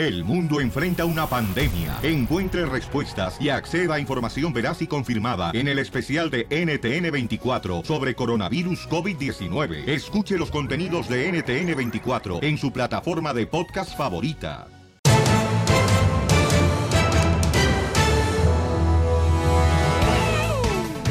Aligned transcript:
El 0.00 0.24
mundo 0.24 0.62
enfrenta 0.62 1.04
una 1.04 1.26
pandemia. 1.26 1.98
Encuentre 2.02 2.64
respuestas 2.64 3.38
y 3.38 3.50
acceda 3.50 3.96
a 3.96 4.00
información 4.00 4.50
veraz 4.50 4.80
y 4.80 4.86
confirmada 4.86 5.50
en 5.52 5.68
el 5.68 5.78
especial 5.78 6.30
de 6.30 6.48
NTN24 6.48 7.84
sobre 7.84 8.14
coronavirus 8.14 8.88
COVID-19. 8.88 9.86
Escuche 9.86 10.38
los 10.38 10.50
contenidos 10.50 11.06
de 11.06 11.30
NTN24 11.30 12.42
en 12.42 12.56
su 12.56 12.72
plataforma 12.72 13.34
de 13.34 13.46
podcast 13.46 13.94
favorita. 13.94 14.68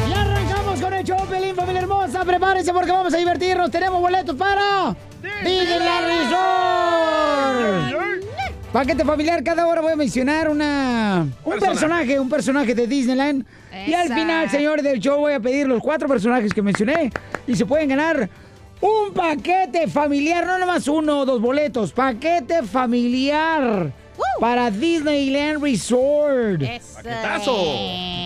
Y 0.10 0.12
arrancamos 0.12 0.82
con 0.82 0.94
el 0.96 1.06
show, 1.06 1.28
Pelín, 1.28 1.56
familia 1.56 1.82
hermosa. 1.82 2.26
Prepárense 2.26 2.74
porque 2.74 2.92
vamos 2.92 3.14
a 3.14 3.18
divertirnos. 3.18 3.70
Tenemos 3.70 4.02
boletos 4.02 4.36
para 4.36 4.96
Disneyland 5.44 6.08
Resort. 6.08 8.09
Paquete 8.72 9.04
familiar, 9.04 9.44
cada 9.44 9.66
hora 9.66 9.82
voy 9.82 9.94
a 9.94 9.96
mencionar 9.96 10.48
una 10.48 11.26
un 11.44 11.60
personaje, 11.60 12.20
un 12.20 12.30
personaje 12.30 12.76
de 12.76 12.86
Disneyland. 12.86 13.44
Y 13.88 13.94
al 13.94 14.14
final, 14.14 14.48
señores 14.50 14.84
del 14.84 15.00
show, 15.00 15.18
voy 15.20 15.34
a 15.34 15.40
pedir 15.40 15.68
los 15.68 15.82
cuatro 15.82 16.08
personajes 16.08 16.54
que 16.54 16.62
mencioné. 16.62 17.12
Y 17.48 17.56
se 17.56 17.66
pueden 17.66 17.90
ganar 17.90 18.30
un 18.80 19.12
paquete 19.14 19.88
familiar, 19.88 20.46
no 20.46 20.60
nomás 20.60 20.88
uno 20.88 21.22
o 21.22 21.26
dos 21.26 21.42
boletos, 21.42 21.92
paquete 21.92 22.62
familiar 22.62 23.92
para 24.40 24.72
Disneyland 24.72 25.62
Resort. 25.62 26.62
¡Paquetazo! 26.96 27.54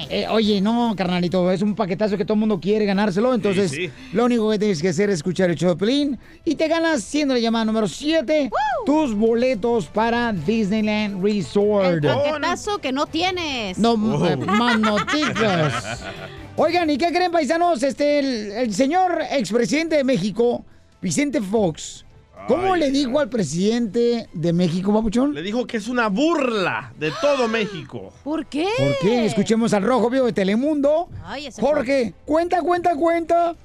Eh, 0.10 0.28
oye, 0.30 0.62
no, 0.62 0.94
carnalito, 0.96 1.50
es 1.52 1.62
un 1.62 1.76
paquetazo 1.76 2.18
que 2.18 2.26
todo 2.26 2.34
el 2.36 2.40
mundo 2.42 2.60
quiere 2.60 2.86
ganárselo. 2.86 3.34
Entonces, 3.34 3.72
Sí, 3.72 3.88
sí. 3.88 3.92
lo 4.14 4.26
único 4.26 4.50
que 4.52 4.60
tienes 4.60 4.82
que 4.82 4.90
hacer 4.90 5.10
es 5.10 5.16
escuchar 5.16 5.50
el 5.50 5.56
show 5.56 5.70
de 5.70 5.76
Pelín 5.76 6.20
y 6.46 6.56
te 6.56 6.68
ganas, 6.68 7.04
siendo 7.04 7.34
la 7.34 7.40
llamada 7.40 7.66
número 7.66 7.88
7, 7.88 8.52
tus 8.86 9.16
boletos 9.16 9.88
para 9.88 10.32
Disneyland 10.34 11.16
El 11.18 11.24
Resort. 11.36 12.04
paquetazo 12.06 12.78
que 12.78 12.92
no 12.92 13.06
tienes. 13.08 13.78
No, 13.80 13.94
eh, 14.28 14.36
más 14.38 14.80
noticias. 14.80 16.04
Oigan, 16.56 16.90
¿y 16.92 16.98
qué 16.98 17.08
creen, 17.12 17.32
paisanos? 17.32 17.82
Este, 17.82 18.20
el, 18.20 18.52
el 18.52 18.74
señor 18.76 19.20
expresidente 19.32 19.96
de 19.98 20.04
México, 20.04 20.64
Vicente 21.02 21.42
Fox, 21.42 22.03
¿cómo 22.48 22.76
le 22.76 22.92
dijo 22.92 23.20
al 23.20 23.30
presidente 23.30 24.28
de 24.34 24.54
México, 24.54 24.94
papuchón? 24.94 25.34
Le 25.34 25.42
dijo 25.42 25.66
que 25.66 25.78
es 25.78 25.88
una 25.88 26.08
burla 26.08 26.94
de 27.00 27.12
todo 27.22 27.48
México. 27.48 28.14
¿Por 28.24 28.46
qué? 28.46 28.68
¿Por 28.78 28.98
qué? 29.02 29.26
Escuchemos 29.26 29.74
al 29.74 29.84
rojo 29.84 30.10
vivo 30.10 30.26
de 30.26 30.34
Telemundo. 30.34 31.10
Ay, 31.24 31.48
ese 31.48 31.62
Jorge, 31.62 32.14
cuenta, 32.26 32.62
cuenta, 32.62 32.96
cuenta. 32.96 33.56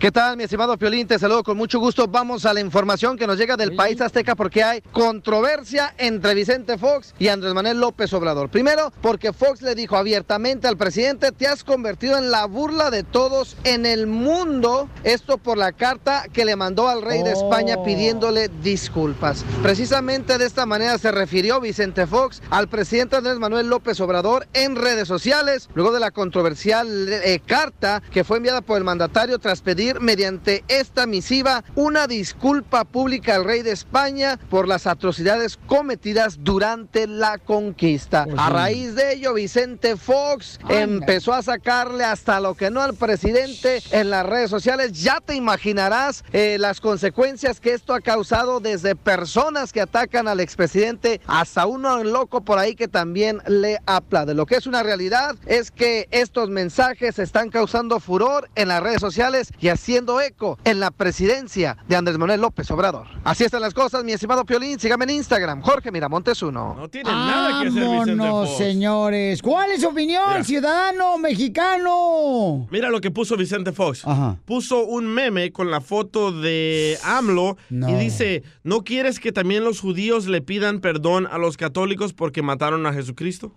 ¿Qué 0.00 0.10
tal, 0.10 0.38
mi 0.38 0.44
estimado 0.44 0.78
Piolín? 0.78 1.06
Te 1.06 1.18
saludo 1.18 1.44
con 1.44 1.58
mucho 1.58 1.78
gusto. 1.78 2.08
Vamos 2.08 2.46
a 2.46 2.54
la 2.54 2.60
información 2.60 3.18
que 3.18 3.26
nos 3.26 3.36
llega 3.36 3.58
del 3.58 3.76
país 3.76 4.00
azteca 4.00 4.34
porque 4.34 4.64
hay 4.64 4.80
controversia 4.92 5.94
entre 5.98 6.32
Vicente 6.34 6.78
Fox 6.78 7.14
y 7.18 7.28
Andrés 7.28 7.52
Manuel 7.52 7.80
López 7.80 8.10
Obrador. 8.14 8.48
Primero, 8.48 8.94
porque 9.02 9.34
Fox 9.34 9.60
le 9.60 9.74
dijo 9.74 9.98
abiertamente 9.98 10.66
al 10.68 10.78
presidente, 10.78 11.32
te 11.32 11.46
has 11.46 11.64
convertido 11.64 12.16
en 12.16 12.30
la 12.30 12.46
burla 12.46 12.90
de 12.90 13.02
todos 13.02 13.58
en 13.64 13.84
el 13.84 14.06
mundo. 14.06 14.88
Esto 15.04 15.36
por 15.36 15.58
la 15.58 15.72
carta 15.72 16.24
que 16.32 16.46
le 16.46 16.56
mandó 16.56 16.88
al 16.88 17.02
rey 17.02 17.22
de 17.22 17.32
España 17.32 17.74
Oh. 17.76 17.84
pidiéndole 17.84 18.48
disculpas. 18.62 19.44
Precisamente 19.62 20.38
de 20.38 20.46
esta 20.46 20.64
manera 20.64 20.96
se 20.96 21.12
refirió 21.12 21.60
Vicente 21.60 22.06
Fox 22.06 22.40
al 22.48 22.68
presidente 22.68 23.16
Andrés 23.16 23.38
Manuel 23.38 23.68
López 23.68 24.00
Obrador 24.00 24.48
en 24.54 24.76
redes 24.76 25.08
sociales, 25.08 25.68
luego 25.74 25.92
de 25.92 26.00
la 26.00 26.10
controversial 26.10 26.88
eh, 27.10 27.42
carta 27.44 28.02
que 28.10 28.24
fue 28.24 28.38
enviada 28.38 28.62
por 28.62 28.78
el 28.78 28.84
mandatario 28.84 29.38
tras 29.38 29.60
pedir 29.60 29.89
mediante 29.98 30.64
esta 30.68 31.06
misiva 31.06 31.64
una 31.74 32.06
disculpa 32.06 32.84
pública 32.84 33.34
al 33.34 33.44
rey 33.44 33.62
de 33.62 33.72
España 33.72 34.38
por 34.48 34.68
las 34.68 34.86
atrocidades 34.86 35.58
cometidas 35.66 36.38
durante 36.42 37.06
la 37.06 37.38
conquista. 37.38 38.24
Pues 38.24 38.38
A 38.38 38.50
raíz 38.50 38.94
de 38.94 39.14
ello, 39.14 39.34
Vicente 39.34 39.96
Fox 39.96 40.60
empezó 40.68 41.32
a 41.32 41.42
sacarle 41.42 42.04
hasta 42.04 42.40
lo 42.40 42.54
que 42.54 42.70
no 42.70 42.82
al 42.82 42.94
presidente 42.94 43.82
en 43.90 44.10
las 44.10 44.26
redes 44.26 44.50
sociales. 44.50 44.92
Ya 44.92 45.20
te 45.20 45.34
imaginarás 45.34 46.24
eh, 46.32 46.56
las 46.58 46.80
consecuencias 46.80 47.60
que 47.60 47.72
esto 47.72 47.94
ha 47.94 48.00
causado 48.00 48.60
desde 48.60 48.94
personas 48.94 49.72
que 49.72 49.80
atacan 49.80 50.28
al 50.28 50.40
expresidente 50.40 51.20
hasta 51.26 51.66
uno 51.66 52.02
loco 52.04 52.42
por 52.42 52.58
ahí 52.58 52.74
que 52.74 52.88
también 52.88 53.40
le 53.46 53.78
aplaude. 53.86 54.34
Lo 54.34 54.46
que 54.46 54.56
es 54.56 54.66
una 54.66 54.82
realidad 54.82 55.36
es 55.46 55.70
que 55.70 56.08
estos 56.10 56.50
mensajes 56.50 57.18
están 57.18 57.50
causando 57.50 58.00
furor 58.00 58.48
en 58.54 58.68
las 58.68 58.82
redes 58.82 59.00
sociales 59.00 59.52
y 59.58 59.68
haciendo 59.80 60.20
eco 60.20 60.58
en 60.64 60.78
la 60.78 60.90
presidencia 60.90 61.78
de 61.88 61.96
Andrés 61.96 62.18
Manuel 62.18 62.42
López 62.42 62.70
Obrador. 62.70 63.06
Así 63.24 63.44
están 63.44 63.62
las 63.62 63.72
cosas, 63.72 64.04
mi 64.04 64.12
estimado 64.12 64.44
Piolín. 64.44 64.78
Sígame 64.78 65.04
en 65.04 65.10
Instagram, 65.10 65.62
Jorge 65.62 65.90
Miramontes 65.90 66.42
1. 66.42 66.74
No 66.78 66.88
tiene 66.90 67.08
nada 67.10 67.62
que 67.62 67.68
hacer 67.68 67.82
Vicente 67.82 68.14
Vámonos, 68.16 68.48
Fox. 68.50 68.58
señores. 68.58 69.40
¿Cuál 69.40 69.70
es 69.70 69.80
su 69.80 69.88
opinión, 69.88 70.22
Mira. 70.28 70.44
ciudadano 70.44 71.16
mexicano? 71.16 72.68
Mira 72.70 72.90
lo 72.90 73.00
que 73.00 73.10
puso 73.10 73.38
Vicente 73.38 73.72
Fox. 73.72 74.06
Ajá. 74.06 74.36
Puso 74.44 74.84
un 74.84 75.06
meme 75.06 75.50
con 75.50 75.70
la 75.70 75.80
foto 75.80 76.30
de 76.30 76.98
AMLO 77.02 77.56
No. 77.70 77.88
y 77.88 77.94
dice, 77.94 78.42
¿no 78.62 78.84
quieres 78.84 79.18
que 79.18 79.32
también 79.32 79.64
los 79.64 79.80
judíos 79.80 80.26
le 80.26 80.42
pidan 80.42 80.80
perdón 80.80 81.26
a 81.26 81.38
los 81.38 81.56
católicos 81.56 82.12
porque 82.12 82.42
mataron 82.42 82.84
a 82.86 82.92
Jesucristo? 82.92 83.54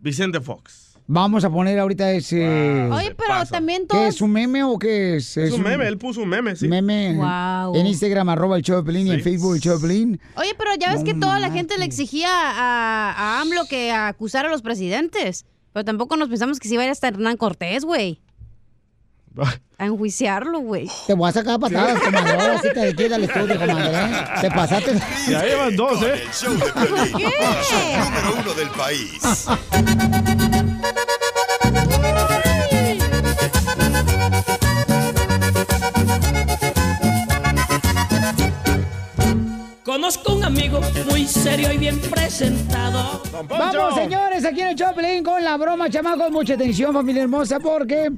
Vicente 0.00 0.40
Fox. 0.40 0.91
Vamos 1.06 1.44
a 1.44 1.50
poner 1.50 1.78
ahorita 1.78 2.10
ese... 2.12 2.88
Oye, 2.90 3.14
pero 3.16 3.44
también 3.50 3.82
¿Qué 3.82 3.88
todos... 3.88 4.14
es 4.14 4.20
un 4.22 4.30
meme 4.32 4.62
o 4.64 4.78
qué 4.78 5.16
es? 5.16 5.36
Es 5.36 5.52
un 5.52 5.62
meme, 5.62 5.86
él 5.86 5.98
puso 5.98 6.22
un 6.22 6.28
meme, 6.28 6.56
sí. 6.56 6.68
Meme 6.68 7.16
Wow. 7.16 7.74
en 7.76 7.86
Instagram, 7.86 8.28
arroba 8.30 8.56
el 8.56 8.62
show 8.62 8.76
de 8.76 8.82
Pelín, 8.84 9.06
y 9.08 9.10
en 9.10 9.16
Sí. 9.16 9.22
Facebook 9.22 9.54
el 9.56 9.60
show 9.60 9.78
de 9.78 9.86
Pelín. 9.86 10.20
Oye, 10.36 10.54
pero 10.56 10.70
ya 10.78 10.92
ves 10.94 11.02
que 11.04 11.14
toda 11.14 11.38
la 11.40 11.50
gente 11.50 11.76
le 11.76 11.84
exigía 11.84 12.28
a, 12.30 13.10
a 13.12 13.40
AMLO 13.40 13.66
que 13.68 13.92
acusara 13.92 14.48
a 14.48 14.50
los 14.50 14.62
presidentes. 14.62 15.44
Pero 15.72 15.84
tampoco 15.84 16.16
nos 16.16 16.28
pensamos 16.28 16.58
que 16.60 16.68
se 16.68 16.74
iba 16.74 16.82
a 16.82 16.86
ir 16.86 16.92
hasta 16.92 17.08
Hernán 17.08 17.36
Cortés, 17.36 17.84
güey. 17.84 18.20
A 19.78 19.86
enjuiciarlo, 19.86 20.60
güey. 20.60 20.88
Te 21.08 21.14
voy 21.14 21.28
a 21.28 21.32
sacar 21.32 21.58
patadas, 21.58 22.00
comadre. 22.00 22.30
Ahora 22.40 22.60
sí 22.62 22.68
te 22.72 22.94
queda 22.94 23.16
el 23.16 23.24
estudio, 23.24 23.58
comadre. 23.58 23.90
¿eh? 23.92 24.24
Te 24.42 24.50
pasaste. 24.52 24.92
Ya 25.28 25.44
llevan 25.44 25.74
dos, 25.74 26.00
¿eh? 26.04 26.22
El 26.22 26.32
show 26.32 26.52
de 26.54 26.60
qué? 26.60 27.24
el 27.24 27.64
show 27.64 28.04
número 28.04 28.42
uno 28.42 28.54
del 28.54 28.68
país. 28.68 29.48
Conozco 40.02 40.34
un 40.34 40.42
amigo 40.42 40.80
muy 41.08 41.26
serio 41.26 41.72
y 41.72 41.78
bien 41.78 42.00
presentado. 42.00 43.22
Vamos, 43.48 43.94
señores, 43.94 44.44
aquí 44.44 44.60
en 44.60 44.70
el 44.70 44.74
show 44.74 44.88
de 44.88 44.94
Pelín 44.94 45.22
con 45.22 45.44
la 45.44 45.56
broma, 45.56 45.88
chamacos. 45.88 46.28
Mucha 46.32 46.54
atención, 46.54 46.92
familia 46.92 47.22
hermosa, 47.22 47.60
porque 47.60 48.10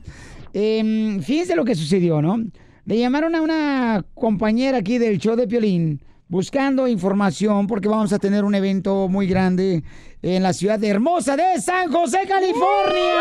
eh, 0.54 1.20
fíjense 1.22 1.54
lo 1.54 1.62
que 1.62 1.74
sucedió, 1.74 2.22
¿no? 2.22 2.42
Le 2.86 2.98
llamaron 2.98 3.34
a 3.34 3.42
una 3.42 4.02
compañera 4.14 4.78
aquí 4.78 4.96
del 4.96 5.18
show 5.18 5.36
de 5.36 5.46
Piolín 5.46 6.00
buscando 6.26 6.88
información 6.88 7.66
porque 7.66 7.86
vamos 7.86 8.14
a 8.14 8.18
tener 8.18 8.44
un 8.44 8.54
evento 8.54 9.06
muy 9.08 9.26
grande 9.26 9.84
en 10.22 10.42
la 10.42 10.54
ciudad 10.54 10.78
de 10.78 10.88
hermosa 10.88 11.36
de 11.36 11.60
San 11.60 11.92
José, 11.92 12.20
California. 12.26 13.18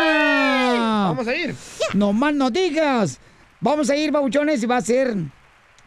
Vamos 1.08 1.28
a 1.28 1.36
ir. 1.36 1.54
No 1.92 2.14
más 2.14 2.34
no 2.34 2.50
digas. 2.50 3.20
Vamos 3.60 3.90
a 3.90 3.96
ir, 3.96 4.10
babuchones, 4.10 4.62
y 4.62 4.66
va 4.66 4.78
a 4.78 4.80
ser 4.80 5.14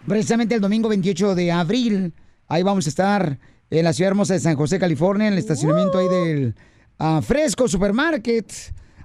precisamente 0.06 0.54
el 0.54 0.62
domingo 0.62 0.88
28 0.90 1.34
de 1.34 1.52
abril. 1.52 2.14
Ahí 2.48 2.64
vamos 2.64 2.86
a 2.86 2.90
estar 2.90 3.40
en 3.70 3.84
la 3.84 3.94
ciudad 3.94 4.10
hermosa 4.12 4.34
de 4.34 4.40
San 4.40 4.56
José, 4.56 4.80
California, 4.80 5.28
en 5.28 5.34
el 5.34 5.40
estacionamiento 5.40 5.98
ahí 5.98 6.08
del 6.08 6.56
ah, 6.98 7.22
Fresco 7.22 7.68
Supermarket. 7.68 8.52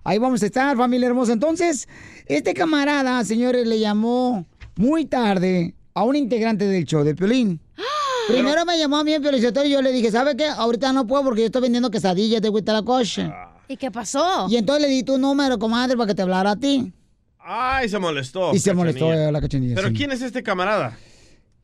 Ahí 0.04 0.18
vamos 0.18 0.42
a 0.42 0.46
estar, 0.46 0.76
familia 0.76 1.08
hermosa. 1.08 1.32
Entonces, 1.32 1.88
este 2.26 2.54
camarada, 2.54 3.24
señores, 3.24 3.66
le 3.66 3.78
llamó 3.78 4.46
muy 4.76 5.06
tarde 5.06 5.74
a 5.94 6.04
un 6.04 6.16
integrante 6.16 6.66
del 6.66 6.84
show 6.84 7.04
de 7.04 7.14
Piolín. 7.14 7.60
Primero 8.28 8.64
me 8.64 8.78
llamó 8.78 8.98
a 8.98 9.04
mí 9.04 9.12
el 9.12 9.20
Piolizotero 9.20 9.66
y 9.66 9.70
yo 9.70 9.82
le 9.82 9.92
dije, 9.92 10.10
¿sabe 10.10 10.36
qué? 10.36 10.46
Ahorita 10.46 10.92
no 10.92 11.06
puedo 11.06 11.24
porque 11.24 11.40
yo 11.40 11.46
estoy 11.46 11.62
vendiendo 11.62 11.90
quesadillas 11.90 12.40
de 12.40 12.48
Huitlacoche. 12.48 13.30
¿Y 13.68 13.76
qué 13.76 13.90
pasó? 13.90 14.46
Y 14.48 14.56
entonces 14.56 14.86
le 14.86 14.92
di 14.92 15.02
tu 15.02 15.18
número, 15.18 15.58
comadre, 15.58 15.96
para 15.96 16.08
que 16.08 16.14
te 16.14 16.22
hablara 16.22 16.52
a 16.52 16.56
ti. 16.56 16.92
Ay, 17.38 17.88
se 17.88 17.98
molestó. 17.98 18.54
Y 18.54 18.60
se 18.60 18.72
molestó 18.72 19.06
Cachanilla. 19.06 19.28
eh, 19.28 19.32
la 19.32 19.40
cachanilla. 19.40 19.74
¿Pero 19.74 19.88
sí. 19.88 19.94
quién 19.94 20.12
es 20.12 20.22
este 20.22 20.42
camarada? 20.44 20.96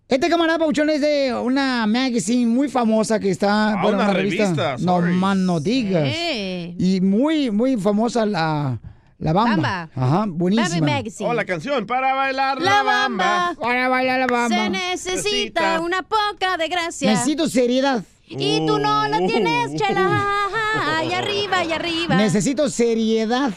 Este 0.08 0.31
camarada 0.31 0.58
Pauchón 0.58 0.88
es 0.88 1.02
de 1.02 1.34
una 1.34 1.87
magazine 1.87 2.46
muy 2.46 2.70
famosa 2.70 3.20
que 3.20 3.28
está. 3.28 3.75
Ah, 3.78 3.87
una 3.87 4.10
revista, 4.10 4.76
No 4.78 5.02
más 5.02 5.37
no 5.37 5.60
digas. 5.60 6.10
Sí. 6.10 6.75
Y 6.78 7.00
muy, 7.02 7.50
muy 7.50 7.76
famosa 7.76 8.25
la, 8.25 8.81
la 9.19 9.32
bamba. 9.34 9.50
Bamba. 9.50 9.90
Ajá, 9.94 10.25
buenísima. 10.26 10.69
Baby 10.70 10.81
Magazine. 10.81 11.28
Oh, 11.28 11.34
la 11.34 11.44
canción, 11.44 11.84
para 11.84 12.14
bailar 12.14 12.58
La 12.62 12.82
bamba. 12.82 13.55
Para 13.60 13.88
bailar 13.90 14.20
la 14.20 14.26
bamba. 14.28 14.56
Se 14.56 14.70
necesita 14.70 15.78
una 15.81 16.02
poca 16.02 16.56
de 16.56 16.69
gracia. 16.69 17.10
Necesito 17.10 17.46
seriedad. 17.46 18.02
Y 18.26 18.64
tú 18.66 18.78
no 18.78 19.08
la 19.08 19.19
tienes, 19.19 19.75
chela. 19.75 20.25
Y 21.06 21.12
arriba, 21.12 21.64
y 21.64 21.72
arriba. 21.72 22.16
Necesito 22.16 22.70
seriedad. 22.70 23.52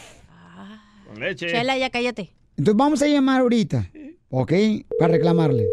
Con 1.06 1.20
leche. 1.20 1.50
Chela, 1.50 1.78
ya 1.78 1.88
cállate. 1.88 2.34
Entonces 2.58 2.76
vamos 2.76 3.00
a 3.00 3.06
llamar 3.06 3.40
ahorita. 3.40 3.88
¿Ok? 4.28 4.52
Para 4.98 5.12
reclamarle. 5.12 5.66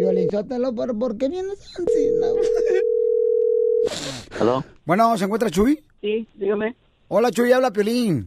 Violín, 0.00 0.30
sótalo, 0.30 0.74
¿por, 0.74 0.98
¿por 0.98 1.18
qué 1.18 1.28
vienes 1.28 1.60
así? 1.60 2.08
No? 2.18 2.28
¿Aló? 4.40 4.64
Bueno, 4.86 5.14
¿se 5.18 5.26
encuentra 5.26 5.50
Chuy? 5.50 5.78
Sí, 6.00 6.26
dígame. 6.36 6.74
Hola, 7.08 7.30
Chuy, 7.30 7.52
habla 7.52 7.70
Piolín. 7.70 8.26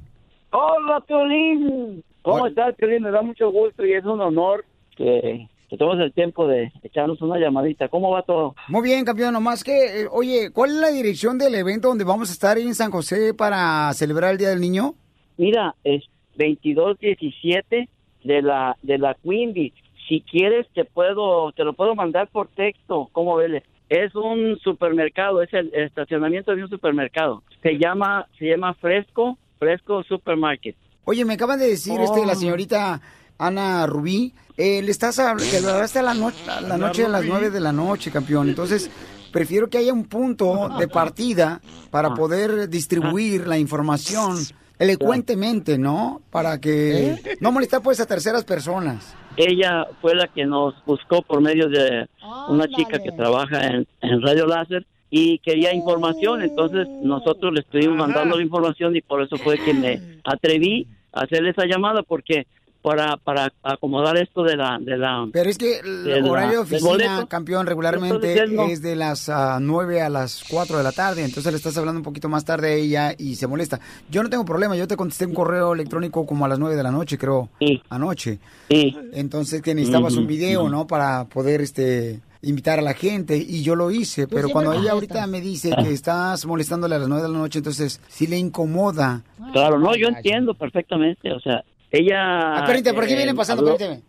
Hola, 0.51 1.03
Piolín. 1.07 2.03
¿Cómo 2.21 2.43
Hola. 2.43 2.49
estás, 2.49 2.75
Piolín? 2.75 3.01
Me 3.01 3.09
da 3.09 3.23
mucho 3.23 3.51
gusto 3.51 3.83
y 3.83 3.93
es 3.93 4.05
un 4.05 4.21
honor 4.21 4.63
que, 4.95 5.49
que 5.67 5.75
tomes 5.77 5.99
el 5.99 6.13
tiempo 6.13 6.45
de 6.47 6.71
echarnos 6.83 7.19
una 7.23 7.39
llamadita. 7.39 7.87
¿Cómo 7.87 8.11
va 8.11 8.21
todo? 8.21 8.53
Muy 8.67 8.83
bien, 8.83 9.03
campeón, 9.03 9.33
nomás 9.33 9.63
que, 9.63 10.01
eh, 10.01 10.07
oye, 10.11 10.51
¿cuál 10.51 10.69
es 10.69 10.75
la 10.77 10.91
dirección 10.91 11.39
del 11.39 11.55
evento 11.55 11.87
donde 11.87 12.03
vamos 12.03 12.29
a 12.29 12.33
estar 12.33 12.59
en 12.59 12.75
San 12.75 12.91
José 12.91 13.33
para 13.33 13.91
celebrar 13.93 14.33
el 14.33 14.37
Día 14.37 14.49
del 14.49 14.61
Niño? 14.61 14.93
Mira, 15.37 15.73
es 15.83 16.03
2217 16.37 17.89
de 18.25 18.41
la 18.43 18.77
de 18.83 18.99
la 18.99 19.15
Queen 19.23 19.53
Bee. 19.53 19.73
Si 20.07 20.21
quieres 20.21 20.67
te 20.73 20.85
puedo 20.85 21.51
te 21.53 21.63
lo 21.63 21.73
puedo 21.73 21.95
mandar 21.95 22.27
por 22.29 22.47
texto. 22.49 23.09
¿Cómo 23.11 23.35
ves? 23.37 23.63
Es 23.89 24.15
un 24.15 24.57
supermercado, 24.63 25.41
es 25.41 25.53
el 25.53 25.73
estacionamiento 25.73 26.55
de 26.55 26.63
un 26.63 26.69
supermercado. 26.69 27.43
Se 27.61 27.77
llama 27.77 28.27
se 28.39 28.45
llama 28.47 28.73
Fresco 28.75 29.37
Fresco 29.59 30.03
Supermarket. 30.03 30.75
Oye, 31.05 31.25
me 31.25 31.33
acaban 31.33 31.59
de 31.59 31.67
decir 31.67 31.99
este, 32.01 32.25
la 32.25 32.33
Oh. 32.33 32.35
señorita 32.35 33.01
Ana 33.37 33.85
Rubí, 33.87 34.33
eh, 34.57 34.81
le 34.81 34.91
estás 34.91 35.19
hablando, 35.19 35.43
que 35.51 35.59
lo 35.61 35.69
hasta 35.69 36.01
la, 36.01 36.13
no- 36.13 36.31
a 36.47 36.61
la 36.61 36.77
noche 36.77 37.05
a 37.05 37.09
las 37.09 37.25
nueve 37.25 37.49
de 37.49 37.59
la 37.59 37.71
noche, 37.71 38.11
campeón. 38.11 38.47
Entonces, 38.49 38.89
prefiero 39.31 39.69
que 39.69 39.79
haya 39.79 39.91
un 39.91 40.05
punto 40.05 40.69
de 40.79 40.87
partida 40.87 41.59
para 41.91 42.09
Ah. 42.09 42.13
poder 42.13 42.69
distribuir 42.69 43.47
la 43.47 43.57
información 43.57 44.37
elocuentemente, 44.79 45.77
¿no? 45.77 46.21
Para 46.29 46.59
que 46.59 47.37
no 47.39 47.51
molestar 47.51 47.81
pues 47.81 47.99
a 47.99 48.05
terceras 48.05 48.43
personas. 48.43 49.15
Ella 49.35 49.87
fue 50.01 50.15
la 50.15 50.27
que 50.27 50.45
nos 50.45 50.75
buscó 50.85 51.21
por 51.21 51.41
medio 51.41 51.67
de 51.69 52.07
una 52.49 52.67
chica 52.67 52.99
que 52.99 53.11
trabaja 53.11 53.65
en, 53.67 53.87
en 54.01 54.21
Radio 54.21 54.45
Láser 54.45 54.85
y 55.09 55.37
quería 55.39 55.73
información, 55.73 56.41
entonces 56.41 56.87
nosotros 56.87 57.53
le 57.53 57.59
estuvimos 57.59 57.97
mandando 57.97 58.35
la 58.35 58.41
información 58.41 58.95
y 58.95 59.01
por 59.01 59.21
eso 59.21 59.37
fue 59.37 59.59
que 59.59 59.73
me 59.73 60.01
atreví 60.23 60.87
a 61.11 61.21
hacerle 61.21 61.51
esa 61.51 61.65
llamada 61.65 62.01
porque 62.01 62.47
para 62.83 63.17
para 63.17 63.51
acomodar 63.63 64.17
esto 64.17 64.43
de 64.43 64.57
la 64.57 64.77
de 64.79 64.97
la 64.97 65.27
Pero 65.31 65.49
es 65.49 65.57
que 65.57 65.79
el 65.79 66.27
horario 66.27 66.63
de 66.63 66.75
oficina, 66.75 67.25
campeón, 67.27 67.65
regularmente 67.65 68.43
es 68.69 68.81
de 68.81 68.95
las 68.95 69.29
ah, 69.29 69.57
9 69.61 70.01
a 70.01 70.09
las 70.09 70.43
4 70.49 70.77
de 70.77 70.83
la 70.83 70.91
tarde. 70.91 71.23
Entonces 71.23 71.51
le 71.51 71.57
estás 71.57 71.77
hablando 71.77 71.99
un 71.99 72.03
poquito 72.03 72.29
más 72.29 72.43
tarde 72.43 72.67
a 72.67 72.73
ella 72.73 73.15
y 73.17 73.35
se 73.35 73.47
molesta. 73.47 73.79
Yo 74.11 74.21
no 74.21 74.29
tengo 74.29 74.43
problema, 74.43 74.75
yo 74.75 74.87
te 74.87 74.97
contesté 74.97 75.25
un 75.25 75.33
correo 75.33 75.73
electrónico 75.73 76.25
como 76.25 76.45
a 76.45 76.47
las 76.47 76.59
9 76.59 76.75
de 76.75 76.83
la 76.83 76.91
noche, 76.91 77.17
creo, 77.17 77.49
anoche. 77.89 78.39
Entonces 78.69 79.61
que 79.61 79.73
necesitabas 79.73 80.15
un 80.15 80.27
video. 80.27 80.63
¿no? 80.73 80.87
Para 80.87 81.25
poder 81.25 81.61
este 81.61 82.19
invitar 82.41 82.79
a 82.79 82.81
la 82.81 82.93
gente 82.93 83.37
y 83.37 83.63
yo 83.63 83.73
lo 83.73 83.89
hice, 83.89 84.27
pero 84.27 84.49
cuando 84.49 84.73
ella 84.73 84.91
ahorita 84.91 85.25
me 85.27 85.39
dice 85.39 85.71
que 85.81 85.93
estás 85.93 86.45
molestándole 86.45 86.95
a 86.95 86.99
las 86.99 87.07
9 87.07 87.23
de 87.23 87.29
la 87.29 87.37
noche, 87.37 87.59
entonces 87.59 88.01
si 88.09 88.27
le 88.27 88.37
incomoda. 88.37 89.23
Claro, 89.53 89.79
no, 89.79 89.95
yo 89.95 90.09
entiendo 90.09 90.53
perfectamente, 90.53 91.31
o 91.31 91.39
sea, 91.39 91.63
ella 91.93 92.57
Ah, 92.57 92.65
permíteme, 92.65 92.95
por 92.95 93.03
aquí 93.05 93.13
eh, 93.13 93.17
viene 93.17 93.33
pasando, 93.35 93.63
habló- 93.63 93.77
permíteme. 93.77 94.03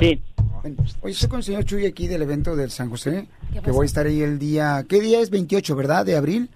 Sí. 0.00 0.22
Ven. 0.62 0.76
Oye, 1.00 1.12
estoy 1.12 1.28
con 1.28 1.38
el 1.38 1.44
señor 1.44 1.64
Chuy 1.64 1.86
aquí 1.86 2.08
del 2.08 2.22
evento 2.22 2.56
del 2.56 2.70
San 2.70 2.90
José, 2.90 3.28
que 3.62 3.70
voy 3.70 3.84
a 3.84 3.86
estar 3.86 4.04
ahí 4.06 4.20
el 4.20 4.38
día, 4.38 4.84
¿qué 4.88 5.00
día 5.00 5.20
es? 5.20 5.30
28, 5.30 5.76
¿verdad? 5.76 6.04
De 6.04 6.16
abril. 6.16 6.50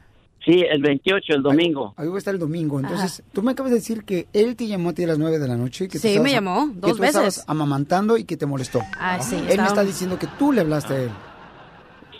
Sí, 0.44 0.64
el 0.68 0.82
28, 0.82 1.34
el 1.34 1.42
domingo. 1.42 1.94
Ahí 1.96 2.08
voy 2.08 2.16
a 2.16 2.18
estar 2.18 2.32
el 2.34 2.40
domingo. 2.40 2.80
Entonces, 2.80 3.22
tú 3.32 3.42
me 3.42 3.52
acabas 3.52 3.70
de 3.72 3.76
decir 3.78 4.04
que 4.04 4.26
él 4.32 4.56
te 4.56 4.66
llamó 4.66 4.88
a 4.88 4.92
ti 4.94 5.04
a 5.04 5.06
las 5.06 5.18
9 5.18 5.38
de 5.38 5.46
la 5.46 5.54
noche. 5.56 5.86
Que 5.86 5.98
Sí, 5.98 6.08
estabas- 6.08 6.24
me 6.24 6.32
llamó, 6.32 6.72
que 6.72 6.80
dos 6.80 6.96
tú 6.96 7.04
estabas 7.04 7.26
veces. 7.36 7.44
amamantando 7.46 8.16
y 8.16 8.24
que 8.24 8.36
te 8.38 8.46
molestó. 8.46 8.80
Ah, 8.98 9.20
sí, 9.22 9.36
Él 9.48 9.58
me 9.60 9.66
está 9.66 9.84
diciendo 9.84 10.18
que 10.18 10.26
tú 10.38 10.50
le 10.52 10.62
hablaste 10.62 10.94
a 10.94 11.02
él. 11.02 11.10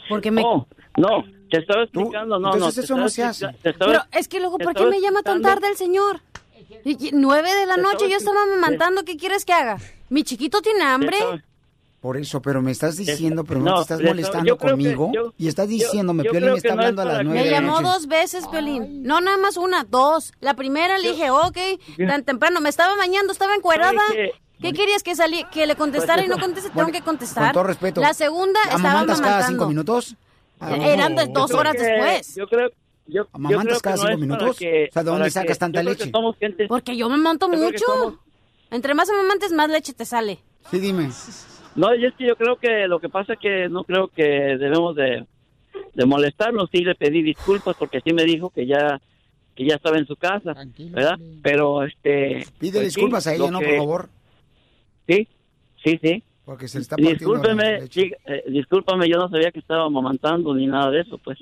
Porque 0.09 0.31
me... 0.31 0.43
No, 0.43 0.69
no, 0.99 1.25
te 1.51 1.59
estaba 1.59 1.83
explicando, 1.85 2.39
no, 2.39 2.49
no. 2.51 2.55
entonces 2.55 2.85
eso 2.85 2.97
no 2.97 3.09
se 3.09 3.25
hace. 3.25 3.47
Pero 3.63 4.01
es 4.13 4.29
que 4.29 4.39
luego, 4.39 4.59
¿por 4.59 4.75
qué 4.75 4.87
me 4.87 5.01
llama 5.01 5.23
tan 5.23 5.41
tarde 5.43 5.69
el 5.69 5.77
señor? 5.77 6.21
Nueve 7.13 7.55
de 7.55 7.67
la 7.67 7.75
Te 7.77 7.83
noche, 7.83 7.93
estaba 8.07 8.11
yo 8.11 8.17
estaba 8.17 8.43
amamantando, 8.43 9.05
¿qué 9.05 9.17
quieres 9.17 9.45
que 9.45 9.53
haga? 9.53 9.79
¿Mi 10.09 10.23
chiquito 10.25 10.61
tiene 10.63 10.83
hambre? 10.85 11.17
Por 12.01 12.17
eso, 12.17 12.41
pero 12.41 12.63
me 12.63 12.71
estás 12.71 12.97
diciendo, 12.97 13.45
pero 13.45 13.61
no, 13.61 13.67
no, 13.73 13.75
te 13.77 13.83
estás 13.83 14.01
molestando 14.01 14.47
yo 14.47 14.57
que- 14.57 14.71
conmigo. 14.71 15.11
yo- 15.13 15.35
y 15.37 15.49
estás 15.49 15.67
yo- 15.69 15.73
diciéndome, 15.73 16.25
yo 16.25 16.31
Piolín 16.31 16.45
creo 16.47 16.53
me 16.55 16.59
está 16.59 16.69
que 16.71 16.75
no 16.77 16.81
es 16.83 16.87
hablando 16.89 17.03
a 17.03 17.05
las 17.05 17.25
9 17.27 17.43
Me 17.45 17.51
llamó 17.51 17.81
dos 17.83 18.07
veces, 18.07 18.47
Pelín. 18.49 19.03
No, 19.03 19.21
nada 19.21 19.37
más 19.37 19.59
una, 19.59 19.85
dos. 19.85 20.33
La 20.41 20.55
primera 20.55 20.97
le 20.97 21.11
dije, 21.13 21.31
ok, 21.31 21.59
tan 22.09 22.25
temprano. 22.25 22.61
Me 22.63 22.71
estaba 22.71 22.97
bañando, 22.97 23.33
estaba 23.33 23.55
encuerada. 23.55 24.01
¿Sabe 24.09 24.33
¿Qué 24.63 24.73
querías 24.73 25.03
que 25.03 25.15
salí, 25.15 25.45
que 25.53 25.67
le 25.67 25.75
contestara 25.77 26.25
y 26.25 26.29
no 26.29 26.39
contesté? 26.39 26.71
Tengo 26.71 26.91
que 26.93 27.01
contestar. 27.03 27.45
Con 27.45 27.53
todo 27.53 27.65
respeto. 27.65 28.01
La 28.01 28.15
segunda 28.15 28.61
estaba 28.63 28.77
¿Amamantas 28.79 29.21
cada 29.21 29.47
cinco 29.47 29.65
amamantando. 29.65 29.69
minutos? 29.69 30.17
Eran 30.61 31.17
de 31.17 31.27
dos 31.29 31.51
Yo 31.51 31.57
horas 31.59 31.75
que- 31.75 31.83
después. 31.83 32.35
Yo 32.37 32.47
creo, 32.47 32.71
yo, 33.11 33.25
yo 33.25 33.29
¿Amamantas 33.33 33.65
creo 33.67 33.77
que 33.79 33.83
cada 33.83 33.97
no 33.97 34.03
cinco 34.03 34.19
minutos? 34.21 34.57
que- 34.59 34.87
O 34.89 34.93
sea, 34.93 35.03
¿de 35.05 35.11
dónde 35.11 35.31
sacas 35.31 35.57
que- 35.57 35.61
tanta 35.61 35.83
yo 35.83 35.91
leche? 35.91 36.11
gente- 36.39 36.67
Porque 36.69 36.97
yo 36.97 37.09
me 37.09 37.17
monto 37.19 37.51
Yo 37.53 37.59
mucho. 37.59 37.85
somos- 37.87 38.15
Entre 38.71 38.95
más 38.95 39.11
amamantes, 39.11 39.53
más 39.53 39.69
leche 39.69 39.93
te 39.93 40.05
sale. 40.05 40.39
Sí, 40.71 40.79
dime. 40.79 41.11
No, 41.75 41.95
y 41.95 42.05
es 42.07 42.15
que 42.15 42.27
yo 42.27 42.37
creo 42.37 42.57
que 42.57 42.87
lo 42.87 43.01
que 43.01 43.09
pasa 43.09 43.33
es 43.35 43.39
que 43.41 43.69
no 43.69 43.85
creo 43.85 44.09
que 44.09 44.23
debemos 44.23 44.95
de, 44.95 45.27
de 45.95 46.05
molestarnos. 46.07 46.69
Sí 46.73 46.85
le 46.85 46.95
pedí 46.95 47.23
disculpas 47.23 47.77
porque 47.77 48.01
sí 48.01 48.13
me 48.13 48.25
dijo 48.25 48.51
que 48.51 48.67
ya 48.67 49.01
que 49.57 49.67
ya 49.67 49.75
estaba 49.75 49.99
en 49.99 50.07
su 50.07 50.17
casa, 50.17 50.55
¿verdad? 50.79 51.19
Pero 51.43 51.83
este 51.85 52.47
Pide 52.59 52.79
pues 52.81 52.93
sí, 52.95 53.01
disculpas 53.01 53.27
a 53.27 53.35
ella, 53.35 53.51
¿no? 53.51 53.59
que- 53.59 53.67
Por 53.67 53.77
favor. 53.77 54.09
Sí, 55.09 55.29
sí, 55.85 55.99
sí. 56.03 56.23
Porque 56.45 56.67
se 56.69 56.79
le 56.79 56.83
está 56.83 56.97
partiendo 56.97 57.33
la 57.35 57.41
Discúlpeme, 57.41 57.81
leche. 57.81 58.01
sí, 58.03 58.13
eh, 58.27 58.45
discúlpame, 58.49 59.09
yo 59.09 59.19
no 59.19 59.29
sabía 59.29 59.51
que 59.51 59.59
estaba 59.59 59.85
amamantando 59.87 60.55
ni 60.55 60.67
nada 60.67 60.91
de 60.91 61.01
eso, 61.01 61.19
pues. 61.19 61.39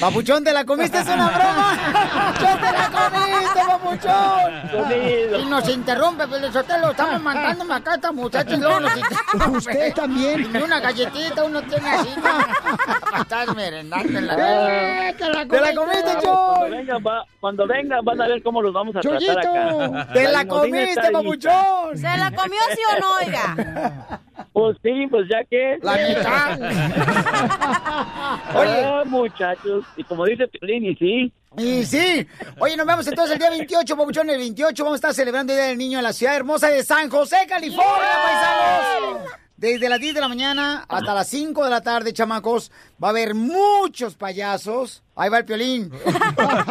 Papuchón, 0.00 0.44
¿te 0.44 0.52
la 0.52 0.64
comiste? 0.64 0.98
¡Es 0.98 1.06
una 1.06 1.28
broma! 1.28 2.34
¡Yo 2.38 2.46
te 2.56 2.72
la 2.72 2.90
comiste, 3.10 3.60
papuchón! 3.66 5.40
Y 5.40 5.44
nos 5.46 5.68
interrumpe, 5.68 6.28
Pelizotelo. 6.28 6.90
Estamos 6.90 7.20
mandándome 7.22 7.74
acá 7.74 7.92
a 7.92 7.94
esta 7.96 8.12
muchacha 8.12 8.54
y 8.54 8.58
luego 8.58 8.80
nos 8.80 8.92
interrumpe. 8.96 9.58
Usted 9.58 9.94
también. 9.94 10.50
Y 10.54 10.56
una 10.58 10.78
galletita 10.80 11.44
uno 11.44 11.60
tiene 11.62 11.88
así. 11.90 12.08
¿no? 12.16 13.20
Estás 13.22 13.54
merendando 13.56 14.18
en 14.18 14.26
la... 14.26 15.08
Eh, 15.08 15.14
¡Te 15.18 15.28
la 15.30 15.74
comiste, 15.74 16.12
Choy! 16.22 16.28
Cuando 16.28 16.70
vengan, 16.76 17.02
va- 17.04 17.24
cuando 17.40 17.66
vengan 17.66 18.04
van 18.04 18.20
a 18.22 18.28
ver 18.28 18.42
cómo 18.42 18.62
los 18.62 18.72
vamos 18.72 18.94
a 18.96 19.00
Choyito, 19.00 19.32
tratar 19.32 19.68
acá. 19.68 20.12
te 20.12 20.28
la 20.28 20.44
comiste, 20.46 21.10
papuchón. 21.10 21.96
¿Se 21.96 22.02
la 22.16 22.30
comió 22.30 22.60
sí 22.74 22.80
o 22.96 23.00
no, 23.00 23.14
oiga? 23.26 24.20
Pues 24.52 24.76
sí, 24.82 25.06
pues 25.10 25.28
ya 25.30 25.44
que... 25.44 25.78
La 25.82 25.92
mitad. 25.94 26.58
Oye. 28.54 28.84
Ah, 28.84 29.02
muchachos, 29.06 29.84
y 29.96 30.04
como 30.04 30.24
dice 30.24 30.46
Piolín, 30.48 30.84
y 30.84 30.94
sí. 30.96 31.32
Y 31.56 31.84
sí. 31.84 32.26
Oye, 32.58 32.76
nos 32.76 32.86
vemos 32.86 33.06
entonces 33.06 33.32
el 33.32 33.38
día 33.38 33.50
28, 33.50 33.96
Papuchón. 33.96 34.30
El 34.30 34.38
28 34.38 34.84
vamos 34.84 34.96
a 34.96 34.98
estar 34.98 35.14
celebrando 35.14 35.52
el 35.52 35.58
Día 35.58 35.68
del 35.68 35.78
Niño 35.78 35.98
en 35.98 36.04
la 36.04 36.12
ciudad 36.12 36.36
hermosa 36.36 36.68
de 36.68 36.84
San 36.84 37.08
José, 37.10 37.38
California, 37.48 38.08
paisanos. 38.24 39.47
Desde 39.58 39.88
las 39.88 39.98
10 39.98 40.14
de 40.14 40.20
la 40.20 40.28
mañana 40.28 40.84
hasta 40.88 41.12
las 41.14 41.26
5 41.30 41.64
de 41.64 41.70
la 41.70 41.80
tarde, 41.80 42.12
chamacos, 42.12 42.70
va 43.02 43.08
a 43.08 43.10
haber 43.10 43.34
muchos 43.34 44.14
payasos. 44.14 45.02
Ahí 45.16 45.30
va 45.30 45.38
el 45.38 45.44
piolín. 45.46 45.90
Vas 46.36 46.68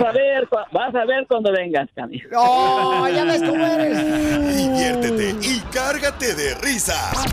a 0.00 0.12
ver, 0.12 0.48
vas 0.72 0.94
a 0.94 1.04
ver 1.04 1.26
cuando 1.28 1.52
vengas, 1.52 1.88
Cami. 1.94 2.20
¡Oh, 2.36 3.06
ya 3.08 3.22
ves 3.24 3.42
cómo 3.42 3.64
eres! 3.64 4.56
Diviértete 4.56 5.36
y 5.46 5.60
cárgate 5.72 6.34
de 6.34 6.54
risas 6.56 7.24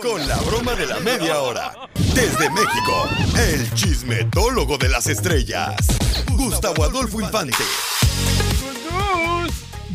con 0.00 0.26
la 0.28 0.36
broma 0.42 0.74
de 0.74 0.86
la 0.86 1.00
media 1.00 1.40
hora. 1.40 1.72
Desde 2.14 2.48
México, 2.50 3.08
el 3.36 3.74
chismetólogo 3.74 4.78
de 4.78 4.88
las 4.88 5.08
estrellas, 5.08 5.74
Gustavo 6.36 6.84
Adolfo 6.84 7.20
Infante. 7.20 7.64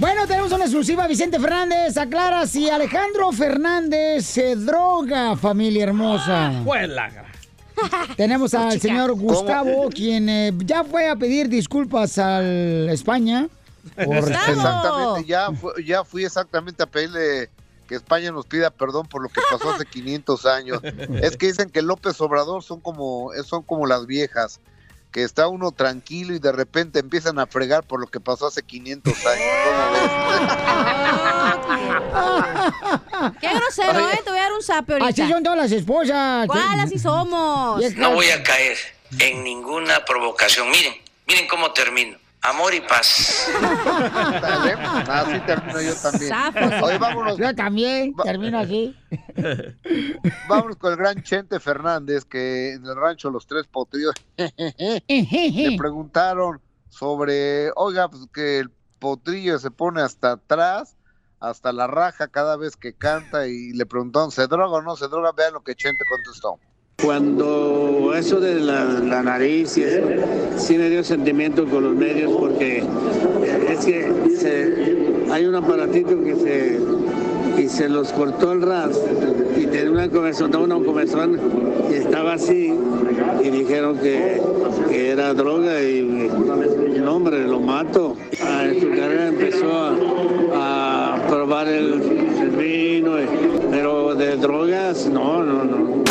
Bueno, 0.02 0.26
tenemos 0.26 0.52
una 0.52 0.64
exclusiva. 0.66 1.06
Vicente 1.06 1.40
Fernández 1.40 1.96
aclara 1.96 2.48
si 2.48 2.68
Alejandro 2.72 3.32
Fernández 3.32 4.26
se 4.26 4.56
droga, 4.56 5.36
familia 5.36 5.84
hermosa. 5.84 6.52
Pues 6.66 6.90
la 6.90 7.08
gra- 7.12 8.16
Tenemos 8.18 8.52
al 8.56 8.72
Chica. 8.72 8.82
señor 8.82 9.12
¿Cómo? 9.12 9.22
Gustavo, 9.22 9.90
quien 9.90 10.28
eh, 10.28 10.54
ya 10.66 10.84
fue 10.84 11.08
a 11.08 11.16
pedir 11.16 11.50
disculpas 11.50 12.18
al 12.18 12.90
España. 12.90 13.48
Por 13.96 14.18
Exactamente, 14.18 15.28
ya, 15.28 15.52
fu- 15.52 15.74
ya 15.86 16.04
fui 16.04 16.26
exactamente 16.26 16.82
a 16.82 16.88
pedirle 16.88 17.52
que 17.88 17.94
España 17.94 18.32
nos 18.32 18.48
pida 18.48 18.72
perdón 18.72 19.06
por 19.08 19.22
lo 19.22 19.30
que 19.30 19.40
pasó 19.52 19.70
hace 19.72 19.86
500 19.92 20.46
años. 20.48 20.80
Es 21.22 21.38
que 21.38 21.46
dicen 21.46 21.70
que 21.70 21.84
López 21.84 22.20
Obrador 22.22 22.64
son 22.64 22.80
como, 22.80 23.30
son 23.46 23.62
como 23.62 23.86
las 23.86 24.08
viejas, 24.08 24.60
que 25.12 25.24
está 25.24 25.48
uno 25.48 25.72
tranquilo 25.72 26.34
y 26.34 26.40
de 26.40 26.52
repente 26.52 27.00
empiezan 27.00 27.38
a 27.40 27.48
fregar 27.48 27.84
por 27.84 28.00
lo 28.00 28.08
que 28.08 28.20
pasó 28.20 28.48
hace 28.48 28.64
500 28.64 29.14
años. 29.26 29.42
Qué 33.42 33.50
grosero, 33.54 34.10
¿eh? 34.10 34.22
Te 34.24 34.30
voy 34.30 34.40
a 34.40 34.44
dar 34.44 34.54
un 34.54 34.64
zape 34.64 34.94
ahorita. 34.94 35.10
Así 35.10 35.32
son 35.32 35.44
todas 35.44 35.58
las 35.58 35.72
esposas. 35.72 36.48
¿Cuál? 36.48 36.80
Así 36.80 36.98
somos. 36.98 37.96
No 37.96 38.12
voy 38.14 38.30
a 38.30 38.42
caer 38.42 38.78
en 39.20 39.44
ninguna 39.44 40.06
provocación. 40.06 40.70
Miren, 40.70 40.94
miren 41.28 41.48
cómo 41.48 41.72
termino. 41.72 42.18
Amor 42.42 42.74
y 42.74 42.82
paz. 42.82 43.50
Dale, 44.42 44.74
Así 44.74 45.40
termino 45.42 45.82
yo 45.82 45.96
también. 45.96 46.34
Oye, 46.84 46.98
vámonos. 46.98 47.38
Yo 47.38 47.56
también 47.56 48.16
termino 48.24 48.60
así. 48.60 48.96
Vámonos 50.48 50.78
con 50.78 50.92
el 50.92 50.98
gran 50.98 51.22
Chente 51.24 51.60
Fernández, 51.60 52.26
que 52.26 52.74
en 52.74 52.86
el 52.86 52.96
rancho 52.96 53.30
Los 53.30 53.48
Tres 53.48 53.68
Potrillos 53.68 54.16
le 54.38 55.78
preguntaron 55.78 56.62
sobre, 56.90 57.72
oiga, 57.76 58.10
pues 58.10 58.28
que 58.34 58.60
el 58.60 58.72
potrillo 59.00 59.58
se 59.58 59.72
pone 59.72 60.02
hasta 60.02 60.34
atrás, 60.34 60.96
hasta 61.40 61.72
la 61.74 61.88
raja 61.88 62.28
cada 62.28 62.56
vez 62.58 62.76
que 62.78 62.94
canta 62.94 63.48
y 63.48 63.74
le 63.74 63.86
preguntaron, 63.86 64.32
¿se 64.32 64.48
droga 64.48 64.78
o 64.78 64.82
no 64.82 64.96
se 64.96 65.08
droga? 65.08 65.32
Vean 65.32 65.54
lo 65.54 65.64
que 65.64 65.76
Chente 65.76 66.04
contestó. 66.10 66.60
Cuando 67.04 68.14
eso 68.16 68.40
de 68.40 68.60
la, 68.60 69.24
nariz 69.24 69.78
eso, 69.78 70.06
sí 70.58 70.78
me 70.78 70.90
dio 70.90 71.04
sentimiento 71.04 71.66
con 71.66 71.84
los 71.84 71.96
medios 71.96 72.32
porque 72.32 72.84
es 73.70 73.86
que 73.86 75.28
hay 75.32 75.46
un 75.46 75.56
aparatito 75.56 76.24
que 76.24 76.36
se, 76.36 77.62
y 77.62 77.70
se 77.70 77.90
los 77.90 78.12
cortó 78.14 78.52
el 78.52 78.62
ras 78.62 79.00
y 79.58 79.66
tenía 79.66 79.92
una 79.92 80.10
comezón, 80.10 80.56
una 80.56 80.76
comezón 80.76 81.40
y 81.90 81.96
estaba 81.96 82.34
así 82.34 82.74
y 83.44 83.50
dijeron 83.50 83.98
que, 83.98 84.40
era 84.92 85.34
droga 85.34 85.82
y 85.82 86.30
no 87.00 87.16
hombre, 87.16 87.48
lo 87.48 87.60
mato. 87.60 88.16
Ah, 88.44 88.66
en 88.66 88.80
su 88.80 88.90
carrera 88.90 89.28
empezó 89.28 89.72
a, 90.54 91.18
probar 91.28 91.68
el, 91.68 92.02
vino, 92.58 93.20
y- 93.20 93.26
pero 93.70 94.16
de 94.16 94.36
drogas, 94.38 95.08
no, 95.08 95.44
no, 95.44 95.64
no. 95.64 96.04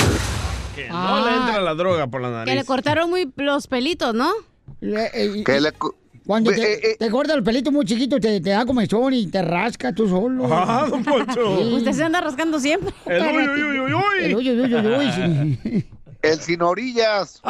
No 1.06 1.24
le 1.28 1.36
entra 1.36 1.60
la 1.60 1.74
droga 1.74 2.06
por 2.06 2.20
la 2.20 2.28
Que 2.44 2.50
le 2.50 2.56
nariz. 2.56 2.66
cortaron 2.66 3.10
muy 3.10 3.30
los 3.36 3.66
pelitos, 3.66 4.14
¿no? 4.14 4.30
Que 4.80 5.60
le 5.60 5.72
Cuando 6.26 6.50
te, 6.52 6.96
te 6.98 7.10
corta 7.10 7.34
el 7.34 7.42
pelito 7.42 7.72
muy 7.72 7.84
chiquito, 7.84 8.20
te, 8.20 8.40
te 8.40 8.50
da 8.50 8.64
comezón 8.64 9.12
y 9.14 9.26
te 9.26 9.42
rasca 9.42 9.92
tú 9.92 10.08
solo. 10.08 10.46
Ah, 10.52 10.86
don 10.88 11.02
Poncho. 11.04 11.58
Usted 11.60 11.92
se 11.92 12.04
anda 12.04 12.20
rascando 12.20 12.60
siempre. 12.60 12.94
El 13.06 13.22
uy, 13.22 13.48
uy, 13.48 13.62
uy, 13.62 13.80
uy, 13.80 13.94
uy. 13.94 14.24
El 14.24 14.36
uy, 14.36 14.50
uy, 14.50 14.60
uy, 14.60 14.74
uy, 14.74 14.86
uy, 14.96 15.12
sí. 15.12 15.86
El 16.22 16.38
sin 16.38 16.60
orillas. 16.60 17.40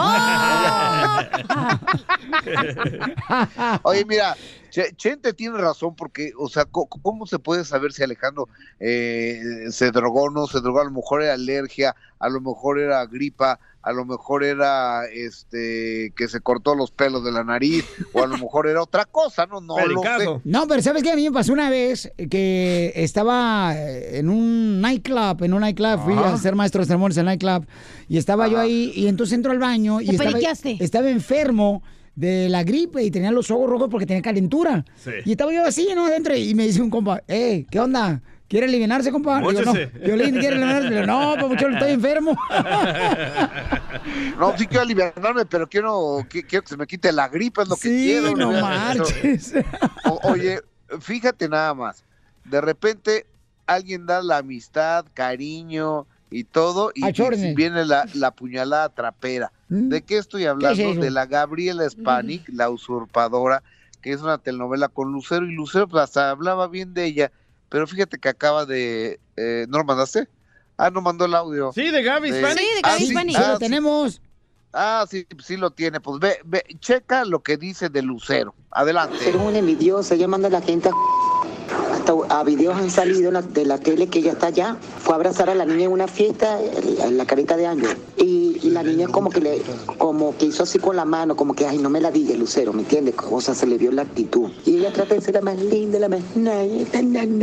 Oye, 3.82 4.04
mira, 4.04 4.36
Chente 4.70 5.32
tiene 5.32 5.58
razón 5.58 5.94
porque, 5.94 6.32
o 6.38 6.48
sea, 6.48 6.64
¿cómo 6.64 7.26
se 7.26 7.38
puede 7.38 7.64
saber 7.64 7.92
si 7.92 8.02
Alejandro 8.02 8.48
eh, 8.78 9.40
se 9.70 9.90
drogó 9.90 10.24
o 10.24 10.30
no 10.30 10.46
se 10.46 10.60
drogó? 10.60 10.80
A 10.80 10.84
lo 10.84 10.90
mejor 10.90 11.22
era 11.22 11.34
alergia, 11.34 11.94
a 12.18 12.28
lo 12.28 12.40
mejor 12.40 12.78
era 12.78 13.04
gripa, 13.06 13.58
a 13.82 13.92
lo 13.92 14.04
mejor 14.04 14.44
era 14.44 15.06
este 15.06 16.12
que 16.14 16.28
se 16.28 16.40
cortó 16.40 16.74
los 16.74 16.90
pelos 16.90 17.24
de 17.24 17.32
la 17.32 17.44
nariz, 17.44 17.84
o 18.12 18.22
a 18.22 18.26
lo 18.26 18.36
mejor 18.36 18.68
era 18.68 18.82
otra 18.82 19.06
cosa, 19.06 19.46
no, 19.46 19.60
no 19.60 19.76
lo 19.86 20.02
sé. 20.02 20.40
No, 20.44 20.66
pero 20.68 20.82
¿sabes 20.82 21.02
qué? 21.02 21.12
A 21.12 21.16
mí 21.16 21.24
me 21.24 21.32
pasó 21.32 21.52
una 21.52 21.70
vez 21.70 22.12
que 22.30 22.92
estaba 22.94 23.74
eh, 23.74 24.18
en 24.18 24.28
un 24.28 24.80
nightclub, 24.80 25.42
en 25.44 25.54
un 25.54 25.60
nightclub, 25.60 26.00
fui 26.04 26.14
a 26.14 26.36
ser 26.36 26.54
maestro 26.54 26.82
de 26.82 26.86
ceremonias 26.86 27.16
en 27.18 27.26
nightclub, 27.26 27.66
y 28.08 28.18
estaba 28.18 28.48
yo 28.48 28.58
ahí, 28.58 28.92
y 28.94 29.06
entonces 29.06 29.34
entro 29.34 29.52
al 29.52 29.58
baño 29.58 30.00
y 30.00 30.10
estaba 30.80 31.10
enfermo 31.10 31.82
de 32.14 32.48
la 32.48 32.62
gripe 32.64 33.02
y 33.02 33.10
tenía 33.10 33.30
los 33.30 33.50
ojos 33.50 33.70
rojos 33.70 33.88
porque 33.90 34.06
tenía 34.06 34.22
calentura. 34.22 34.84
Sí. 34.96 35.10
Y 35.24 35.32
estaba 35.32 35.52
yo 35.52 35.64
así, 35.64 35.88
¿no? 35.94 36.06
Adentro, 36.06 36.36
y 36.36 36.54
me 36.54 36.66
dice 36.66 36.82
un 36.82 36.90
compa, 36.90 37.22
eh, 37.28 37.64
¿qué 37.70 37.80
onda? 37.80 38.20
¿Quiere 38.48 38.66
aliviarse, 38.66 39.12
compa? 39.12 39.40
Le 39.40 39.48
digo, 39.50 39.62
no, 39.62 39.72
le 39.74 39.90
quiere 40.32 40.56
aliviarse. 40.56 40.90
Digo, 40.90 41.06
no, 41.06 41.34
papuchón, 41.36 41.74
estoy 41.74 41.92
enfermo. 41.92 42.36
No, 44.38 44.56
sí 44.56 44.66
quiero 44.66 44.82
aliviarme, 44.82 45.44
pero 45.46 45.68
quiero, 45.68 46.18
qui- 46.28 46.44
quiero 46.46 46.62
que 46.62 46.68
se 46.68 46.76
me 46.76 46.86
quite 46.86 47.12
la 47.12 47.28
gripe, 47.28 47.62
es 47.62 47.68
lo 47.68 47.76
que 47.76 47.82
Sí, 47.88 48.04
quiero. 48.20 48.34
no 48.36 48.52
marches. 48.52 49.54
O- 50.04 50.20
oye, 50.30 50.60
fíjate 51.00 51.48
nada 51.48 51.74
más. 51.74 52.04
De 52.44 52.60
repente 52.60 53.26
alguien 53.66 54.06
da 54.06 54.22
la 54.22 54.38
amistad, 54.38 55.04
cariño 55.14 56.06
y 56.30 56.44
todo, 56.44 56.92
y, 56.94 57.02
viene 57.54 57.84
la, 57.84 58.06
la 58.14 58.30
puñalada 58.30 58.88
trapera. 58.88 59.52
¿De 59.68 60.02
qué 60.02 60.16
estoy 60.18 60.46
hablando? 60.46 60.94
de 60.94 61.10
la 61.10 61.26
Gabriela 61.26 61.88
Spanik, 61.88 62.44
la 62.52 62.70
usurpadora, 62.70 63.62
que 64.02 64.12
es 64.12 64.20
una 64.22 64.38
telenovela 64.38 64.88
con 64.88 65.12
Lucero, 65.12 65.44
y 65.46 65.52
Lucero 65.54 65.88
pues, 65.88 66.02
hasta 66.04 66.30
hablaba 66.30 66.68
bien 66.68 66.94
de 66.94 67.04
ella, 67.04 67.32
pero 67.68 67.86
fíjate 67.86 68.18
que 68.18 68.28
acaba 68.28 68.66
de... 68.66 69.20
Eh, 69.36 69.66
¿No 69.68 69.78
lo 69.78 69.84
mandaste? 69.84 70.28
Ah, 70.76 70.90
no 70.90 71.00
mandó 71.00 71.24
el 71.26 71.34
audio. 71.34 71.72
Sí, 71.72 71.90
de 71.90 72.02
Gaby 72.02 72.30
Spanik. 72.30 72.58
Sí, 72.58 72.64
de 72.64 72.80
Ah, 72.82 72.88
Gaby 72.90 73.00
sí, 73.00 73.10
Spanik. 73.10 73.36
ah, 73.36 73.42
Sí, 73.42 73.48
lo 73.48 73.54
sí. 73.54 73.60
tenemos. 73.60 74.22
Ah, 74.72 75.04
sí, 75.08 75.26
sí 75.44 75.56
lo 75.56 75.70
tiene. 75.70 76.00
Pues 76.00 76.18
ve, 76.20 76.38
ve, 76.44 76.64
checa 76.80 77.24
lo 77.24 77.42
que 77.42 77.56
dice 77.56 77.88
de 77.90 78.02
Lucero. 78.02 78.54
Adelante. 78.70 79.16
Eres 79.28 79.40
una 79.40 79.58
envidiosa, 79.58 80.14
ella 80.14 80.26
manda 80.28 80.48
a 80.48 80.52
la 80.52 80.62
gente 80.62 80.88
a... 80.88 80.92
Hasta 82.00 82.14
a 82.40 82.42
videos 82.44 82.76
han 82.76 82.90
salido 82.90 83.30
de 83.30 83.64
la 83.64 83.78
tele 83.78 84.06
que 84.08 84.20
ella 84.20 84.32
está 84.32 84.46
allá. 84.48 84.76
Fue 85.00 85.14
a 85.14 85.16
abrazar 85.16 85.50
a 85.50 85.54
la 85.54 85.64
niña 85.64 85.84
en 85.84 85.92
una 85.92 86.08
fiesta, 86.08 86.58
en 86.60 87.16
la 87.18 87.26
carita 87.26 87.56
de 87.56 87.66
Ángel. 87.66 87.96
Y, 88.16 88.58
y 88.62 88.70
la 88.70 88.82
niña 88.82 89.06
como 89.08 89.30
que 89.30 89.40
le, 89.40 89.62
como 89.98 90.36
que 90.36 90.46
hizo 90.46 90.62
así 90.62 90.78
con 90.78 90.96
la 90.96 91.04
mano, 91.04 91.36
como 91.36 91.54
que, 91.54 91.66
ay, 91.66 91.78
no 91.78 91.90
me 91.90 92.00
la 92.00 92.10
diga, 92.10 92.34
Lucero, 92.36 92.72
¿me 92.72 92.82
entiendes? 92.82 93.14
O 93.30 93.40
sea, 93.40 93.54
se 93.54 93.66
le 93.66 93.76
vio 93.78 93.92
la 93.92 94.02
actitud. 94.02 94.50
Y 94.64 94.78
ella 94.78 94.92
trata 94.92 95.14
de 95.14 95.20
ser 95.20 95.34
la 95.34 95.40
más 95.42 95.58
linda, 95.58 95.98
la 95.98 96.08
más 96.08 96.20
tan, 96.34 97.12
tan. 97.12 97.40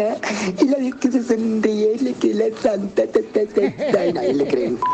Y 0.59 0.65
la 0.65 0.77
vez 0.77 0.95
que 0.95 1.11
se 1.11 1.23
sonríe, 1.23 1.93
y 1.99 1.99
le 2.03 2.13
que 2.13 2.33
la 2.33 2.45
santa, 2.61 3.05
ta, 3.07 3.19
ta, 3.21 3.41
ta, 3.45 3.91
ta, 3.91 4.05
y 4.07 4.13
nadie 4.13 4.33
le 4.33 4.47
cree. 4.47 4.73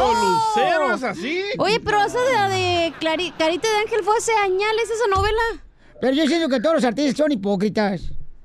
Oh, 0.00 0.12
Lucero 0.14 0.94
es 0.94 1.02
así. 1.02 1.40
Oye, 1.58 1.80
pero 1.80 2.00
esa 2.04 2.20
de 2.20 2.32
la 2.32 2.48
de 2.48 2.92
Clari- 3.00 3.34
Carita 3.36 3.68
de 3.68 3.76
Ángel 3.78 4.04
fue 4.04 4.16
hace 4.16 4.32
añales 4.32 4.84
esa 4.84 5.08
novela. 5.12 5.64
Pero 6.00 6.14
yo 6.14 6.26
siento 6.28 6.48
que 6.48 6.60
todos 6.60 6.76
los 6.76 6.84
artistas 6.84 7.16
son 7.16 7.32
hipócritas. 7.32 8.02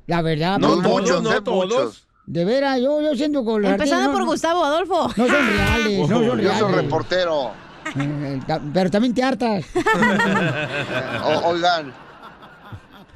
La 0.08 0.22
verdad. 0.22 0.60
No 0.60 0.78
pero- 0.78 0.90
muchos, 0.90 1.22
no 1.24 1.44
todos. 1.44 2.08
De 2.26 2.46
veras, 2.46 2.80
yo, 2.80 3.02
yo 3.02 3.16
siento 3.16 3.44
que 3.44 3.60
los 3.60 3.72
Empezando 3.72 4.12
por 4.12 4.22
no- 4.22 4.26
Gustavo 4.28 4.64
Adolfo. 4.64 5.10
No 5.18 5.28
son 5.28 5.48
reales, 5.48 6.00
no 6.00 6.08
son 6.08 6.24
Yo 6.26 6.36
reales. 6.36 6.60
soy 6.60 6.72
reportero. 6.74 7.52
Eh, 7.98 8.40
Pero 8.74 8.90
también 8.90 9.14
te 9.14 9.22
hartas. 9.24 9.66
O- 11.26 11.50
oigan, 11.50 11.94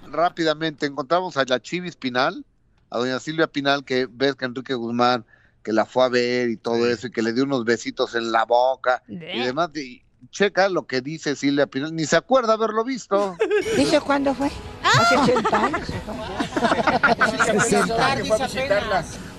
rápidamente 0.07 0.85
encontramos 0.85 1.37
a 1.37 1.43
la 1.45 1.59
Chivis 1.61 1.95
Pinal, 1.95 2.45
a 2.89 2.97
doña 2.97 3.19
Silvia 3.19 3.47
Pinal, 3.47 3.83
que 3.83 4.07
ves 4.11 4.35
que 4.35 4.45
Enrique 4.45 4.73
Guzmán, 4.73 5.25
que 5.63 5.73
la 5.73 5.85
fue 5.85 6.03
a 6.05 6.09
ver 6.09 6.49
y 6.49 6.57
todo 6.57 6.87
eso, 6.89 7.07
y 7.07 7.11
que 7.11 7.21
le 7.21 7.33
dio 7.33 7.43
unos 7.43 7.65
besitos 7.65 8.15
en 8.15 8.31
la 8.31 8.45
boca 8.45 9.03
y 9.07 9.17
demás. 9.17 9.69
Y 9.75 10.03
checa 10.31 10.69
lo 10.69 10.85
que 10.85 11.01
dice 11.01 11.35
Silvia 11.35 11.67
Pinal, 11.67 11.95
ni 11.95 12.05
se 12.05 12.15
acuerda 12.17 12.53
haberlo 12.53 12.83
visto. 12.83 13.35
¿Dice 13.77 13.99
cuándo 14.01 14.33
fue? 14.33 14.49
Hace 14.97 15.17
80 15.17 15.65
años. 15.65 15.89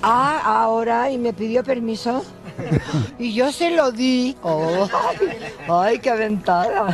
Ah, 0.01 0.41
ahora, 0.45 1.11
y 1.11 1.19
me 1.19 1.33
pidió 1.33 1.65
permiso. 1.65 2.25
Y 3.19 3.35
yo 3.35 3.51
se 3.53 3.71
lo 3.71 3.91
di. 3.91 4.37
Oh, 4.43 4.89
ay, 5.69 5.99
qué 5.99 6.11
aventada. 6.11 6.87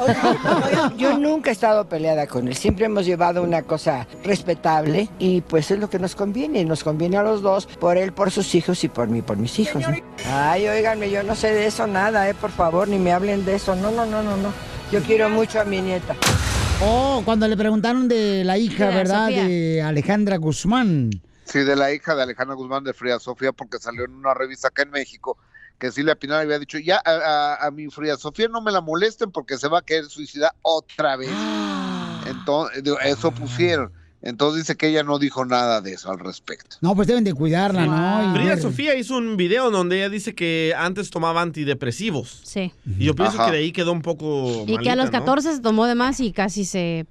Yo 0.97 1.19
nunca 1.19 1.51
he 1.51 1.53
estado 1.53 1.87
peleada 1.87 2.27
con 2.27 2.49
él. 2.49 2.57
Siempre 2.57 2.87
hemos 2.87 3.05
llevado 3.05 3.43
una 3.43 3.63
cosa 3.63 4.07
respetable 4.23 5.09
y 5.19 5.43
pues 5.43 5.71
es 5.71 5.79
lo 5.79 5.91
que 5.91 5.99
nos 5.99 6.15
conviene. 6.15 6.65
Nos 6.65 6.83
conviene 6.83 7.19
a 7.19 7.23
los 7.23 7.43
dos, 7.43 7.67
por 7.67 7.99
él, 7.99 8.13
por 8.13 8.31
sus 8.31 8.55
hijos 8.55 8.83
y 8.85 8.89
por 8.89 9.09
mí, 9.09 9.21
por 9.21 9.37
mis 9.37 9.59
hijos. 9.59 9.83
¿no? 9.83 9.95
Ay, 10.33 10.67
óiganme, 10.67 11.11
yo 11.11 11.23
no 11.23 11.35
sé 11.35 11.53
de 11.53 11.67
eso 11.67 11.87
nada, 11.87 12.29
eh, 12.29 12.35
por 12.35 12.51
favor, 12.51 12.89
ni 12.89 12.99
me 12.99 13.13
hablen 13.13 13.45
de 13.45 13.57
eso. 13.57 13.77
No, 13.77 13.91
no, 13.91 14.07
no, 14.07 14.23
no, 14.23 14.37
no. 14.37 14.51
Yo 14.91 15.03
quiero 15.03 15.29
mucho 15.29 15.61
a 15.61 15.65
mi 15.65 15.81
nieta. 15.81 16.15
Oh, 16.81 17.23
cuando 17.25 17.47
le 17.49 17.57
preguntaron 17.57 18.09
de 18.09 18.45
la 18.45 18.59
hija, 18.59 18.89
De 18.89 18.95
¿verdad? 18.95 19.27
Sofía. 19.27 19.45
De 19.49 19.83
Alejandra 19.83 20.37
Guzmán. 20.37 21.11
Sí, 21.45 21.61
de 21.61 21.77
la 21.77 21.93
hija 21.93 22.15
de 22.15 22.23
Alejandra 22.23 22.55
Guzmán 22.57 22.85
de 22.85 22.93
Fría 22.95 23.19
Sofía, 23.19 23.53
porque 23.53 23.79
salió 23.79 24.05
en 24.05 24.15
una 24.15 24.35
revista 24.35 24.69
acá 24.69 24.83
en 24.83 24.91
México 24.91 25.37
que 25.79 25.91
Silvia 25.91 26.15
Pinal 26.15 26.41
había 26.43 26.59
dicho, 26.59 26.79
ya 26.79 27.03
a, 27.05 27.11
a- 27.11 27.67
a 27.67 27.71
mi 27.71 27.89
Fría 27.89 28.17
Sofía 28.17 28.49
no 28.49 28.61
me 28.63 28.73
la 28.73 28.81
molesten 28.81 29.31
porque 29.33 29.59
se 29.59 29.69
va 29.69 29.81
a 29.81 29.83
querer 29.83 30.07
suicidar 30.07 30.53
otra 30.63 31.17
vez. 31.17 31.31
Entonces, 32.27 32.83
eso 33.05 33.31
pusieron. 33.33 33.93
Entonces 34.27 34.63
dice 34.63 34.77
que 34.77 34.89
ella 34.89 35.03
no 35.03 35.19
dijo 35.19 35.45
nada 35.45 35.83
de 35.83 35.93
eso 35.93 36.11
al 36.11 36.19
respecto. 36.19 36.77
No, 36.81 36.95
pues 36.97 37.07
deben 37.07 37.25
de 37.25 37.35
cuidarla, 37.35 37.85
¿no? 37.85 38.35
Frida 38.35 38.57
Sofía 38.57 38.97
hizo 38.97 39.19
un 39.19 39.37
video 39.37 39.71
donde 39.71 39.99
ella 39.99 40.09
dice 40.09 40.35
que 40.35 40.73
antes 40.77 41.11
tomaba 41.11 41.43
antidepresivos. 41.43 42.41
Sí. 42.45 42.73
Y 42.99 43.05
yo 43.05 43.15
pienso 43.15 43.37
Ajá. 43.37 43.47
que 43.51 43.53
de 43.59 43.63
ahí 43.65 43.71
quedó 43.73 43.93
un 43.93 44.01
poco 44.03 44.65
Y 44.67 44.79
que 44.79 44.89
a 44.91 44.97
los 44.97 45.05
malita, 45.07 45.19
¿no? 45.21 45.25
14 45.27 45.53
se 45.57 45.61
tomó 45.61 45.85
de 45.87 45.95
más 45.95 46.21
y 46.21 46.33
casi 46.33 46.65
se, 46.65 47.07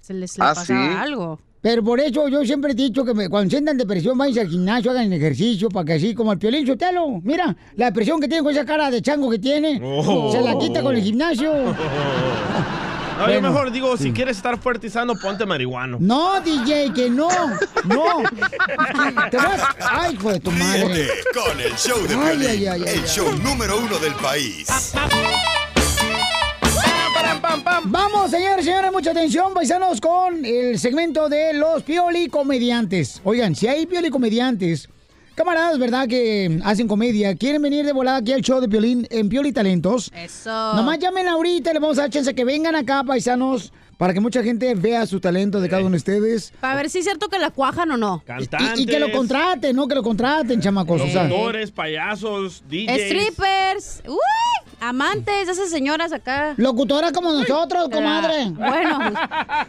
se 0.00 0.14
les 0.14 0.38
le 0.38 0.44
Ah, 0.44 0.54
pasaba 0.54 0.88
¿sí? 0.88 0.94
algo. 0.98 1.38
Pero 1.60 1.82
por 1.84 1.98
eso 2.00 2.28
yo 2.28 2.44
siempre 2.44 2.72
he 2.72 2.74
dicho 2.74 3.04
que 3.04 3.14
me- 3.14 3.28
cuando 3.28 3.50
sientan 3.50 3.76
depresión, 3.78 4.16
vayan 4.18 4.46
al 4.46 4.50
gimnasio, 4.52 4.90
hagan 4.90 5.12
ejercicio, 5.12 5.68
para 5.70 5.84
que 5.86 5.92
así 5.94 6.14
como 6.14 6.32
el 6.32 6.38
piolín 6.38 6.66
Sotelo. 6.66 7.20
Mira, 7.22 7.54
la 7.76 7.86
depresión 7.86 8.20
que 8.20 8.28
tiene 8.28 8.42
con 8.42 8.52
esa 8.52 8.64
cara 8.66 8.90
de 8.90 9.00
chango 9.02 9.30
que 9.30 9.38
tiene, 9.38 9.80
Oh. 9.82 10.30
se 10.32 10.40
la 10.42 10.58
quita 10.58 10.82
con 10.82 10.94
el 10.96 11.02
gimnasio. 11.02 11.52
No, 13.18 13.30
yo 13.30 13.40
mejor 13.40 13.70
digo, 13.70 13.96
si 13.96 14.12
quieres 14.12 14.36
estar 14.36 14.58
fuerte 14.58 14.88
y 14.88 14.90
sano, 14.90 15.14
ponte 15.14 15.46
marihuano. 15.46 15.98
No, 16.00 16.40
DJ, 16.40 16.92
que 16.92 17.08
no, 17.08 17.28
no. 17.84 18.22
Te 19.30 19.36
vas. 19.36 19.62
Ay, 19.80 20.14
hijo 20.14 20.32
de 20.32 20.40
tu 20.40 20.50
madre. 20.50 20.84
Ríete 20.94 21.12
con 21.32 21.60
el 21.60 21.74
show 21.76 22.02
de 22.06 22.14
Ay, 22.14 22.36
Piolín, 22.38 22.48
ay, 22.48 22.66
ay, 22.66 22.66
ay, 22.66 22.82
el 22.82 23.02
ay. 23.02 23.08
show 23.08 23.32
número 23.38 23.78
uno 23.78 23.98
del 23.98 24.14
país. 24.14 24.66
Vamos, 27.84 28.30
señores, 28.30 28.64
señores, 28.64 28.90
mucha 28.92 29.10
atención, 29.12 29.54
paisanos, 29.54 30.00
con 30.00 30.44
el 30.44 30.78
segmento 30.78 31.28
de 31.28 31.52
los 31.52 31.82
pioli 31.82 32.28
comediantes. 32.28 33.20
Oigan, 33.24 33.54
si 33.54 33.68
hay 33.68 33.86
pioli 33.86 34.10
comediantes, 34.10 34.88
camaradas, 35.34 35.78
¿verdad? 35.78 36.06
Que 36.08 36.60
hacen 36.64 36.88
comedia, 36.88 37.34
quieren 37.36 37.62
venir 37.62 37.84
de 37.84 37.92
volada 37.92 38.18
aquí 38.18 38.32
al 38.32 38.40
show 38.42 38.60
de 38.60 38.68
Piolín 38.68 39.06
en 39.10 39.28
Pioli 39.28 39.52
Talentos. 39.52 40.10
Eso. 40.14 40.50
Nomás 40.74 40.98
llamen 40.98 41.28
ahorita, 41.28 41.72
le 41.72 41.78
vamos 41.78 41.98
a 41.98 42.02
dar 42.02 42.10
chance 42.10 42.34
que 42.34 42.44
vengan 42.44 42.74
acá, 42.76 43.02
paisanos, 43.04 43.72
para 43.96 44.12
que 44.12 44.20
mucha 44.20 44.42
gente 44.42 44.74
vea 44.74 45.06
su 45.06 45.20
talento 45.20 45.60
de 45.60 45.68
cada 45.68 45.82
uno 45.82 45.90
de 45.92 45.96
ustedes. 45.98 46.52
Para 46.60 46.76
ver 46.76 46.90
si 46.90 46.98
es 46.98 47.04
cierto 47.04 47.28
que 47.28 47.38
la 47.38 47.50
cuajan 47.50 47.90
o 47.92 47.96
no. 47.96 48.22
Cantantes. 48.26 48.80
Y, 48.80 48.82
y 48.82 48.86
que 48.86 48.98
lo 48.98 49.10
contraten, 49.12 49.76
¿no? 49.76 49.86
Que 49.86 49.94
lo 49.94 50.02
contraten, 50.02 50.60
chamacos. 50.60 51.00
o 51.00 51.06
sea. 51.06 51.22
Actores, 51.22 51.70
payasos, 51.70 52.64
DJs. 52.68 53.02
Strippers. 53.06 54.02
Uy, 54.08 54.73
amantes 54.88 55.46
de 55.46 55.52
esas 55.52 55.70
señoras 55.70 56.12
acá. 56.12 56.54
Locutora 56.56 57.12
como 57.12 57.32
nosotros, 57.32 57.88
comadre. 57.90 58.50
Bueno, 58.50 58.98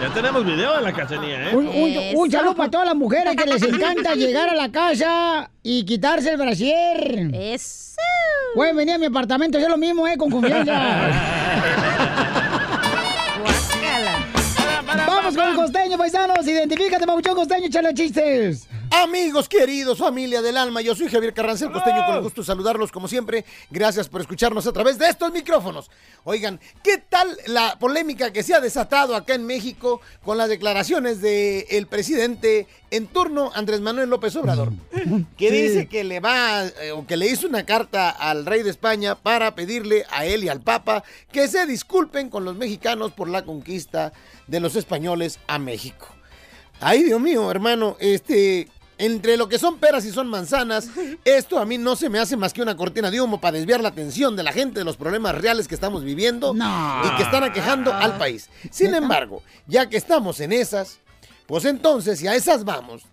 Ya 0.01 0.13
tenemos 0.13 0.46
video 0.46 0.77
de 0.77 0.81
la 0.81 0.93
cachanilla, 0.93 1.50
¿eh? 1.50 1.55
Un, 1.55 1.67
un, 1.67 1.98
un 2.15 2.31
saludo 2.31 2.55
para 2.55 2.72
todas 2.72 2.88
las 2.88 2.96
mujeres 2.96 3.36
que 3.36 3.46
les 3.46 3.62
encanta 3.62 4.15
llegar 4.15 4.48
a 4.50 4.55
la 4.55 4.72
casa 4.72 5.51
y 5.62 5.84
quitarse 5.84 6.31
el 6.31 6.38
brasier. 6.38 7.31
Eso. 7.34 7.98
Pueden 8.55 8.77
venir 8.77 8.96
a 8.96 8.98
mi 8.98 9.08
apartamento, 9.08 9.58
es 9.58 9.67
lo 9.67 9.77
mismo, 9.77 10.08
¿eh? 10.08 10.15
Con 10.17 10.31
confianza. 10.31 11.10
Vamos 15.05 15.36
con 15.36 15.50
el 15.50 15.55
costeño, 15.55 15.98
paisanos. 15.98 16.48
Identifícate, 16.48 17.05
Mabuchón 17.05 17.36
Costeño, 17.36 17.65
échale 17.67 17.93
chistes. 17.93 18.67
Amigos 18.91 19.48
queridos, 19.48 20.00
familia 20.00 20.41
del 20.41 20.58
alma, 20.58 20.81
yo 20.81 20.96
soy 20.96 21.10
Javier 21.10 21.31
Carranza, 21.34 21.65
el 21.65 21.72
costeño, 21.72 22.03
con 22.08 22.15
el 22.15 22.22
gusto 22.22 22.41
de 22.41 22.48
saludarlos 22.48 22.91
como 22.91 23.08
siempre. 23.08 23.46
Gracias 23.69 24.10
por 24.10 24.22
escucharnos 24.22 24.65
a 24.65 24.74
través 24.74 24.98
de 24.98 25.08
estos 25.08 25.31
micrófonos. 25.31 25.91
Oigan, 26.24 26.60
¿qué 26.84 26.98
tal 26.98 27.38
la 27.46 27.77
polémica 27.77 28.34
que 28.34 28.41
se 28.41 28.55
ha 28.55 28.60
desatado 28.60 29.15
acá 29.15 29.36
en 29.36 29.46
México 29.46 30.01
con 30.24 30.39
las 30.39 30.50
declaraciones 30.50 31.22
del 31.22 31.86
presidente 31.88 32.67
en 32.89 33.05
turno, 33.05 33.51
Andrés 33.53 33.79
Manuel 33.79 34.10
López 34.10 34.36
Obrador? 34.36 34.72
Que 35.38 35.51
dice 35.51 35.88
que 35.88 36.03
le 36.03 36.19
va, 36.19 36.65
eh, 36.65 36.91
o 36.91 37.05
que 37.05 37.15
le 37.15 37.27
hizo 37.27 37.48
una 37.48 37.65
carta 37.65 38.10
al 38.10 38.46
rey 38.46 38.63
de 38.63 38.69
España 38.72 39.15
para 39.15 39.55
pedirle 39.55 40.05
a 40.10 40.25
él 40.25 40.43
y 40.43 40.50
al 40.50 40.62
Papa 40.62 41.03
que 41.31 41.48
se 41.48 41.65
disculpen 41.65 42.29
con 42.29 42.43
los 42.43 42.55
mexicanos 42.55 43.12
por 43.12 43.29
la 43.29 43.46
conquista 43.46 44.13
de 44.48 44.60
los 44.60 44.75
españoles 44.75 45.39
a 45.48 45.60
México. 45.60 46.08
Ay, 46.81 47.03
Dios 47.03 47.19
mío, 47.19 47.51
hermano, 47.51 47.98
este, 48.00 48.67
entre 49.00 49.38
lo 49.38 49.48
que 49.50 49.58
son 49.58 49.79
peras 49.79 50.06
y 50.06 50.12
son 50.12 50.27
manzanas, 50.27 50.89
esto 51.25 51.58
a 51.58 51.65
mí 51.65 51.77
no 51.77 51.96
se 51.96 52.10
me 52.10 52.20
hace 52.20 52.38
más 52.38 52.53
que 52.53 52.62
una 52.62 52.75
cortina 52.75 53.10
de 53.10 53.20
humo 53.20 53.41
para 53.41 53.58
desviar 53.58 53.82
la 53.82 53.89
atención 53.89 54.36
de 54.36 54.44
la 54.44 54.51
gente 54.51 54.79
de 54.79 54.86
los 54.86 54.98
problemas 54.98 55.34
reales 55.36 55.68
que 55.68 55.74
estamos 55.74 56.03
viviendo 56.03 56.53
y 56.53 57.15
que 57.15 57.24
están 57.24 57.44
aquejando 57.44 57.91
al 57.91 58.18
país. 58.18 58.50
Sin 58.70 58.94
embargo, 58.94 59.41
ya 59.65 59.89
que 59.89 59.98
estamos 59.98 60.39
en 60.41 60.51
esas, 60.51 61.00
pues 61.48 61.65
entonces, 61.65 62.20
si 62.20 62.27
a 62.27 62.36
esas 62.36 62.65
vamos, 62.65 63.03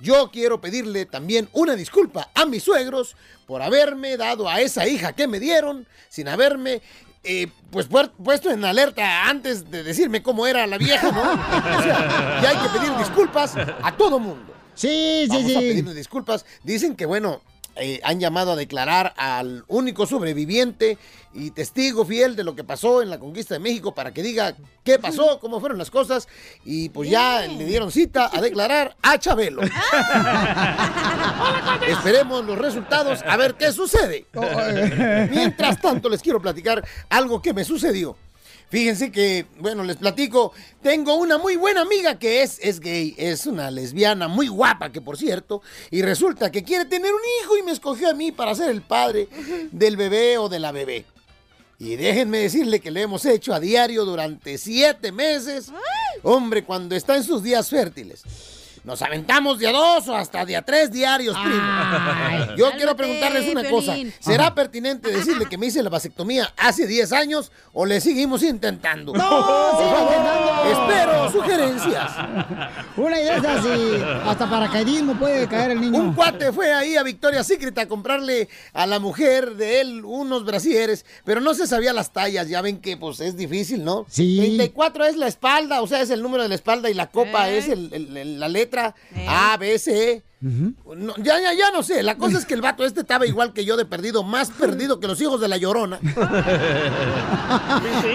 yo 0.00 0.30
quiero 0.30 0.60
pedirle 0.60 1.06
también 1.06 1.48
una 1.52 1.74
disculpa 1.74 2.30
a 2.34 2.44
mis 2.44 2.64
suegros 2.64 3.16
por 3.46 3.62
haberme 3.62 4.16
dado 4.16 4.48
a 4.48 4.60
esa 4.60 4.86
hija 4.86 5.12
que 5.12 5.28
me 5.28 5.40
dieron, 5.40 5.86
sin 6.08 6.28
haberme 6.28 6.82
eh, 7.22 7.48
pues 7.70 7.88
puesto 8.22 8.50
en 8.50 8.64
alerta 8.64 9.28
antes 9.28 9.70
de 9.70 9.84
decirme 9.84 10.22
cómo 10.22 10.46
era 10.46 10.66
la 10.66 10.78
vieja, 10.78 11.10
¿no? 11.12 11.22
O 11.78 11.82
sea, 11.82 12.40
ya 12.42 12.50
hay 12.50 12.56
que 12.56 12.78
pedir 12.78 12.96
disculpas 12.96 13.54
a 13.56 13.96
todo 13.96 14.18
mundo. 14.18 14.57
Sí, 14.78 15.24
sí, 15.24 15.28
Vamos 15.28 15.44
a 15.44 15.48
sí. 15.48 15.54
pedirle 15.54 15.94
disculpas. 15.94 16.46
Dicen 16.62 16.94
que, 16.94 17.04
bueno, 17.04 17.42
eh, 17.80 18.00
han 18.02 18.18
llamado 18.18 18.52
a 18.52 18.56
declarar 18.56 19.14
al 19.16 19.64
único 19.68 20.06
sobreviviente 20.06 20.98
y 21.32 21.52
testigo 21.52 22.04
fiel 22.04 22.34
de 22.34 22.42
lo 22.42 22.56
que 22.56 22.64
pasó 22.64 23.02
en 23.02 23.10
la 23.10 23.18
conquista 23.18 23.54
de 23.54 23.60
México 23.60 23.94
para 23.94 24.12
que 24.12 24.22
diga 24.22 24.56
qué 24.82 24.98
pasó, 24.98 25.38
cómo 25.40 25.60
fueron 25.60 25.78
las 25.78 25.90
cosas. 25.90 26.26
Y 26.64 26.88
pues 26.88 27.10
ya 27.10 27.46
le 27.46 27.64
dieron 27.64 27.92
cita 27.92 28.30
a 28.32 28.40
declarar 28.40 28.96
a 29.02 29.18
Chabelo. 29.18 29.62
Esperemos 31.88 32.44
los 32.44 32.58
resultados 32.58 33.20
a 33.26 33.36
ver 33.36 33.54
qué 33.54 33.72
sucede. 33.72 34.26
Mientras 35.30 35.80
tanto, 35.80 36.08
les 36.08 36.22
quiero 36.22 36.40
platicar 36.40 36.84
algo 37.08 37.40
que 37.40 37.54
me 37.54 37.64
sucedió. 37.64 38.16
Fíjense 38.70 39.10
que, 39.10 39.46
bueno, 39.58 39.82
les 39.82 39.96
platico, 39.96 40.52
tengo 40.82 41.14
una 41.14 41.38
muy 41.38 41.56
buena 41.56 41.80
amiga 41.80 42.18
que 42.18 42.42
es, 42.42 42.58
es 42.60 42.80
gay, 42.80 43.14
es 43.16 43.46
una 43.46 43.70
lesbiana 43.70 44.28
muy 44.28 44.48
guapa, 44.48 44.92
que 44.92 45.00
por 45.00 45.16
cierto, 45.16 45.62
y 45.90 46.02
resulta 46.02 46.50
que 46.50 46.62
quiere 46.62 46.84
tener 46.84 47.10
un 47.12 47.20
hijo 47.40 47.56
y 47.56 47.62
me 47.62 47.72
escogió 47.72 48.10
a 48.10 48.14
mí 48.14 48.30
para 48.30 48.54
ser 48.54 48.68
el 48.70 48.82
padre 48.82 49.28
del 49.72 49.96
bebé 49.96 50.36
o 50.36 50.50
de 50.50 50.58
la 50.58 50.72
bebé. 50.72 51.06
Y 51.78 51.96
déjenme 51.96 52.38
decirle 52.38 52.80
que 52.80 52.90
lo 52.90 53.00
hemos 53.00 53.24
hecho 53.24 53.54
a 53.54 53.60
diario 53.60 54.04
durante 54.04 54.58
siete 54.58 55.12
meses. 55.12 55.70
Hombre, 56.22 56.64
cuando 56.64 56.94
está 56.96 57.16
en 57.16 57.22
sus 57.22 57.42
días 57.42 57.70
fértiles. 57.70 58.24
Nos 58.84 59.02
aventamos 59.02 59.58
de 59.58 59.68
a 59.68 59.72
dos 59.72 60.08
o 60.08 60.14
hasta 60.14 60.44
de 60.44 60.56
a 60.56 60.62
tres 60.62 60.90
diarios, 60.90 61.36
primo. 61.36 62.56
Yo 62.56 62.70
quiero 62.72 62.96
preguntarles 62.96 63.50
una 63.50 63.68
cosa. 63.68 63.94
¿Será 64.20 64.54
pertinente 64.54 65.10
decirle 65.10 65.46
que 65.46 65.58
me 65.58 65.66
hice 65.66 65.82
la 65.82 65.90
vasectomía 65.90 66.52
hace 66.56 66.86
10 66.86 67.12
años 67.12 67.52
o 67.72 67.84
le 67.86 68.00
seguimos 68.00 68.42
intentando? 68.42 69.12
¡No, 69.12 69.70
intentando! 69.80 70.64
Espero 70.72 71.30
sugerencias. 71.32 72.12
Una 72.96 73.20
idea 73.20 73.36
es 73.36 73.44
así. 73.44 74.02
Hasta 74.24 74.48
paracaidismo 74.48 75.14
puede 75.18 75.46
caer 75.48 75.72
el 75.72 75.80
niño. 75.80 75.98
Un 76.00 76.14
cuate 76.14 76.52
fue 76.52 76.72
ahí 76.72 76.96
a 76.96 77.02
Victoria's 77.02 77.46
Secret 77.46 77.76
a 77.78 77.86
comprarle 77.88 78.48
a 78.72 78.86
la 78.86 78.98
mujer 78.98 79.54
de 79.56 79.80
él 79.80 80.04
unos 80.04 80.44
brasieres, 80.44 81.04
pero 81.24 81.40
no 81.40 81.54
se 81.54 81.66
sabía 81.66 81.92
las 81.92 82.12
tallas. 82.12 82.48
Ya 82.48 82.60
ven 82.62 82.80
que 82.80 82.96
pues 82.96 83.20
es 83.20 83.36
difícil, 83.36 83.84
¿no? 83.84 84.06
Sí. 84.08 84.36
34 84.38 85.04
es 85.06 85.16
la 85.16 85.26
espalda, 85.26 85.82
o 85.82 85.86
sea, 85.86 86.00
es 86.00 86.10
el 86.10 86.22
número 86.22 86.42
de 86.42 86.48
la 86.48 86.54
espalda 86.54 86.90
y 86.90 86.94
la 86.94 87.08
copa 87.08 87.48
es 87.50 87.68
el- 87.68 87.92
el- 87.92 88.16
el- 88.16 88.40
la 88.40 88.48
letra 88.48 88.77
A, 89.28 89.56
B, 89.58 89.78
C. 89.78 90.22
No, 90.40 91.16
ya, 91.16 91.40
ya, 91.40 91.52
ya 91.52 91.70
no 91.72 91.82
sé. 91.82 92.02
La 92.02 92.16
cosa 92.16 92.38
es 92.38 92.46
que 92.46 92.54
el 92.54 92.60
vato 92.60 92.84
este 92.84 93.00
estaba 93.00 93.26
igual 93.26 93.52
que 93.52 93.64
yo 93.64 93.76
de 93.76 93.84
perdido, 93.84 94.22
más 94.22 94.50
perdido 94.50 95.00
que 95.00 95.08
los 95.08 95.20
hijos 95.20 95.40
de 95.40 95.48
la 95.48 95.56
llorona. 95.56 95.98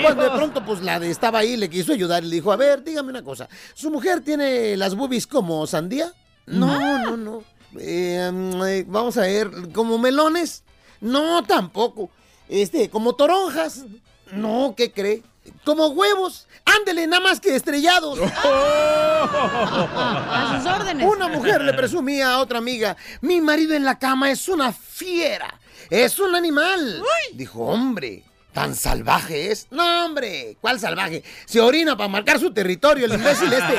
Cuando 0.02 0.24
de 0.24 0.30
pronto, 0.32 0.64
pues 0.66 0.82
la 0.82 1.00
de 1.00 1.10
estaba 1.12 1.40
ahí, 1.40 1.58
le 1.58 1.70
quiso 1.70 1.92
ayudar 1.92 2.24
y 2.24 2.28
le 2.28 2.36
dijo, 2.36 2.52
a 2.52 2.56
ver, 2.56 2.84
dígame 2.84 3.10
una 3.10 3.24
cosa. 3.24 3.50
¿Su 3.74 3.92
mujer 3.92 4.22
tiene 4.22 4.78
las 4.78 4.96
boobies 4.96 5.28
como 5.28 5.68
sandía? 5.68 6.14
No, 6.46 7.00
no, 7.00 7.18
no. 7.18 7.44
Eh, 7.80 8.30
mm, 8.32 8.64
eh, 8.68 8.86
vamos 8.88 9.18
a 9.18 9.22
ver, 9.22 9.50
¿como 9.74 9.98
melones? 9.98 10.64
No, 11.02 11.44
tampoco. 11.44 12.10
Este, 12.48 12.90
¿como 12.90 13.16
toronjas? 13.16 13.86
No, 14.32 14.74
¿qué 14.78 14.92
cree? 14.92 15.24
Como 15.66 15.88
huevos. 15.88 16.48
Ándele, 16.66 17.08
nada 17.08 17.22
más 17.22 17.40
que 17.40 17.56
estrellados. 17.56 18.20
A 19.24 20.56
sus 20.58 20.66
órdenes. 20.72 21.08
Una 21.08 21.28
mujer 21.28 21.62
le 21.62 21.74
presumía 21.74 22.34
a 22.34 22.40
otra 22.40 22.58
amiga, 22.60 22.96
mi 23.22 23.42
marido 23.42 23.74
en 23.74 23.84
la 23.84 24.00
cama 24.00 24.32
es 24.32 24.48
una 24.48 24.72
fiera, 24.74 25.60
es 25.90 26.20
un 26.20 26.36
animal. 26.36 27.02
Dijo, 27.34 27.60
hombre, 27.66 28.24
¿tan 28.54 28.76
salvaje 28.76 29.52
es? 29.52 29.68
No, 29.72 30.06
hombre, 30.06 30.58
¿cuál 30.62 30.80
salvaje? 30.80 31.24
Se 31.46 31.60
orina 31.62 31.96
para 31.98 32.10
marcar 32.10 32.40
su 32.40 32.54
territorio, 32.54 33.06
el 33.06 33.14
imbécil 33.14 33.52
este. 33.52 33.76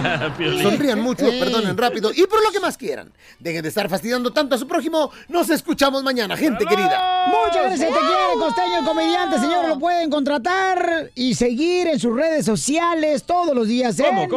Sonrían 0.62 1.00
mucho, 1.00 1.26
perdonen 1.26 1.76
rápido 1.76 2.10
y 2.14 2.26
por 2.26 2.42
lo 2.42 2.50
que 2.50 2.60
más 2.60 2.76
quieran. 2.76 3.12
Dejen 3.38 3.62
de 3.62 3.68
estar 3.68 3.88
fastidiando 3.88 4.32
tanto 4.32 4.54
a 4.54 4.58
su 4.58 4.66
prójimo. 4.66 5.10
Nos 5.28 5.50
escuchamos 5.50 6.02
mañana, 6.02 6.36
gente 6.36 6.66
querida. 6.66 7.26
Muchas 7.28 7.66
gracias, 7.66 7.88
te 7.88 7.98
quiere, 7.98 8.34
costeño, 8.38 8.78
el 8.80 8.84
comediante, 8.84 9.38
señor. 9.38 9.68
Lo 9.68 9.78
pueden 9.78 10.10
contratar 10.10 11.10
y 11.14 11.34
seguir 11.34 11.86
en 11.86 11.98
sus 11.98 12.14
redes 12.14 12.44
sociales 12.46 13.24
todos 13.24 13.54
los 13.54 13.68
días. 13.68 13.98
¿eh? 14.00 14.04
Llámele 14.04 14.30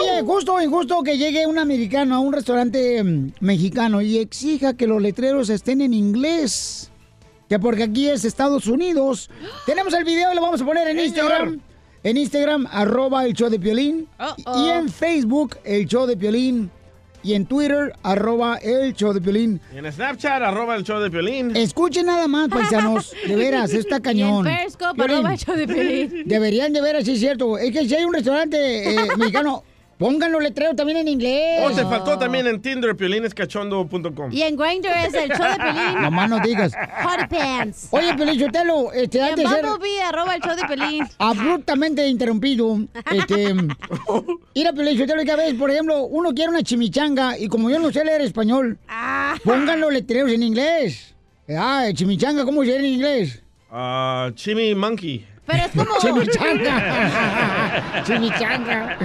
Oye, 0.00 0.22
justo 0.22 0.54
o 0.54 0.60
injusto 0.60 1.02
que 1.04 1.18
llegue 1.18 1.46
un 1.46 1.58
americano 1.58 2.16
a 2.16 2.18
un 2.18 2.32
restaurante 2.32 3.04
mm, 3.04 3.32
mexicano 3.40 4.02
y 4.02 4.18
exija 4.18 4.74
que 4.74 4.88
los 4.88 5.00
letreros 5.00 5.50
estén 5.50 5.80
en 5.82 5.94
inglés. 5.94 6.90
Que 7.48 7.58
porque 7.58 7.82
aquí 7.84 8.08
es 8.08 8.24
Estados 8.24 8.66
Unidos. 8.66 9.30
Tenemos 9.66 9.92
el 9.94 10.04
video 10.04 10.32
y 10.32 10.34
lo 10.34 10.42
vamos 10.42 10.60
a 10.60 10.64
poner 10.64 10.88
en 10.88 10.98
Instagram. 10.98 11.60
En 12.02 12.16
Instagram, 12.18 12.66
arroba 12.70 13.24
el 13.24 13.32
show 13.32 13.48
de 13.48 13.58
Piolín. 13.58 14.06
Y 14.56 14.68
en 14.68 14.90
Facebook, 14.90 15.56
el 15.64 15.86
show 15.86 16.06
de 16.06 16.16
Piolín. 16.16 16.70
Y 17.22 17.32
en 17.32 17.46
Twitter, 17.46 17.94
arroba 18.02 18.58
el 18.58 18.92
show 18.92 19.14
de 19.14 19.20
Piolín. 19.22 19.58
Y 19.74 19.78
en 19.78 19.90
Snapchat, 19.90 20.42
arroba 20.42 20.76
el 20.76 20.84
show 20.84 21.00
de 21.00 21.10
Piolín. 21.10 21.56
Escuchen 21.56 22.04
nada 22.04 22.28
más, 22.28 22.50
paisanos. 22.50 23.14
De 23.26 23.34
veras, 23.34 23.72
está 23.72 24.00
cañón. 24.00 24.46
Y 24.46 24.50
en 24.50 24.56
Periscope, 24.56 24.94
Piolín, 24.96 25.14
arroba 25.16 25.32
el 25.32 25.38
show 25.38 25.56
de 25.56 25.66
Piolín. 25.66 26.22
Deberían 26.26 26.72
de 26.74 26.82
veras, 26.82 27.04
sí 27.06 27.12
es 27.12 27.20
cierto. 27.20 27.56
Es 27.56 27.72
que 27.72 27.88
si 27.88 27.94
hay 27.94 28.04
un 28.04 28.12
restaurante 28.12 28.94
eh, 28.94 29.08
mexicano, 29.16 29.64
pongan 29.98 30.32
los 30.32 30.42
letreros 30.42 30.76
también 30.76 30.98
en 30.98 31.08
inglés. 31.08 31.60
Oh, 31.64 31.70
te 31.70 31.82
faltó 31.82 32.18
también 32.18 32.46
en 32.46 32.60
Tinder, 32.60 32.96
piolinescachondo.com. 32.96 34.32
Y 34.32 34.42
en 34.42 34.56
Grindr 34.56 34.88
es 35.06 35.14
el 35.14 35.30
show 35.30 35.46
de 35.50 35.56
Pelín. 35.56 35.94
No 36.02 36.10
más 36.10 36.28
no 36.28 36.40
digas. 36.40 36.72
Hot 37.02 37.28
Pants. 37.28 37.88
Oye, 37.90 38.14
Pelín 38.14 38.40
Sotelo, 38.40 38.92
este, 38.92 39.18
Y 39.18 39.20
en 39.20 39.26
antes 39.28 39.44
de 39.44 39.56
ser 39.56 39.64
arroba 40.06 40.34
el 40.34 40.42
show 40.42 40.54
de 40.56 40.64
Pelín. 40.64 41.06
abruptamente 41.18 42.06
interrumpido, 42.08 42.78
este, 43.12 43.54
ir 44.54 44.68
a 44.68 44.72
Pelín 44.72 44.98
Sotelo, 44.98 45.24
que 45.24 45.30
a 45.32 45.36
veces, 45.36 45.54
por 45.54 45.70
ejemplo, 45.70 46.04
uno 46.04 46.32
quiere 46.34 46.50
una 46.50 46.62
chimichanga 46.62 47.38
y 47.38 47.48
como 47.48 47.70
yo 47.70 47.78
no 47.78 47.90
sé 47.92 48.04
leer 48.04 48.20
español, 48.22 48.78
Ah. 48.88 49.36
pongan 49.44 49.80
los 49.80 49.92
letreros 49.92 50.30
en 50.32 50.42
inglés. 50.42 51.14
Ah, 51.48 51.88
chimichanga, 51.92 52.44
¿cómo 52.44 52.62
se 52.64 52.78
lee 52.78 52.86
en 52.88 52.94
inglés? 52.94 53.42
Ah, 53.70 54.30
Chimmy 54.34 54.74
Monkey. 54.74 55.26
Pero 55.46 55.64
es 55.64 55.70
como... 55.72 55.98
Chimichanga. 56.00 58.02
chimichanga. 58.06 58.96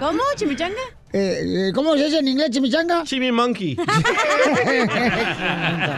¿Cómo? 0.00 0.22
¿Chimichanga? 0.36 0.80
Eh, 1.14 1.68
eh, 1.68 1.72
¿Cómo 1.74 1.94
se 1.94 2.04
dice 2.04 2.18
en 2.20 2.28
inglés 2.28 2.48
chimichanga? 2.50 3.02
Chimmy 3.04 3.30
Monkey. 3.32 3.76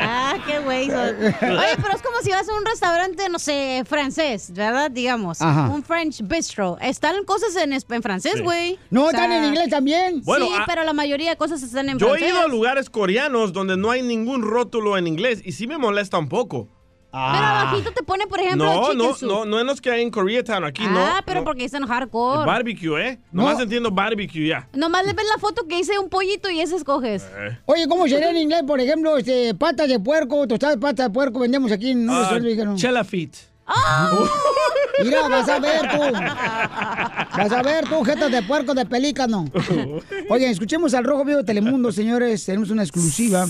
Ah, 0.07 0.35
qué 0.47 0.59
güey. 0.61 0.87
son. 0.89 0.99
Oye, 0.99 1.35
pero 1.41 1.93
es 1.95 2.03
como 2.03 2.19
si 2.23 2.31
vas 2.31 2.49
a 2.49 2.55
un 2.55 2.65
restaurante, 2.65 3.29
no 3.29 3.39
sé, 3.39 3.83
francés, 3.87 4.53
¿verdad? 4.53 4.91
Digamos. 4.91 5.41
Ajá. 5.41 5.69
Un 5.71 5.83
French 5.85 6.21
bistro. 6.23 6.79
Están 6.81 7.25
cosas 7.25 7.55
en, 7.57 7.73
en 7.73 8.03
francés, 8.03 8.35
Sí. 8.37 8.43
güey. 8.43 8.79
No, 8.91 9.05
O 9.07 9.11
sea, 9.11 9.21
están 9.25 9.33
en 9.33 9.45
inglés 9.45 9.69
también. 9.71 10.23
Bueno, 10.25 10.47
sí, 10.47 10.53
ah, 10.57 10.65
pero 10.67 10.85
la 10.85 10.93
mayoría 10.93 11.31
de 11.31 11.37
cosas 11.37 11.63
están 11.63 11.89
en 11.89 11.99
Yo 11.99 12.07
he 12.15 12.19
francés. 12.19 12.29
ido 12.31 12.41
a 12.41 12.49
lugares 12.49 12.91
coreanos 12.91 13.53
donde 13.53 13.77
no 13.77 13.91
hay 13.91 14.03
ningún 14.03 14.43
rótulo 14.43 14.97
en 14.99 15.07
inglés 15.07 15.41
y 15.45 15.53
sí 15.53 15.67
me 15.67 15.79
molesta 15.79 16.19
un 16.19 16.29
poco. 16.29 16.69
Pero 17.15 17.47
abajito 17.47 17.93
te 17.93 18.03
pone, 18.03 18.27
por 18.27 18.41
ejemplo, 18.41 18.65
No, 18.67 18.83
chicken 18.83 18.99
no, 18.99 19.15
soup. 19.15 19.29
no, 19.29 19.45
no 19.45 19.61
en 19.61 19.67
los 19.67 19.81
que 19.81 19.91
hay 19.91 20.03
en 20.03 20.11
Koreatown, 20.11 20.65
aquí 20.65 20.85
no. 20.85 20.99
Ah, 20.99 21.23
pero 21.25 21.41
no. 21.41 21.45
porque 21.45 21.65
están 21.65 21.87
hardcore. 21.87 22.45
Barbecue, 22.45 23.01
¿eh? 23.09 23.19
Nomás 23.31 23.61
entiendo 23.61 23.91
barbecue 23.91 24.49
ya. 24.49 24.69
Nomás 24.73 25.07
le 25.07 25.13
ves 25.13 25.27
la 25.33 25.41
foto 25.41 25.67
que 25.69 25.79
hice 25.79 25.99
un 25.99 26.09
pollito 26.09 26.51
y 26.51 26.61
ese 26.61 26.77
escoges. 26.77 27.27
Oye, 27.67 27.87
¿cómo 27.89 28.09
sería 28.09 28.31
en 28.31 28.37
inglés, 28.39 28.63
por 28.67 28.81
ejemplo, 28.81 29.17
este, 29.17 29.55
patas 29.55 29.89
de 29.89 30.01
puerco, 30.01 30.47
tostadas 30.49 30.77
de 30.77 30.81
patas 30.81 31.07
de 31.07 31.13
puerco, 31.13 31.39
vendemos 31.39 31.71
aquí 31.71 31.93
en 31.93 32.09
Ah, 32.11 32.19
restaurante 32.19 32.49
mexicano? 32.49 32.77
Feet. 33.67 34.45
Mira, 35.03 35.29
vas 35.29 35.49
a 35.49 35.59
ver 35.59 35.81
tú. 35.91 35.99
Vas 37.37 37.51
a 37.51 37.63
ver 37.63 37.85
tú, 37.89 38.05
jetas 38.05 38.31
de 38.31 38.43
puerco 38.43 38.75
de 38.75 38.87
pelícano. 38.87 39.47
Oye, 40.31 40.51
escuchemos 40.51 40.95
al 40.95 41.05
Rojo 41.05 41.25
Vivo 41.25 41.39
de 41.39 41.45
Telemundo, 41.45 41.91
señores. 41.91 42.45
Tenemos 42.45 42.71
una 42.71 42.83
exclusiva. 42.83 43.47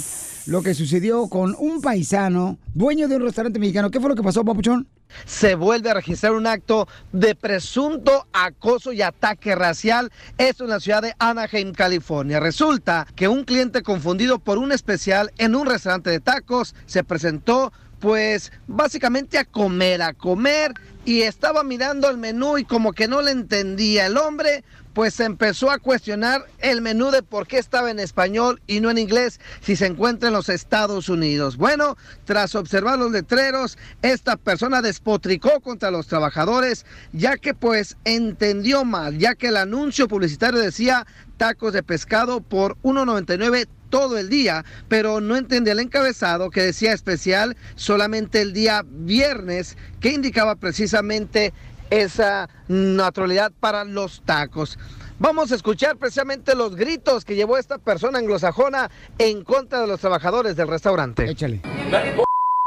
Lo 0.47 0.63
que 0.63 0.75
sucedió 0.75 1.29
con 1.29 1.55
un 1.59 1.81
paisano, 1.81 2.59
dueño 2.75 3.09
de 3.09 3.17
un 3.17 3.23
restaurante 3.23 3.59
mexicano. 3.59 3.91
¿Qué 3.91 4.01
fue 4.01 4.09
lo 4.09 4.15
que 4.15 4.23
pasó, 4.23 4.45
papuchón? 4.45 4.89
se 5.27 5.55
vuelve 5.55 5.91
a 5.91 5.95
registrar 5.95 6.33
un 6.33 6.47
acto 6.47 6.89
de 7.13 7.35
presunto 7.35 8.27
acoso 8.33 8.93
y 8.93 9.03
ataque 9.03 9.55
racial. 9.55 10.11
Esto 10.39 10.65
en 10.65 10.71
la 10.71 10.81
ciudad 10.81 11.03
de 11.03 11.15
Anaheim, 11.19 11.73
California. 11.73 12.41
Resulta 12.41 13.07
que 13.15 13.29
un 13.29 13.45
cliente 13.45 13.83
confundido 13.83 14.39
por 14.39 14.59
un 14.59 14.73
especial 14.73 15.33
en 15.39 15.55
un 15.55 15.67
restaurante 15.67 16.11
de 16.11 16.21
tacos 16.21 16.75
se 16.87 17.05
presentó 17.05 17.73
pues 18.05 18.53
básicamente 18.67 19.39
a 19.39 19.47
comer, 19.47 20.03
a 20.03 20.13
comer 20.13 20.75
y 21.07 21.23
estaba 21.23 21.65
mirando 21.65 22.11
el 22.11 22.19
menú 22.19 22.59
y 22.59 22.67
como 22.67 22.93
que 22.93 23.09
no 23.09 23.23
le 23.23 23.31
entendía 23.31 24.05
el 24.05 24.19
hombre, 24.19 24.63
pues 24.93 25.19
empezó 25.21 25.71
a 25.71 25.79
cuestionar 25.79 26.45
el 26.59 26.83
menú 26.83 27.11
de 27.11 27.23
por 27.23 27.47
qué 27.47 27.57
estaba 27.57 27.91
en 27.91 27.99
español 27.99 28.61
y 28.67 28.81
no 28.81 28.91
en 28.91 28.99
inglés 28.99 29.41
si 29.63 29.75
se 29.75 29.87
encuentra 29.87 30.29
en 30.29 30.35
los 30.35 30.51
Estados 30.51 31.09
Unidos. 31.09 31.57
Bueno, 31.57 31.97
tras 32.27 32.55
observar 32.55 32.99
los 32.99 33.11
letreros, 33.11 33.79
esta 34.03 34.37
persona 34.37 34.83
despotricó 34.83 35.63
contra 35.63 35.91
los 35.91 36.07
trabajadores 36.07 36.85
ya 37.15 37.39
que 37.39 37.55
pues 37.55 37.97
entendió 38.05 38.85
mal, 38.85 39.17
ya 39.17 39.35
que 39.35 39.47
el 39.47 39.57
anuncio 39.57 40.09
publicitario 40.09 40.61
decía 40.61 41.07
tacos 41.39 41.73
de 41.73 41.83
pescado 41.83 42.43
por 42.43 42.77
1.99 42.83 43.67
todo 43.95 44.19
el 44.19 44.29
día, 44.29 44.65
pero 44.89 45.21
no 45.21 45.37
entendía 45.37 45.73
el 45.73 45.79
encabezado 45.79 46.51
que 46.51 46.63
decía 46.63 46.93
especial 46.93 47.57
solamente 47.77 48.41
el 48.41 48.53
día 48.53 48.83
viernes, 48.85 49.79
que 50.01 50.09
indicaba 50.09 50.57
precisamente 50.57 51.53
esa 51.91 52.49
naturalidad 52.67 53.53
para 53.61 53.85
los 53.85 54.21
tacos. 54.25 54.81
Vamos 55.21 55.53
a 55.53 55.55
escuchar 55.55 55.97
precisamente 55.97 56.57
los 56.57 56.75
gritos 56.75 57.25
que 57.25 57.37
llevó 57.37 57.57
esta 57.57 57.79
persona 57.79 58.19
anglosajona 58.19 58.91
en 59.19 59.45
contra 59.45 59.83
de 59.83 59.87
los 59.87 60.01
trabajadores 60.01 60.57
del 60.57 60.67
restaurante. 60.67 61.31
Échale. 61.31 61.61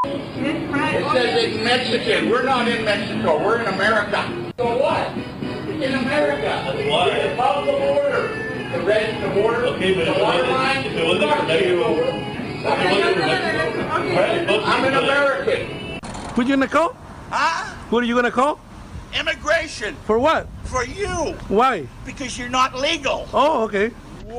It 0.05 1.03
says 1.11 1.43
in 1.43 1.61
Mexican. 1.61 2.29
We're 2.29 2.43
not 2.43 2.69
in 2.69 2.85
Mexico. 2.85 3.37
What? 8.67 8.67
What? 8.67 8.75
The 8.79 8.83
red, 8.85 9.23
the 9.23 9.29
border. 9.41 9.65
Okay, 9.67 9.95
but 9.95 10.05
the 10.05 10.13
water 10.23 10.47
line. 10.47 10.85
If 10.85 10.93
it 10.93 11.05
wasn't 11.05 11.31
for 11.31 11.43
Mexico. 11.47 11.95
I'm 14.63 14.83
an 14.83 14.93
American. 14.93 15.99
Who 16.35 16.41
you 16.41 16.49
gonna 16.49 16.67
call? 16.67 16.95
Huh? 17.29 17.73
Who 17.89 17.99
are 17.99 18.03
you 18.03 18.15
gonna 18.15 18.31
call? 18.31 18.59
Immigration. 19.17 19.95
For 20.05 20.19
what? 20.19 20.47
For 20.65 20.85
you. 20.85 21.33
Why? 21.47 21.87
Because 22.05 22.37
you're 22.37 22.49
not 22.49 22.75
legal. 22.75 23.25
Oh, 23.33 23.63
okay. 23.63 23.91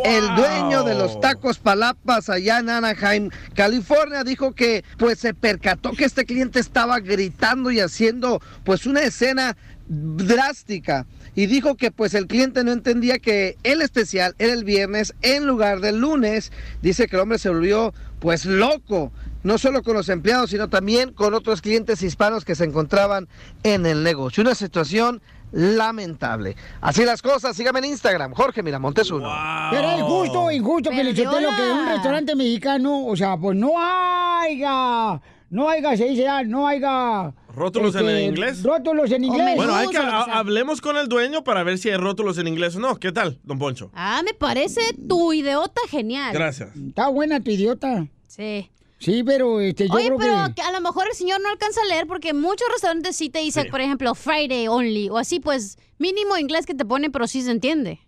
El 0.04 0.28
dueño 0.36 0.84
de 0.84 0.94
los 0.94 1.18
tacos 1.18 1.58
Palapas 1.58 2.28
allá 2.28 2.58
en 2.58 2.68
Anaheim, 2.68 3.30
California, 3.54 4.22
dijo 4.22 4.54
que 4.54 4.84
pues 4.98 5.18
se 5.18 5.32
percató 5.32 5.92
que 5.92 6.04
este 6.04 6.26
cliente 6.26 6.60
estaba 6.60 7.00
gritando 7.00 7.70
y 7.70 7.80
haciendo 7.80 8.42
pues 8.64 8.84
una 8.84 9.00
escena 9.00 9.56
drástica 9.88 11.06
y 11.38 11.46
dijo 11.46 11.76
que 11.76 11.92
pues 11.92 12.14
el 12.14 12.26
cliente 12.26 12.64
no 12.64 12.72
entendía 12.72 13.20
que 13.20 13.56
el 13.62 13.80
especial 13.80 14.34
era 14.40 14.52
el 14.52 14.64
viernes 14.64 15.14
en 15.22 15.46
lugar 15.46 15.78
del 15.78 16.00
lunes. 16.00 16.50
Dice 16.82 17.06
que 17.06 17.14
el 17.14 17.22
hombre 17.22 17.38
se 17.38 17.48
volvió 17.48 17.94
pues 18.18 18.44
loco, 18.44 19.12
no 19.44 19.56
solo 19.56 19.84
con 19.84 19.94
los 19.94 20.08
empleados, 20.08 20.50
sino 20.50 20.68
también 20.68 21.12
con 21.12 21.34
otros 21.34 21.62
clientes 21.62 22.02
hispanos 22.02 22.44
que 22.44 22.56
se 22.56 22.64
encontraban 22.64 23.28
en 23.62 23.86
el 23.86 24.02
negocio. 24.02 24.42
Una 24.42 24.56
situación 24.56 25.22
lamentable. 25.52 26.56
Así 26.80 27.04
las 27.04 27.22
cosas, 27.22 27.54
sígame 27.56 27.78
en 27.78 27.84
Instagram, 27.84 28.32
Jorge 28.32 28.64
Miramontes 28.64 29.08
uno. 29.12 29.32
Pero 29.70 29.90
es 29.92 30.02
justo 30.02 30.50
injusto, 30.50 30.90
Pelichotelo, 30.90 31.50
que 31.54 31.70
un 31.70 31.86
restaurante 31.86 32.34
mexicano, 32.34 33.06
o 33.06 33.14
sea, 33.14 33.36
pues 33.36 33.56
no 33.56 33.74
haya, 33.78 35.20
no 35.50 35.68
haya, 35.68 35.96
se 35.96 36.04
dice, 36.08 36.26
ah, 36.28 36.42
no 36.44 36.66
haya... 36.68 37.32
¿Rótulos 37.54 37.94
en 37.96 38.08
este, 38.08 38.24
inglés? 38.24 38.62
Rótulos 38.62 39.10
en 39.10 39.24
inglés. 39.24 39.56
Bueno, 39.56 39.74
hay 39.74 39.88
que, 39.88 39.96
ha- 39.96 40.22
hablemos 40.38 40.80
con 40.80 40.96
el 40.96 41.08
dueño 41.08 41.42
para 41.42 41.62
ver 41.64 41.78
si 41.78 41.88
hay 41.90 41.96
rótulos 41.96 42.38
en 42.38 42.46
inglés 42.48 42.76
o 42.76 42.80
no. 42.80 42.96
¿Qué 42.96 43.10
tal, 43.12 43.38
don 43.42 43.58
Poncho? 43.58 43.90
Ah, 43.94 44.22
me 44.24 44.34
parece 44.34 44.80
tu 45.08 45.32
idiota 45.32 45.80
genial. 45.88 46.32
Gracias. 46.32 46.70
Está 46.76 47.08
buena 47.08 47.40
tu 47.40 47.50
idiota. 47.50 48.06
Sí. 48.28 48.70
Sí, 49.00 49.22
pero 49.24 49.60
este, 49.60 49.86
yo 49.88 49.94
Oye, 49.94 50.06
creo 50.06 50.18
pero 50.18 50.34
que... 50.48 50.54
que 50.54 50.62
a 50.62 50.72
lo 50.72 50.80
mejor 50.80 51.06
el 51.08 51.14
señor 51.16 51.40
no 51.40 51.48
alcanza 51.48 51.80
a 51.82 51.86
leer 51.86 52.06
porque 52.06 52.32
muchos 52.34 52.66
restaurantes 52.72 53.16
sí 53.16 53.28
te 53.30 53.38
dicen, 53.38 53.64
Sí. 53.64 53.70
por 53.70 53.80
ejemplo, 53.80 54.14
Friday 54.14 54.66
only 54.68 55.08
o 55.08 55.18
así, 55.18 55.38
pues 55.40 55.78
mínimo 55.98 56.36
inglés 56.36 56.66
que 56.66 56.74
te 56.74 56.84
ponen, 56.84 57.10
pero 57.12 57.26
sí 57.28 57.42
se 57.42 57.50
entiende. 57.52 58.00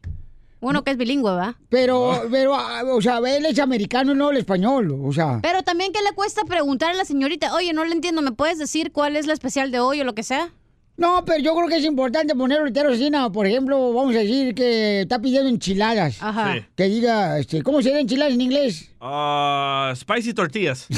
Uno 0.61 0.85
que 0.85 0.91
es 0.91 0.97
bilingüe, 0.97 1.33
¿va? 1.33 1.57
Pero, 1.71 2.23
pero, 2.31 2.55
ah, 2.55 2.83
o 2.85 3.01
sea, 3.01 3.19
él 3.19 3.47
es 3.47 3.59
americano 3.59 4.13
y 4.13 4.15
no 4.15 4.31
el 4.31 4.37
español, 4.37 4.99
o 5.03 5.13
sea... 5.13 5.41
Pero 5.43 5.63
también, 5.63 5.93
¿qué 5.93 6.03
le 6.03 6.13
cuesta 6.15 6.45
preguntar 6.45 6.91
a 6.91 6.95
la 6.95 7.05
señorita? 7.07 7.55
Oye, 7.55 7.73
no 7.73 7.85
le 7.85 7.95
entiendo, 7.95 8.21
¿me 8.21 8.33
puedes 8.33 8.59
decir 8.59 8.93
cuál 8.93 9.17
es 9.17 9.27
la 9.27 9.33
especial 9.33 9.71
de 9.71 9.81
hoy 9.81 10.01
o 10.03 10.05
lo 10.05 10.15
que 10.15 10.23
sea? 10.23 10.53
No, 11.01 11.25
pero 11.25 11.39
yo 11.43 11.55
creo 11.55 11.67
que 11.67 11.77
es 11.79 11.85
importante 11.87 12.35
poner 12.35 12.63
letreros 12.63 12.97
así, 12.97 13.09
¿no? 13.09 13.33
por 13.33 13.47
ejemplo, 13.47 13.95
vamos 13.95 14.15
a 14.15 14.19
decir 14.19 14.55
que 14.55 15.01
está 15.01 15.19
pidiendo 15.19 15.49
enchiladas. 15.49 16.19
Ajá. 16.21 16.53
Sí. 16.53 16.67
Que 16.77 16.85
diga, 16.85 17.39
este, 17.39 17.63
¿cómo 17.63 17.81
sería 17.81 18.01
enchiladas 18.01 18.35
en 18.35 18.43
inglés? 18.43 18.91
Ah, 19.01 19.95
spicy 19.97 20.35
tortillas. 20.35 20.87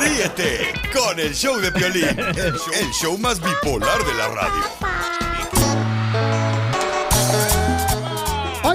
Ríete 0.00 0.72
con 0.90 1.20
el 1.20 1.34
show 1.34 1.58
de 1.60 1.70
Piolín, 1.70 2.18
el 2.18 2.54
show, 2.54 2.72
el 2.80 2.90
show 2.92 3.18
más 3.18 3.38
bipolar 3.42 3.98
de 4.06 4.14
la 4.14 4.28
radio. 4.28 5.27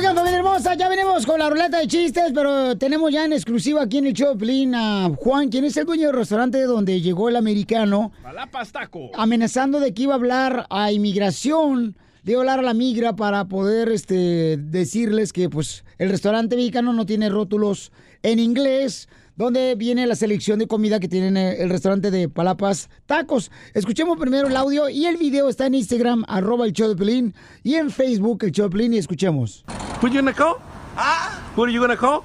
Oigan, 0.04 0.18
familia 0.18 0.40
hermosa, 0.40 0.74
ya 0.76 0.90
venimos 0.90 1.26
con 1.26 1.40
la 1.40 1.50
ruleta 1.50 1.80
de 1.80 1.88
chistes, 1.88 2.34
pero 2.36 2.78
tenemos 2.78 3.10
ya 3.10 3.24
en 3.24 3.32
exclusiva 3.32 3.84
aquí 3.84 4.00
en 4.00 4.08
el 4.08 4.14
show 4.14 4.34
de 4.34 4.36
Pelín 4.38 4.76
a 4.76 5.10
Juan, 5.16 5.48
quien 5.48 5.64
es 5.64 5.78
el 5.78 5.86
dueño 5.86 6.08
del 6.08 6.18
restaurante 6.18 6.62
donde 6.64 7.00
llegó 7.00 7.30
el 7.30 7.38
americano, 7.38 8.12
Palapas 8.22 8.74
taco. 8.74 9.12
amenazando 9.14 9.80
de 9.80 9.94
que 9.94 10.04
iba 10.04 10.12
a 10.12 10.18
hablar 10.18 10.68
a 10.70 10.92
inmigración, 10.92 11.96
a 12.28 12.38
hablar 12.38 12.60
a 12.60 12.64
la 12.64 12.74
migra 12.74 13.16
para 13.16 13.46
poder 13.46 13.88
este, 13.88 14.58
decirles 14.58 15.32
que 15.32 15.50
pues 15.50 15.86
el 15.98 16.10
restaurante 16.10 16.58
mexicano 16.58 16.92
no 16.92 17.06
tiene 17.06 17.30
rótulos 17.30 17.94
en 18.24 18.40
inglés, 18.40 19.08
donde 19.36 19.76
viene 19.76 20.06
la 20.08 20.16
selección 20.16 20.60
de 20.60 20.68
comida 20.68 21.00
que 21.00 21.08
tiene 21.08 21.28
el 21.28 21.64
el 21.64 21.70
restaurante 21.70 22.12
de 22.12 22.30
Palapas 22.30 22.90
Tacos. 23.06 23.52
Escuchemos 23.74 24.18
primero 24.18 24.48
el 24.48 24.56
audio 24.56 24.90
y 24.90 25.06
el 25.06 25.18
video 25.18 25.50
está 25.50 25.66
en 25.66 25.76
Instagram, 25.76 26.24
arroba 26.28 26.66
el 26.66 26.74
show 26.74 26.90
de 26.90 26.96
Pelín, 26.96 27.34
y 27.64 27.76
en 27.76 27.90
Facebook 27.90 28.44
el 28.44 28.52
show 28.52 28.68
de 28.68 28.72
Pelín, 28.72 28.94
y 28.94 28.98
escuchemos. 28.98 29.64
Who 30.02 30.10
you 30.10 30.16
gonna 30.16 30.34
call? 30.34 30.58
Huh? 30.96 31.40
Who 31.56 31.64
are 31.64 31.72
you 31.72 31.80
gonna 31.80 31.98
call? 31.98 32.24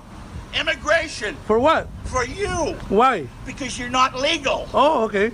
Immigration. 0.58 1.36
For 1.46 1.58
what? 1.58 1.86
For 2.04 2.24
you. 2.26 2.74
Why? 2.88 3.26
Because 3.46 3.78
you're 3.78 3.90
not 3.90 4.14
legal. 4.20 4.66
Oh, 4.72 5.04
okay. 5.04 5.30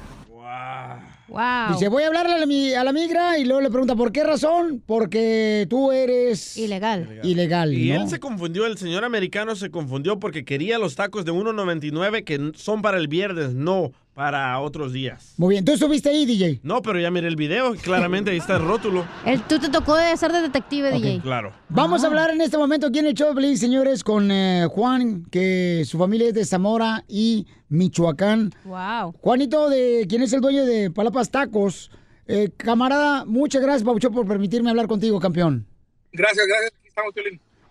Wow. 1.34 1.72
Dice, 1.74 1.88
voy 1.88 2.02
a 2.04 2.06
hablarle 2.06 2.32
a 2.34 2.38
la, 2.38 2.46
mi- 2.46 2.72
a 2.74 2.84
la 2.84 2.92
migra 2.92 3.38
y 3.38 3.44
luego 3.44 3.60
le 3.60 3.68
pregunta, 3.70 3.94
¿por 3.96 4.12
qué 4.12 4.24
razón? 4.24 4.82
Porque 4.86 5.66
tú 5.68 5.92
eres... 5.92 6.56
Ilegal. 6.56 7.20
Ilegal, 7.22 7.74
Y 7.74 7.90
¿no? 7.90 8.02
él 8.02 8.08
se 8.08 8.20
confundió, 8.20 8.66
el 8.66 8.78
señor 8.78 9.04
americano 9.04 9.56
se 9.56 9.70
confundió 9.70 10.18
porque 10.20 10.44
quería 10.44 10.78
los 10.78 10.94
tacos 10.94 11.24
de 11.24 11.32
1.99 11.32 12.24
que 12.24 12.52
son 12.54 12.82
para 12.82 12.98
el 12.98 13.08
viernes, 13.08 13.54
no 13.54 13.92
para 14.14 14.58
otros 14.60 14.92
días. 14.92 15.34
Muy 15.36 15.54
bien, 15.54 15.64
¿tú 15.64 15.72
estuviste 15.72 16.08
ahí, 16.08 16.24
DJ? 16.24 16.60
No, 16.62 16.80
pero 16.82 17.00
ya 17.00 17.10
miré 17.10 17.26
el 17.26 17.36
video, 17.36 17.74
claramente 17.74 18.30
ahí 18.30 18.38
está 18.38 18.56
el 18.56 18.64
rótulo. 18.64 19.04
El, 19.26 19.42
tú 19.42 19.58
te 19.58 19.68
tocó 19.68 19.96
de 19.96 20.16
ser 20.16 20.32
de 20.32 20.40
detective, 20.40 20.92
DJ. 20.92 21.20
Claro. 21.20 21.52
Vamos 21.68 22.04
a 22.04 22.06
hablar 22.06 22.30
en 22.30 22.40
este 22.40 22.56
momento 22.56 22.86
aquí 22.86 23.00
en 23.00 23.06
el 23.06 23.14
show 23.14 23.34
señores, 23.56 24.04
con 24.04 24.30
eh, 24.30 24.66
Juan, 24.70 25.24
que 25.30 25.82
su 25.84 25.98
familia 25.98 26.28
es 26.28 26.34
de 26.34 26.44
Zamora 26.44 27.04
y 27.08 27.46
Michoacán. 27.68 28.52
Wow. 28.64 29.14
Juanito, 29.20 29.68
de 29.68 30.06
quien 30.08 30.22
es 30.22 30.32
el 30.32 30.40
dueño 30.40 30.64
de 30.64 30.90
Palapas 30.90 31.30
Tacos. 31.30 31.90
Eh, 32.26 32.50
camarada, 32.56 33.24
muchas 33.24 33.62
gracias, 33.62 33.82
Paucho, 33.82 34.10
por 34.10 34.26
permitirme 34.26 34.70
hablar 34.70 34.86
contigo, 34.86 35.18
campeón. 35.18 35.66
Gracias, 36.12 36.46
gracias. 36.46 36.72
Aquí 36.78 36.88
estamos. 36.88 37.14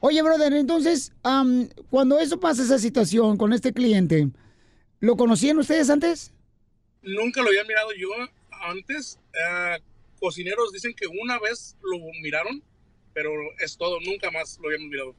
Oye, 0.02 0.22
brother, 0.22 0.52
entonces, 0.54 1.14
cuando 1.90 2.20
eso 2.20 2.38
pasa, 2.38 2.62
esa 2.62 2.78
situación 2.78 3.38
con 3.38 3.54
este 3.54 3.72
cliente, 3.72 4.30
¿lo 5.04 5.18
conocían 5.18 5.58
ustedes 5.58 5.90
antes? 5.90 6.32
Nunca 7.02 7.42
lo 7.42 7.50
había 7.50 7.66
mirado 7.66 7.90
yo 7.92 8.08
antes. 8.70 9.20
Eh, 9.34 9.78
cocineros 10.18 10.72
dicen 10.72 10.94
que 10.96 11.08
una 11.08 11.38
vez 11.40 11.76
lo 11.84 12.00
miraron, 12.22 12.64
pero 13.14 13.30
es 13.60 13.76
todo. 13.76 14.00
Nunca 14.00 14.32
más 14.32 14.58
lo 14.62 14.70
habíamos 14.70 14.90
mirado. 14.90 15.16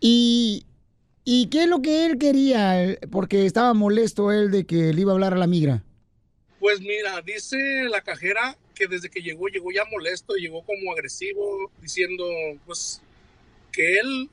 ¿Y, 0.00 0.66
¿Y 1.24 1.46
qué 1.46 1.62
es 1.62 1.68
lo 1.68 1.80
que 1.80 2.04
él 2.04 2.18
quería? 2.18 2.98
Porque 3.10 3.46
estaba 3.46 3.72
molesto 3.72 4.30
él 4.32 4.50
de 4.50 4.66
que 4.66 4.92
le 4.92 5.00
iba 5.00 5.12
a 5.12 5.14
hablar 5.14 5.32
a 5.32 5.38
la 5.38 5.46
migra. 5.46 5.82
Pues 6.60 6.82
mira, 6.82 7.22
dice 7.22 7.56
la 7.88 8.02
cajera 8.02 8.58
que 8.74 8.86
desde 8.86 9.08
que 9.08 9.22
llegó, 9.22 9.48
llegó 9.48 9.72
ya 9.72 9.86
molesto, 9.90 10.34
llegó 10.34 10.62
como 10.62 10.92
agresivo, 10.92 11.72
diciendo 11.80 12.24
pues 12.66 13.00
que 13.72 13.98
él 13.98 14.28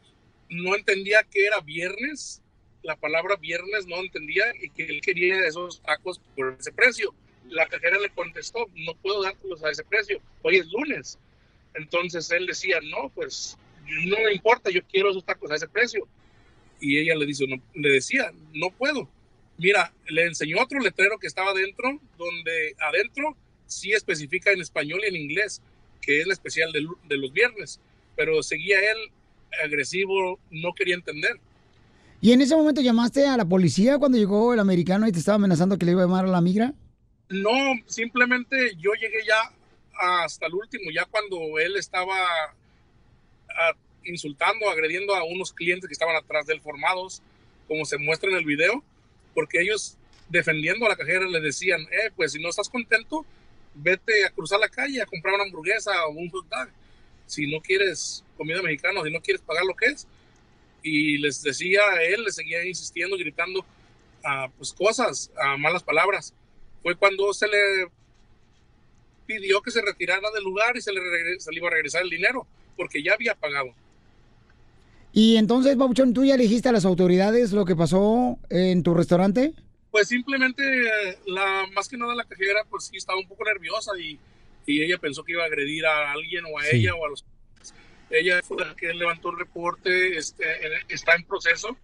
no 0.49 0.75
entendía 0.75 1.23
que 1.23 1.45
era 1.45 1.62
viernes, 1.62 2.41
la 2.84 2.96
palabra 2.96 3.36
viernes 3.36 3.86
no 3.88 3.98
entendía 3.98 4.46
y 4.62 4.70
que 4.70 4.86
él 4.86 5.02
quería 5.02 5.46
esos 5.46 5.82
tacos 5.82 6.20
por 6.36 6.56
ese 6.60 6.72
precio. 6.72 7.13
La 7.50 7.68
cajera 7.68 7.98
le 8.00 8.10
contestó, 8.10 8.68
no 8.76 8.94
puedo 8.96 9.24
dártelos 9.24 9.63
a 9.63 9.72
ese 9.72 9.84
precio, 9.84 10.22
hoy 10.44 10.58
es 10.58 10.68
lunes. 10.72 11.18
Entonces 11.74 12.30
él 12.32 12.46
decía, 12.46 12.80
no, 12.82 13.10
pues 13.10 13.58
no 14.06 14.18
me 14.18 14.34
importa, 14.34 14.70
yo 14.70 14.82
quiero 14.84 15.10
esos 15.10 15.26
tacos 15.26 15.52
a 15.52 15.56
ese 15.56 15.68
precio. 15.68 16.08
Y 16.80 16.98
ella 17.00 17.15
le, 17.15 17.26
dice, 17.26 17.46
no, 17.48 17.62
le 17.74 17.89
decía, 17.89 18.32
no 18.54 18.70
puedo. 18.72 19.10
Mira, 19.58 19.92
le 20.08 20.26
enseñó 20.26 20.62
otro 20.62 20.80
letrero 20.80 21.20
que 21.20 21.28
estaba 21.28 21.52
adentro, 21.52 22.00
donde 22.18 22.76
adentro 22.80 23.36
sí 23.65 23.92
especifica 23.92 24.52
en 24.52 24.62
español 24.62 25.02
y 25.04 25.10
en 25.10 25.15
inglés, 25.15 25.62
que 26.02 26.22
es 26.22 26.28
la 26.28 26.34
especial 26.34 26.72
de, 26.72 27.18
los 27.18 27.34
viernes, 27.34 27.80
pero 28.15 28.42
seguía 28.42 28.80
él 28.80 28.98
agresivo, 29.63 30.39
no 30.50 30.74
quería 30.74 30.96
entender. 30.96 31.39
¿Y 32.21 32.34
en 32.34 32.41
ese 32.41 32.55
momento 32.55 32.82
llamaste 32.82 33.27
a 33.27 33.38
la 33.38 33.45
policía 33.45 33.97
cuando 33.97 34.17
llegó 34.17 34.53
el 34.53 34.60
americano 34.60 35.08
y 35.08 35.12
te 35.12 35.19
estaba 35.19 35.36
amenazando 35.36 35.77
que 35.77 35.86
le 35.86 35.93
iba 35.93 36.01
a 36.01 36.05
llamar 36.05 36.25
a 36.25 36.29
la 36.29 36.41
migra? 36.41 36.73
No, 37.29 37.51
simplemente 37.86 38.75
yo 38.77 38.91
llegué 38.93 39.25
ya 39.25 39.51
hasta 40.23 40.47
el 40.47 40.53
último, 40.53 40.91
ya 40.93 41.05
cuando 41.05 41.60
él 41.60 41.77
estaba 41.77 42.15
ah, 43.49 43.73
insultando, 44.03 44.69
agrediendo 44.69 45.15
a 45.15 45.23
unos 45.23 45.53
clientes 45.53 45.88
que 45.88 45.93
estaban 45.93 46.15
atrás 46.15 46.45
de 46.45 46.55
él 46.55 46.62
formados, 46.62 47.21
como 47.67 47.86
se 47.86 47.97
muestra 47.97 48.29
en 48.29 48.36
el 48.36 48.45
video, 48.45 48.84
porque 49.34 49.62
ellos 49.62 49.97
defendiendo 50.27 50.86
a 50.86 50.89
la 50.89 50.95
cajera 50.97 51.25
le 51.25 51.39
decían, 51.39 51.82
eh, 51.84 52.12
pues 52.15 52.34
si 52.34 52.41
no 52.41 52.49
estás 52.49 52.67
contento, 52.67 53.25
vete 53.75 54.25
a 54.25 54.29
cruzar 54.32 54.60
la 54.60 54.67
calle 54.67 55.01
a 55.01 55.05
comprar 55.05 55.36
una 55.36 55.43
hamburguesa 55.43 56.05
o 56.08 56.12
un 56.12 56.29
hot 56.29 56.47
dog. 56.49 56.69
Si 57.27 57.49
no 57.49 57.62
quieres 57.62 58.25
comida 58.38 58.62
mexicana, 58.62 59.01
si 59.03 59.12
no 59.12 59.21
quieres 59.21 59.41
pagar 59.41 59.63
lo 59.63 59.75
que 59.75 59.86
es. 59.86 60.08
Y 60.84 61.18
les 61.18 61.42
decía 61.42 61.82
a 61.82 62.04
él, 62.04 62.24
le 62.24 62.32
seguía 62.32 62.63
insistiendo, 62.65 63.18
gritando 63.18 63.65
ah, 64.24 64.50
pues 64.58 64.74
cosas, 64.74 65.32
ah, 65.42 65.58
malas 65.58 65.84
palabras. 65.84 66.34
Fue 66.82 66.96
cuando 66.96 67.34
se 67.34 67.48
le 67.48 67.58
pidió 69.26 69.62
que 69.62 69.72
se 69.72 69.82
retirara 69.82 70.30
del 70.34 70.44
lugar 70.44 70.76
y 70.78 70.82
se 70.82 70.92
le, 70.92 71.00
se 71.39 71.52
le 71.52 71.58
iba 71.58 71.68
a 71.68 71.72
regresar 71.72 72.02
el 72.02 72.10
dinero, 72.10 72.48
porque 72.76 73.04
ya 73.04 73.13
había 73.13 73.36
pagado. 73.36 73.74
Y 75.12 75.38
entonces, 75.38 75.76
Babuchón, 75.76 76.13
¿tú 76.13 76.24
ya 76.24 76.38
le 76.38 76.44
dijiste 76.44 76.70
a 76.70 76.72
las 76.72 76.86
autoridades 76.86 77.52
lo 77.52 77.65
que 77.65 77.76
pasó 77.76 78.38
en 78.50 78.84
tu 78.84 78.94
restaurante? 78.94 79.54
Pues 79.92 80.08
simplemente, 80.08 80.63
eh, 80.63 81.18
la, 81.26 81.65
más 81.74 81.89
que 81.89 81.98
nada 81.98 82.13
la 82.15 82.24
cajera, 82.26 82.63
pues 82.70 82.86
sí 82.86 82.98
estaba 82.98 83.20
un 83.20 83.28
poco 83.28 83.44
nerviosa 83.44 83.92
y, 84.00 84.20
y 84.68 84.84
ella 84.84 84.98
pensó 85.00 85.24
que 85.24 85.32
iba 85.34 85.44
a 85.44 85.48
agredir 85.48 85.86
a 85.86 86.12
alguien 86.12 86.46
o 86.46 86.60
a 86.60 86.63
Sí. 86.63 86.78
ella 86.78 86.94
o 86.96 87.06
a 87.06 87.10
los... 87.10 87.26
Ella 88.10 88.41
fue 88.43 88.58
la 88.65 88.76
que 88.76 88.93
levantó 88.93 89.32
el 89.32 89.39
reporte, 89.39 90.17
este, 90.17 90.45
está 90.89 91.15
en 91.15 91.24
proceso 91.24 91.78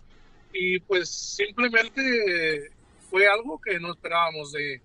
y 0.53 0.79
pues 0.79 1.09
simplemente 1.09 2.71
fue 3.09 3.27
algo 3.27 3.59
que 3.59 3.79
no 3.79 3.91
esperábamos 3.91 4.51
de, 4.51 4.81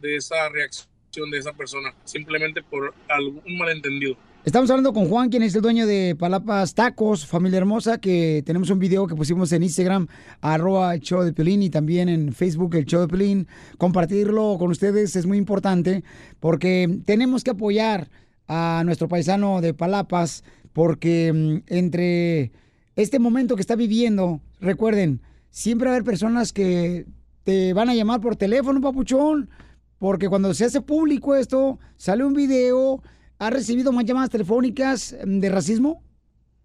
de 0.00 0.16
esa 0.16 0.48
reacción 0.48 0.88
de 1.30 1.38
esa 1.38 1.52
persona, 1.52 1.92
simplemente 2.04 2.62
por 2.62 2.94
algún 3.08 3.58
malentendido. 3.58 4.16
Estamos 4.42 4.70
hablando 4.70 4.94
con 4.94 5.06
Juan, 5.06 5.28
quien 5.28 5.42
es 5.42 5.54
el 5.54 5.60
dueño 5.60 5.86
de 5.86 6.16
Palapas 6.18 6.74
Tacos, 6.74 7.26
familia 7.26 7.58
hermosa, 7.58 7.98
que 7.98 8.42
tenemos 8.46 8.70
un 8.70 8.78
video 8.78 9.06
que 9.06 9.14
pusimos 9.14 9.52
en 9.52 9.62
Instagram, 9.62 10.06
arroba 10.40 10.94
el 10.94 11.00
show 11.00 11.22
de 11.22 11.32
Piolín, 11.34 11.62
y 11.62 11.68
también 11.68 12.08
en 12.08 12.32
Facebook, 12.32 12.74
el 12.76 12.86
show 12.86 13.02
de 13.02 13.08
Piolín. 13.08 13.48
Compartirlo 13.76 14.56
con 14.58 14.70
ustedes 14.70 15.14
es 15.14 15.26
muy 15.26 15.36
importante 15.36 16.04
porque 16.38 17.00
tenemos 17.04 17.44
que 17.44 17.50
apoyar 17.50 18.08
a 18.48 18.82
nuestro 18.86 19.08
paisano 19.08 19.60
de 19.60 19.74
Palapas, 19.74 20.42
porque 20.72 21.32
mm, 21.32 21.62
entre 21.66 22.52
este 22.96 23.18
momento 23.18 23.56
que 23.56 23.62
está 23.62 23.76
viviendo, 23.76 24.40
recuerden, 24.60 25.22
siempre 25.50 25.86
va 25.86 25.92
a 25.92 25.96
haber 25.96 26.04
personas 26.04 26.52
que 26.52 27.06
te 27.44 27.72
van 27.72 27.88
a 27.88 27.94
llamar 27.94 28.20
por 28.20 28.36
teléfono, 28.36 28.80
papuchón, 28.80 29.50
porque 29.98 30.28
cuando 30.28 30.54
se 30.54 30.64
hace 30.64 30.80
público 30.80 31.34
esto, 31.34 31.78
sale 31.96 32.24
un 32.24 32.34
video, 32.34 33.02
¿ha 33.38 33.50
recibido 33.50 33.92
más 33.92 34.04
llamadas 34.04 34.30
telefónicas 34.30 35.16
mm, 35.24 35.40
de 35.40 35.48
racismo? 35.48 36.02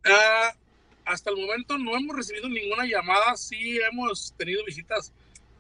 Ah, 0.04 0.54
hasta 1.06 1.30
el 1.30 1.38
momento 1.38 1.78
no 1.78 1.96
hemos 1.96 2.16
recibido 2.16 2.50
ninguna 2.50 2.86
llamada, 2.86 3.36
sí 3.36 3.80
hemos 3.92 4.34
tenido 4.38 4.64
visitas 4.66 5.12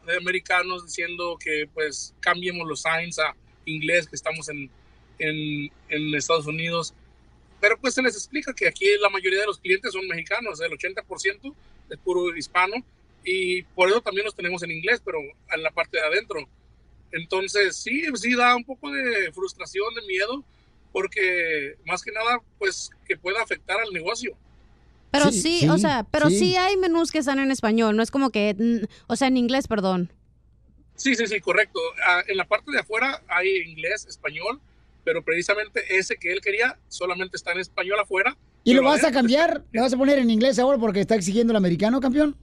de 0.05 0.17
americanos 0.17 0.85
diciendo 0.85 1.37
que 1.39 1.67
pues 1.73 2.13
cambiemos 2.19 2.67
los 2.67 2.81
signs 2.81 3.19
a 3.19 3.35
inglés, 3.65 4.07
que 4.07 4.15
estamos 4.15 4.49
en, 4.49 4.69
en, 5.19 5.71
en 5.89 6.15
Estados 6.15 6.45
Unidos, 6.45 6.93
pero 7.59 7.77
pues 7.79 7.93
se 7.93 8.01
les 8.01 8.15
explica 8.15 8.53
que 8.53 8.67
aquí 8.67 8.85
la 9.01 9.09
mayoría 9.09 9.39
de 9.41 9.45
los 9.47 9.59
clientes 9.59 9.91
son 9.93 10.07
mexicanos, 10.07 10.59
el 10.61 10.71
80% 10.71 11.53
es 11.89 11.97
puro 11.99 12.35
hispano 12.35 12.75
y 13.23 13.63
por 13.63 13.89
eso 13.89 14.01
también 14.01 14.25
los 14.25 14.35
tenemos 14.35 14.61
en 14.63 14.71
inglés, 14.71 15.01
pero 15.03 15.19
en 15.19 15.63
la 15.63 15.71
parte 15.71 15.97
de 15.97 16.03
adentro. 16.03 16.47
Entonces 17.11 17.77
sí, 17.77 18.03
sí 18.15 18.35
da 18.35 18.55
un 18.55 18.63
poco 18.65 18.91
de 18.91 19.31
frustración, 19.31 19.93
de 19.95 20.01
miedo, 20.07 20.43
porque 20.91 21.75
más 21.85 22.03
que 22.03 22.11
nada 22.11 22.39
pues 22.59 22.89
que 23.07 23.17
pueda 23.17 23.41
afectar 23.41 23.79
al 23.79 23.91
negocio. 23.93 24.37
Pero 25.11 25.31
Sí, 25.31 25.41
sí, 25.41 25.59
sí, 25.61 25.69
o 25.69 25.77
sea, 25.77 26.05
pero 26.11 26.29
sí. 26.29 26.39
sí. 26.39 26.55
hay 26.57 26.75
menús 26.75 27.11
que 27.11 27.19
están 27.19 27.39
en 27.39 27.49
español, 27.51 27.95
no 27.95 28.03
es 28.03 28.11
como 28.11 28.31
que, 28.31 28.55
o 29.07 29.15
sea, 29.15 29.29
en 29.29 29.37
inglés, 29.37 29.67
perdón. 29.67 30.11
Sí, 30.97 31.15
sí, 31.15 31.27
sí, 31.27 31.39
correcto. 31.39 31.79
Ah, 32.05 32.21
en 32.27 32.37
la 32.37 32.45
parte 32.45 32.71
de 32.71 32.79
afuera 32.79 33.21
hay 33.27 33.47
inglés, 33.65 34.05
español, 34.07 34.59
pero 35.05 35.23
precisamente 35.23 35.81
ese 35.89 36.17
que 36.17 36.33
él 36.33 36.41
quería 36.41 36.77
solamente 36.89 37.37
está 37.37 37.53
en 37.53 37.59
español 37.59 37.99
afuera. 37.99 38.35
¿Y 38.65 38.73
lo 38.73 38.83
vas 38.83 39.03
a 39.03 39.11
cambiar? 39.11 39.63
¿Lo 39.71 39.83
vas 39.83 39.93
a 39.93 39.97
poner 39.97 40.19
en 40.19 40.29
inglés 40.29 40.59
ahora 40.59 40.77
porque 40.77 40.99
está 40.99 41.15
exigiendo 41.15 41.53
el 41.53 41.57
americano, 41.57 42.01
campeón? 42.01 42.35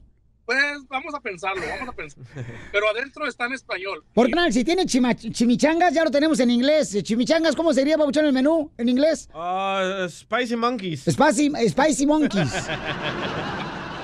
Pues 0.45 0.59
vamos 0.89 1.15
a 1.15 1.21
pensarlo, 1.21 1.63
vamos 1.67 1.89
a 1.89 1.93
pensar. 1.93 2.23
Pero 2.73 2.89
adentro 2.89 3.27
está 3.27 3.47
en 3.47 3.53
español. 3.53 4.05
Porque 4.15 4.33
no, 4.33 4.51
si 4.51 4.65
tiene 4.65 4.87
chimichangas, 4.87 5.95
ya 5.95 6.05
lo 6.05 6.11
tenemos 6.11 6.39
en 6.41 6.51
inglés. 6.51 6.97
Chimichangas, 7.03 7.55
¿cómo 7.55 7.73
sería, 7.73 7.99
Pabuchón, 7.99 8.27
el 8.27 8.33
menú 8.33 8.71
en 8.79 8.89
inglés? 8.89 9.29
Ah, 9.35 10.07
spicy 10.09 10.57
Monkeys. 10.57 11.05
Spicy, 11.05 11.51
spicy 11.69 12.07
Monkeys. 12.07 12.53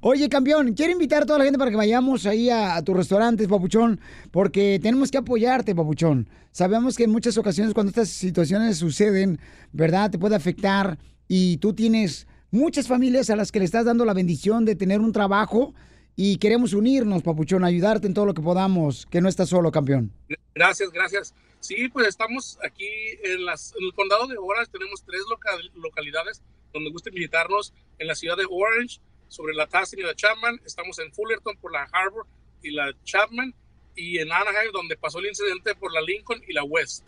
Oye, 0.00 0.28
campeón, 0.28 0.74
quiero 0.74 0.92
invitar 0.92 1.22
a 1.22 1.26
toda 1.26 1.38
la 1.38 1.44
gente 1.44 1.58
para 1.58 1.70
que 1.70 1.76
vayamos 1.76 2.26
ahí 2.26 2.50
a, 2.50 2.76
a 2.76 2.82
tus 2.82 2.96
restaurantes, 2.96 3.48
Papuchón, 3.48 4.00
porque 4.30 4.78
tenemos 4.82 5.10
que 5.10 5.18
apoyarte, 5.18 5.74
Papuchón. 5.74 6.28
Sabemos 6.52 6.96
que 6.96 7.04
en 7.04 7.10
muchas 7.10 7.36
ocasiones 7.38 7.74
cuando 7.74 7.90
estas 7.90 8.08
situaciones 8.08 8.78
suceden, 8.78 9.38
¿verdad? 9.72 10.10
Te 10.10 10.18
puede 10.18 10.36
afectar 10.36 10.98
y 11.28 11.58
tú 11.58 11.74
tienes 11.74 12.26
muchas 12.50 12.88
familias 12.88 13.30
a 13.30 13.36
las 13.36 13.52
que 13.52 13.60
le 13.60 13.64
estás 13.64 13.84
dando 13.84 14.04
la 14.04 14.14
bendición 14.14 14.64
de 14.64 14.74
tener 14.74 15.00
un 15.00 15.12
trabajo 15.12 15.74
y 16.16 16.36
queremos 16.38 16.72
unirnos, 16.74 17.22
Papuchón, 17.22 17.64
ayudarte 17.64 18.06
en 18.06 18.14
todo 18.14 18.26
lo 18.26 18.34
que 18.34 18.42
podamos, 18.42 19.06
que 19.06 19.20
no 19.20 19.28
estás 19.28 19.48
solo, 19.48 19.70
campeón. 19.70 20.12
Gracias, 20.54 20.90
gracias. 20.90 21.34
Sí, 21.60 21.88
pues 21.92 22.08
estamos 22.08 22.58
aquí 22.64 22.88
en, 23.22 23.44
las, 23.44 23.72
en 23.78 23.84
el 23.86 23.94
condado 23.94 24.26
de 24.26 24.36
Orange. 24.38 24.70
Tenemos 24.72 25.02
tres 25.04 25.20
loca- 25.30 25.50
localidades 25.74 26.42
donde 26.72 26.90
gusta 26.90 27.10
visitarnos. 27.10 27.72
En 27.98 28.06
la 28.06 28.14
ciudad 28.14 28.36
de 28.36 28.46
Orange, 28.48 29.00
sobre 29.28 29.54
la 29.54 29.66
Tassin 29.66 30.00
y 30.00 30.02
la 30.02 30.14
Chapman. 30.14 30.60
Estamos 30.66 30.98
en 30.98 31.12
Fullerton 31.12 31.56
por 31.56 31.72
la 31.72 31.88
Harbor 31.92 32.26
y 32.62 32.72
la 32.72 32.92
Chapman. 33.04 33.54
Y 33.96 34.18
en 34.18 34.30
Anaheim, 34.32 34.72
donde 34.72 34.96
pasó 34.96 35.18
el 35.18 35.26
incidente 35.26 35.74
por 35.74 35.92
la 35.92 36.00
Lincoln 36.00 36.40
y 36.46 36.52
la 36.52 36.64
West. 36.64 37.04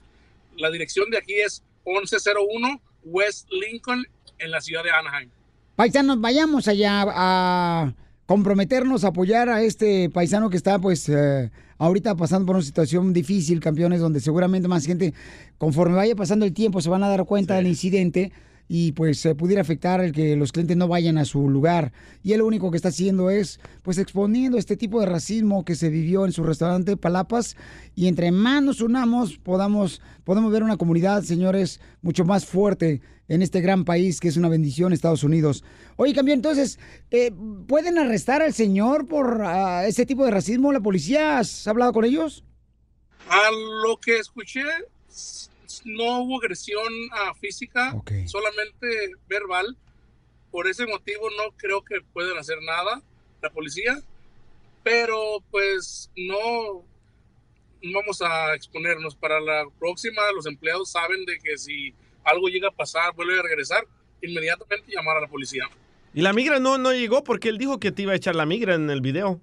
La 0.56 0.70
dirección 0.70 1.10
de 1.10 1.18
aquí 1.18 1.34
es 1.34 1.62
1101 1.86 2.80
West 3.04 3.48
Lincoln 3.50 4.06
en 4.38 4.50
la 4.50 4.60
ciudad 4.60 4.82
de 4.84 4.90
Anaheim. 4.90 5.30
Paisanos, 5.76 6.20
vayamos 6.20 6.68
allá 6.68 7.04
a 7.08 7.94
comprometernos 8.26 9.04
a 9.04 9.08
apoyar 9.08 9.48
a 9.48 9.62
este 9.62 10.10
paisano 10.10 10.50
que 10.50 10.56
está, 10.56 10.78
pues, 10.78 11.08
eh, 11.08 11.50
ahorita 11.78 12.14
pasando 12.14 12.46
por 12.46 12.56
una 12.56 12.64
situación 12.64 13.12
difícil, 13.12 13.60
campeones, 13.60 14.00
donde 14.00 14.20
seguramente 14.20 14.68
más 14.68 14.86
gente, 14.86 15.14
conforme 15.58 15.96
vaya 15.96 16.14
pasando 16.14 16.44
el 16.44 16.52
tiempo, 16.52 16.80
se 16.80 16.90
van 16.90 17.02
a 17.02 17.08
dar 17.08 17.24
cuenta 17.24 17.54
del 17.56 17.66
incidente 17.66 18.32
y 18.74 18.92
pues 18.92 19.18
se 19.18 19.34
pudiera 19.34 19.60
afectar 19.60 20.00
el 20.00 20.12
que 20.12 20.34
los 20.34 20.50
clientes 20.50 20.78
no 20.78 20.88
vayan 20.88 21.18
a 21.18 21.26
su 21.26 21.46
lugar. 21.50 21.92
Y 22.22 22.32
él 22.32 22.38
lo 22.38 22.46
único 22.46 22.70
que 22.70 22.78
está 22.78 22.88
haciendo 22.88 23.28
es, 23.28 23.60
pues, 23.82 23.98
exponiendo 23.98 24.56
este 24.56 24.78
tipo 24.78 24.98
de 24.98 25.04
racismo 25.04 25.62
que 25.62 25.74
se 25.74 25.90
vivió 25.90 26.24
en 26.24 26.32
su 26.32 26.42
restaurante 26.42 26.96
Palapas. 26.96 27.54
Y 27.94 28.06
entre 28.06 28.32
más 28.32 28.62
nos 28.62 28.80
unamos, 28.80 29.36
podamos, 29.36 30.00
podemos 30.24 30.50
ver 30.50 30.62
una 30.62 30.78
comunidad, 30.78 31.22
señores, 31.22 31.82
mucho 32.00 32.24
más 32.24 32.46
fuerte 32.46 33.02
en 33.28 33.42
este 33.42 33.60
gran 33.60 33.84
país 33.84 34.20
que 34.20 34.28
es 34.28 34.38
una 34.38 34.48
bendición, 34.48 34.94
Estados 34.94 35.22
Unidos. 35.22 35.64
Oye, 35.96 36.14
campeón, 36.14 36.38
entonces, 36.38 36.78
eh, 37.10 37.30
¿pueden 37.68 37.98
arrestar 37.98 38.40
al 38.40 38.54
señor 38.54 39.06
por 39.06 39.42
ese 39.84 40.06
tipo 40.06 40.24
de 40.24 40.30
racismo? 40.30 40.72
¿La 40.72 40.80
policía? 40.80 41.40
¿Has 41.40 41.66
hablado 41.66 41.92
con 41.92 42.06
ellos? 42.06 42.42
A 43.28 43.50
lo 43.86 43.98
que 43.98 44.16
escuché, 44.16 44.62
no 45.84 46.22
hubo 46.22 46.38
agresión 46.38 46.92
ah, 47.12 47.34
física, 47.34 47.94
solamente 48.26 49.12
verbal. 49.28 49.76
Por 50.50 50.68
ese 50.68 50.86
motivo 50.86 51.28
no 51.30 51.56
creo 51.56 51.82
que 51.82 52.00
puedan 52.12 52.36
hacer 52.38 52.58
nada 52.62 53.02
la 53.40 53.50
policía, 53.50 54.00
pero 54.82 55.42
pues 55.50 56.10
no 56.16 56.84
no 57.82 57.98
vamos 58.00 58.22
a 58.22 58.54
exponernos. 58.54 59.14
Para 59.14 59.40
la 59.40 59.64
próxima, 59.78 60.22
los 60.34 60.46
empleados 60.46 60.92
saben 60.92 61.24
de 61.24 61.38
que 61.38 61.58
si 61.58 61.94
algo 62.24 62.48
llega 62.48 62.68
a 62.68 62.72
pasar, 62.72 63.14
vuelve 63.14 63.38
a 63.38 63.42
regresar, 63.42 63.84
inmediatamente 64.20 64.92
llamar 64.94 65.16
a 65.16 65.22
la 65.22 65.28
policía. 65.28 65.64
Y 66.14 66.20
la 66.20 66.32
migra 66.32 66.58
no, 66.58 66.78
no 66.78 66.92
llegó 66.92 67.24
porque 67.24 67.48
él 67.48 67.58
dijo 67.58 67.80
que 67.80 67.90
te 67.90 68.02
iba 68.02 68.12
a 68.12 68.16
echar 68.16 68.36
la 68.36 68.46
migra 68.46 68.74
en 68.74 68.90
el 68.90 69.00
video. 69.00 69.40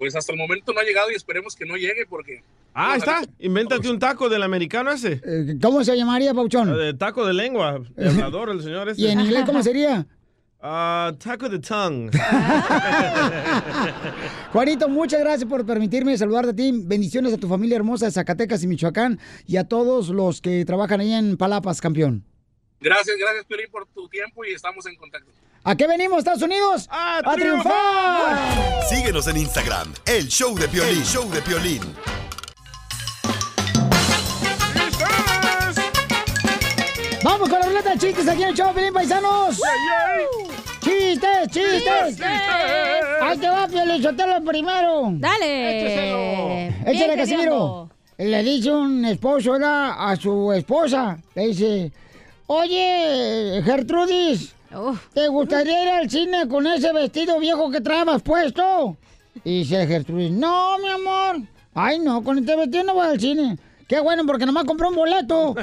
Pues 0.00 0.16
hasta 0.16 0.32
el 0.32 0.38
momento 0.38 0.72
no 0.72 0.80
ha 0.80 0.82
llegado 0.82 1.10
y 1.10 1.14
esperemos 1.14 1.54
que 1.54 1.66
no 1.66 1.76
llegue 1.76 2.06
porque... 2.08 2.42
Ah, 2.72 2.92
ahí 2.92 3.00
está. 3.00 3.20
Invéntate 3.38 3.90
un 3.90 3.98
taco 3.98 4.30
del 4.30 4.42
americano 4.42 4.90
ese. 4.90 5.20
Eh, 5.22 5.58
¿Cómo 5.60 5.84
se 5.84 5.94
llamaría, 5.94 6.32
Pauchón? 6.32 6.74
De 6.74 6.94
taco 6.94 7.26
de 7.26 7.34
lengua. 7.34 7.82
de 7.96 8.08
hablador, 8.08 8.48
el 8.48 8.62
señor 8.62 8.88
ese. 8.88 9.02
¿Y 9.02 9.08
en 9.08 9.20
inglés 9.20 9.44
cómo 9.44 9.62
sería? 9.62 10.06
Ah, 10.62 11.12
taco 11.22 11.50
de 11.50 11.58
tongue. 11.58 12.10
Juanito, 14.52 14.88
muchas 14.88 15.20
gracias 15.20 15.46
por 15.46 15.66
permitirme 15.66 16.16
saludarte 16.16 16.52
a 16.52 16.56
ti. 16.56 16.72
Bendiciones 16.74 17.34
a 17.34 17.36
tu 17.36 17.46
familia 17.46 17.76
hermosa 17.76 18.06
de 18.06 18.12
Zacatecas 18.12 18.62
y 18.62 18.68
Michoacán 18.68 19.20
y 19.46 19.58
a 19.58 19.64
todos 19.64 20.08
los 20.08 20.40
que 20.40 20.64
trabajan 20.64 21.00
ahí 21.00 21.12
en 21.12 21.36
Palapas, 21.36 21.82
campeón. 21.82 22.24
Gracias, 22.80 23.18
gracias, 23.18 23.44
Piolín, 23.44 23.70
por 23.70 23.86
tu 23.88 24.08
tiempo 24.08 24.46
y 24.46 24.54
estamos 24.54 24.86
en 24.86 24.96
contacto. 24.96 25.30
¿A 25.62 25.76
qué 25.76 25.86
venimos, 25.86 26.20
Estados 26.20 26.42
Unidos? 26.42 26.88
¡A, 26.90 27.20
triunfar! 27.34 28.82
Síguenos 28.88 29.26
en 29.26 29.36
Instagram, 29.36 29.92
el 30.06 30.26
show 30.28 30.56
de 30.58 30.66
Piolín. 30.68 30.98
El 30.98 31.04
show 31.04 31.30
de 31.30 31.42
Piolín. 31.42 31.82
Vamos 37.22 37.50
con 37.50 37.60
la 37.60 37.66
ruleta 37.66 37.90
de 37.90 37.98
chistes 37.98 38.26
aquí 38.26 38.42
en 38.42 38.48
el 38.48 38.54
show, 38.54 38.72
Piolín, 38.72 38.94
paisanos. 38.94 39.60
¡Chistes, 40.80 41.48
chistes! 41.50 42.06
¡Chistes! 42.06 42.26
Ahí 43.20 43.36
te 43.38 43.48
va, 43.50 43.68
Piolín, 43.68 44.02
Sotelo 44.02 44.42
primero. 44.42 45.08
Dale. 45.12 46.68
Échale, 46.68 46.92
Bien, 46.92 47.16
Casimiro. 47.16 47.90
Le 48.16 48.42
dice 48.42 48.70
un 48.70 49.04
esposo 49.04 49.52
¿verdad? 49.52 49.92
a 49.98 50.16
su 50.16 50.52
esposa. 50.52 51.18
Le 51.34 51.48
dice, 51.48 51.92
oye, 52.46 53.60
Gertrudis, 53.62 54.54
¿te 55.12 55.28
gustaría 55.28 55.82
ir 55.82 55.88
al 55.88 56.10
cine 56.10 56.48
con 56.48 56.66
ese 56.66 56.92
vestido 56.92 57.38
viejo 57.38 57.70
que 57.70 57.80
traebas 57.80 58.22
puesto? 58.22 58.96
Y 59.44 59.60
dice 59.60 59.86
Gertrudis, 59.86 60.30
no, 60.30 60.78
mi 60.78 60.88
amor. 60.88 61.42
Ay, 61.74 61.98
no, 61.98 62.22
con 62.22 62.38
este 62.38 62.56
vestido 62.56 62.84
no 62.84 62.94
voy 62.94 63.06
al 63.06 63.20
cine. 63.20 63.58
Qué 63.88 64.00
bueno, 64.00 64.24
porque 64.26 64.46
nomás 64.46 64.64
compré 64.64 64.88
un 64.88 64.94
boleto. 64.94 65.54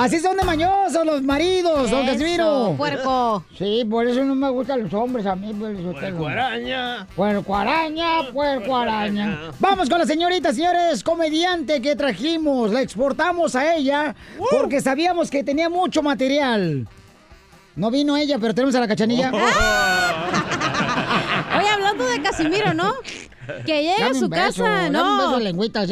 Así 0.00 0.18
son 0.18 0.34
de 0.34 0.44
mañosos 0.44 1.04
los 1.04 1.22
maridos, 1.22 1.90
don 1.90 2.06
Casimiro. 2.06 2.74
puerco. 2.78 3.44
Sí, 3.58 3.86
por 3.88 4.06
eso 4.06 4.24
no 4.24 4.34
me 4.34 4.48
gustan 4.48 4.84
los 4.84 4.94
hombres 4.94 5.26
a 5.26 5.36
mí. 5.36 5.52
Pues, 5.52 5.76
Puerco 5.78 6.26
araña. 6.26 7.06
Puerco 7.14 7.54
araña, 7.54 8.32
puerco 8.32 8.74
araña. 8.74 9.50
Vamos 9.58 9.90
con 9.90 9.98
la 9.98 10.06
señorita, 10.06 10.54
señores, 10.54 11.04
comediante 11.04 11.82
que 11.82 11.94
trajimos. 11.96 12.72
La 12.72 12.80
exportamos 12.80 13.54
a 13.54 13.74
ella 13.74 14.14
porque 14.50 14.80
sabíamos 14.80 15.30
que 15.30 15.44
tenía 15.44 15.68
mucho 15.68 16.02
material. 16.02 16.88
No 17.76 17.90
vino 17.90 18.16
ella, 18.16 18.38
pero 18.38 18.54
tenemos 18.54 18.74
a 18.76 18.80
la 18.80 18.88
cachanilla. 18.88 19.30
Oye, 21.58 21.68
hablando 21.68 22.06
de 22.06 22.22
Casimiro, 22.22 22.72
¿no? 22.72 22.94
Que 23.66 23.82
llega 23.82 24.06
a 24.06 24.14
su 24.14 24.30
beso, 24.30 24.64
casa, 24.64 24.66
dame 24.84 24.86
un 24.86 24.92
¿no? 24.92 25.16
beso 25.18 25.36
de 25.38 25.44
lengüita, 25.44 25.84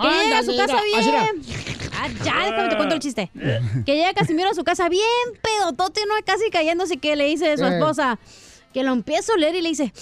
Que 0.00 0.08
llega 0.24 0.38
a 0.38 0.42
su 0.42 0.56
casa 0.56 0.76
mira, 0.84 1.28
bien. 1.32 1.90
Ah, 1.94 2.08
ya, 2.24 2.44
déjame 2.50 2.68
te 2.68 2.76
cuento 2.76 2.94
el 2.94 3.00
chiste. 3.00 3.30
Que 3.84 3.96
llega 3.96 4.12
Casimiro 4.14 4.50
a 4.50 4.54
su 4.54 4.64
casa 4.64 4.88
bien 4.88 5.02
pedotote, 5.42 6.00
no 6.06 6.14
casi 6.24 6.50
cayéndose, 6.50 6.96
que 6.98 7.16
le 7.16 7.24
dice 7.26 7.56
su 7.56 7.64
Eh. 7.64 7.76
esposa. 7.78 8.18
Que 8.72 8.82
lo 8.82 8.92
empieza 8.92 9.32
a 9.32 9.34
oler 9.34 9.54
y 9.54 9.60
le 9.60 9.68
dice, 9.68 9.92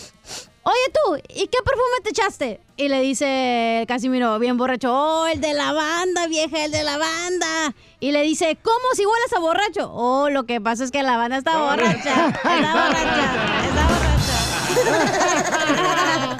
oye 0.62 0.92
tú, 0.94 1.16
¿y 1.28 1.48
qué 1.48 1.58
perfume 1.64 2.00
te 2.04 2.10
echaste? 2.10 2.60
Y 2.76 2.86
le 2.88 3.00
dice 3.00 3.84
Casimiro, 3.88 4.38
bien 4.38 4.56
borracho, 4.56 4.92
oh, 4.94 5.26
el 5.26 5.40
de 5.40 5.52
la 5.54 5.72
banda, 5.72 6.28
vieja, 6.28 6.64
el 6.64 6.70
de 6.70 6.84
la 6.84 6.96
banda. 6.96 7.74
Y 7.98 8.12
le 8.12 8.22
dice, 8.22 8.56
¿cómo 8.62 8.78
si 8.94 9.04
hueles 9.04 9.32
a 9.36 9.40
borracho? 9.40 9.90
Oh, 9.92 10.30
lo 10.30 10.44
que 10.46 10.60
pasa 10.60 10.84
es 10.84 10.92
que 10.92 11.02
la 11.02 11.16
banda 11.16 11.38
está 11.38 11.58
borracha. 11.58 11.98
Está 11.98 12.28
borracha. 12.28 13.66
Está 13.66 13.88
borracha. 13.88 14.66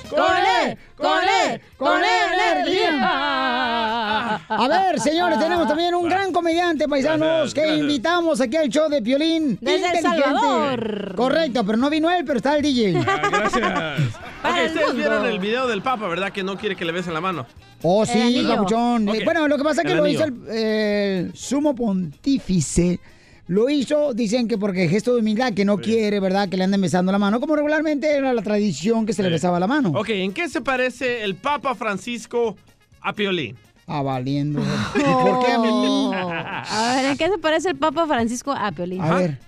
¿Cómo 0.08 0.22
andamos? 0.22 0.46
¡Con 0.56 0.68
él! 0.70 0.78
¡Con 0.96 1.22
él! 1.22 1.60
¡Con 1.76 1.98
él, 1.98 2.40
energía! 2.52 4.36
A 4.48 4.68
ver, 4.68 5.00
señores, 5.00 5.38
tenemos 5.38 5.66
también 5.68 5.94
un 5.94 6.08
gran 6.08 6.32
comediante, 6.32 6.88
paisanos, 6.88 7.26
Gracias, 7.28 7.54
que 7.54 7.60
gracias. 7.62 7.80
invitamos 7.80 8.40
aquí 8.40 8.56
al 8.56 8.68
show 8.68 8.88
de 8.88 9.02
Piolín. 9.02 9.58
Desde 9.60 9.76
El 9.90 9.96
inteligente. 9.96 10.22
Salvador. 10.22 11.14
Correcto, 11.16 11.64
pero 11.64 11.78
no 11.78 11.90
vino 11.90 12.10
él, 12.10 12.24
pero 12.24 12.36
está 12.38 12.56
el 12.56 12.62
DJ. 12.62 12.94
Ah, 13.06 13.20
gracias. 13.30 14.72
Ustedes 14.72 14.94
vieron 14.96 15.24
el 15.26 15.38
video 15.38 15.66
del 15.66 15.82
Papa, 15.82 16.08
¿verdad? 16.08 16.30
Que 16.32 16.42
no 16.42 16.56
quiere 16.56 16.74
que 16.76 16.84
le 16.84 16.92
besen 16.92 17.14
la 17.14 17.20
mano. 17.20 17.46
Oh, 17.82 18.04
sí, 18.06 18.44
papuchón. 18.48 19.08
Ok. 19.08 19.14
Eh, 19.16 19.22
Bueno, 19.24 19.48
lo 19.48 19.56
que 19.56 19.64
pasa 19.64 19.82
es 19.82 19.86
que 19.86 19.92
El 19.92 19.98
lo 19.98 20.04
anillo. 20.04 20.26
hizo 20.26 20.28
el, 20.50 20.56
el 20.58 21.34
sumo 21.36 21.74
pontífice. 21.74 23.00
Lo 23.48 23.68
hizo, 23.68 24.14
dicen 24.14 24.46
que 24.46 24.56
porque 24.56 24.88
gesto 24.88 25.14
de 25.14 25.20
humildad, 25.20 25.52
que 25.52 25.64
no 25.64 25.78
quiere, 25.78 26.20
¿verdad? 26.20 26.48
Que 26.48 26.56
le 26.56 26.64
anden 26.64 26.80
besando 26.80 27.10
la 27.10 27.18
mano, 27.18 27.40
como 27.40 27.56
regularmente 27.56 28.14
era 28.14 28.32
la 28.32 28.42
tradición 28.42 29.04
que 29.04 29.12
se 29.12 29.22
le 29.22 29.30
besaba 29.30 29.58
la 29.58 29.66
mano. 29.66 29.90
Ok, 29.94 30.10
¿en 30.10 30.32
qué 30.32 30.48
se 30.48 30.60
parece 30.60 31.24
el 31.24 31.34
Papa 31.34 31.74
Francisco 31.74 32.56
a 33.00 33.12
Piolín? 33.12 33.56
Ah, 33.86 34.00
valiendo. 34.02 34.60
¿Y 34.94 35.00
por 35.00 35.44
qué 35.44 35.52
a 35.52 35.58
mí? 35.58 36.10
A 36.14 36.94
ver, 36.96 37.04
¿en 37.06 37.18
qué 37.18 37.28
se 37.28 37.38
parece 37.38 37.70
el 37.70 37.76
Papa 37.76 38.06
Francisco 38.06 38.52
a 38.52 38.70
Piolín? 38.70 39.00
A 39.00 39.14
ver, 39.16 39.38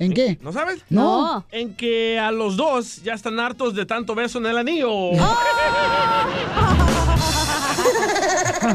¿en 0.00 0.12
qué? 0.12 0.38
¿No 0.42 0.52
sabes? 0.52 0.82
No. 0.90 1.46
En 1.52 1.74
que 1.74 2.18
a 2.18 2.32
los 2.32 2.56
dos 2.56 3.00
ya 3.04 3.14
están 3.14 3.38
hartos 3.38 3.76
de 3.76 3.86
tanto 3.86 4.16
beso 4.16 4.38
en 4.38 4.46
el 4.46 4.58
anillo. 4.58 4.90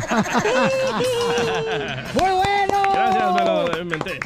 ¡Muy 2.14 2.30
bueno! 2.32 2.94
Gracias, 2.94 3.34
me 3.36 3.46
lo 3.46 3.82
inventé. 3.82 4.20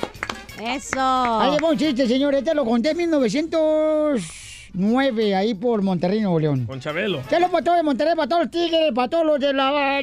Eso. 0.66 1.00
Ahí 1.00 1.52
le 1.52 1.60
va 1.60 1.70
un 1.70 1.78
chiste, 1.78 2.08
señor. 2.08 2.34
Este 2.34 2.56
lo 2.56 2.66
conté 2.66 2.92
en 2.92 2.98
1909, 2.98 5.36
ahí 5.36 5.54
por 5.54 5.82
Monterrey, 5.82 6.22
Nuevo 6.22 6.40
León. 6.40 6.66
Con 6.66 6.80
Chabelo. 6.80 7.22
¿Qué 7.30 7.38
lo 7.40 7.52
para 7.52 7.64
todos 7.64 7.78
de 7.78 7.84
Monterrey, 7.84 8.16
para 8.16 8.28
todos 8.28 8.42
los 8.44 8.52
tigres, 8.52 8.92
para 8.94 9.08
todos 9.08 9.26
los 9.26 9.40
de 9.40 9.54
la... 9.54 10.02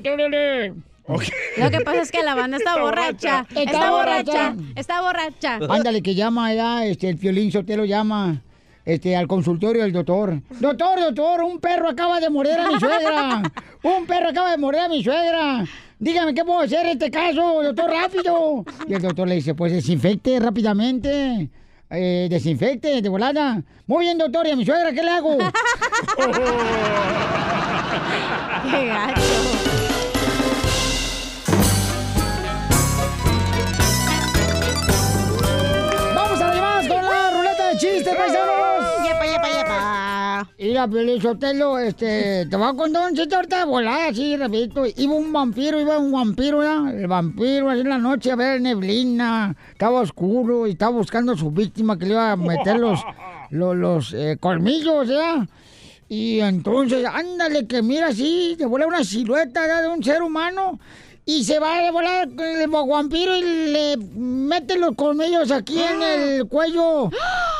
Lo 1.59 1.71
que 1.71 1.81
pasa 1.81 2.01
es 2.01 2.13
que 2.13 2.23
la 2.23 2.35
banda 2.35 2.57
está 2.59 2.81
borracha. 2.81 3.47
Está 3.55 3.91
borracha. 3.91 4.55
Está 4.77 5.03
borracha. 5.03 5.59
Ándale, 5.69 6.01
que 6.01 6.15
llama 6.15 6.47
allá, 6.47 6.87
este, 6.87 7.09
el 7.09 7.19
Piolín 7.19 7.51
Sotelo 7.51 7.85
llama 7.85 8.41
este, 8.85 9.17
al 9.17 9.27
consultorio 9.27 9.83
del 9.83 9.93
doctor. 9.93 10.41
Doctor, 10.61 11.01
doctor, 11.01 11.43
un 11.43 11.59
perro 11.59 11.89
acaba 11.89 12.21
de 12.21 12.31
morder 12.31 12.61
a 12.61 12.69
mi 12.69 12.79
suegra. 12.79 13.43
Un 13.83 14.07
perro 14.07 14.29
acaba 14.29 14.53
de 14.53 14.59
morder 14.59 14.83
a 14.83 14.89
mi 14.89 15.03
suegra. 15.03 15.65
Dígame, 16.03 16.35
¿qué 16.35 16.45
puedo 16.45 16.59
hacer 16.59 16.85
en 16.85 16.93
este 16.93 17.13
caso, 17.13 17.63
doctor, 17.63 17.89
rápido? 17.89 18.65
Y 18.89 18.95
el 18.95 19.03
doctor 19.03 19.29
le 19.29 19.37
dice, 19.37 19.55
pues 19.55 19.73
desinfecte 19.73 20.41
rápidamente. 20.41 21.49
Eh, 21.91 22.27
desinfecte, 22.29 23.01
de 23.01 23.09
volada. 23.09 23.63
Muy 23.87 24.07
bien, 24.07 24.19
doctor, 24.19 24.45
¿y 24.49 24.51
a 24.51 24.57
mi 24.57 24.67
suegra 24.67 24.93
qué 24.93 25.01
le 25.01 25.11
hago? 25.11 25.39
Qué 28.69 28.87
gacho. 28.87 29.23
¡Vamos 36.17 36.41
a 36.41 36.47
las 36.49 36.57
llamadas 36.57 36.89
con 36.89 37.05
la 37.05 37.31
ruleta 37.31 37.69
de 37.69 37.77
chistes, 37.79 38.17
paisanos! 38.17 38.92
Mira, 40.63 40.87
Piolín 40.87 41.21
Sotelo, 41.21 41.77
este, 41.77 42.47
te 42.47 42.57
voy 42.57 42.69
a 42.69 42.75
contar 42.75 43.11
un 43.11 43.17
chiste 43.17 43.35
ahorita 43.35 43.59
de 43.59 43.65
volada, 43.65 44.07
así, 44.11 44.37
rapidito. 44.37 44.85
Iba 44.87 45.15
un 45.15 45.33
vampiro, 45.33 45.81
iba 45.81 45.99
un 45.99 46.13
vampiro, 46.13 46.59
¿verdad? 46.59 47.01
El 47.01 47.09
vampiro, 47.09 47.69
así 47.69 47.81
en 47.81 47.89
la 47.89 47.99
noche, 47.99 48.31
a 48.31 48.37
ver 48.37 48.61
neblina, 48.61 49.57
estaba 49.73 50.03
oscuro 50.03 50.69
y 50.69 50.71
estaba 50.71 50.93
buscando 50.93 51.33
a 51.33 51.37
su 51.37 51.51
víctima 51.51 51.99
que 51.99 52.07
le 52.07 52.13
iba 52.13 52.31
a 52.31 52.37
meter 52.37 52.79
los, 52.79 53.01
los, 53.51 53.77
los, 53.77 54.15
eh, 54.15 54.37
colmillos, 54.39 55.09
¿ya? 55.09 55.49
Y 56.09 56.39
entonces, 56.39 57.05
ándale, 57.13 57.67
que 57.67 57.83
mira 57.83 58.07
así, 58.07 58.55
te 58.57 58.65
vuela 58.65 58.87
una 58.87 59.03
silueta 59.03 59.67
¿ya? 59.67 59.83
de 59.83 59.89
un 59.89 60.01
ser 60.05 60.23
humano. 60.23 60.79
Y 61.25 61.43
se 61.43 61.59
va 61.59 61.89
a 61.89 61.91
volar 61.91 62.29
el 62.39 62.69
vampiro 62.69 63.37
y 63.37 63.43
le 63.43 63.97
mete 63.97 64.79
los 64.79 64.95
colmillos 64.95 65.51
aquí 65.51 65.81
en 65.81 66.03
el 66.39 66.47
cuello 66.47 67.11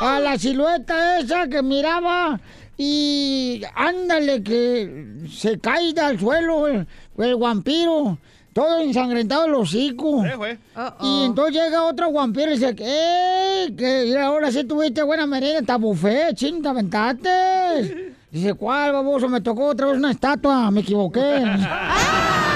a 0.01 0.21
la 0.21 0.39
silueta 0.39 1.19
esa 1.19 1.49
que 1.49 1.63
miraba. 1.63 2.41
Y 2.85 3.63
ándale, 3.77 4.43
que 4.43 5.29
se 5.31 5.61
cae 5.61 5.95
al 6.01 6.19
suelo 6.19 6.67
el, 6.67 6.85
el 7.17 7.37
vampiro, 7.37 8.19
todo 8.53 8.81
ensangrentado 8.81 9.45
el 9.45 9.55
hocico. 9.55 10.25
Y 11.01 11.25
entonces 11.27 11.63
llega 11.63 11.85
otro 11.85 12.11
vampiro 12.11 12.51
y 12.51 12.55
dice, 12.55 12.75
¡eh! 12.81 13.73
Que 13.79 14.19
ahora 14.19 14.51
sí 14.51 14.65
tuviste 14.65 15.01
buena 15.05 15.29
merenda, 15.29 15.61
está 15.61 15.77
buffet, 15.77 16.35
ching, 16.35 16.61
te 16.61 16.69
aventaste. 16.69 18.15
Dice, 18.33 18.55
¿cuál, 18.55 18.95
baboso? 18.95 19.29
Me 19.29 19.43
tocó 19.43 19.67
otra 19.67 19.87
vez 19.87 19.99
una 19.99 20.11
estatua, 20.11 20.69
me 20.73 20.81
equivoqué. 20.81 21.21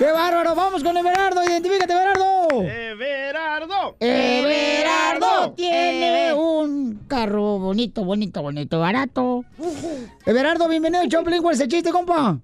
¡Qué 0.00 0.10
bárbaro! 0.12 0.54
¡Vamos 0.54 0.82
con 0.82 0.96
Everardo! 0.96 1.44
¡Identifícate, 1.44 1.92
Everardo! 1.92 2.62
¡Everardo! 2.62 3.96
Everardo 4.00 5.52
tiene 5.52 6.32
un 6.32 7.04
carro 7.06 7.58
bonito, 7.58 8.02
bonito, 8.02 8.40
bonito, 8.40 8.80
barato. 8.80 9.44
Everardo, 10.24 10.68
bienvenido 10.68 11.06
Choplin. 11.06 11.42
¿Cuál 11.42 11.54
es 11.54 11.60
el 11.60 11.68
chiste, 11.68 11.90
compa? 11.90 12.38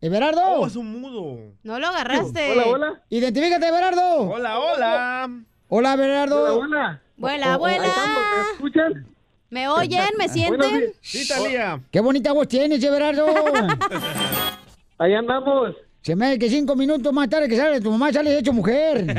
¿Everardo? 0.00 0.40
Oh, 0.44 0.66
es 0.66 0.74
un 0.74 1.00
mudo. 1.00 1.38
No 1.62 1.78
lo 1.78 1.86
agarraste. 1.86 2.50
Hola, 2.50 2.66
hola. 2.66 3.02
Identifícate, 3.08 3.68
Everardo. 3.68 4.22
Hola, 4.22 4.58
hola. 4.58 5.30
Hola, 5.68 5.92
Everardo. 5.92 6.58
Hola, 6.58 7.00
Vuela, 7.16 7.56
vuela. 7.58 7.84
¿Me 7.84 8.54
escuchan? 8.54 9.06
¿Me 9.50 9.68
oyen? 9.68 10.08
¿Me 10.18 10.28
sienten? 10.28 10.94
Sí, 11.00 11.28
Talía. 11.28 11.80
Qué 11.92 12.00
bonita 12.00 12.32
voz 12.32 12.48
tienes, 12.48 12.82
Everardo. 12.82 13.28
Ahí 15.04 15.12
andamos. 15.12 15.76
Se 16.00 16.16
me 16.16 16.24
hace 16.26 16.38
que 16.38 16.48
cinco 16.48 16.74
minutos 16.74 17.12
más 17.12 17.28
tarde 17.28 17.46
que 17.46 17.56
sale 17.58 17.78
tu 17.78 17.90
mamá 17.90 18.10
sale 18.10 18.38
hecho 18.38 18.54
mujer. 18.54 19.04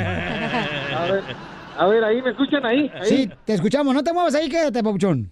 A 0.95 1.05
ver, 1.11 1.23
a 1.77 1.87
ver, 1.87 2.03
ahí 2.03 2.21
me 2.23 2.31
escuchan 2.31 2.65
ahí. 2.65 2.89
ahí. 2.95 3.05
Sí, 3.05 3.29
te 3.45 3.53
escuchamos. 3.53 3.93
No 3.93 4.03
te 4.03 4.11
muevas 4.11 4.33
ahí, 4.33 4.49
quédate, 4.49 4.81
papuchón. 4.81 5.29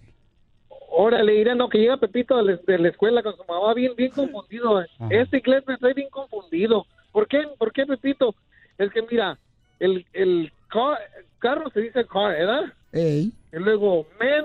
Órale, 0.96 1.32
diré, 1.32 1.56
no, 1.56 1.68
que 1.68 1.78
llega 1.78 1.96
Pepito 1.96 2.36
de 2.36 2.44
la, 2.44 2.60
de 2.64 2.78
la 2.78 2.88
escuela 2.90 3.20
con 3.22 3.34
su 3.36 3.42
mamá 3.48 3.74
bien, 3.74 3.96
bien 3.96 4.10
confundido. 4.14 4.80
Este 5.10 5.38
inglés 5.38 5.64
me 5.66 5.74
estoy 5.74 5.92
bien 5.94 6.08
confundido. 6.10 6.86
¿Por 7.10 7.26
qué? 7.26 7.42
¿Por 7.58 7.72
qué, 7.72 7.84
Pepito? 7.84 8.32
Es 8.78 8.92
que 8.92 9.02
mira, 9.10 9.36
el, 9.80 10.06
el 10.12 10.52
car- 10.68 10.98
carro 11.40 11.68
se 11.70 11.80
dice 11.80 12.06
car, 12.06 12.30
¿verdad? 12.30 12.62
Ey. 12.92 13.32
Y 13.52 13.56
luego, 13.56 14.06
men, 14.20 14.44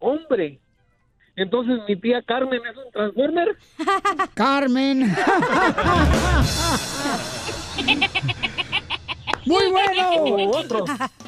hombre. 0.00 0.58
Entonces 1.36 1.80
mi 1.88 1.96
tía 1.96 2.22
Carmen 2.22 2.60
es 2.70 2.76
un 2.76 2.90
transformer. 2.92 3.56
Carmen. 4.34 5.00
Muy 9.46 9.70
bueno. 9.70 10.48
Otro. 10.58 10.84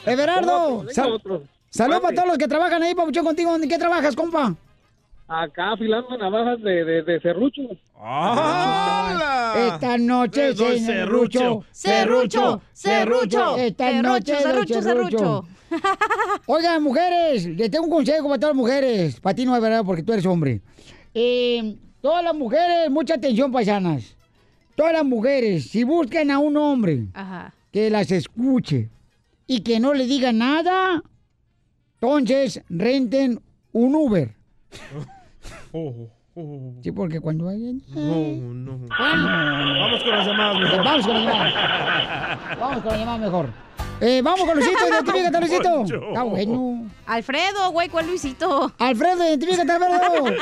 Everardo. 0.07 0.77
Otro, 0.79 0.93
sal- 0.93 1.13
otro. 1.13 1.43
Saludos 1.71 2.01
para 2.01 2.15
todos 2.15 2.29
los 2.29 2.39
que 2.39 2.49
trabajan 2.49 2.83
ahí, 2.83 2.95
papuchón, 2.95 3.25
contigo. 3.25 3.55
¿En 3.57 3.69
qué 3.69 3.79
trabajas, 3.79 4.17
compa? 4.17 4.55
Acá 5.29 5.73
afilando 5.73 6.17
navajas 6.17 6.63
de, 6.63 6.85
de, 6.85 7.03
de 7.03 7.21
serrucho. 7.21 7.63
Esta 9.57 9.99
noche 9.99 10.55
serrucho. 10.55 11.65
serrucho, 11.73 12.63
serrucho. 12.73 13.57
Esta 13.57 13.91
Serrucho, 13.91 14.09
noche 14.09 14.37
serrucho, 14.41 14.83
serrucho. 14.83 15.45
Oigan, 16.47 16.83
mujeres, 16.83 17.47
les 17.47 17.71
tengo 17.71 17.85
un 17.85 17.91
consejo 17.91 18.29
para 18.29 18.39
todas 18.41 18.55
las 18.55 18.62
mujeres. 18.62 19.21
Para 19.21 19.35
ti 19.35 19.45
no 19.45 19.55
es 19.57 19.62
verdad, 19.62 19.85
porque 19.85 20.03
tú 20.03 20.12
eres 20.12 20.27
hombre. 20.27 20.61
Eh, 21.14 21.77
todas 22.01 22.23
las 22.23 22.35
mujeres, 22.35 22.91
mucha 22.91 23.14
atención, 23.14 23.51
paisanas. 23.51 24.17
Todas 24.75 24.93
las 24.93 25.05
mujeres, 25.05 25.71
si 25.71 25.85
buscan 25.85 26.31
a 26.31 26.39
un 26.39 26.57
hombre 26.57 27.07
Ajá. 27.14 27.55
que 27.73 27.89
las 27.91 28.11
escuche 28.11 28.91
y 29.47 29.61
que 29.61 29.81
no 29.81 29.95
le 29.95 30.07
diga 30.07 30.33
nada, 30.33 31.03
entonces 31.95 32.62
renten 32.69 33.41
un 33.73 33.95
Uber. 33.95 34.35
Sí, 36.83 36.93
porque 36.93 37.19
cuando 37.19 37.49
hay... 37.49 37.81
No, 37.95 38.53
no. 38.53 38.79
Vamos 38.91 40.03
con 40.03 40.11
las 40.12 40.27
llamadas 40.27 40.61
mejor. 40.61 40.85
Vamos 40.85 41.07
con 41.07 41.14
las 41.14 41.25
llamadas. 41.25 42.59
Vamos 42.61 42.83
con 42.83 42.93
la 42.93 42.99
llamada 42.99 43.19
mejor. 43.19 43.51
Eh, 44.01 44.21
vamos 44.23 44.45
con 44.47 44.57
Luisito, 44.57 44.89
identifícate, 44.89 45.41
Luisito. 45.41 45.83
Está 45.85 46.23
bueno. 46.23 46.91
Alfredo, 47.07 47.71
güey, 47.71 47.89
¿cuál 47.89 48.07
Luisito? 48.07 48.73
Alfredo, 48.79 49.25
identifícate, 49.27 49.73
Alfredo. 49.73 50.27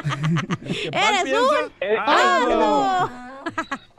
¡Eres 0.92 1.32
un... 1.32 1.72
Eh, 1.80 1.96
¡Alfredo! 1.98 3.10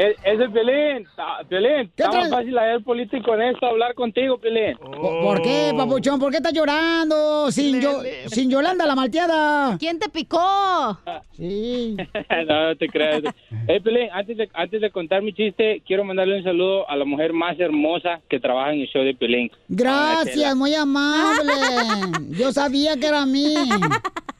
Es, 0.00 0.16
es 0.24 0.40
el 0.40 0.50
Pelín. 0.50 1.06
Ah, 1.18 1.42
Pelín, 1.46 1.92
¿Qué 1.94 2.04
está 2.04 2.10
más 2.10 2.30
fácil 2.30 2.56
hacer 2.56 2.82
político 2.82 3.34
en 3.34 3.42
esto, 3.42 3.66
hablar 3.66 3.94
contigo, 3.94 4.38
Pelín. 4.38 4.74
¿Por, 4.78 5.20
por 5.20 5.42
qué, 5.42 5.74
papuchón? 5.76 6.18
¿Por 6.18 6.30
qué 6.30 6.38
estás 6.38 6.54
llorando? 6.54 7.50
Sin, 7.50 7.82
yo, 7.82 8.00
sin 8.28 8.50
Yolanda, 8.50 8.86
la 8.86 8.94
malteada. 8.94 9.76
¿Quién 9.76 9.98
te 9.98 10.08
picó? 10.08 10.98
Sí. 11.32 11.98
no, 12.48 12.68
no 12.68 12.76
te 12.76 12.88
creas. 12.88 13.24
Eh, 13.68 13.78
Pelín, 13.82 14.08
antes 14.10 14.38
de, 14.38 14.48
antes 14.54 14.80
de 14.80 14.90
contar 14.90 15.20
mi 15.20 15.34
chiste, 15.34 15.82
quiero 15.86 16.02
mandarle 16.02 16.38
un 16.38 16.44
saludo 16.44 16.88
a 16.88 16.96
la 16.96 17.04
mujer 17.04 17.34
más 17.34 17.60
hermosa 17.60 18.22
que 18.30 18.40
trabaja 18.40 18.72
en 18.72 18.80
el 18.80 18.88
show 18.88 19.04
de 19.04 19.14
Pelín. 19.14 19.50
Gracias, 19.68 20.56
muy 20.56 20.74
amable. 20.74 21.52
Yo 22.38 22.52
sabía 22.52 22.96
que 22.96 23.06
era 23.06 23.20
a 23.20 23.26
mí. 23.26 23.54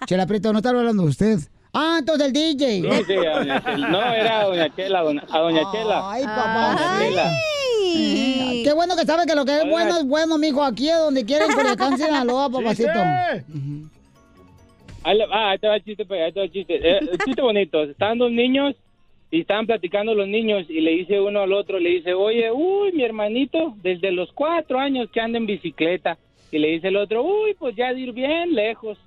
Chela 0.07 0.27
Prieto, 0.27 0.55
no 0.55 0.61
estaba 0.61 0.79
hablando 0.79 1.03
de 1.03 1.09
usted. 1.11 1.39
Ah, 1.73 1.97
entonces 2.01 2.27
el 2.29 2.33
DJ. 2.33 2.83
Sí, 2.83 3.05
sí, 3.07 3.13
a 3.15 3.39
doña 3.39 3.63
Chela. 3.65 3.89
No, 3.89 4.13
era 4.13 4.41
a 4.41 4.45
Doña 4.47 4.75
Chela, 4.75 4.99
a 4.99 5.03
doña, 5.03 5.23
a 5.31 5.39
doña 5.39 5.63
Chela. 5.73 6.11
Ay, 6.13 6.25
papá. 6.25 6.77
Doña 6.77 6.99
Chela. 7.09 7.31
Ay, 7.31 8.63
Qué 8.65 8.73
bueno 8.75 8.97
que 8.97 9.05
sabe 9.05 9.25
que 9.27 9.35
lo 9.35 9.45
que 9.45 9.57
es 9.59 9.69
bueno 9.71 9.97
es 9.99 10.05
bueno, 10.07 10.37
mijo. 10.39 10.63
Aquí 10.65 10.89
es 10.89 10.97
donde 10.99 11.25
quieren 11.25 11.49
Culiacán, 11.53 11.97
Sinaloa, 11.97 12.51
papacito. 12.53 12.91
Ahí, 15.03 15.17
le- 15.17 15.25
ah, 15.33 15.51
ahí 15.51 15.59
te 15.59 15.69
va 15.69 15.77
el 15.77 15.85
chiste, 15.85 16.05
pues, 16.05 16.21
ahí 16.23 16.33
te 16.33 16.41
va 16.41 16.45
el 16.47 16.53
chiste. 16.53 16.75
Eh, 16.77 16.99
el 17.13 17.19
chiste 17.25 17.41
bonito. 17.41 17.83
Estaban 17.85 18.19
dos 18.19 18.31
niños 18.31 18.75
y 19.31 19.41
estaban 19.41 19.67
platicando 19.67 20.15
los 20.15 20.29
niños 20.29 20.67
y 20.69 20.81
le 20.81 20.91
dice 20.91 21.21
uno 21.21 21.41
al 21.41 21.53
otro, 21.53 21.79
le 21.79 21.89
dice, 21.91 22.13
oye, 22.15 22.51
uy, 22.51 22.93
mi 22.93 23.03
hermanito, 23.05 23.75
desde 23.83 24.11
los 24.13 24.31
cuatro 24.33 24.79
años 24.79 25.09
que 25.13 25.21
anda 25.21 25.39
en 25.39 25.47
bicicleta. 25.47 26.19
Y 26.53 26.59
le 26.59 26.69
dice 26.69 26.89
el 26.89 26.97
otro, 26.97 27.23
uy, 27.23 27.55
pues 27.59 27.77
ya 27.77 27.95
de 27.95 28.01
ir 28.01 28.13
bien 28.13 28.55
lejos. 28.55 28.99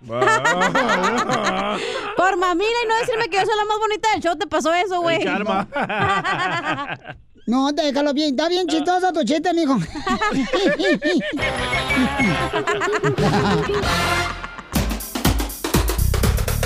Por 2.16 2.36
mamila 2.38 2.76
y 2.84 2.88
no 2.88 2.96
decirme 3.00 3.28
que 3.28 3.36
yo 3.36 3.44
soy 3.44 3.56
la 3.56 3.64
más 3.66 3.78
bonita 3.78 4.08
del 4.12 4.22
show, 4.22 4.36
te 4.36 4.46
pasó 4.46 4.72
eso, 4.72 5.00
güey. 5.00 5.20
No, 7.46 7.72
déjalo 7.72 8.12
bien. 8.14 8.30
Está 8.30 8.48
bien 8.48 8.66
chistoso 8.68 9.12
tu 9.12 9.24
chiste, 9.24 9.52
mijo. 9.52 9.76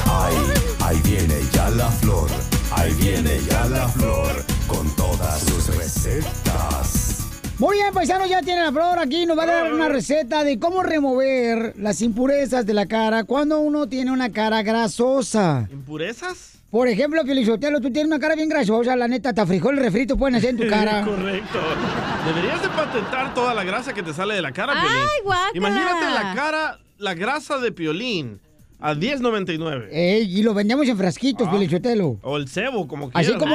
Ay, 0.07 0.35
ahí 0.80 1.01
viene 1.05 1.41
ya 1.53 1.70
la 1.70 1.91
flor, 1.91 2.28
ahí 2.72 2.93
viene 2.95 3.41
ya 3.49 3.64
la 3.66 3.89
flor, 3.89 4.45
con 4.66 4.89
todas 4.95 5.41
sus 5.41 5.74
recetas. 5.74 7.03
Muy 7.59 7.76
bien, 7.76 7.94
paisano, 7.94 8.26
ya 8.26 8.42
tiene 8.42 8.62
la 8.62 8.72
flor 8.72 8.98
aquí. 8.98 9.26
Nos 9.26 9.38
va 9.38 9.44
a 9.44 9.46
dar 9.46 9.72
una 9.72 9.88
receta 9.88 10.42
de 10.42 10.59
cómo 10.59 10.82
remover 10.82 11.74
las 11.78 12.02
impurezas 12.02 12.66
de 12.66 12.74
la 12.74 12.86
cara 12.86 13.24
cuando 13.24 13.61
uno 13.61 13.88
tiene 13.88 14.11
una 14.11 14.32
cara 14.32 14.62
grasosa. 14.62 15.68
¿Impurezas? 15.72 16.59
Por 16.70 16.88
ejemplo, 16.88 17.22
Felizotelo, 17.24 17.80
tú 17.80 17.92
tienes 17.92 18.07
una 18.07 18.18
cara 18.18 18.34
bien 18.34 18.48
grasosa, 18.48 18.96
la 18.96 19.07
neta, 19.07 19.28
hasta 19.28 19.46
frijol 19.46 19.76
refrito 19.76 20.16
pueden 20.16 20.34
hacer 20.34 20.50
en 20.50 20.57
tu 20.57 20.68
cara. 20.68 21.05
Correcto. 21.07 21.61
Deberías 22.26 22.61
de 22.61 22.68
patentar 22.70 23.32
toda 23.34 23.55
la 23.55 23.62
grasa 23.62 23.92
que 23.94 24.02
te 24.02 24.12
sale 24.12 24.34
de 24.34 24.42
la 24.42 24.50
cara, 24.50 24.72
¡Ay, 24.74 24.88
Piolín. 24.88 25.07
guácala! 25.22 25.50
Imagínate 25.55 26.05
la 26.12 26.34
cara, 26.34 26.78
la 26.98 27.14
grasa 27.14 27.59
de 27.59 27.70
Piolín 27.70 28.40
a 28.80 28.94
10.99. 28.94 29.86
Ey, 29.92 30.38
y 30.38 30.42
lo 30.42 30.52
vendemos 30.55 30.88
en 30.88 30.98
frasquitos, 30.98 31.48
Felizotelo. 31.48 32.18
O 32.22 32.36
el 32.36 32.48
cebo, 32.48 32.88
como 32.88 33.11
quieras. 33.12 33.30
Así 33.30 33.38
como, 33.38 33.55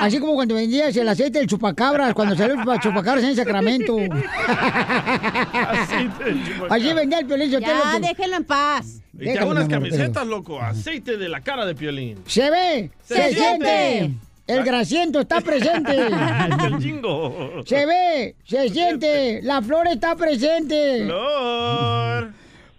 así 0.00 0.18
como 0.18 0.34
cuando 0.34 0.54
vendías 0.56 0.94
el 0.96 1.08
aceite 1.08 1.38
del 1.38 1.46
chupacabras, 1.48 2.12
cuando 2.14 2.34
salió 2.36 2.54
el 2.54 2.80
chupacabras 2.80 3.24
en 3.24 3.36
Sacramento. 3.36 3.96
Allí 6.70 6.92
vendía 6.92 7.18
el 7.20 7.26
Piolín 7.26 7.50
Sotelo. 7.50 7.72
Ya, 7.92 7.98
déjenlo 8.00 8.36
en 8.36 8.44
paz. 8.44 9.00
Y 9.14 9.24
te 9.24 9.38
hago 9.38 9.50
unas 9.50 9.68
camisetas, 9.68 10.26
loco. 10.26 10.60
Aceite 10.60 11.16
de 11.16 11.28
la 11.28 11.40
cara 11.40 11.66
de 11.66 11.74
Piolín. 11.74 12.18
Se 12.26 12.50
ve, 12.50 12.90
se, 13.04 13.14
Se 13.14 13.34
siente. 13.34 13.98
siente. 13.98 14.10
El 14.46 14.64
grasiento 14.64 15.20
está 15.20 15.40
presente. 15.42 15.96
el 15.96 16.78
jingo. 16.80 17.62
Se 17.66 17.86
ve, 17.86 18.34
se 18.44 18.68
siente. 18.70 19.40
La 19.42 19.62
flor 19.62 19.86
está 19.88 20.16
presente. 20.16 21.04
Flor. 21.04 22.32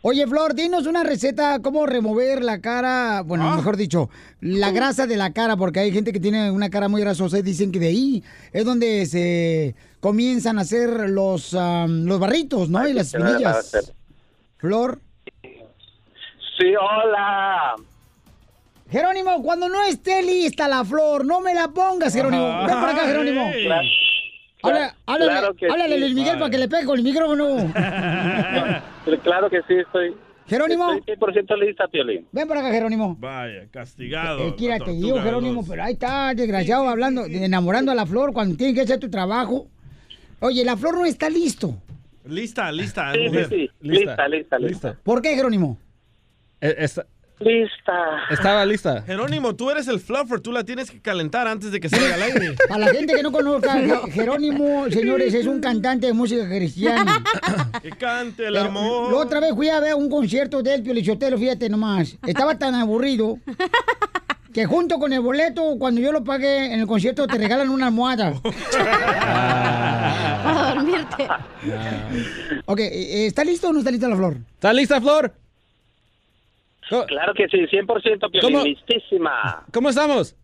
Oye, 0.04 0.26
Flor, 0.26 0.56
dinos 0.56 0.88
una 0.88 1.04
receta 1.04 1.60
cómo 1.62 1.86
remover 1.86 2.44
la 2.44 2.60
cara, 2.60 3.22
bueno, 3.22 3.52
Ah. 3.52 3.56
mejor 3.58 3.78
dicho, 3.78 4.10
la 4.40 4.72
grasa 4.72 5.06
de 5.06 5.16
la 5.16 5.32
cara, 5.32 5.56
porque 5.58 5.80
hay 5.80 5.92
gente 5.92 6.12
que 6.12 6.20
tiene 6.20 6.50
una 6.50 6.72
cara 6.72 6.88
muy 6.88 7.02
grasosa 7.02 7.38
y 7.38 7.44
dicen 7.44 7.72
que 7.72 7.78
de 7.80 7.88
ahí 7.90 8.24
es 8.52 8.66
donde 8.66 9.06
se 9.06 9.76
comienzan 10.00 10.58
a 10.58 10.62
hacer 10.62 10.90
los, 11.12 11.54
am, 11.54 12.06
los 12.06 12.20
barritos, 12.20 12.68
¿no? 12.70 12.88
Y 12.88 12.94
las 12.94 13.14
espinillas. 13.14 13.94
Flor. 14.58 15.00
Sí, 15.44 16.74
hola. 16.76 17.76
Jerónimo, 18.90 19.42
cuando 19.44 19.70
no 19.70 19.84
esté 19.84 20.24
lista 20.24 20.68
la 20.68 20.84
flor, 20.84 21.26
no 21.26 21.42
me 21.42 21.54
la 21.54 21.68
pongas, 21.68 22.12
Jerónimo. 22.12 22.46
Ven 22.66 22.76
para 22.76 22.92
acá, 22.92 23.06
Jerónimo. 23.06 23.52
Claro, 24.62 24.94
háblale, 25.06 25.32
claro 25.32 25.56
háblale 25.72 25.96
sí. 25.96 26.00
Luis 26.02 26.14
Miguel 26.16 26.38
para 26.40 26.50
que 26.50 26.58
le 26.58 26.68
pegue 26.68 26.86
con 26.86 26.98
el 26.98 27.04
micrófono. 27.04 27.72
Claro 29.24 29.50
que 29.50 29.62
sí, 29.68 29.76
estoy. 29.76 30.16
Jerónimo. 30.48 30.92
Estoy 30.94 31.16
100% 31.16 31.60
lista, 31.60 31.88
Piolín. 31.88 32.28
Ven 32.32 32.48
para 32.48 32.62
acá, 32.62 32.72
Jerónimo. 32.72 33.16
Vaya, 33.20 33.68
castigado. 33.72 34.48
Es 34.48 34.54
que 34.54 34.68
la 34.68 34.80
te 34.80 34.92
digo, 34.92 35.18
de 35.18 35.24
Jerónimo, 35.24 35.66
pero 35.68 35.84
ahí 35.84 35.94
está, 35.94 36.34
desgraciado, 36.34 36.90
hablando, 36.90 37.26
enamorando 37.26 37.92
a 37.92 37.96
la 37.96 38.06
flor 38.06 38.34
cuando 38.34 38.58
tiene 38.58 38.74
que 38.74 38.82
hacer 38.82 39.00
tu 39.00 39.10
trabajo. 39.10 39.68
Oye, 40.40 40.66
la 40.66 40.76
flor 40.76 40.96
no 40.96 41.06
está 41.06 41.30
listo. 41.30 41.76
Lista, 42.26 42.72
lista. 42.72 43.14
Sí, 43.14 43.20
sí, 43.20 43.28
mujer. 43.28 43.50
sí. 43.50 43.70
Lista, 43.82 44.28
lista, 44.28 44.60
lista. 44.60 44.98
¿Por 45.04 45.22
qué, 45.22 45.36
Jerónimo? 45.36 45.78
Lista. 47.42 47.94
Estaba 48.30 48.66
lista. 48.66 49.02
Jerónimo, 49.04 49.56
tú 49.56 49.70
eres 49.72 49.88
el 49.88 50.00
fluffer, 50.00 50.40
tú 50.42 50.52
la 50.52 50.64
tienes 50.64 50.92
que 50.92 51.02
calentar 51.02 51.48
antes 51.48 51.72
de 51.72 51.80
que 51.80 51.90
salga 51.90 52.14
al 52.14 52.22
aire. 52.22 52.56
Para 52.70 52.86
la 52.86 52.94
gente 52.94 53.16
que 53.16 53.24
no 53.24 53.32
conozca, 53.32 53.76
Je- 53.78 54.12
Jerónimo, 54.12 54.86
señores, 54.90 55.34
es 55.34 55.48
un 55.48 55.60
cantante 55.60 56.06
de 56.08 56.14
música 56.14 56.48
cristiana. 56.48 57.24
Que 57.82 57.90
cante 57.92 58.46
el 58.46 58.54
Pero 58.54 58.66
amor. 58.68 59.12
La 59.12 59.18
otra 59.18 59.40
vez 59.40 59.54
fui 59.56 59.68
a 59.70 59.80
ver 59.80 59.96
un 59.96 60.08
concierto 60.10 60.62
del 60.62 60.84
Piolichotelo, 60.84 61.36
fíjate 61.38 61.68
nomás. 61.68 62.16
Estaba 62.28 62.60
tan 62.60 62.76
aburrido 62.76 63.40
que 64.54 64.66
junto 64.66 65.00
con 65.00 65.12
el 65.14 65.22
boleto, 65.22 65.78
cuando 65.80 66.00
yo 66.00 66.12
lo 66.12 66.24
pagué 66.24 66.74
en 66.74 66.80
el 66.82 66.86
concierto, 66.86 67.26
te 67.26 67.38
regalan 67.40 67.70
una 67.70 67.88
almohada. 67.88 68.34
Para 70.44 70.74
dormirte. 70.76 71.28
Ok, 72.66 72.80
¿está 72.82 73.44
listo 73.44 73.70
o 73.70 73.74
no 73.74 73.80
está 73.80 73.90
lista 73.92 74.08
la 74.08 74.16
flor? 74.16 74.38
¿Está 74.54 74.74
lista, 74.74 75.02
Flor? 75.02 75.34
Claro 77.08 77.34
que 77.34 77.48
sí, 77.48 77.58
100% 77.58 78.32
Piolín. 78.32 78.42
¿Cómo? 78.42 78.64
Listísima. 78.66 79.66
¿Cómo 79.74 79.90
estamos? 79.90 80.36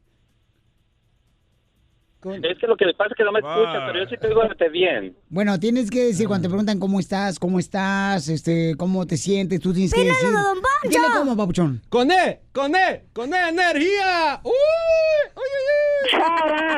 Es 2.24 2.58
que 2.58 2.68
lo 2.68 2.76
que 2.76 2.86
le 2.86 2.94
pasa 2.94 3.12
es 3.12 3.16
que 3.18 3.24
no 3.24 3.32
me 3.32 3.40
escuchas, 3.40 3.84
pero 3.86 4.00
yo 4.04 4.10
sí 4.10 4.18
te 4.20 4.28
digo 4.28 4.42
verte 4.42 4.68
bien. 4.70 5.16
Bueno, 5.30 5.58
tienes 5.60 5.90
que 5.90 6.04
decir 6.06 6.28
cuando 6.28 6.48
te 6.48 6.50
preguntan 6.50 6.80
cómo 6.80 7.00
estás, 7.00 7.40
cómo 7.40 7.58
estás, 7.60 8.28
este, 8.28 8.76
cómo 8.76 9.06
te 9.06 9.16
sientes, 9.18 9.62
tú 9.62 9.72
tienes 9.72 9.94
que 9.94 10.04
decir. 10.04 10.30
don 10.32 10.56
Poncho. 10.56 10.90
Dile 10.90 11.08
cómo, 11.16 11.38
papuchón. 11.38 11.82
¡Con 11.90 12.12
E! 12.12 12.42
¡Con 12.52 12.76
E! 12.76 13.06
¡Con 13.14 13.34
E! 13.34 13.50
¡Energía! 13.50 14.42
¡Uy! 14.44 14.52
¡Uy, 15.36 15.44
uy, 16.16 16.20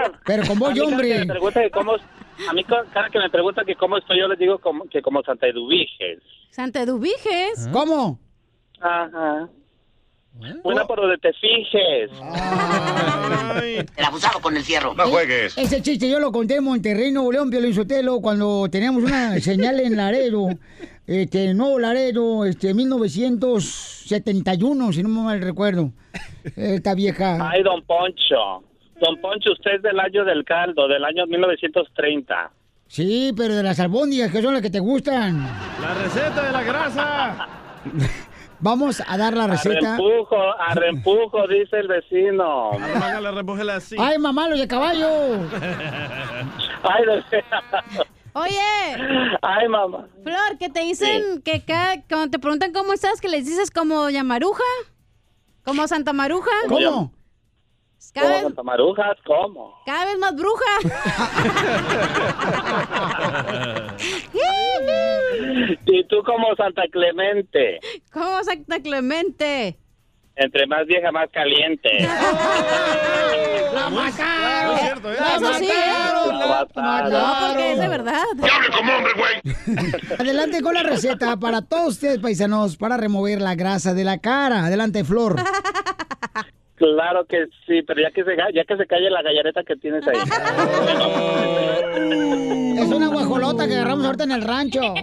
uy! 0.05 0.11
Pero 0.25 0.43
con 0.45 0.73
que 0.73 0.81
hombre. 0.81 1.25
me 1.25 1.51
que 1.53 1.71
cómo, 1.71 1.93
a 1.95 2.53
mí 2.53 2.63
ca- 2.65 2.85
cada 2.93 3.09
que 3.09 3.17
me 3.19 3.29
preguntan 3.29 3.65
que 3.65 3.75
cómo 3.75 3.97
estoy, 3.97 4.19
yo 4.19 4.27
les 4.27 4.37
digo 4.37 4.59
como, 4.59 4.85
que 4.85 5.01
como 5.01 5.23
Santa 5.23 5.47
Eduviges. 5.47 6.19
Santa 6.51 6.81
Eduviges. 6.81 7.67
¿Cómo? 7.71 8.19
Ajá. 8.81 9.49
Una 10.63 10.85
por 10.85 11.01
donde 11.01 11.17
te 11.17 11.33
fijes. 11.33 12.11
El 13.97 14.05
abusado 14.05 14.39
con 14.39 14.55
el 14.55 14.63
fierro. 14.63 14.95
Ese 15.57 15.81
chiste 15.81 16.09
yo 16.09 16.19
lo 16.19 16.31
conté 16.31 16.55
en 16.55 16.63
Monterrey, 16.63 17.11
Nuevo 17.11 17.31
León, 17.31 17.49
Piolín 17.49 17.73
Sotelo, 17.73 18.21
cuando 18.21 18.67
teníamos 18.69 19.03
una 19.03 19.37
señal 19.41 19.79
en 19.79 19.97
Laredo, 19.97 20.49
este, 21.07 21.53
Nuevo 21.53 21.79
Laredo, 21.79 22.45
este, 22.45 22.73
1971, 22.73 24.93
si 24.93 25.03
no 25.03 25.09
me 25.09 25.21
mal 25.21 25.41
recuerdo. 25.41 25.91
Esta 26.55 26.95
vieja. 26.95 27.49
Ay, 27.49 27.63
don 27.63 27.81
Poncho. 27.83 28.63
Don 29.01 29.19
Poncho, 29.21 29.51
usted 29.51 29.75
es 29.75 29.81
del 29.81 29.99
año 29.99 30.23
del 30.25 30.43
caldo, 30.45 30.87
del 30.87 31.03
año 31.03 31.25
1930. 31.27 32.51
Sí, 32.87 33.33
pero 33.35 33.55
de 33.55 33.63
las 33.63 33.79
albóndigas, 33.79 34.31
que 34.31 34.41
son 34.41 34.53
las 34.53 34.61
que 34.61 34.69
te 34.69 34.79
gustan. 34.79 35.43
La 35.81 35.93
receta 35.95 36.43
de 36.43 36.51
la 36.51 36.63
grasa. 36.63 37.47
Vamos 38.61 39.01
a 39.05 39.17
dar 39.17 39.35
la 39.35 39.47
receta. 39.47 39.95
A 39.95 39.97
reempujo, 39.97 40.35
a 40.35 40.73
reempujo, 40.75 41.47
dice 41.47 41.77
el 41.79 41.87
vecino. 41.87 42.71
Hágale, 42.71 43.31
repógela 43.31 43.75
así. 43.75 43.95
¡Ay, 43.99 44.17
mamá, 44.17 44.49
los 44.49 44.59
de 44.59 44.67
caballo! 44.67 45.07
Ay, 46.83 47.03
no 47.05 47.29
sé. 47.29 47.43
Oye. 48.33 49.37
Ay, 49.41 49.67
mamá. 49.67 50.07
Flor, 50.23 50.57
que 50.59 50.69
te 50.69 50.81
dicen 50.81 51.41
que 51.43 51.63
cada, 51.65 52.01
cuando 52.03 52.29
te 52.29 52.39
preguntan 52.39 52.73
cómo 52.73 52.93
estás, 52.93 53.21
que 53.21 53.27
les 53.29 53.45
dices 53.45 53.71
como 53.71 54.01
Doña 54.01 54.23
Maruja. 54.23 54.63
Como 55.63 55.87
Santa 55.87 56.13
Maruja. 56.13 56.51
¿Cómo? 56.67 57.11
Cada 58.19 58.21
¿Cómo, 58.21 58.33
vez, 58.33 58.43
Santa 58.43 58.63
Marujas? 58.63 59.17
¿Cómo? 59.25 59.81
cada 59.85 60.05
vez 60.05 60.17
más 60.19 60.35
bruja. 60.35 60.65
y 65.85 66.03
tú 66.05 66.23
como 66.25 66.55
Santa 66.55 66.83
Clemente. 66.91 67.79
como 68.11 68.43
Santa 68.43 68.79
Clemente. 68.81 69.77
Entre 70.35 70.65
más 70.67 70.85
vieja, 70.87 71.11
más 71.11 71.29
caliente. 71.31 71.89
¡La 73.73 73.89
mataron! 73.89 74.67
No 74.67 74.73
es 74.73 74.79
cierto, 74.81 75.11
¿eh? 75.11 75.17
Eso 75.35 75.53
sí, 75.55 75.67
La 75.67 75.73
¿eh? 75.73 76.47
mataron. 76.47 77.11
No, 77.11 77.35
porque 77.47 77.71
es 77.73 77.79
de 77.79 77.87
verdad. 77.89 78.23
como 78.77 78.93
hombre, 78.95 79.11
güey! 79.17 79.41
Adelante 80.17 80.61
con 80.61 80.73
la 80.73 80.83
receta 80.83 81.35
para 81.37 81.61
todos 81.61 81.89
ustedes, 81.95 82.19
paisanos, 82.19 82.77
para 82.77 82.95
remover 82.95 83.41
la 83.41 83.55
grasa 83.55 83.93
de 83.93 84.05
la 84.05 84.19
cara. 84.19 84.65
Adelante, 84.65 85.03
Flor. 85.03 85.35
Claro 86.79 87.25
que 87.25 87.47
sí, 87.67 87.81
pero 87.81 88.01
ya 88.01 88.11
que 88.11 88.23
se, 88.23 88.37
ya 88.53 88.63
que 88.63 88.77
se 88.77 88.87
calle 88.87 89.09
la 89.09 89.21
gallareta 89.21 89.63
que 89.63 89.75
tienes 89.75 90.07
ahí. 90.07 90.17
Es 92.79 92.89
una 92.89 93.07
guajolota 93.07 93.67
que 93.67 93.75
agarramos 93.75 94.05
ahorita 94.05 94.23
en 94.23 94.31
el 94.31 94.41
rancho. 94.41 94.81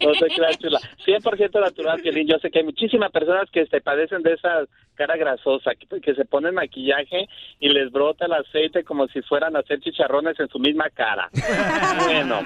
No 0.00 0.12
te 0.12 0.26
creas, 0.34 0.58
chula. 0.58 0.80
100% 1.04 1.60
natural, 1.60 2.00
Piolín. 2.00 2.28
Yo 2.28 2.38
sé 2.38 2.50
que 2.50 2.60
hay 2.60 2.64
muchísimas 2.64 3.10
personas 3.10 3.50
que 3.50 3.66
se 3.66 3.80
padecen 3.80 4.22
de 4.22 4.34
esa 4.34 4.64
cara 4.94 5.16
grasosa, 5.16 5.72
que, 5.74 6.00
que 6.00 6.14
se 6.14 6.24
ponen 6.24 6.54
maquillaje 6.54 7.28
y 7.58 7.68
les 7.68 7.90
brota 7.90 8.26
el 8.26 8.32
aceite 8.32 8.84
como 8.84 9.08
si 9.08 9.20
fueran 9.22 9.56
a 9.56 9.60
hacer 9.60 9.80
chicharrones 9.80 10.38
en 10.38 10.48
su 10.48 10.58
misma 10.58 10.88
cara. 10.90 11.28
bueno. 12.04 12.40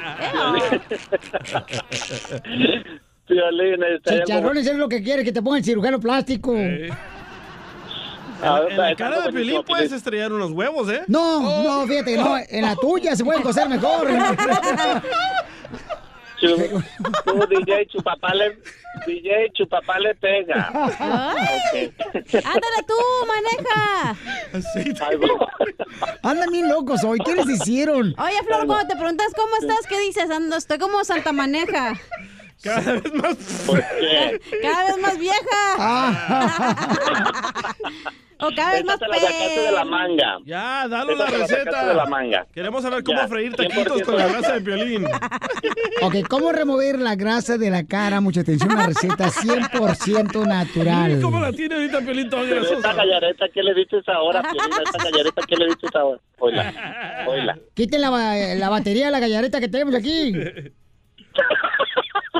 Piolín, 3.26 3.82
este, 3.82 4.20
Chicharrones 4.20 4.66
es 4.66 4.76
lo 4.76 4.88
que 4.88 5.02
quiere, 5.02 5.24
que 5.24 5.32
te 5.32 5.42
ponga 5.42 5.58
el 5.58 5.64
cirujano 5.64 5.98
plástico. 6.00 6.54
Ah, 8.42 8.62
En 8.68 8.76
la 8.76 8.94
cara 8.94 9.22
de 9.22 9.32
Piolín 9.32 9.62
puedes 9.64 9.92
estrellar 9.92 10.32
unos 10.32 10.50
huevos, 10.52 10.90
¿eh? 10.90 11.02
No, 11.06 11.62
no, 11.62 11.86
fíjate, 11.86 12.16
no, 12.16 12.36
en 12.36 12.62
la 12.62 12.76
tuya 12.76 13.16
se 13.16 13.24
pueden 13.24 13.42
coser 13.42 13.68
mejor. 13.68 14.08
Tú, 16.40 17.46
DJ, 17.48 17.86
tu 17.86 18.02
papá 18.02 18.34
le, 18.34 18.58
DJ, 19.06 19.50
tu 19.54 19.66
papá 19.66 19.98
le 19.98 20.14
pega. 20.14 20.70
Ay. 20.98 21.92
Ok. 21.98 22.34
Ándale 22.34 22.82
tú, 22.86 22.94
maneja. 23.26 24.16
Bueno. 25.16 25.48
Andan 26.22 26.50
bien 26.50 26.68
locos 26.68 27.02
hoy, 27.04 27.18
¿qué 27.24 27.34
les 27.34 27.48
hicieron? 27.48 28.14
Oye, 28.18 28.42
Flor, 28.46 28.66
cuando 28.66 28.86
te 28.88 28.96
preguntas 28.96 29.28
cómo 29.34 29.56
estás, 29.60 29.86
¿qué 29.88 29.98
dices? 30.00 30.30
Ando, 30.30 30.56
estoy 30.56 30.78
como 30.78 31.02
Santa 31.04 31.32
Maneja. 31.32 31.94
Cada 32.64 32.92
vez 32.94 33.14
más. 33.14 33.36
¿Por 33.66 33.78
qué? 33.80 34.40
Cada 34.62 34.84
vez 34.86 34.98
más 35.02 35.18
vieja. 35.18 35.60
o 38.40 38.48
cada 38.56 38.72
vez 38.72 38.84
más 38.84 38.94
Esta 38.94 39.08
la 39.08 39.14
sacaste 39.18 39.60
de 39.60 39.72
la 39.72 39.84
manga. 39.84 40.38
Ya, 40.44 40.86
la 40.88 41.02
Esta 41.02 41.14
la 41.14 41.26
receta. 41.26 41.86
de 41.86 41.94
la 41.94 42.06
manga. 42.06 42.46
Queremos 42.52 42.82
saber 42.82 43.04
cómo 43.04 43.18
Ya, 43.20 43.28
freír 43.28 43.54
taquitos 43.54 44.00
100% 44.00 44.04
con 44.06 44.16
la 44.16 44.26
grasa 44.28 44.52
de 44.54 44.60
violín. 44.60 45.06
Ok, 46.02 46.14
¿cómo 46.28 46.52
remover 46.52 46.98
la 46.98 47.14
grasa 47.16 47.58
de 47.58 47.70
la 47.70 47.84
cara? 47.84 48.20
Mucha 48.20 48.40
atención, 48.40 48.72
una 48.72 48.86
receta 48.86 49.28
100% 49.28 50.46
natural. 50.46 51.20
¿Cómo 51.20 51.40
la 51.40 51.52
tiene 51.52 51.74
ahorita 51.76 52.00
Piolín 52.00 52.28
toda 52.30 52.42
Pero 52.42 52.62
esta 52.62 52.92
gallareta, 52.94 53.46
¿qué 53.52 53.62
le 53.62 53.74
dices 53.74 54.08
ahora, 54.08 54.42
Piolín? 54.42 54.72
Esta 54.84 55.04
gallareta, 55.04 55.42
¿qué 55.46 55.56
le 55.56 55.66
dices 55.66 55.90
ahora? 55.94 56.20
Oila, 56.38 57.24
oila. 57.28 57.58
Quiten 57.74 58.00
la, 58.00 58.10
la 58.56 58.68
batería 58.68 59.06
de 59.06 59.10
la 59.12 59.20
gallareta 59.20 59.60
que 59.60 59.68
tenemos 59.68 59.94
aquí. 59.94 60.34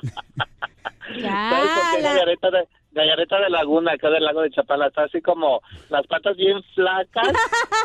¿Sabes 1.20 1.70
por 1.70 1.96
qué 1.96 2.02
gallareta 2.02 2.50
de, 2.50 2.68
gallareta 2.92 3.40
de 3.40 3.50
laguna, 3.50 3.92
acá 3.92 4.10
del 4.10 4.24
lago 4.24 4.42
de 4.42 4.50
Chapala? 4.50 4.86
Está 4.88 5.04
así 5.04 5.20
como 5.20 5.60
las 5.90 6.06
patas 6.06 6.36
bien 6.36 6.62
flacas 6.74 7.32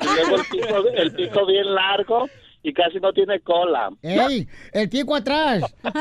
y 0.02 0.06
luego 0.06 0.36
el 0.38 0.46
pico, 0.50 0.90
el 0.94 1.12
pico 1.14 1.46
bien 1.46 1.74
largo 1.74 2.30
y 2.64 2.74
casi 2.74 3.00
no 3.00 3.14
tiene 3.14 3.40
cola. 3.40 3.90
¡Ey! 4.02 4.48
¡El 4.74 4.90
pico 4.90 5.16
atrás! 5.16 5.64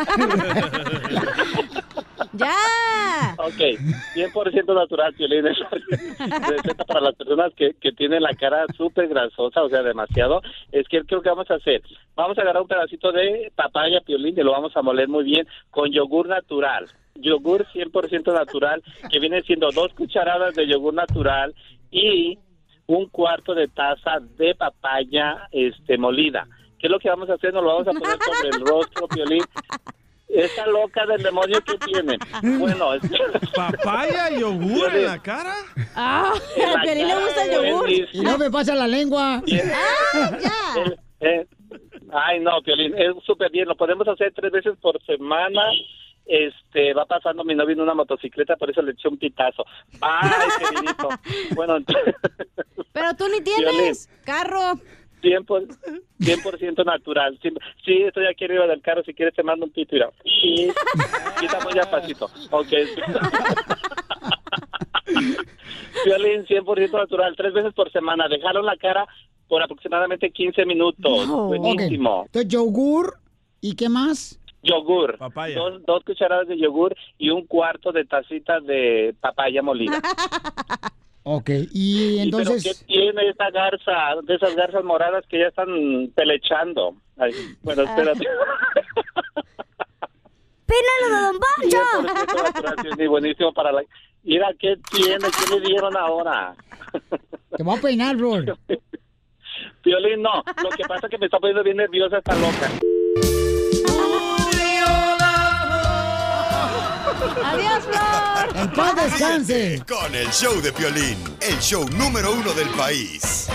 ¡Ya! 2.33 2.55
Ok, 3.39 3.79
100% 4.15 4.75
natural, 4.75 5.15
Piolín. 5.15 5.47
Es 5.47 5.59
receta 6.19 6.85
para 6.85 7.01
las 7.01 7.15
personas 7.15 7.53
que, 7.55 7.75
que 7.81 7.93
tienen 7.93 8.23
la 8.23 8.35
cara 8.35 8.67
súper 8.77 9.09
grasosa, 9.09 9.63
o 9.63 9.69
sea, 9.69 9.83
demasiado. 9.83 10.43
Es 10.73 10.87
que 10.89 11.03
creo 11.05 11.23
que 11.23 11.31
vamos 11.31 11.51
a 11.51 11.55
hacer, 11.55 11.83
vamos 12.17 12.37
a 12.39 12.43
agarrar 12.43 12.63
un 12.63 12.69
pedacito 12.69 13.13
de 13.13 13.53
papaya, 13.55 14.01
Piolín, 14.01 14.39
y 14.39 14.43
lo 14.43 14.53
vamos 14.53 14.77
a 14.77 14.83
moler 14.83 15.09
muy 15.09 15.25
bien 15.25 15.47
con 15.71 15.91
yogur 15.91 16.29
natural. 16.29 16.87
Yogur 17.15 17.67
100% 17.73 18.33
natural, 18.33 18.83
que 19.11 19.19
viene 19.19 19.43
siendo 19.43 19.71
dos 19.71 19.93
cucharadas 19.95 20.55
de 20.55 20.69
yogur 20.69 20.95
natural 20.95 21.55
y 21.91 22.39
un 22.89 23.07
cuarto 23.11 23.55
de 23.55 23.69
taza 23.69 24.19
de 24.37 24.55
papaya 24.55 25.47
este 25.53 25.97
molida. 25.99 26.47
¿Qué 26.79 26.87
es 26.87 26.91
lo 26.91 26.99
que 26.99 27.11
vamos 27.11 27.29
a 27.29 27.35
hacer? 27.35 27.53
Nos 27.53 27.63
lo 27.63 27.69
vamos 27.77 27.89
a 27.89 27.93
poner 27.93 28.19
sobre 28.19 28.49
el 28.49 28.67
rostro, 28.67 29.09
Piolín. 29.09 29.45
Esa 30.29 30.67
loca 30.67 31.05
del 31.07 31.23
demonio 31.23 31.61
que 31.63 31.77
tiene. 31.79 32.19
Bueno, 32.59 32.95
es... 32.95 33.03
¿Papaya 33.55 34.31
y 34.31 34.41
yogur 34.41 34.95
en 34.95 35.07
la 35.07 35.23
cara? 35.23 35.55
Ah, 35.95 36.33
En 36.57 36.73
la 36.73 36.79
a 36.79 36.83
Piolín 36.83 37.09
le 37.09 37.15
gusta 37.15 37.45
el 37.45 37.69
yogur. 37.69 37.91
Y 37.91 38.21
no 38.21 38.39
me 38.39 38.51
pasa 38.51 38.75
la 38.75 38.87
lengua. 38.87 39.43
¡Ah, 40.15 40.39
ya! 40.41 41.47
Ay, 42.13 42.41
no, 42.41 42.63
Piolín, 42.63 42.95
es 42.97 43.23
súper 43.25 43.51
bien. 43.51 43.69
Lo 43.69 43.77
podemos 43.77 44.09
hacer 44.09 44.33
tres 44.35 44.51
veces 44.51 44.79
por 44.81 45.03
semana. 45.05 45.63
Este, 46.29 46.93
va 46.93 47.07
pasando 47.07 47.43
mi 47.43 47.55
novio 47.55 47.73
en 47.73 47.81
una 47.81 47.95
motocicleta, 47.95 48.57
por 48.57 48.69
eso 48.71 48.83
le 48.83 48.93
eché 48.93 49.09
un 49.09 49.17
pitazo. 49.17 49.65
Ay, 50.03 50.31
qué 50.59 50.65
bonito. 50.75 51.09
Bueno, 51.57 51.79
Pero 52.93 53.15
tú 53.15 53.25
ni 53.29 53.41
tienes 53.41 54.11
carro. 54.25 54.75
100%, 55.23 56.03
100% 56.21 56.85
natural. 56.85 57.39
Sí, 57.43 58.03
estoy 58.03 58.27
aquí 58.27 58.45
arriba 58.45 58.67
del 58.67 58.83
carro. 58.83 59.03
Si 59.05 59.15
quieres, 59.15 59.35
te 59.35 59.43
mando 59.43 59.65
un 59.65 59.73
pito. 59.73 59.95
Mira. 59.95 60.11
Sí, 60.23 60.69
quita 61.41 61.59
muy 61.65 61.73
despacito. 61.73 62.31
Ok. 62.51 62.69
Violín 66.05 66.45
100% 66.47 66.93
natural, 66.93 67.35
tres 67.37 67.53
veces 67.53 67.73
por 67.75 67.91
semana. 67.91 68.29
Dejaron 68.29 68.65
la 68.67 68.77
cara 68.77 69.07
por 69.49 69.63
aproximadamente 69.63 70.31
15 70.31 70.67
minutos. 70.67 71.27
Buenísimo. 71.27 72.21
Ok, 72.21 72.27
Entonces, 72.27 72.53
yogur. 72.53 73.19
¿Y 73.61 73.75
qué 73.75 73.89
más? 73.89 74.39
Yogur. 74.69 75.19
Dos, 75.55 75.83
dos 75.87 76.05
cucharadas 76.05 76.49
de 76.49 76.59
yogur 76.59 76.95
y 77.19 77.31
un 77.31 77.47
cuarto 77.47 77.93
de 77.93 78.05
tacita 78.05 78.61
de 78.61 79.15
papaya 79.21 79.63
molida. 79.63 80.01
Ok, 81.31 81.51
y 81.51 82.23
¿Y 82.23 82.31
¿Pero 82.31 82.39
entonces... 82.41 82.65
qué 82.65 82.87
tiene 82.87 83.29
esta 83.29 83.51
garza? 83.51 84.15
De 84.23 84.37
esas 84.37 84.57
garzas 84.57 84.83
moradas 84.83 85.27
que 85.29 85.39
ya 85.39 85.49
están 85.49 85.69
pelechando. 86.15 86.95
Ay, 87.19 87.33
bueno, 87.61 87.83
espérate. 87.83 88.25
¡Pínalo 90.67 91.27
Don 91.27 91.37
Poncho! 91.39 91.85
Sí, 92.97 93.07
buenísimo 93.07 93.53
para 93.53 93.73
la... 93.73 93.83
Mira, 94.23 94.49
¿qué 94.59 94.79
tiene? 94.91 95.19
¿Qué 95.19 95.55
le 95.55 95.61
dieron 95.67 95.95
ahora? 95.99 96.55
Te 97.57 97.63
voy 97.63 97.77
a 97.77 97.83
peinar, 97.83 98.17
bro. 98.17 98.39
Violín, 99.85 100.23
no. 100.23 100.43
Lo 100.63 100.71
que 100.71 100.85
pasa 100.85 101.09
es 101.09 101.11
que 101.11 101.19
me 101.19 101.27
está 101.27 101.39
poniendo 101.39 101.63
bien 101.63 101.77
nerviosa 101.77 102.17
esta 102.19 102.35
loca. 102.37 102.71
¡Adiós, 107.45 107.85
Flor! 107.85 108.57
En 108.57 108.73
paz 108.73 108.95
descanse. 108.97 109.83
Con 109.89 110.15
el 110.15 110.29
show 110.31 110.61
de 110.61 110.73
Piolín, 110.73 111.19
el 111.41 111.59
show 111.59 111.85
número 111.91 112.33
uno 112.33 112.53
del 112.53 112.69
país. 112.71 113.49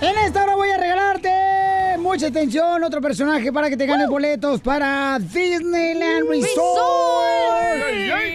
En 0.00 0.16
esta 0.18 0.44
hora 0.44 0.54
voy 0.54 0.70
a 0.70 0.76
regalarte 0.78 1.57
mucha 1.98 2.28
atención, 2.28 2.82
otro 2.84 3.00
personaje 3.00 3.52
para 3.52 3.68
que 3.68 3.76
te 3.76 3.84
ganes 3.86 4.08
boletos 4.08 4.60
para 4.60 5.18
Disneyland 5.18 6.28
Resort. 6.28 6.54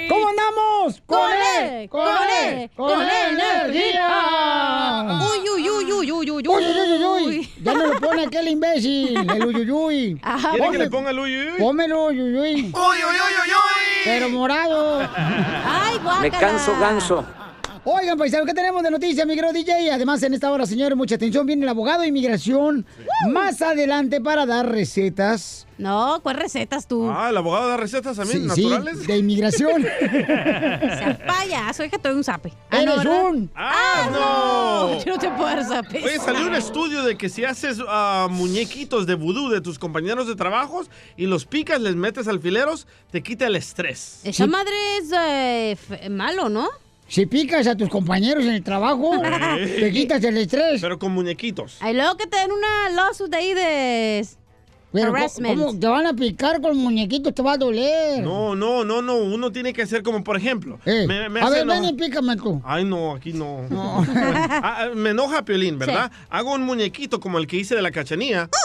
¿Cómo 0.10 0.28
andamos? 0.30 1.02
¡Con 1.06 1.32
E, 1.32 1.84
él! 1.84 1.90
¡Con 1.90 2.08
él! 2.08 2.70
¡Con 2.76 3.02
energía! 3.02 5.20
¡Uy, 5.32 5.50
uy, 5.50 5.70
uy, 5.70 5.92
uy, 5.92 6.12
uy, 6.12 6.32
uy, 6.32 6.48
Uy, 6.48 6.48
uy, 6.48 6.64
uy, 6.64 7.06
uy, 7.06 7.28
uy. 7.28 7.50
Ya 7.62 7.74
me 7.74 7.88
lo 7.88 8.00
pone 8.00 8.26
aquel 8.26 8.48
imbécil, 8.50 9.18
el 9.18 9.46
uyuyuy. 9.46 10.20
¿Quiere 10.52 10.72
que 10.72 10.78
le 10.78 10.90
ponga 10.90 11.12
el 11.12 11.20
uy, 11.20 11.38
uy, 11.38 11.48
uy? 11.52 11.60
Pómelo, 11.60 12.06
uyuyuy. 12.06 12.56
Uy, 12.56 12.64
uy, 12.64 12.72
uy, 12.72 12.74
uy, 12.74 13.50
uy. 13.50 14.02
Pero 14.04 14.30
morado. 14.30 15.08
¡Ay, 15.16 15.98
guácala! 16.04 16.22
Me 16.22 16.32
canso 16.32 16.76
ganso. 16.80 17.26
Oigan, 17.86 18.18
paisanos, 18.18 18.48
¿qué 18.48 18.54
tenemos 18.54 18.82
de 18.82 18.90
noticias, 18.92 19.28
mi 19.28 19.36
querido 19.36 19.52
DJ? 19.52 19.92
Además, 19.92 20.24
en 20.24 20.34
esta 20.34 20.50
hora, 20.50 20.66
señores, 20.66 20.98
mucha 20.98 21.16
atención, 21.16 21.46
viene 21.46 21.64
el 21.64 21.70
abogado 21.70 22.02
de 22.04 22.08
inmigración 22.08 22.86
más 23.30 23.62
adelante 23.62 24.22
para 24.22 24.46
dar 24.46 24.70
recetas. 24.72 25.68
No, 25.78 26.22
¿cuál 26.24 26.38
recetas 26.38 26.88
tú? 26.88 27.10
Ah, 27.12 27.28
el 27.30 27.36
abogado 27.36 27.68
da 27.68 27.76
recetas 27.76 28.16
también, 28.16 28.50
Sí, 28.52 28.62
sí, 28.62 28.70
naturales. 28.70 29.06
de 29.06 29.18
inmigración. 29.18 29.82
Sea 30.00 31.20
payaso, 31.28 31.84
que 31.90 31.98
estoy 31.98 32.14
un 32.14 32.24
zape. 32.24 32.54
Ah, 32.70 32.82
¡Eres 32.84 32.98
¿verdad? 33.00 33.26
un! 33.26 33.52
¡Ah, 33.54 34.10
no! 34.14 35.04
Yo 35.04 35.14
no 35.16 35.20
te 35.20 35.30
puedo 35.32 35.44
dar 35.44 35.66
zapes. 35.66 36.06
Oye, 36.06 36.20
salió 36.20 36.48
un 36.48 36.56
estudio 36.56 37.04
de 37.04 37.18
que 37.18 37.28
si 37.28 37.44
haces 37.44 37.80
ah, 37.90 38.30
muñequitos 38.32 39.06
de 39.08 39.16
vudú 39.16 39.50
de 39.50 39.60
tus 39.60 39.78
compañeros 39.78 40.26
de 40.28 40.36
trabajos 40.38 40.90
y 41.18 41.26
los 41.26 41.46
picas, 41.46 41.82
les 41.82 41.96
metes 41.96 42.30
alfileros, 42.30 42.88
te 43.12 43.22
quita 43.22 43.48
el 43.48 43.58
estrés. 43.58 44.22
Esa 44.24 44.48
madre 44.48 44.74
es 45.00 45.12
eh, 45.92 46.10
malo, 46.10 46.48
¿no? 46.48 46.70
Si 47.08 47.26
picas 47.28 47.68
a 47.68 47.76
tus 47.76 47.90
compañeros 47.90 48.44
en 48.46 48.54
el 48.54 48.64
trabajo, 48.64 49.12
te 49.80 49.92
quitas 49.92 50.24
el 50.24 50.38
estrés. 50.38 50.82
Pero 50.82 50.98
con 50.98 51.12
muñequitos. 51.12 51.78
Ay, 51.80 51.94
luego 51.94 52.18
que 52.18 52.26
te 52.28 52.38
den 52.38 52.52
una 52.52 52.90
lawsuit 52.90 53.30
de 53.30 53.38
ahí 53.38 53.54
de 53.54 54.28
Pero 54.92 55.08
¿cómo- 55.08 55.18
harassment. 55.18 55.60
¿cómo 55.60 55.80
te 55.80 55.88
van 55.88 56.08
a 56.08 56.14
picar 56.14 56.60
con 56.62 56.76
muñequitos? 56.78 57.34
Te 57.36 57.44
va 57.44 57.54
a 57.54 57.58
doler. 57.58 58.24
No, 58.24 58.56
no, 58.56 58.84
no, 58.84 59.02
no. 59.04 59.18
Uno 59.18 59.52
tiene 59.52 59.74
que 59.74 59.84
hacer 59.84 60.02
como, 60.02 60.24
por 60.24 60.38
ejemplo. 60.38 60.80
Eh, 60.86 61.06
me- 61.08 61.30
me 61.30 61.42
a 61.42 61.50
ver, 61.50 61.68
ven 61.68 61.84
y 61.86 61.94
pícame 61.94 62.36
tú. 62.36 62.62
Ay, 62.66 62.84
no, 62.84 63.14
aquí 63.14 63.32
no. 63.34 63.68
Ah, 63.72 64.04
ah, 64.64 64.90
me 64.96 65.12
enoja 65.12 65.46
Piolín, 65.46 65.78
¿verdad? 65.78 66.12
Hago 66.32 66.54
un 66.54 66.64
muñequito 66.64 67.20
como 67.20 67.38
el 67.38 67.46
que 67.46 67.58
hice 67.58 67.76
de 67.76 67.82
la 67.84 67.92
cachanía. 67.92 68.50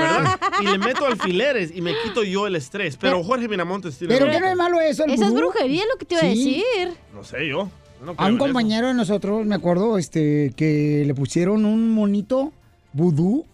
¿Verdad? 0.00 0.40
Y 0.62 0.64
le 0.66 0.78
meto 0.78 1.06
alfileres 1.06 1.72
y 1.74 1.80
me 1.80 1.92
quito 2.04 2.22
yo 2.24 2.46
el 2.46 2.56
estrés. 2.56 2.96
Pero 2.96 3.22
Jorge 3.24 3.48
Miramontes 3.48 3.98
tiene 3.98 4.14
¿Pero 4.14 4.30
qué 4.30 4.40
no 4.40 4.46
es 4.48 4.56
malo 4.56 4.80
eso? 4.80 5.04
Esa 5.06 5.26
es 5.26 5.32
brujería 5.34 5.82
lo 5.92 5.98
que 5.98 6.04
te 6.04 6.14
iba 6.14 6.22
a 6.22 6.32
Sí. 6.32 6.62
decir. 6.78 6.94
No 7.14 7.24
sé 7.24 7.48
yo. 7.48 7.70
No 8.04 8.14
A 8.18 8.26
un 8.26 8.34
eso. 8.34 8.38
compañero 8.38 8.88
de 8.88 8.94
nosotros, 8.94 9.44
me 9.46 9.54
acuerdo, 9.54 9.96
este, 9.98 10.52
que 10.56 11.02
le 11.06 11.14
pusieron 11.14 11.64
un 11.64 11.90
monito 11.90 12.52
vudú 12.92 13.46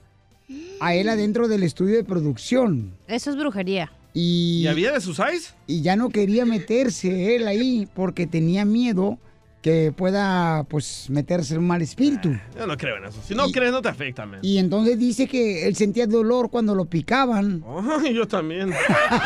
a 0.81 0.95
él 0.95 1.09
adentro 1.09 1.49
del 1.49 1.63
estudio 1.63 1.97
de 1.97 2.05
producción. 2.05 2.93
Eso 3.09 3.31
es 3.31 3.37
brujería. 3.37 3.93
Y, 4.15 4.63
¿Y 4.63 4.67
había 4.67 4.93
de 4.93 5.01
sus 5.01 5.19
eyes? 5.21 5.55
y 5.67 5.81
ya 5.83 5.97
no 5.97 6.11
quería 6.11 6.45
meterse 6.45 7.35
él 7.37 7.47
ahí 7.49 7.89
porque 7.95 8.27
tenía 8.27 8.65
miedo 8.65 9.19
que 9.63 9.93
pueda, 9.97 10.65
pues, 10.65 11.09
meterse 11.09 11.57
un 11.57 11.67
mal 11.67 11.81
espíritu. 11.81 12.37
Yo 12.59 12.67
no 12.67 12.77
creo 12.77 12.97
en 12.97 13.05
eso. 13.05 13.21
Si 13.25 13.33
no 13.35 13.49
crees, 13.51 13.71
no 13.71 13.81
te 13.81 13.89
afecta, 13.89 14.27
man. 14.27 14.41
Y 14.43 14.59
entonces 14.59 14.99
dice 14.99 15.29
que 15.29 15.69
él 15.69 15.77
sentía 15.77 16.09
dolor 16.09 16.51
cuando 16.51 16.75
lo 16.75 16.85
picaban. 16.85 17.65
Ay, 18.05 18.13
yo 18.13 18.27
también. 18.27 18.73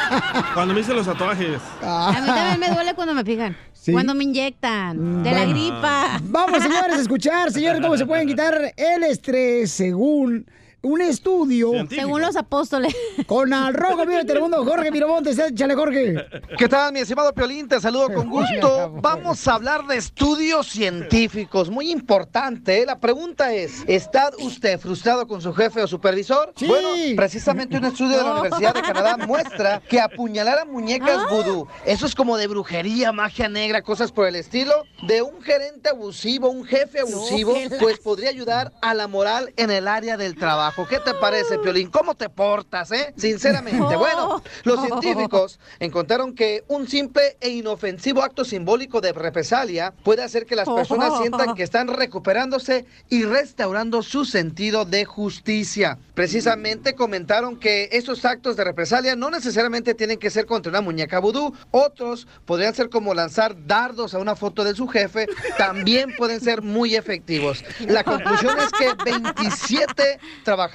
Cuando 0.55 0.74
me 0.74 0.80
hice 0.80 0.93
los 0.93 1.07
tatuajes. 1.07 1.61
A 1.82 2.18
mí 2.20 2.26
también 2.26 2.61
me 2.61 2.74
duele 2.74 2.95
cuando 2.95 3.14
me 3.14 3.24
pican. 3.24 3.57
Sí. 3.72 3.93
Cuando 3.93 4.14
me 4.14 4.24
inyectan. 4.24 5.22
De 5.22 5.30
la 5.32 5.45
gripa. 5.47 6.20
Vamos, 6.24 6.62
señores, 6.62 6.97
a 6.97 7.01
escuchar, 7.01 7.51
señores, 7.51 7.80
cómo 7.80 7.97
se 7.97 8.05
pueden 8.05 8.26
quitar 8.26 8.74
el 8.76 9.03
estrés 9.05 9.70
según 9.70 10.47
un 10.87 11.03
estudio. 11.03 11.72
Según 11.89 12.20
los 12.20 12.37
apóstoles. 12.37 12.95
Con 13.26 13.53
al 13.53 13.74
rojo 13.74 14.07
vivo 14.07 14.18
de 14.18 14.24
Telemundo, 14.24 14.64
Jorge 14.64 14.91
Miramontes. 14.91 15.39
Échale, 15.39 15.74
Jorge. 15.74 16.14
¿Qué 16.57 16.68
tal, 16.68 16.93
mi 16.93 17.01
estimado 17.01 17.32
Piolín? 17.32 17.68
Te 17.68 17.80
saludo 17.80 18.12
con 18.12 18.30
gusto. 18.30 18.93
Vamos 19.03 19.47
a 19.49 19.55
hablar 19.55 19.87
de 19.87 19.97
estudios 19.97 20.68
científicos. 20.68 21.70
Muy 21.70 21.91
importante. 21.91 22.82
¿eh? 22.82 22.87
La 22.87 22.99
pregunta 22.99 23.53
es, 23.53 23.82
¿está 23.87 24.30
usted 24.39 24.78
frustrado 24.78 25.26
con 25.26 25.41
su 25.41 25.53
jefe 25.53 25.82
o 25.82 25.87
supervisor? 25.87 26.53
Bueno, 26.66 26.89
precisamente 27.16 27.76
un 27.76 27.84
estudio 27.84 28.18
de 28.18 28.24
la 28.24 28.41
Universidad 28.41 28.74
de 28.74 28.82
Canadá 28.82 29.16
muestra 29.26 29.80
que 29.89 30.01
apuñalar 30.01 30.61
a 30.61 30.64
muñecas 30.64 31.28
vudú, 31.30 31.66
eso 31.84 32.07
es 32.07 32.14
como 32.14 32.37
de 32.37 32.47
brujería, 32.47 33.12
magia 33.12 33.49
negra, 33.49 33.82
cosas 33.82 34.12
por 34.12 34.26
el 34.26 34.37
estilo, 34.37 34.72
de 35.07 35.22
un 35.22 35.41
gerente 35.43 35.91
abusivo, 35.91 36.49
un 36.49 36.64
jefe 36.64 37.01
abusivo, 37.01 37.55
pues 37.80 37.99
podría 37.99 38.30
ayudar 38.30 38.72
a 38.82 38.95
la 38.95 39.09
moral 39.09 39.53
en 39.57 39.70
el 39.70 39.89
área 39.89 40.16
del 40.16 40.37
trabajo. 40.37 40.76
¿Qué 40.85 41.01
te 41.01 41.14
parece, 41.14 41.59
Piolín? 41.59 41.91
¿Cómo 41.91 42.14
te 42.14 42.29
portas, 42.29 42.93
eh? 42.93 43.14
Sinceramente. 43.16 43.97
Bueno, 43.97 44.43
los 44.64 44.81
científicos 44.83 45.59
encontraron 45.81 46.35
que 46.35 46.64
un 46.68 46.87
simple 46.87 47.39
e 47.41 47.49
inofensivo 47.49 48.22
acto 48.22 48.45
simbólico 48.45 49.01
de 49.01 49.12
represalia 49.12 49.95
puede 50.05 50.22
hacer 50.22 50.45
que 50.45 50.55
las 50.55 50.68
personas 50.68 51.18
sientan 51.18 51.55
que 51.55 51.62
están 51.62 51.89
recuperándose 51.89 52.85
y 53.09 53.24
restaurando 53.24 54.03
su 54.03 54.27
sentido 54.27 54.85
de 54.85 55.07
justicia. 55.07 55.99
Precisamente 56.14 56.95
comentaron 56.95 57.57
que 57.57 57.89
esos 57.93 58.24
actos 58.24 58.57
de 58.57 58.64
represalia 58.64 59.16
no 59.16 59.31
necesariamente 59.31 59.95
tienen 59.95 60.18
que 60.18 60.31
ser 60.31 60.45
contra 60.45 60.70
una 60.70 60.83
muñeca 60.83 61.20
vudú. 61.20 61.55
Otros 61.70 62.27
podrían 62.45 62.74
ser 62.74 62.91
como 62.91 63.14
lanzar 63.14 63.66
dardos 63.66 64.14
a 64.14 64.18
una 64.18 64.37
foto 64.37 64.62
de 64.62 64.74
su 64.74 64.87
jefe. 64.89 65.27
También 65.57 66.14
pueden 66.16 66.41
ser 66.41 66.62
muy 66.62 66.97
efectivos. 66.97 67.64
La 67.81 68.05
conclusión 68.05 68.57
es 68.59 68.70
que 68.72 68.95
27 69.05 70.20
trabajadores 70.45 70.66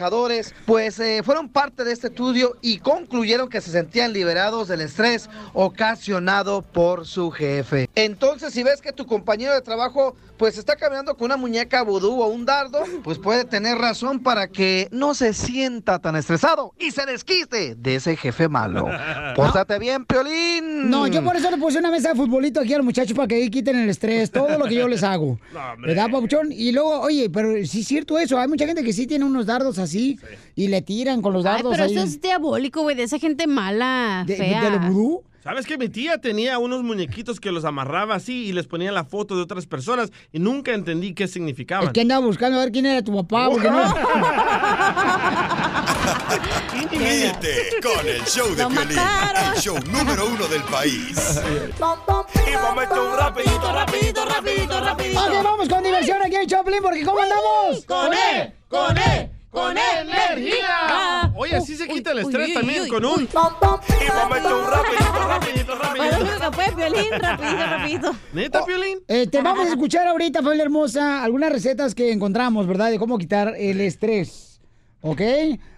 pues 0.66 1.00
eh, 1.00 1.22
fueron 1.24 1.50
parte 1.50 1.84
de 1.84 1.92
este 1.92 2.08
estudio 2.08 2.58
y 2.62 2.80
concluyeron 2.80 3.50
que 3.50 3.62
se 3.62 3.72
sentían 3.72 4.14
liberados 4.14 4.68
del 4.68 4.82
estrés 4.82 5.30
ocasionado 5.54 6.62
por 6.62 7.06
su 7.06 7.32
jefe. 7.32 7.90
Entonces, 7.96 8.54
si 8.54 8.64
ves 8.64 8.82
que 8.82 8.94
tu 8.94 9.06
compañero 9.06 9.54
de 9.54 9.62
trabajo 9.62 10.16
pues 10.42 10.58
está 10.58 10.76
caminando 10.76 11.16
con 11.16 11.26
una 11.26 11.38
muñeca 11.38 11.84
vudú 11.84 12.20
o 12.20 12.26
un 12.26 12.46
dardo, 12.46 12.80
pues 13.04 13.20
puede 13.20 13.46
tener 13.46 13.78
razón 13.78 14.22
para 14.22 14.48
que 14.48 14.88
no 14.90 15.14
se 15.14 15.34
sienta 15.34 16.00
tan 16.00 16.16
estresado 16.16 16.74
y 16.80 16.90
se 16.90 17.06
desquite 17.06 17.76
de 17.76 17.96
ese 17.98 18.16
jefe 18.16 18.50
malo. 18.50 18.88
Pórtate 19.36 19.78
bien, 19.78 20.04
Piolín. 20.04 20.90
No, 20.90 21.06
yo 21.06 21.24
por 21.24 21.36
eso 21.36 21.52
le 21.52 21.58
puse 21.58 21.78
una 21.78 21.92
mesa 21.92 22.10
de 22.10 22.16
futbolito 22.16 22.60
aquí 22.60 22.74
a 22.74 22.78
los 22.78 22.86
muchachos 22.86 23.16
para 23.16 23.28
que 23.28 23.36
ahí 23.36 23.52
quiten 23.52 23.78
el 23.78 23.90
estrés, 23.92 24.32
todo 24.32 24.58
lo 24.58 24.66
que 24.66 24.74
yo 24.74 24.88
les 24.88 25.04
hago. 25.04 25.38
¿Verdad, 25.78 26.10
Papuchón? 26.10 26.52
Y 26.52 26.72
luego, 26.72 27.02
oye, 27.02 27.30
pero 27.30 27.64
sí 27.68 27.82
es 27.82 27.88
cierto 27.88 28.18
eso. 28.18 28.40
Hay 28.40 28.48
mucha 28.48 28.66
gente 28.66 28.84
que 28.84 28.94
sí 28.94 29.06
tiene 29.06 29.26
unos 29.26 29.46
dardos 29.46 29.71
así 29.80 30.20
y 30.56 30.68
le 30.68 30.82
tiran 30.82 31.22
con 31.22 31.34
los 31.34 31.46
Ay, 31.46 31.54
dardos 31.54 31.72
pero 31.72 31.84
ahí. 31.86 31.94
eso 31.94 32.04
es 32.04 32.22
diabólico, 32.22 32.82
güey, 32.82 32.96
de 32.96 33.04
esa 33.04 33.20
gente 33.20 33.48
mala, 33.48 34.24
¿De- 34.28 34.36
fea. 34.38 34.64
de 34.64 34.72
lo 34.72 34.80
vudú? 34.80 35.24
¿Sabes 35.44 35.66
que 35.66 35.76
mi 35.80 35.90
tía 35.90 36.20
tenía 36.20 36.60
unos 36.60 36.84
muñequitos 36.84 37.40
que 37.40 37.52
los 37.52 37.66
amarraba 37.66 38.14
así 38.14 38.46
y 38.46 38.52
les 38.54 38.68
ponía 38.68 38.92
la 38.92 39.06
foto 39.06 39.36
de 39.36 39.42
otras 39.42 39.66
personas 39.66 40.12
y 40.32 40.38
nunca 40.38 40.72
entendí 40.72 41.16
qué 41.16 41.28
significaban? 41.28 41.88
Es 41.88 41.94
que 41.94 42.02
andaba 42.02 42.24
buscando 42.24 42.60
a 42.60 42.64
ver 42.64 42.72
quién 42.72 42.86
era 42.86 43.02
tu 43.04 43.12
papá. 43.16 43.50
porque 43.50 43.72
no- 43.72 43.82
Ríete 46.92 47.70
con 47.82 48.08
el 48.08 48.24
show 48.26 48.48
de 48.56 48.66
Piolín, 48.68 48.98
el 49.54 49.60
show 49.62 49.78
número 49.92 50.28
uno 50.28 50.48
del 50.48 50.62
país. 50.64 51.40
Y 52.48 52.58
momento 52.58 53.16
rapidito, 53.16 53.72
rapidito, 53.74 54.26
rapidito, 54.26 54.80
rapidito. 54.80 55.20
Ok, 55.22 55.44
vamos 55.44 55.70
con 55.70 55.84
diversión 55.84 56.18
aquí 56.24 56.36
en 56.36 56.48
Choplin, 56.48 56.82
porque 56.82 57.04
¿cómo 57.04 57.20
andamos? 57.20 57.86
Con 57.86 58.14
E, 58.14 58.54
con 58.70 58.98
E, 58.98 59.30
con 59.52 59.78
energía. 59.78 61.32
Oye, 61.36 61.56
así 61.58 61.76
se 61.76 61.88
quita 61.88 62.12
el 62.12 62.20
estrés 62.20 62.54
también 62.54 62.88
con 62.88 63.06
un... 63.06 63.24
Y 63.24 64.12
momento 64.12 64.60
un 64.60 64.72
rapidito, 64.72 65.76
rapidito, 65.76 66.40
que 66.40 66.52
fue 66.52 66.76
violín, 66.76 67.12
rapidito, 67.12 67.66
rapidito. 67.66 68.16
¿Neta, 68.34 68.66
Piolín? 68.66 69.00
Este, 69.08 69.42
vamos 69.42 69.68
a 69.68 69.70
escuchar 69.70 70.08
ahorita, 70.08 70.42
familia 70.42 70.64
hermosa, 70.64 71.24
algunas 71.24 71.52
recetas 71.52 71.94
que 71.94 72.12
encontramos, 72.12 72.66
¿verdad? 72.66 72.90
De 72.90 72.98
cómo 72.98 73.18
quitar 73.18 73.54
el 73.58 73.82
estrés. 73.82 74.62
¿Ok? 75.04 75.22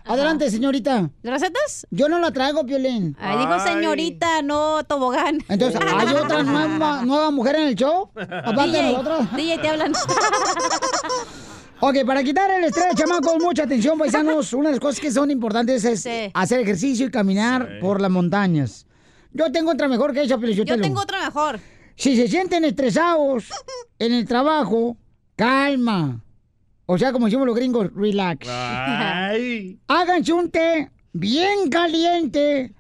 Adelante, 0.06 0.52
señorita. 0.52 1.10
¿Recetas? 1.24 1.88
Yo 1.90 2.10
no 2.10 2.20
la 2.20 2.32
traigo, 2.32 2.66
Piolín. 2.66 3.16
Ay, 3.20 3.38
dijo 3.38 3.60
señorita, 3.60 4.42
no 4.42 4.84
tobogán. 4.84 5.40
Entonces, 5.48 5.80
¿hay 5.82 6.14
otra 6.14 6.44
nueva, 6.44 7.04
nueva 7.06 7.32
mujer 7.32 7.56
en 7.56 7.68
el 7.70 7.76
show? 7.76 8.12
Aparte 8.16 8.72
de 8.72 8.84
nosotros. 8.84 9.34
DJ, 9.36 9.58
te 9.60 9.70
hablan. 9.70 9.94
Ok, 11.80 11.98
para 12.06 12.24
quitar 12.24 12.50
el 12.52 12.66
estrés, 12.66 12.88
chamacos, 12.96 13.42
mucha 13.42 13.64
atención, 13.64 13.98
paisanos. 13.98 14.54
Una 14.54 14.70
de 14.70 14.76
las 14.76 14.80
cosas 14.80 15.00
que 15.00 15.12
son 15.12 15.32
importantes 15.32 15.84
es 15.84 16.08
hacer 16.34 16.60
ejercicio 16.62 17.08
y 17.08 17.12
caminar 17.12 17.80
por 17.82 18.02
las 18.02 18.12
montañas. 18.12 18.86
Yo 19.32 19.52
tengo 19.52 19.72
otra 19.72 19.88
mejor 19.88 20.14
que 20.14 20.24
esa, 20.24 20.38
pero 20.38 20.52
Yo 20.52 20.66
tengo 20.66 21.02
otra 21.02 21.26
mejor. 21.26 21.60
Si 21.96 22.16
se 22.16 22.28
sienten 22.28 22.66
estresados 22.66 23.50
en 24.00 24.14
el 24.14 24.28
trabajo, 24.28 24.98
calma. 25.36 26.22
O 26.86 26.98
sea, 26.98 27.12
como 27.12 27.26
decimos 27.26 27.48
los 27.48 27.56
gringos, 27.56 27.90
relax. 27.96 28.48
Háganse 29.88 30.34
un 30.34 30.52
té 30.52 30.92
bien 31.14 31.70
caliente 31.70 32.74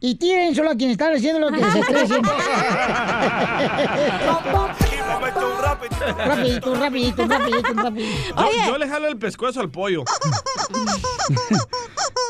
y 0.00 0.14
tiren 0.16 0.54
solo 0.54 0.70
a 0.70 0.76
quienes 0.76 0.92
están 0.92 1.14
haciendo 1.14 1.40
lo 1.40 1.50
que 1.50 1.64
se 1.64 1.80
estresen. 1.80 2.22
rapidito, 6.12 6.74
rapidito, 6.74 7.26
rapidito, 7.26 7.72
rapidito. 7.74 8.34
Yo, 8.36 8.50
yo 8.72 8.78
le 8.78 8.88
jalo 8.88 9.08
el 9.08 9.16
pescuezo 9.18 9.60
al 9.60 9.70
pollo. 9.70 10.04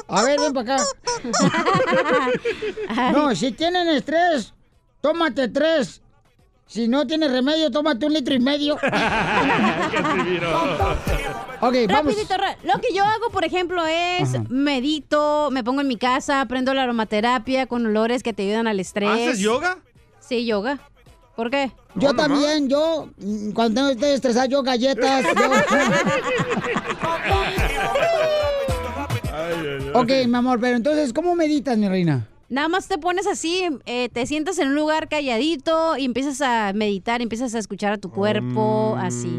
A 0.08 0.22
ver, 0.24 0.40
ven 0.40 0.52
para 0.52 0.76
acá. 0.76 0.84
No, 3.12 3.34
si 3.34 3.52
tienen 3.52 3.88
estrés, 3.88 4.54
tómate 5.00 5.48
tres. 5.48 6.02
Si 6.66 6.86
no 6.86 7.06
tienes 7.06 7.30
remedio, 7.32 7.70
tómate 7.70 8.04
un 8.04 8.12
litro 8.12 8.34
y 8.34 8.40
medio. 8.40 8.74
ok, 8.76 8.80
vamos. 11.60 11.86
Rapidito, 11.88 12.36
ra- 12.36 12.58
lo 12.62 12.78
que 12.80 12.92
yo 12.94 13.04
hago, 13.04 13.30
por 13.32 13.44
ejemplo, 13.44 13.86
es 13.86 14.38
medito, 14.50 15.48
me 15.50 15.64
pongo 15.64 15.80
en 15.80 15.88
mi 15.88 15.96
casa, 15.96 16.40
aprendo 16.42 16.74
la 16.74 16.82
aromaterapia 16.82 17.66
con 17.66 17.86
olores 17.86 18.22
que 18.22 18.32
te 18.34 18.42
ayudan 18.42 18.66
al 18.66 18.80
estrés. 18.80 19.08
¿Haces 19.08 19.38
yoga? 19.38 19.78
Sí, 20.20 20.44
yoga. 20.44 20.78
¿Por 21.38 21.50
qué? 21.50 21.70
Yo 21.94 22.14
también, 22.14 22.68
yo, 22.68 23.10
mm, 23.16 23.52
cuando 23.52 23.76
tengo 23.76 23.90
estoy 23.90 24.10
estresado, 24.10 24.48
yo 24.48 24.60
galletas. 24.64 25.24
yo- 25.24 25.30
ok, 30.00 30.10
mi 30.26 30.34
amor, 30.34 30.58
pero 30.60 30.76
entonces, 30.76 31.12
¿cómo 31.12 31.36
meditas, 31.36 31.78
mi 31.78 31.88
reina? 31.88 32.26
Nada 32.48 32.66
más 32.66 32.88
te 32.88 32.98
pones 32.98 33.28
así, 33.28 33.62
eh, 33.86 34.08
te 34.08 34.26
sientas 34.26 34.58
en 34.58 34.66
un 34.70 34.74
lugar 34.74 35.08
calladito 35.08 35.96
y 35.96 36.06
empiezas 36.06 36.40
a 36.40 36.72
meditar, 36.74 37.22
empiezas 37.22 37.54
a 37.54 37.60
escuchar 37.60 37.92
a 37.92 37.98
tu 37.98 38.10
cuerpo, 38.10 38.96
así. 39.00 39.30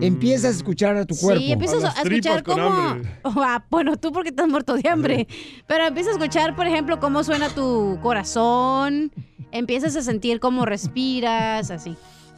Empiezas 0.00 0.54
a 0.54 0.56
escuchar 0.56 0.96
a 0.96 1.04
tu 1.04 1.16
cuerpo. 1.16 1.42
Sí, 1.42 1.52
empiezas 1.52 1.84
a, 1.84 2.02
escuchar 2.02 2.42
cómo... 2.42 2.96
Ah, 3.24 3.64
bueno, 3.70 3.96
tú 3.96 4.12
porque 4.12 4.28
estás 4.30 4.46
muerto 4.48 4.74
de 4.74 4.88
hambre. 4.88 5.26
Pero 5.66 5.86
empiezas 5.86 6.14
a 6.14 6.18
escuchar, 6.18 6.54
por 6.54 6.66
ejemplo, 6.66 7.00
cómo 7.00 7.24
suena 7.24 7.48
tu 7.48 7.98
corazón. 8.02 9.10
Empiezas 9.50 9.96
a 9.96 10.02
sentir 10.02 10.38
cómo 10.40 10.66
respiras, 10.66 11.70
así. 11.70 11.96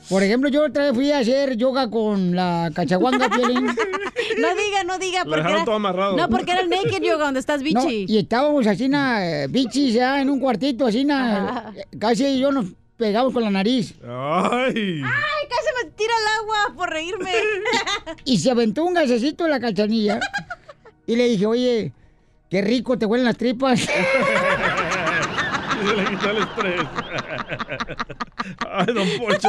Por 0.08 0.22
ejemplo, 0.22 0.48
yo 0.48 0.64
otra 0.64 0.84
vez 0.84 0.94
fui 0.94 1.12
a 1.12 1.18
hacer 1.18 1.56
yoga 1.56 1.90
con 1.90 2.34
la 2.34 2.70
cachaguanga, 2.74 3.28
Piolín. 3.34 3.66
No 3.66 4.48
diga, 4.54 4.84
no 4.86 4.98
diga. 4.98 5.18
Lo 5.20 5.24
porque 5.26 5.36
dejaron 5.36 5.56
era- 5.56 5.64
todo 5.64 5.74
amarrado. 5.74 6.16
No, 6.16 6.28
porque 6.28 6.52
era 6.52 6.62
el 6.62 6.70
naked 6.70 7.02
yoga 7.02 7.26
donde 7.26 7.40
estás 7.40 7.60
No, 7.60 7.64
bichi. 7.84 8.06
y 8.08 8.18
estábamos 8.18 8.66
así, 8.66 8.88
na, 8.88 9.24
eh, 9.24 9.46
bichis, 9.48 9.92
ya 9.94 10.20
en 10.22 10.30
un 10.30 10.40
cuartito, 10.40 10.86
así, 10.86 11.04
na, 11.04 11.72
casi 11.98 12.38
yo 12.38 12.50
nos 12.50 12.66
pegamos 13.00 13.32
con 13.32 13.42
la 13.42 13.50
nariz. 13.50 13.94
Ay. 14.04 15.02
Ay, 15.02 15.48
casi 15.48 15.68
me 15.84 15.90
tira 15.96 16.12
el 16.20 16.42
agua 16.42 16.74
por 16.76 16.90
reírme. 16.90 17.32
Y 18.24 18.38
se 18.38 18.50
aventó 18.50 18.84
un 18.84 18.94
gasecito 18.94 19.44
en 19.46 19.50
la 19.50 19.58
cachanilla. 19.60 20.20
y 21.06 21.16
le 21.16 21.28
dije, 21.28 21.46
oye, 21.46 21.92
qué 22.50 22.60
rico 22.62 22.96
te 22.98 23.06
huelen 23.06 23.24
las 23.24 23.36
tripas. 23.36 23.80
El 26.28 26.36
estrés. 26.38 26.80
Ay, 28.70 28.86
don 28.94 29.08
Pocho. 29.18 29.48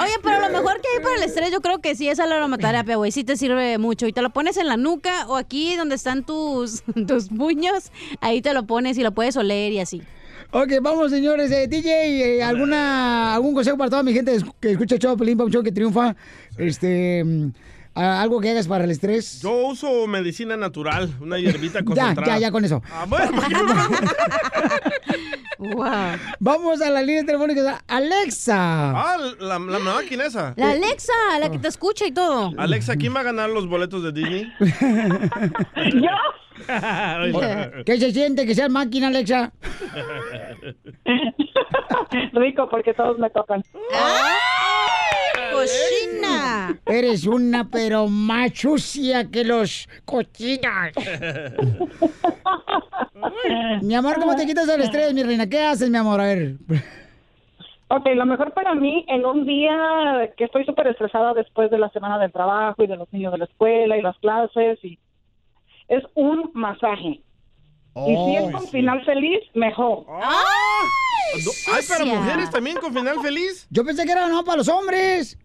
Oye, 0.00 0.12
pero 0.22 0.40
lo 0.40 0.50
mejor 0.50 0.80
que 0.80 0.88
hay 0.96 1.02
para 1.02 1.16
el 1.16 1.22
estrés, 1.22 1.50
yo 1.50 1.60
creo 1.60 1.80
que 1.80 1.94
sí 1.94 2.08
es 2.08 2.18
la 2.18 2.24
aromaterapia, 2.36 2.96
güey. 2.96 3.10
Sí 3.12 3.24
te 3.24 3.36
sirve 3.36 3.78
mucho. 3.78 4.06
Y 4.06 4.12
te 4.12 4.22
lo 4.22 4.30
pones 4.30 4.56
en 4.56 4.66
la 4.68 4.76
nuca 4.76 5.26
o 5.28 5.36
aquí 5.36 5.76
donde 5.76 5.94
están 5.94 6.24
tus, 6.24 6.82
tus 7.06 7.28
puños. 7.28 7.90
Ahí 8.20 8.42
te 8.42 8.52
lo 8.54 8.64
pones 8.66 8.98
y 8.98 9.02
lo 9.02 9.12
puedes 9.12 9.36
oler 9.36 9.72
y 9.72 9.80
así. 9.80 10.02
ok, 10.50 10.72
vamos, 10.82 11.10
señores. 11.10 11.50
Eh, 11.50 11.66
DJ, 11.68 12.36
eh, 12.38 12.42
¿alguna, 12.42 13.34
¿algún 13.34 13.54
consejo 13.54 13.76
para 13.78 13.90
toda 13.90 14.02
mi 14.02 14.12
gente 14.12 14.36
que 14.60 14.72
escucha 14.72 14.96
el 14.96 15.00
show 15.00 15.16
Pelín 15.16 15.38
Papuchón 15.38 15.64
que 15.64 15.72
triunfa? 15.72 16.14
Este, 16.58 17.24
mm, 17.24 17.46
a- 17.46 17.81
algo 17.94 18.40
que 18.40 18.50
hagas 18.50 18.66
para 18.68 18.84
el 18.84 18.90
estrés. 18.90 19.40
Yo 19.42 19.52
uso 19.66 20.06
medicina 20.06 20.56
natural, 20.56 21.12
una 21.20 21.38
hierbita 21.38 21.78
Ya, 21.80 21.84
concentrada. 21.84 22.26
ya, 22.34 22.38
ya 22.38 22.50
con 22.52 22.64
eso. 22.64 22.82
Ah, 22.92 23.04
bueno, 23.08 23.30
Vamos 26.40 26.80
a 26.82 26.90
la 26.90 27.02
línea 27.02 27.24
telefónica. 27.24 27.84
Alexa. 27.86 28.90
Ah, 28.90 29.16
la, 29.38 29.58
la 29.58 29.78
máquina 29.78 30.24
esa. 30.26 30.54
La 30.56 30.70
Alexa, 30.72 31.12
la 31.40 31.50
que 31.50 31.58
te 31.58 31.68
escucha 31.68 32.06
y 32.06 32.12
todo. 32.12 32.52
Alexa, 32.58 32.96
¿quién 32.96 33.14
va 33.14 33.20
a 33.20 33.24
ganar 33.24 33.48
los 33.50 33.68
boletos 33.68 34.02
de 34.02 34.12
Disney? 34.12 34.52
¿Qué 37.86 37.98
se 37.98 38.12
siente 38.12 38.46
que 38.46 38.54
sea 38.54 38.68
máquina, 38.68 39.08
Alexa? 39.08 39.52
Rico, 42.32 42.68
porque 42.68 42.94
todos 42.94 43.18
me 43.18 43.28
tocan. 43.30 43.62
¡Cochina! 45.52 46.78
Eres 46.86 47.26
una 47.26 47.68
pero 47.68 48.06
más 48.08 48.52
sucia 48.54 49.30
que 49.30 49.44
los 49.44 49.88
cochinas. 50.04 50.92
mi 53.82 53.94
amor, 53.94 54.18
¿cómo 54.18 54.34
te 54.34 54.46
quitas 54.46 54.68
el 54.68 54.82
estrés, 54.82 55.14
mi 55.14 55.22
reina? 55.22 55.48
¿Qué 55.48 55.60
haces, 55.60 55.88
mi 55.90 55.98
amor? 55.98 56.20
A 56.20 56.24
ver. 56.24 56.54
Ok, 57.88 58.06
lo 58.14 58.24
mejor 58.24 58.54
para 58.54 58.74
mí 58.74 59.04
en 59.08 59.26
un 59.26 59.44
día 59.44 60.30
que 60.38 60.44
estoy 60.44 60.64
súper 60.64 60.86
estresada 60.86 61.34
después 61.34 61.70
de 61.70 61.76
la 61.78 61.90
semana 61.90 62.18
del 62.18 62.32
trabajo 62.32 62.82
y 62.82 62.86
de 62.86 62.96
los 62.96 63.12
niños 63.12 63.32
de 63.32 63.38
la 63.38 63.44
escuela 63.44 63.98
y 63.98 64.02
las 64.02 64.16
clases 64.18 64.78
y 64.82 64.98
es 65.92 66.02
un 66.14 66.50
masaje. 66.54 67.22
y 67.94 68.16
si 68.16 68.36
es 68.36 68.50
con 68.50 68.66
final 68.68 69.04
feliz, 69.04 69.40
mejor. 69.54 70.06
Ay, 70.22 71.82
para 71.88 72.04
mujeres 72.04 72.50
también 72.50 72.76
con 72.78 72.94
final 72.94 73.20
feliz. 73.20 73.66
Yo 73.70 73.84
pensé 73.84 74.04
que 74.04 74.12
era 74.12 74.28
no 74.28 74.42
para 74.44 74.58
los 74.58 74.68
hombres. 74.68 75.38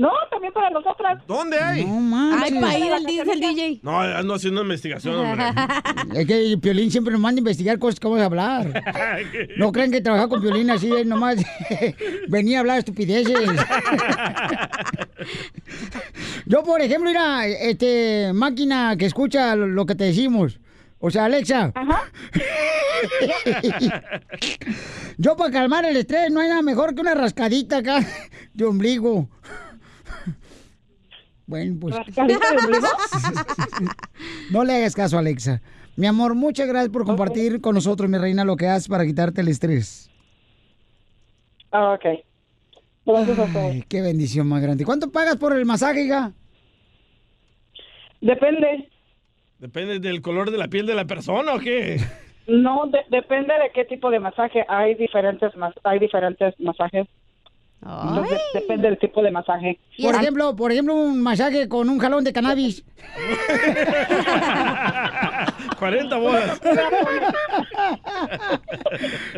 No, 0.00 0.08
también 0.30 0.50
para 0.54 0.70
nosotras. 0.70 1.22
¿Dónde 1.26 1.58
hay? 1.58 1.84
No 1.84 2.00
manches. 2.00 2.52
Ay, 2.54 2.58
para 2.58 2.78
ir 2.78 2.90
al 2.90 3.04
dice 3.04 3.32
el 3.32 3.40
DJ. 3.40 3.80
No, 3.82 4.00
ando 4.00 4.32
haciendo 4.32 4.62
investigación, 4.62 5.14
hombre. 5.14 5.44
Es 6.20 6.26
que 6.26 6.56
Piolín 6.56 6.90
siempre 6.90 7.12
nos 7.12 7.20
manda 7.20 7.38
a 7.38 7.40
investigar 7.40 7.78
cosas 7.78 8.00
que 8.00 8.08
vamos 8.08 8.22
a 8.22 8.24
hablar. 8.24 8.82
No 9.58 9.70
creen 9.72 9.90
que 9.90 10.00
trabajar 10.00 10.30
con 10.30 10.40
Piolín 10.40 10.70
así 10.70 10.90
es 10.90 11.04
nomás 11.04 11.36
venía 12.28 12.56
a 12.56 12.60
hablar 12.60 12.78
estupideces. 12.78 13.36
Yo, 16.46 16.62
por 16.62 16.80
ejemplo, 16.80 17.10
mira, 17.10 17.46
este, 17.46 18.32
máquina 18.32 18.96
que 18.96 19.04
escucha 19.04 19.54
lo, 19.54 19.84
que 19.84 19.96
te 19.96 20.04
decimos. 20.04 20.60
O 20.98 21.10
sea, 21.10 21.26
Alexa. 21.26 21.74
Yo 25.18 25.36
para 25.36 25.50
calmar 25.50 25.84
el 25.84 25.98
estrés 25.98 26.30
no 26.30 26.40
hay 26.40 26.48
nada 26.48 26.62
mejor 26.62 26.94
que 26.94 27.02
una 27.02 27.14
rascadita 27.14 27.76
acá 27.78 28.00
de 28.54 28.64
ombligo. 28.64 29.28
Bueno, 31.50 31.76
pues. 31.80 31.96
No 34.52 34.64
le 34.64 34.76
hagas 34.76 34.94
caso, 34.94 35.18
Alexa. 35.18 35.60
Mi 35.96 36.06
amor, 36.06 36.34
muchas 36.36 36.68
gracias 36.68 36.90
por 36.92 37.04
compartir 37.04 37.60
con 37.60 37.74
nosotros, 37.74 38.08
mi 38.08 38.16
reina, 38.18 38.44
lo 38.44 38.56
que 38.56 38.68
haces 38.68 38.86
para 38.88 39.04
quitarte 39.04 39.40
el 39.40 39.48
estrés. 39.48 40.08
Ah, 41.72 41.92
ok. 41.94 42.04
Gracias 43.04 43.38
a 43.38 43.46
todos. 43.52 43.72
Ay, 43.72 43.84
qué 43.88 44.00
bendición 44.00 44.46
más 44.46 44.62
grande. 44.62 44.84
¿Cuánto 44.84 45.10
pagas 45.10 45.36
por 45.36 45.52
el 45.56 45.66
masaje, 45.66 46.04
hija? 46.04 46.32
Depende. 48.20 48.88
Depende 49.58 49.98
del 49.98 50.22
color 50.22 50.50
de 50.52 50.58
la 50.58 50.68
piel 50.68 50.86
de 50.86 50.94
la 50.94 51.06
persona 51.06 51.54
o 51.54 51.58
qué. 51.58 51.98
No, 52.46 52.86
de- 52.86 53.04
depende 53.10 53.52
de 53.54 53.70
qué 53.74 53.84
tipo 53.84 54.10
de 54.10 54.20
masaje. 54.20 54.64
Hay 54.68 54.94
diferentes, 54.94 55.54
mas- 55.56 55.74
hay 55.84 55.98
diferentes 55.98 56.54
masajes. 56.60 57.06
Entonces, 57.82 58.38
depende 58.52 58.88
del 58.88 58.98
tipo 58.98 59.22
de 59.22 59.30
masaje. 59.30 59.78
Por 60.02 60.14
ejemplo, 60.14 60.54
por 60.54 60.70
ejemplo, 60.70 60.94
un 60.94 61.22
masaje 61.22 61.68
con 61.68 61.88
un 61.88 61.98
jalón 61.98 62.24
de 62.24 62.32
cannabis. 62.32 62.84
40 65.78 66.16
bolas. 66.16 66.60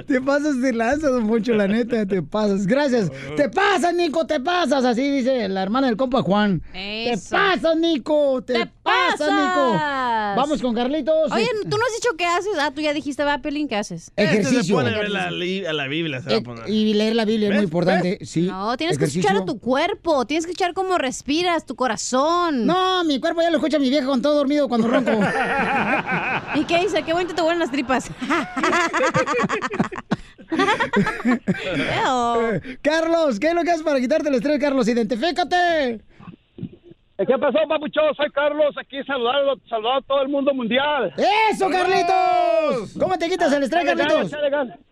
Te 0.07 0.21
pasas 0.21 0.61
de 0.61 0.73
lanza, 0.73 1.09
don 1.09 1.27
Poncho, 1.27 1.55
la 1.55 1.69
neta, 1.69 2.07
te 2.07 2.23
pasas. 2.23 2.67
Gracias. 2.67 3.11
Te 3.37 3.49
pasas, 3.49 3.95
Nico, 3.95 4.27
te 4.27 4.41
pasas. 4.41 4.85
Así 4.85 5.11
dice 5.11 5.49
la 5.49 5.63
hermana 5.63 5.87
del 5.87 5.97
compa 5.97 6.23
Juan. 6.23 6.63
Te 6.73 7.15
pasas, 7.31 7.77
Nico. 7.77 8.43
Te, 8.43 8.55
pasas, 8.83 9.19
pasas. 9.19 9.29
Nico. 9.29 9.73
Vamos 10.37 10.63
con 10.63 10.75
Carlitos. 10.75 11.31
Oye, 11.33 11.47
tú 11.69 11.77
no 11.77 11.85
has 11.85 11.95
dicho 12.01 12.17
qué 12.17 12.25
haces. 12.25 12.53
Ah, 12.59 12.71
tú 12.75 12.81
ya 12.81 12.93
dijiste, 12.93 13.25
va, 13.25 13.39
Pelín, 13.39 13.69
¿qué 13.69 13.77
haces? 13.77 14.13
Este 14.17 14.45
se 14.45 14.73
pone 14.73 14.91
a 14.95 14.99
ver 14.99 15.11
la, 15.11 15.27
a 15.29 15.73
la 15.73 15.89
Biblia, 15.89 16.21
se 16.23 16.31
va 16.31 16.37
a 16.37 16.41
poner. 16.41 16.69
Y 16.69 16.95
leer 16.95 17.15
la 17.17 17.25
Biblia 17.25 17.49
es 17.49 17.55
muy 17.55 17.65
importante. 17.65 18.19
Sí. 18.23 18.43
No, 18.43 18.77
tienes 18.77 18.99
que 18.99 19.05
Ejercicio. 19.05 19.29
escuchar 19.29 19.43
a 19.43 19.47
tu 19.47 19.59
cuerpo, 19.59 20.25
tienes 20.27 20.47
que 20.47 20.53
escuchar 20.53 20.75
cómo 20.75 20.99
respiras, 20.99 21.67
tu 21.67 21.77
corazón. 21.77 22.67
No, 22.67 23.05
mi 23.05 23.21
cuerpo 23.21 23.43
ya 23.43 23.51
lo 23.51 23.57
escucha 23.57 23.79
mi 23.79 23.91
vieja 23.91 24.07
con 24.07 24.23
todo 24.23 24.35
dormido 24.37 24.69
cuando 24.69 24.89
ronco. 24.89 25.11
¿Y 26.55 26.65
qué 26.65 26.79
dice? 26.79 27.03
Qué 27.03 27.13
bonito 27.13 27.35
te 27.35 27.43
huelen 27.43 27.59
las 27.59 27.71
tripas. 27.71 28.11
Carlos, 32.83 33.39
¿qué 33.41 33.49
es 33.49 33.55
lo 33.55 33.63
que 33.63 33.71
haces 33.71 33.83
para 33.83 34.01
quitarte 34.01 34.29
el 34.29 34.35
estrés, 34.37 34.59
Carlos? 34.59 34.89
Identifícate. 34.89 36.01
¿Qué 37.27 37.39
pasó, 37.39 37.59
papuchón? 37.69 38.15
Soy 38.17 38.31
Carlos, 38.31 38.75
aquí 38.77 39.01
saludando, 39.05 39.57
saludando 39.69 39.99
a 39.99 40.03
todo 40.03 40.23
el 40.23 40.29
mundo 40.29 40.53
mundial. 40.55 41.13
¡Eso, 41.53 41.69
Carlitos! 41.71 42.97
¿Cómo 42.99 43.17
te 43.17 43.29
quitas 43.29 43.53
el 43.53 43.63
estrés, 43.63 43.85
Carlitos? 43.85 44.33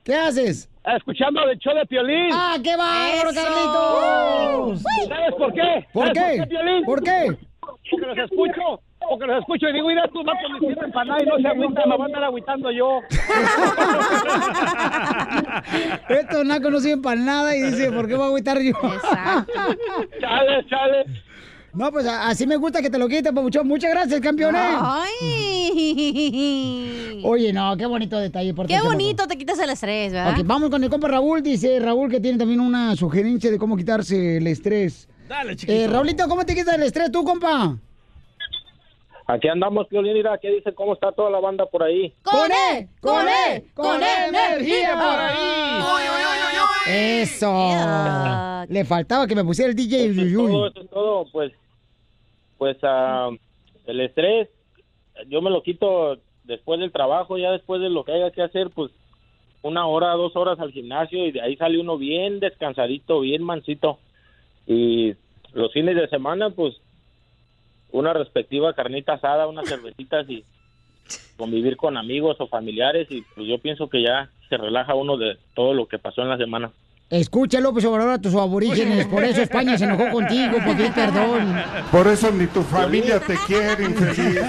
¿Qué 0.05 0.15
haces? 0.15 0.69
Escuchando 0.97 1.43
el 1.49 1.59
show 1.59 1.75
de 1.75 1.85
Piolín. 1.87 2.31
¡Ah, 2.33 2.57
qué 2.63 2.77
bárbaro, 2.77 3.31
¡Eso! 3.31 3.43
Carlitos! 3.43 4.83
¿Sabes 5.09 5.35
por 5.37 5.53
qué? 5.53 5.87
¿Por 5.93 6.15
¿Sabes 6.15 6.41
qué? 6.41 6.47
Piolín? 6.47 6.85
¿Por 6.85 7.03
qué? 7.03 7.37
Porque 7.61 8.07
los 8.07 8.19
escucho, 8.19 8.81
porque 9.09 9.27
los 9.27 9.39
escucho 9.41 9.69
y 9.69 9.73
digo, 9.73 9.89
mira, 9.89 10.07
tú 10.13 10.23
no 10.23 10.33
me 10.35 10.67
hiciste 10.67 10.85
empanada 10.85 11.23
y 11.23 11.27
no 11.27 11.39
se 11.39 11.49
agüita, 11.49 11.87
me 11.87 11.97
voy 11.97 12.03
a 12.03 12.07
andar 12.07 12.25
agüitando 12.25 12.71
yo. 12.71 13.01
Esto 16.09 16.45
naco 16.45 16.71
no 16.71 16.81
sirve 16.81 17.03
para 17.03 17.21
nada 17.21 17.57
y 17.57 17.63
dice, 17.63 17.91
¿por 17.91 18.07
qué 18.07 18.15
voy 18.15 18.25
a 18.25 18.29
agüitar 18.29 18.61
yo? 18.61 18.73
Chale, 20.21 20.67
chale. 20.69 21.05
No, 21.73 21.93
pues 21.93 22.05
así 22.05 22.49
me 22.49 22.57
gusta 22.57 22.83
que 22.83 22.91
te 22.91 22.99
lo 22.99 23.07
quites, 23.07 23.33
papuchón. 23.33 23.69
Muchas 23.69 23.93
gracias, 23.93 24.21
campeón. 24.21 24.57
¿eh? 24.57 24.59
Ay. 24.61 27.21
Oye, 27.25 27.53
no, 27.53 27.77
qué 27.77 27.87
bonito 27.87 28.19
detalle. 28.19 28.53
por 28.55 28.67
Qué 28.67 28.75
este 28.75 28.85
bonito 28.87 29.29
te 29.29 29.39
quitas 29.39 29.57
el 29.61 29.71
estrés, 29.71 30.13
¿verdad? 30.13 30.37
Ok, 30.39 30.45
vamos 30.47 30.69
con 30.71 30.83
el 30.83 30.91
compa 30.91 31.07
Raúl. 31.07 31.43
Dice 31.43 31.79
Raúl 31.79 32.11
que 32.11 32.19
tiene 32.19 32.39
también 32.39 32.59
una 32.59 32.97
sugerencia 32.97 33.53
de 33.53 33.59
cómo 33.59 33.77
quitarse 33.77 34.39
el 34.39 34.47
estrés. 34.49 35.09
Dale, 35.29 35.55
chiquito. 35.55 35.79
Eh, 35.79 35.87
Raulito, 35.87 36.27
¿cómo 36.29 36.45
te 36.45 36.57
quitas 36.57 36.75
el 36.75 36.83
estrés 36.83 37.13
tú, 37.13 37.23
compa? 37.23 37.77
Aquí 39.31 39.47
andamos, 39.47 39.87
Piolín, 39.87 40.15
mira, 40.15 40.37
¿qué 40.39 40.51
dice? 40.51 40.75
¿Cómo 40.75 40.95
está 40.95 41.13
toda 41.13 41.31
la 41.31 41.39
banda 41.39 41.65
por 41.65 41.85
ahí? 41.85 42.13
¡Con 42.25 42.51
E! 42.51 42.89
¡Con 43.01 43.29
E! 43.29 43.65
¡Con 43.75 44.03
E 44.03 44.27
energía 44.27 44.95
por 44.95 45.21
ahí! 45.21 45.79
¡Eso! 46.89 47.71
Le 48.69 48.85
faltaba 48.85 49.29
que 49.29 49.37
me 49.37 49.45
pusiera 49.45 49.71
el 49.71 49.77
DJ. 49.77 50.07
Eso 50.07 50.21
es 50.21 50.33
todo, 50.35 50.67
eso 50.67 50.81
es 50.81 50.91
todo, 50.91 51.27
pues, 51.31 51.53
pues, 52.59 52.77
ah, 52.83 53.31
el 53.87 54.01
estrés, 54.01 54.49
yo 55.29 55.41
me 55.43 55.51
lo 55.51 55.63
quito 55.63 56.19
después 56.43 56.81
del 56.81 56.91
trabajo, 56.91 57.39
ya 57.39 57.53
después 57.53 57.81
de 57.81 57.89
lo 57.89 58.03
que 58.03 58.11
haya 58.11 58.33
que 58.33 58.43
hacer, 58.43 58.71
pues, 58.71 58.91
una 59.63 59.87
hora, 59.87 60.11
dos 60.15 60.35
horas 60.35 60.59
al 60.59 60.73
gimnasio 60.73 61.25
y 61.25 61.31
de 61.31 61.41
ahí 61.41 61.55
sale 61.57 61.79
uno 61.79 61.99
bien 61.99 62.41
descansadito, 62.41 63.21
bien 63.21 63.45
mansito. 63.45 64.01
Y 64.67 65.15
los 65.53 65.73
fines 65.73 65.95
de 65.95 66.09
semana, 66.09 66.51
pues, 66.51 66.81
una 67.93 68.13
respectiva 68.13 68.75
carnita 68.75 69.15
asada, 69.15 69.47
unas 69.47 69.69
cervecitas 69.69 70.29
y 70.29 70.45
convivir 71.37 71.77
con 71.77 71.97
amigos 71.97 72.37
o 72.41 72.47
familiares 72.47 73.09
y 73.11 73.23
pues 73.35 73.47
yo 73.47 73.59
pienso 73.59 73.89
que 73.89 74.03
ya 74.03 74.31
se 74.49 74.57
relaja 74.57 74.95
uno 74.95 75.17
de 75.17 75.39
todo 75.55 75.75
lo 75.75 75.87
que 75.87 75.99
pasó 75.99 76.23
en 76.23 76.29
la 76.29 76.37
semana. 76.37 76.71
Escucha, 77.11 77.59
López 77.59 77.85
Obrador, 77.87 78.13
a 78.13 78.21
tus 78.21 78.35
aborígenes. 78.37 79.07
Por 79.07 79.25
eso 79.25 79.43
España 79.43 79.77
se 79.77 79.85
enojó 79.85 80.11
contigo, 80.11 80.59
porque 80.65 80.93
perdón. 80.95 81.57
Por 81.91 82.07
eso 82.07 82.31
ni 82.31 82.47
tu 82.47 82.63
familia 82.63 83.19
te 83.19 83.35
quiere, 83.49 83.85
infeliz. 83.85 84.41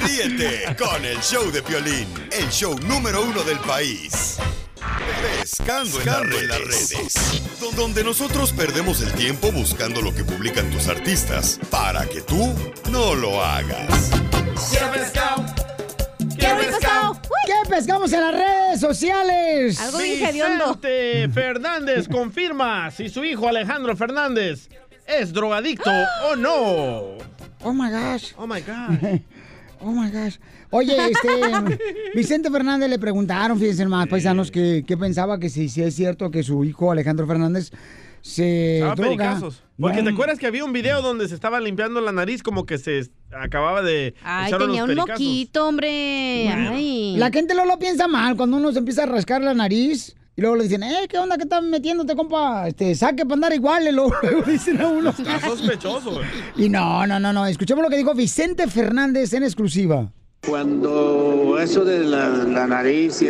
Ríete 0.00 0.76
con 0.78 1.04
el 1.04 1.18
show 1.18 1.50
de 1.50 1.60
Piolín, 1.60 2.06
el 2.30 2.48
show 2.50 2.76
número 2.86 3.20
uno 3.24 3.42
del 3.42 3.58
país. 3.58 4.38
Pescando, 5.40 6.00
en, 6.00 6.06
las 6.48 6.60
redes, 6.60 7.42
do- 7.60 7.70
donde 7.72 8.04
nosotros 8.04 8.52
perdemos 8.52 9.00
el 9.02 9.12
tiempo 9.12 9.50
buscando 9.52 10.00
lo 10.00 10.14
que 10.14 10.24
publican 10.24 10.70
tus 10.70 10.88
artistas 10.88 11.58
para 11.70 12.06
que 12.06 12.20
tú 12.20 12.54
no 12.90 13.14
lo 13.14 13.42
hagas. 13.42 14.10
Quiero 14.70 14.92
pescado. 14.92 15.44
¡Quiero 16.38 16.58
pescado! 16.58 17.20
¿Qué 17.46 17.68
pescamos 17.70 18.12
en 18.12 18.20
las 18.20 18.32
redes 18.34 18.80
sociales? 18.80 19.78
Vicente 20.00 21.28
Fernández 21.32 22.08
confirma 22.08 22.90
si 22.90 23.08
su 23.08 23.24
hijo 23.24 23.48
Alejandro 23.48 23.96
Fernández 23.96 24.68
es 25.06 25.32
drogadicto 25.32 25.90
o 26.30 26.36
no. 26.36 27.18
Oh 27.64 27.72
my 27.72 27.90
gosh. 27.90 28.32
Oh 28.36 28.46
my 28.46 28.60
God. 28.60 29.20
Oh 29.84 29.90
my 29.90 30.08
gosh. 30.12 30.38
Oye, 30.72 30.96
este. 30.96 31.78
Vicente 32.14 32.50
Fernández 32.50 32.88
le 32.90 32.98
preguntaron, 32.98 33.58
fíjense 33.58 33.86
más, 33.86 34.08
paisanos, 34.08 34.50
que, 34.50 34.84
que 34.86 34.96
pensaba 34.96 35.38
que 35.38 35.48
si, 35.48 35.68
si 35.68 35.82
es 35.82 35.94
cierto 35.94 36.30
que 36.30 36.42
su 36.42 36.64
hijo 36.64 36.90
Alejandro 36.90 37.26
Fernández 37.26 37.70
se 38.22 38.76
Estaba 38.78 38.94
droga. 38.94 39.08
pericazos. 39.10 39.62
Porque 39.78 39.98
no, 39.98 40.04
te 40.04 40.10
acuerdas 40.14 40.38
que 40.38 40.46
había 40.46 40.64
un 40.64 40.72
video 40.72 41.02
donde 41.02 41.28
se 41.28 41.34
estaba 41.34 41.60
limpiando 41.60 42.00
la 42.00 42.12
nariz 42.12 42.42
como 42.42 42.66
que 42.66 42.78
se 42.78 43.10
acababa 43.32 43.82
de 43.82 44.14
Ay, 44.22 44.46
echar 44.48 44.60
tenía 44.60 44.84
unos 44.84 44.96
un 44.96 45.00
moquito, 45.08 45.66
hombre. 45.68 46.48
Ay. 46.48 47.16
La 47.16 47.30
gente 47.30 47.54
luego 47.54 47.68
lo 47.70 47.78
piensa 47.78 48.06
mal 48.08 48.36
cuando 48.36 48.56
uno 48.56 48.72
se 48.72 48.78
empieza 48.78 49.02
a 49.02 49.06
rascar 49.06 49.42
la 49.42 49.54
nariz. 49.54 50.14
Y 50.34 50.40
luego 50.40 50.56
le 50.56 50.62
dicen, 50.64 50.82
eh, 50.82 51.06
¿qué 51.10 51.18
onda 51.18 51.36
que 51.36 51.42
estás 51.42 51.62
metiéndote, 51.62 52.14
compa? 52.16 52.66
Este, 52.68 52.94
saque 52.94 53.24
para 53.24 53.34
andar 53.34 53.52
igual, 53.52 53.86
y 53.86 53.92
luego, 53.92 54.14
luego 54.22 54.42
dicen 54.42 54.80
a 54.80 54.88
uno. 54.88 55.10
Está 55.10 55.38
sospechoso. 55.40 56.12
güey. 56.12 56.24
Y 56.56 56.68
no, 56.70 57.06
no, 57.06 57.20
no, 57.20 57.34
no. 57.34 57.44
Escuchemos 57.44 57.82
lo 57.84 57.90
que 57.90 57.98
dijo 57.98 58.14
Vicente 58.14 58.66
Fernández 58.68 59.32
en 59.34 59.42
exclusiva. 59.42 60.10
Cuando 60.48 61.56
eso 61.60 61.84
de 61.84 62.00
la, 62.00 62.66
nariz 62.66 63.22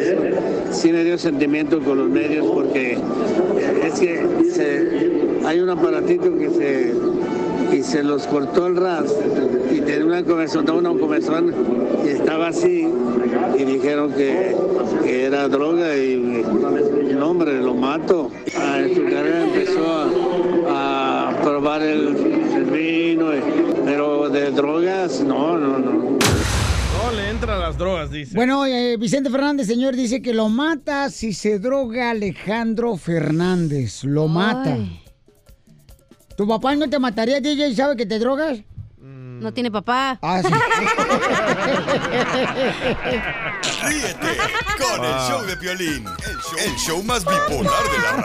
sí 0.71 0.93
me 0.93 1.05
dio 1.05 1.19
sentimiento 1.19 1.79
con 1.81 1.99
los 1.99 2.09
medios 2.09 2.47
porque 2.47 2.99
es 3.85 4.01
que 4.01 5.43
hay 5.45 5.61
un 5.61 5.69
aparatito 5.69 6.35
que 6.39 6.49
se 6.49 6.95
y 7.77 7.83
se 7.83 8.03
los 8.03 8.27
cortó 8.27 8.67
el 8.67 8.77
ras 8.77 9.15
y 9.71 9.81
tenía 9.81 10.07
una 10.07 10.25
comezón, 10.25 10.71
una 10.71 10.99
comezón 10.99 11.55
y 12.03 12.09
estaba 12.09 12.49
así 12.49 12.89
y 13.59 13.65
dijeron 13.65 14.13
que, 14.13 14.57
era 15.05 15.49
droga 15.49 15.95
y 15.97 16.45
no 17.15 17.31
hombre 17.31 17.61
lo 17.61 17.75
mato. 17.75 18.31
Ah, 18.57 18.81
en 18.81 18.95
su 18.95 19.03
carrera 19.05 19.45
empezó 19.45 19.85
a, 20.69 21.37
probar 21.43 21.83
el, 21.83 22.15
vino, 22.73 23.35
y- 23.35 23.41
pero 23.85 24.31
de 24.31 24.51
drogas 24.51 25.21
no, 25.21 25.59
no, 25.59 25.79
no. 25.79 26.32
Las 27.47 27.77
drogas, 27.77 28.11
dice. 28.11 28.35
Bueno, 28.37 28.65
eh, 28.67 28.97
Vicente 28.97 29.29
Fernández, 29.29 29.67
señor, 29.67 29.97
dice 29.97 30.23
que 30.23 30.33
lo 30.33 30.49
mata 30.49 31.11
si 31.11 31.33
se 31.33 31.59
droga 31.59 32.11
Alejandro 32.11 32.97
Fernández. 32.97 34.05
Lo 34.05 34.29
mata. 34.29 34.79
¿Tu 36.37 36.47
papá 36.47 36.77
no 36.77 36.89
te 36.89 37.01
mataría, 37.01 37.41
DJ, 37.41 37.67
y 37.69 37.75
sabe 37.75 37.97
que 37.97 38.07
te 38.07 38.21
drogas? 38.21 38.61
No 39.01 39.53
tiene 39.53 39.73
papá. 39.73 40.21
Ah, 40.23 40.41
sí. 40.41 40.49
Ríete 43.89 44.37
con 44.79 45.05
el 45.05 45.15
show 45.29 45.43
de 45.45 45.57
Piolín, 45.57 46.05
el 46.07 46.39
show, 46.39 46.59
el 46.65 46.77
show 46.77 47.03
más 47.03 47.25
bipolar 47.25 47.83
de 47.83 47.99
la 47.99 48.13
radio. 48.13 48.23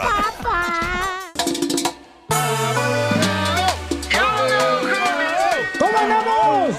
¿Cómo 5.78 5.98
andamos? 5.98 6.76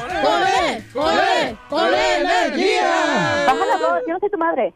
¡Con 0.93 1.11
él! 1.11 1.28
¡Con 1.69 1.87
energía! 1.87 3.45
Baja 3.45 3.65
la 3.65 3.77
voz, 3.77 4.01
yo 4.07 4.13
no 4.13 4.19
soy 4.19 4.31
tu 4.31 4.37
madre. 4.37 4.73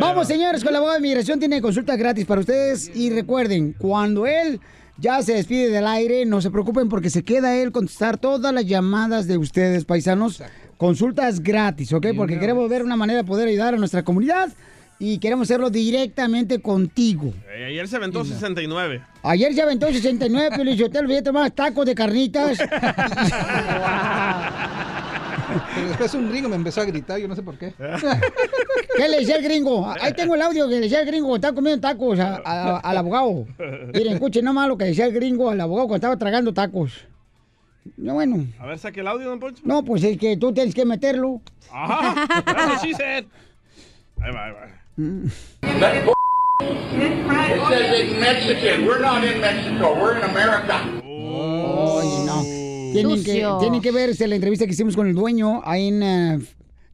Vamos, 0.00 0.26
señores, 0.26 0.64
con 0.64 0.72
la 0.72 0.78
abogado 0.78 0.98
de 0.98 1.02
migración 1.02 1.38
tiene 1.38 1.62
consulta 1.62 1.96
gratis 1.96 2.26
para 2.26 2.40
ustedes. 2.40 2.90
Y 2.94 3.10
recuerden, 3.10 3.74
cuando 3.78 4.26
él 4.26 4.60
ya 4.98 5.22
se 5.22 5.34
despide 5.34 5.70
del 5.70 5.86
aire, 5.86 6.26
no 6.26 6.40
se 6.40 6.50
preocupen 6.50 6.88
porque 6.88 7.08
se 7.08 7.24
queda 7.24 7.56
él 7.56 7.72
contestar 7.72 8.18
todas 8.18 8.52
las 8.52 8.66
llamadas 8.66 9.26
de 9.26 9.38
ustedes, 9.38 9.84
paisanos. 9.84 10.42
Consultas 10.76 11.40
gratis, 11.40 11.92
¿ok? 11.92 12.08
Porque 12.16 12.40
queremos 12.40 12.68
ver 12.68 12.82
una 12.82 12.96
manera 12.96 13.18
de 13.18 13.24
poder 13.24 13.48
ayudar 13.48 13.74
a 13.74 13.76
nuestra 13.76 14.02
comunidad 14.02 14.50
y 14.98 15.18
queremos 15.18 15.46
hacerlo 15.46 15.70
directamente 15.70 16.60
contigo. 16.60 17.32
Eh, 17.54 17.66
ayer 17.66 17.86
se 17.86 17.96
aventó 17.96 18.24
69. 18.24 19.04
Ayer 19.22 19.54
se 19.54 19.62
aventó 19.62 19.86
69, 19.86 20.56
pero 20.56 20.72
yo 20.72 20.90
te 20.90 20.98
olvidé 20.98 21.22
tomar 21.22 21.52
tacos 21.52 21.86
de 21.86 21.94
carnitas. 21.94 22.58
Pero 25.74 25.88
después 25.88 26.14
un 26.14 26.28
gringo 26.30 26.48
me 26.48 26.56
empezó 26.56 26.80
a 26.80 26.84
gritar, 26.84 27.18
yo 27.18 27.28
no 27.28 27.34
sé 27.36 27.42
por 27.42 27.56
qué. 27.58 27.72
¿Qué 28.96 29.08
le 29.08 29.18
decía 29.20 29.36
el 29.36 29.42
gringo? 29.44 29.88
Ahí 30.00 30.12
tengo 30.14 30.34
el 30.34 30.42
audio 30.42 30.66
que 30.68 30.74
le 30.74 30.80
decía 30.82 31.00
el 31.00 31.06
gringo 31.06 31.28
cuando 31.28 31.36
estaba 31.46 31.54
comiendo 31.54 31.80
tacos 31.80 32.18
a- 32.20 32.40
a- 32.44 32.78
al 32.78 32.96
abogado. 32.98 33.46
Miren, 33.94 34.14
escuchen 34.14 34.44
nomás 34.44 34.68
lo 34.68 34.76
que 34.76 34.84
decía 34.86 35.06
el 35.06 35.12
gringo 35.12 35.50
al 35.50 35.60
abogado 35.60 35.88
cuando 35.88 35.96
estaba 36.06 36.16
tragando 36.16 36.52
tacos. 36.52 37.06
No, 37.96 38.14
bueno. 38.14 38.46
A 38.60 38.66
ver, 38.66 38.78
saque 38.78 39.00
el 39.00 39.08
audio, 39.08 39.28
don 39.28 39.40
Poncho. 39.40 39.60
No, 39.64 39.82
pues 39.84 40.04
es 40.04 40.16
que 40.16 40.36
tú 40.36 40.52
tienes 40.52 40.74
que 40.74 40.84
meterlo. 40.84 41.40
Ajá. 41.72 42.14
That's 42.44 42.84
what. 42.84 43.00
Ahí 44.20 44.32
va, 44.32 44.44
ahí 44.46 44.52
va. 44.52 44.68
It 46.64 47.60
says 47.68 48.00
in 48.00 48.20
Mexican. 48.20 48.86
We're 48.86 49.00
not 49.00 49.24
in 49.24 49.40
Mexico. 49.40 49.94
We're 50.00 50.16
in 50.18 50.22
America. 50.30 50.84
No. 52.24 52.61
Tienen 52.92 53.24
que, 53.24 53.46
tienen 53.60 53.80
que 53.80 53.90
verse 53.90 54.26
la 54.28 54.34
entrevista 54.34 54.66
que 54.66 54.72
hicimos 54.72 54.94
con 54.96 55.06
el 55.06 55.14
dueño 55.14 55.60
ahí 55.64 55.88
en... 55.88 56.02
eh, 56.02 56.38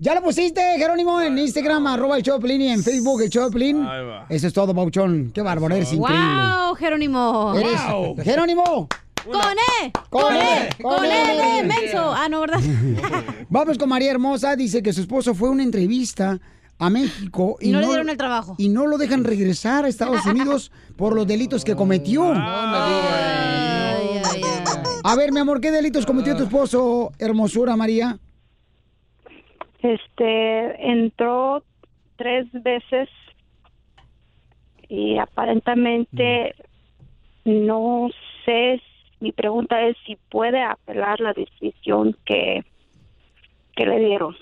¿Ya 0.01 0.14
lo 0.14 0.22
pusiste, 0.22 0.61
Jerónimo? 0.78 1.20
En 1.20 1.36
Instagram, 1.36 1.84
arroba 1.88 2.16
el 2.16 2.22
Choplin 2.22 2.61
y 2.62 2.68
en 2.68 2.84
Facebook 2.84 3.20
el 3.22 3.30
Choplin. 3.30 3.84
Eso 4.28 4.46
es 4.46 4.53
todo, 4.53 4.72
Bauchón. 4.72 5.32
Qué 5.34 5.42
bárbaro, 5.42 5.74
eres 5.74 5.92
increíble. 5.92 6.24
¡Wow, 6.24 6.74
Jerónimo! 6.76 7.55
Eres- 7.57 8.24
¡Jerónimo! 8.24 8.88
¡Con 9.24 9.34
E! 9.82 9.92
¡Con 10.09 10.34
E! 10.36 10.68
¡Con 10.80 11.05
E 11.05 11.09
de 11.09 11.59
E! 11.59 11.62
menso! 11.64 12.14
Ah, 12.14 12.28
no, 12.30 12.40
¿verdad? 12.40 12.61
Vamos 13.51 13.76
con 13.76 13.88
María 13.88 14.12
Hermosa. 14.12 14.55
Dice 14.55 14.82
que 14.84 14.92
su 14.92 15.01
esposo 15.01 15.34
fue 15.34 15.49
a 15.49 15.53
una 15.53 15.64
entrevista 15.64 16.38
a 16.78 16.90
México 16.90 17.57
Y 17.61 17.72
no 17.72 17.80
le 17.80 17.88
dieron 17.88 18.09
el 18.09 18.16
trabajo. 18.16 18.55
Y 18.57 18.68
no 18.68 18.86
lo 18.86 18.99
dejan 18.99 19.24
regresar 19.24 19.84
a 19.84 19.88
Estados 19.88 20.24
Unidos 20.26 20.70
por 20.96 21.12
los 21.16 21.26
delitos 21.26 21.64
que 21.64 21.74
cometió. 21.74 22.32
A 25.11 25.16
ver, 25.16 25.32
mi 25.32 25.40
amor, 25.40 25.62
¿qué 25.62 25.70
delitos 25.70 26.04
cometió 26.04 26.36
tu 26.36 26.42
esposo, 26.42 27.12
hermosura 27.18 27.74
María? 27.76 28.18
Este, 29.80 30.90
entró 30.90 31.64
tres 32.16 32.44
veces 32.52 33.09
y 34.86 35.16
aparentemente 35.16 36.54
no 37.46 38.11
sé, 38.44 38.82
mi 39.20 39.32
pregunta 39.32 39.80
es 39.80 39.96
si 40.06 40.18
puede 40.30 40.62
apelar 40.62 41.20
la 41.20 41.32
decisión 41.32 42.14
que, 42.26 42.66
que 43.76 43.86
le 43.86 44.00
dieron. 44.00 44.36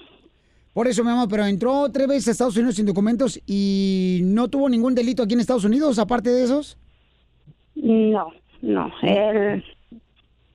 Por 0.72 0.88
eso, 0.88 1.04
mi 1.04 1.10
amor, 1.10 1.28
pero 1.30 1.46
entró 1.46 1.92
tres 1.92 2.08
veces 2.08 2.26
a 2.26 2.30
Estados 2.32 2.56
Unidos 2.56 2.74
sin 2.74 2.86
documentos 2.86 3.40
y 3.46 4.18
no 4.24 4.48
tuvo 4.48 4.68
ningún 4.68 4.96
delito 4.96 5.22
aquí 5.22 5.34
en 5.34 5.40
Estados 5.40 5.64
Unidos, 5.64 6.00
aparte 6.00 6.30
de 6.30 6.42
esos. 6.42 6.76
No, 7.76 8.32
no, 8.62 8.90
él 9.02 9.62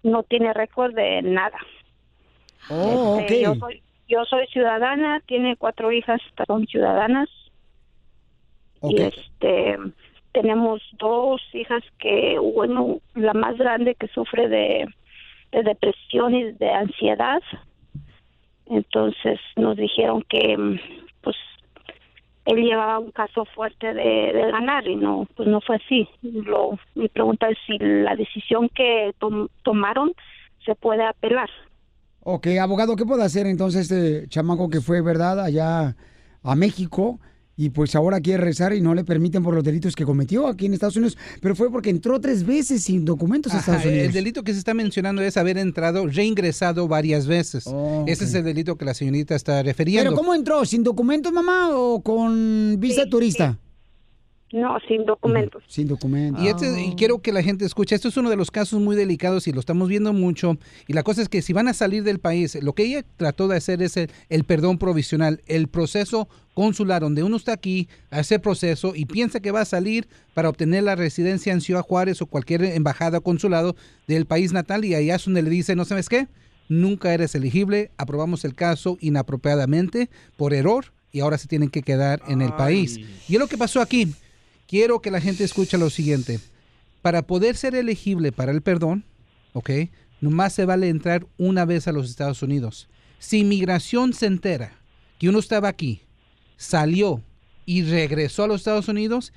no 0.04 0.24
tiene 0.24 0.54
récord 0.54 0.94
de 0.94 1.22
nada. 1.22 1.58
Oh, 2.70 3.18
Este, 3.20 3.42
yo, 3.42 3.56
soy, 3.56 3.82
yo 4.08 4.26
soy 4.26 4.48
ciudadana, 4.48 5.22
tiene 5.26 5.56
cuatro 5.58 5.92
hijas, 5.92 6.22
son 6.48 6.66
ciudadanas. 6.68 7.30
Y 8.84 9.02
este, 9.02 9.78
tenemos 10.32 10.82
dos 10.98 11.42
hijas 11.54 11.84
que, 12.00 12.38
bueno, 12.40 13.00
la 13.16 13.34
más 13.34 13.58
grande 13.58 13.96
que 13.96 14.08
sufre 14.08 14.48
de, 14.48 14.88
de 15.52 15.64
depresión 15.64 16.34
y 16.34 16.52
de 16.54 16.70
ansiedad. 16.70 17.42
Entonces 18.66 19.40
nos 19.56 19.78
dijeron 19.78 20.24
que, 20.30 20.80
pues, 21.22 21.36
él 22.46 22.58
llevaba 22.64 23.00
un 23.00 23.12
caso 23.12 23.46
fuerte 23.46 23.94
de, 23.94 24.50
ganar 24.52 24.88
y 24.88 24.96
no, 24.96 25.28
pues 25.36 25.48
no 25.48 25.62
fue 25.62 25.76
así. 25.78 26.08
Lo, 26.22 26.78
mi 26.96 27.08
pregunta 27.08 27.48
es 27.50 27.58
si 27.66 27.78
la 27.80 28.16
decisión 28.16 28.70
que 28.74 29.14
tom- 29.20 29.48
tomaron 29.64 30.14
se 30.66 30.76
puede 30.76 31.06
apelar. 31.06 31.50
Ok, 32.24 32.48
abogado, 32.60 32.96
¿qué 32.96 33.06
puede 33.06 33.24
hacer 33.24 33.48
entonces 33.48 33.92
este 33.92 34.28
chamaco 34.28 34.70
que 34.70 34.82
fue, 34.82 35.02
verdad, 35.02 35.40
allá 35.44 35.96
a 36.44 36.56
México 36.56 37.20
y 37.58 37.70
pues 37.70 37.96
ahora 37.96 38.20
quiere 38.22 38.38
regresar 38.40 38.74
y 38.74 38.82
no 38.82 38.96
le 38.96 39.04
permiten 39.04 39.44
por 39.44 39.54
los 39.54 39.64
delitos 39.64 39.96
que 39.96 40.06
cometió 40.06 40.48
aquí 40.48 40.66
en 40.66 40.74
Estados 40.74 40.96
Unidos? 40.96 41.18
Pero 41.42 41.56
fue 41.56 41.72
porque 41.72 41.90
entró 41.90 42.20
tres 42.20 42.46
veces 42.46 42.84
sin 42.84 43.06
documentos 43.06 43.54
a 43.54 43.58
Ajá, 43.58 43.72
Estados 43.74 43.86
Unidos. 43.86 44.08
el 44.08 44.14
delito 44.14 44.44
que 44.44 44.54
se 44.54 44.60
está 44.60 44.74
mencionando 44.74 45.22
es 45.22 45.38
haber 45.38 45.58
entrado, 45.58 46.08
reingresado 46.08 46.88
varias 46.88 47.28
veces. 47.28 47.66
Ese 48.08 48.24
es 48.26 48.34
el 48.34 48.44
delito 48.44 48.78
que 48.78 48.86
la 48.86 48.94
señorita 48.94 49.36
está 49.36 49.62
refiriendo. 49.64 50.10
¿Pero 50.12 50.18
cómo 50.18 50.34
entró? 50.34 50.66
¿Sin 50.66 50.84
documentos, 50.84 51.32
mamá, 51.32 51.70
o 51.76 52.02
con 52.02 52.78
visa 52.80 53.06
turista? 53.08 53.60
No, 54.54 54.78
sin 54.88 55.06
documentos. 55.06 55.64
Sin 55.68 55.88
documentos. 55.88 56.44
Y, 56.44 56.48
este- 56.50 56.82
y 56.84 56.96
quiero 56.96 57.20
que 57.22 57.32
la 57.32 57.42
gente 57.42 57.64
escuche, 57.66 57.96
esto 57.96 58.10
es 58.10 58.18
uno 58.18 58.30
de 58.30 58.36
los 58.36 58.52
casos 58.52 58.82
muy 58.82 58.96
delicados 58.96 59.48
y 59.48 59.54
lo 59.54 59.60
estamos 59.62 59.88
viendo 59.88 60.12
mucho. 60.12 60.58
Y 60.88 60.94
la 60.94 61.04
cosa 61.04 61.22
es 61.22 61.30
que 61.30 61.42
si 61.42 61.54
van 61.54 61.68
a 61.70 61.74
salir 61.74 62.04
del 62.04 62.20
país, 62.20 62.58
lo 62.62 62.74
que 62.74 62.84
ella 62.84 63.06
trató 63.18 63.48
de 63.48 63.58
hacer 63.58 63.82
es 63.82 63.96
el, 63.98 64.10
el 64.30 64.44
perdón 64.44 64.78
provisional, 64.78 65.42
el 65.48 65.68
proceso 65.70 66.28
consular, 66.54 67.02
donde 67.02 67.24
uno 67.24 67.38
está 67.38 67.54
aquí, 67.54 67.88
hace 68.10 68.40
proceso 68.40 68.94
y 68.94 69.06
piensa 69.06 69.40
que 69.40 69.52
va 69.52 69.62
a 69.62 69.66
salir 69.66 70.08
para 70.34 70.50
obtener 70.50 70.84
la 70.84 70.96
residencia 70.96 71.54
en 71.54 71.62
Ciudad 71.62 71.82
Juárez 71.82 72.22
o 72.22 72.26
cualquier 72.26 72.64
embajada 72.66 73.20
o 73.20 73.22
consulado 73.22 73.76
del 74.08 74.26
país 74.26 74.52
natal 74.52 74.84
y 74.84 74.94
allá 74.96 75.16
es 75.16 75.24
donde 75.24 75.44
le 75.44 75.50
dice, 75.50 75.78
no 75.78 75.86
sabes 75.86 76.10
qué, 76.10 76.28
nunca 76.68 77.14
eres 77.14 77.36
elegible, 77.36 77.92
aprobamos 77.98 78.44
el 78.44 78.54
caso 78.54 78.98
inapropiadamente 79.00 80.10
por 80.38 80.54
error 80.54 80.86
y 81.14 81.22
ahora 81.22 81.38
se 81.38 81.48
tienen 81.48 81.70
que 81.70 81.82
quedar 81.82 82.22
en 82.28 82.42
el 82.42 82.54
país. 82.54 82.98
Y 83.30 83.34
es 83.36 83.40
lo 83.40 83.48
que 83.48 83.58
pasó 83.58 83.82
aquí. 83.82 84.14
Quiero 84.72 85.02
que 85.02 85.12
la 85.12 85.20
gente 85.20 85.44
escuche 85.44 85.78
lo 85.78 85.90
siguiente. 85.90 86.40
Para 87.02 87.24
poder 87.24 87.58
ser 87.58 87.76
elegible 87.76 88.32
para 88.32 88.54
el 88.54 88.62
perdón, 88.62 89.04
¿ok? 89.52 89.70
Nomás 90.22 90.54
se 90.54 90.64
vale 90.64 90.88
entrar 90.88 91.28
una 91.38 91.66
vez 91.66 91.90
a 91.90 91.92
los 91.92 92.10
Estados 92.10 92.42
Unidos. 92.42 92.88
Si 93.20 93.40
inmigración 93.40 94.14
se 94.14 94.28
entera 94.28 94.80
que 95.20 95.28
uno 95.28 95.40
estaba 95.40 95.68
aquí, 95.68 96.04
salió 96.56 97.22
y 97.66 97.84
regresó 97.84 98.46
a 98.46 98.48
los 98.48 98.62
Estados 98.62 98.88
Unidos, 98.88 99.34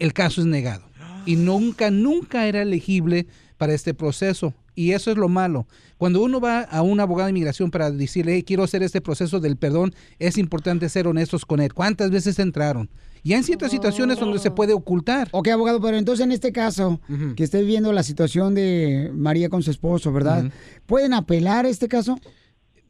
el 0.00 0.12
caso 0.12 0.40
es 0.40 0.48
negado. 0.48 0.90
y 1.24 1.36
nunca, 1.36 1.92
nunca 1.92 2.48
era 2.48 2.62
elegible 2.62 3.28
para 3.58 3.74
este 3.74 3.94
proceso. 3.94 4.54
Y 4.74 4.90
eso 4.90 5.12
es 5.12 5.16
lo 5.16 5.28
malo. 5.28 5.68
Cuando 5.98 6.20
uno 6.20 6.40
va 6.40 6.62
a 6.62 6.82
un 6.82 6.98
abogado 6.98 7.26
de 7.26 7.30
inmigración 7.30 7.70
para 7.70 7.92
decirle, 7.92 8.34
"Hey, 8.34 8.42
quiero 8.42 8.64
hacer 8.64 8.82
este 8.82 9.00
proceso 9.00 9.38
del 9.38 9.56
perdón, 9.56 9.94
es 10.18 10.36
importante 10.36 10.88
ser 10.88 11.06
honestos 11.06 11.46
con 11.46 11.60
él. 11.60 11.72
¿Cuántas 11.72 12.10
veces 12.10 12.40
entraron? 12.40 12.90
Y 13.24 13.34
hay 13.34 13.42
ciertas 13.42 13.70
situaciones 13.70 14.18
donde 14.18 14.38
se 14.40 14.50
puede 14.50 14.72
ocultar. 14.72 15.28
Ok, 15.30 15.48
abogado, 15.48 15.80
pero 15.80 15.96
entonces 15.96 16.24
en 16.24 16.32
este 16.32 16.50
caso, 16.52 17.00
que 17.36 17.44
esté 17.44 17.62
viendo 17.62 17.92
la 17.92 18.02
situación 18.02 18.54
de 18.54 19.10
María 19.14 19.48
con 19.48 19.62
su 19.62 19.70
esposo, 19.70 20.12
¿verdad? 20.12 20.50
¿Pueden 20.86 21.14
apelar 21.14 21.64
este 21.66 21.86
caso? 21.88 22.18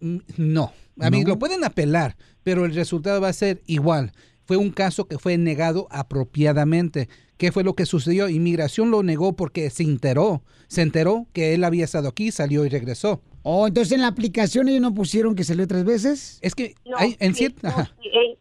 Mm, 0.00 0.18
No, 0.38 0.72
a 1.00 1.10
mí 1.10 1.22
¿No? 1.22 1.28
lo 1.28 1.38
pueden 1.38 1.64
apelar, 1.64 2.16
pero 2.42 2.64
el 2.64 2.74
resultado 2.74 3.20
va 3.20 3.28
a 3.28 3.32
ser 3.34 3.60
igual. 3.66 4.12
Fue 4.44 4.56
un 4.56 4.70
caso 4.70 5.06
que 5.06 5.18
fue 5.18 5.36
negado 5.38 5.86
apropiadamente. 5.90 7.08
¿Qué 7.36 7.52
fue 7.52 7.64
lo 7.64 7.74
que 7.74 7.86
sucedió? 7.86 8.28
Inmigración 8.28 8.90
lo 8.90 9.02
negó 9.02 9.34
porque 9.34 9.68
se 9.70 9.82
enteró. 9.82 10.42
Se 10.68 10.82
enteró 10.82 11.26
que 11.32 11.54
él 11.54 11.64
había 11.64 11.84
estado 11.84 12.08
aquí, 12.08 12.30
salió 12.30 12.64
y 12.64 12.68
regresó. 12.68 13.20
Oh, 13.42 13.66
entonces 13.66 13.92
en 13.92 14.00
la 14.00 14.06
aplicación 14.08 14.68
ellos 14.68 14.80
no 14.80 14.94
pusieron 14.94 15.34
que 15.34 15.44
salió 15.44 15.66
tres 15.66 15.84
veces. 15.84 16.38
Es 16.42 16.54
que 16.54 16.74
No, 16.86 16.96
hay 16.96 17.16
en 17.18 17.34
sí, 17.34 17.38
cierta... 17.40 17.68
no, 17.68 17.74
ajá. 17.74 17.94
sí, 18.02 18.08
e- 18.08 18.38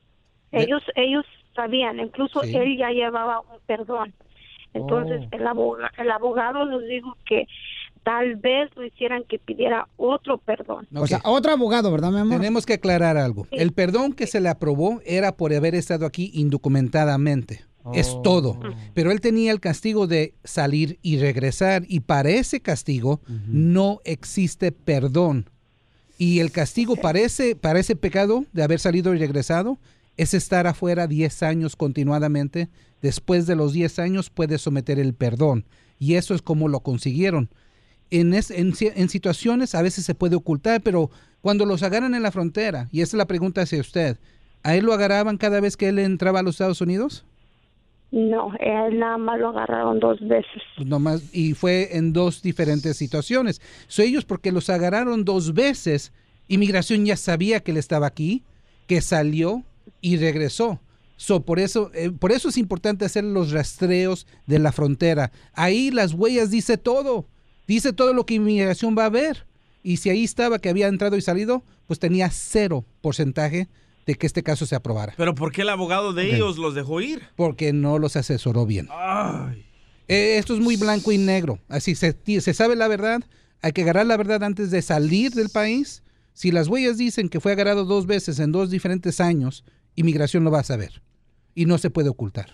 ellos, 0.64 0.82
ellos 0.96 1.26
sabían, 1.56 2.00
incluso 2.00 2.42
Sí. 2.42 2.56
él 2.56 2.78
ya 2.78 2.90
llevaba 2.92 3.40
un 3.42 3.60
perdón. 3.66 4.14
Entonces 4.74 5.22
Oh. 5.26 5.36
el, 5.36 5.48
aboga- 5.48 5.92
el 5.98 6.10
abogado 6.12 6.66
nos 6.66 6.82
dijo 6.88 7.18
que 7.26 7.46
tal 8.04 8.36
vez 8.38 8.70
lo 8.76 8.86
hicieran 8.86 9.24
que 9.28 9.38
pidiera 9.38 9.88
otro 9.98 10.38
perdón. 10.38 10.88
O 10.96 11.06
sea, 11.08 11.20
otro 11.26 11.52
abogado, 11.52 11.92
¿verdad, 11.92 12.10
mi 12.12 12.20
amor? 12.20 12.38
Tenemos 12.40 12.66
que 12.66 12.74
aclarar 12.74 13.18
algo. 13.18 13.48
El 13.52 13.74
perdón 13.74 14.14
que 14.14 14.28
se 14.28 14.40
le 14.40 14.50
aprobó 14.50 15.02
era 15.06 15.34
por 15.34 15.54
haber 15.54 15.76
estado 15.76 16.06
aquí 16.06 16.32
indocumentadamente. 16.34 17.66
Es 17.94 18.16
todo. 18.24 18.60
Pero 18.94 19.12
él 19.12 19.22
tenía 19.22 19.52
el 19.52 19.60
castigo 19.60 20.06
de 20.06 20.36
salir 20.44 21.00
y 21.02 21.18
regresar. 21.20 21.82
Y 21.88 22.02
para 22.02 22.30
ese 22.30 22.62
castigo 22.62 23.22
no 23.48 24.00
existe 24.06 24.72
perdón. 24.72 25.50
Y 26.20 26.40
el 26.42 26.52
castigo 26.52 26.96
para 26.96 27.20
ese, 27.20 27.56
para 27.56 27.80
ese 27.80 27.96
pecado 27.96 28.46
de 28.54 28.62
haber 28.64 28.80
salido 28.80 29.14
y 29.16 29.18
regresado 29.18 29.80
es 30.18 30.34
estar 30.34 30.68
afuera 30.68 31.08
10 31.08 31.44
años 31.44 31.76
continuadamente. 31.76 32.70
Después 33.02 33.48
de 33.48 33.56
los 33.56 33.74
10 33.74 34.00
años 34.00 34.30
puede 34.30 34.58
someter 34.58 35.00
el 35.00 35.14
perdón. 35.14 35.66
Y 36.00 36.16
eso 36.16 36.34
es 36.36 36.42
como 36.42 36.68
lo 36.68 36.80
consiguieron 36.82 37.50
en, 38.12 38.34
es- 38.34 38.52
en, 38.52 38.74
ci- 38.74 38.92
en 38.96 39.08
situaciones 39.10 39.74
a 39.74 39.82
veces 39.82 40.04
se 40.06 40.14
puede 40.16 40.36
ocultar, 40.36 40.82
pero 40.82 41.10
cuando 41.40 41.66
los 41.66 41.82
agarran 41.82 42.14
en 42.14 42.22
la 42.24 42.32
frontera, 42.32 42.90
y 42.92 43.00
esa 43.02 43.16
es 43.16 43.20
la 43.20 43.26
pregunta 43.26 43.62
hacia 43.62 43.80
usted, 43.80 44.18
¿a 44.64 44.76
él 44.76 44.84
lo 44.86 44.94
agarraban 44.94 45.38
cada 45.38 45.62
vez 45.62 45.78
que 45.78 45.88
él 45.88 45.98
entraba 45.98 46.40
a 46.40 46.44
los 46.44 46.56
Estados 46.56 46.82
Unidos? 46.82 47.24
No, 48.12 48.52
él 48.60 49.00
nada 49.00 49.18
más 49.18 49.40
lo 49.40 49.50
agarraron 49.50 50.00
dos 50.02 50.20
veces. 50.28 50.62
Pues 50.76 50.88
nomás, 50.88 51.24
y 51.34 51.54
fue 51.54 51.96
en 51.96 52.12
dos 52.12 52.42
diferentes 52.42 52.98
situaciones. 52.98 53.62
So, 53.88 54.02
ellos, 54.02 54.26
porque 54.26 54.52
los 54.52 54.70
agarraron 54.70 55.24
dos 55.24 55.54
veces, 55.54 56.12
inmigración 56.50 57.06
ya 57.06 57.16
sabía 57.16 57.62
que 57.62 57.72
él 57.72 57.78
estaba 57.78 58.08
aquí, 58.08 58.44
que 58.88 59.00
salió 59.00 59.64
y 60.02 60.18
regresó. 60.18 60.80
So, 61.18 61.46
por, 61.46 61.60
eso, 61.60 61.92
eh, 61.94 62.10
por 62.10 62.32
eso 62.32 62.50
es 62.50 62.58
importante 62.58 63.06
hacer 63.06 63.24
los 63.24 63.52
rastreos 63.52 64.26
de 64.48 64.58
la 64.58 64.72
frontera. 64.72 65.32
Ahí 65.54 65.92
las 65.92 66.14
huellas 66.14 66.50
dice 66.50 66.78
todo. 66.78 67.28
Dice 67.68 67.94
todo 67.94 68.14
lo 68.14 68.26
que 68.26 68.34
inmigración 68.34 68.96
va 68.98 69.06
a 69.06 69.10
ver. 69.10 69.46
Y 69.84 69.98
si 69.98 70.10
ahí 70.10 70.24
estaba 70.24 70.60
que 70.60 70.70
había 70.70 70.88
entrado 70.88 71.18
y 71.18 71.22
salido, 71.22 71.64
pues 71.86 72.00
tenía 72.00 72.30
cero 72.32 72.86
porcentaje 73.02 73.68
de 74.06 74.16
que 74.16 74.26
este 74.26 74.44
caso 74.44 74.66
se 74.66 74.76
aprobara. 74.76 75.14
Pero 75.16 75.36
¿por 75.36 75.52
qué 75.52 75.62
el 75.62 75.70
abogado 75.70 76.14
de 76.14 76.36
ellos 76.36 76.58
los 76.58 76.74
dejó 76.74 77.02
ir? 77.02 77.22
Porque 77.36 77.72
no 77.72 78.00
los 78.00 78.16
asesoró 78.16 78.66
bien. 78.66 78.88
Ay. 78.92 79.66
Eh, 80.08 80.38
esto 80.38 80.54
es 80.54 80.60
muy 80.60 80.76
blanco 80.76 81.12
y 81.12 81.18
negro. 81.18 81.60
Así 81.70 81.96
se, 81.96 82.18
se 82.42 82.54
sabe 82.54 82.76
la 82.76 82.88
verdad. 82.88 83.22
Hay 83.62 83.74
que 83.74 83.84
agarrar 83.84 84.06
la 84.06 84.18
verdad 84.18 84.44
antes 84.44 84.72
de 84.72 84.82
salir 84.82 85.32
del 85.32 85.50
país. 85.50 86.04
Si 86.34 86.52
las 86.52 86.68
huellas 86.68 86.98
dicen 86.98 87.30
que 87.30 87.40
fue 87.40 87.52
agarrado 87.52 87.86
dos 87.86 88.06
veces 88.06 88.40
en 88.40 88.52
dos 88.52 88.70
diferentes 88.70 89.20
años, 89.20 89.64
inmigración 89.96 90.44
lo 90.44 90.52
va 90.52 90.60
a 90.60 90.64
saber. 90.64 91.02
Y 91.54 91.66
no 91.66 91.78
se 91.78 91.90
puede 91.90 92.10
ocultar. 92.10 92.48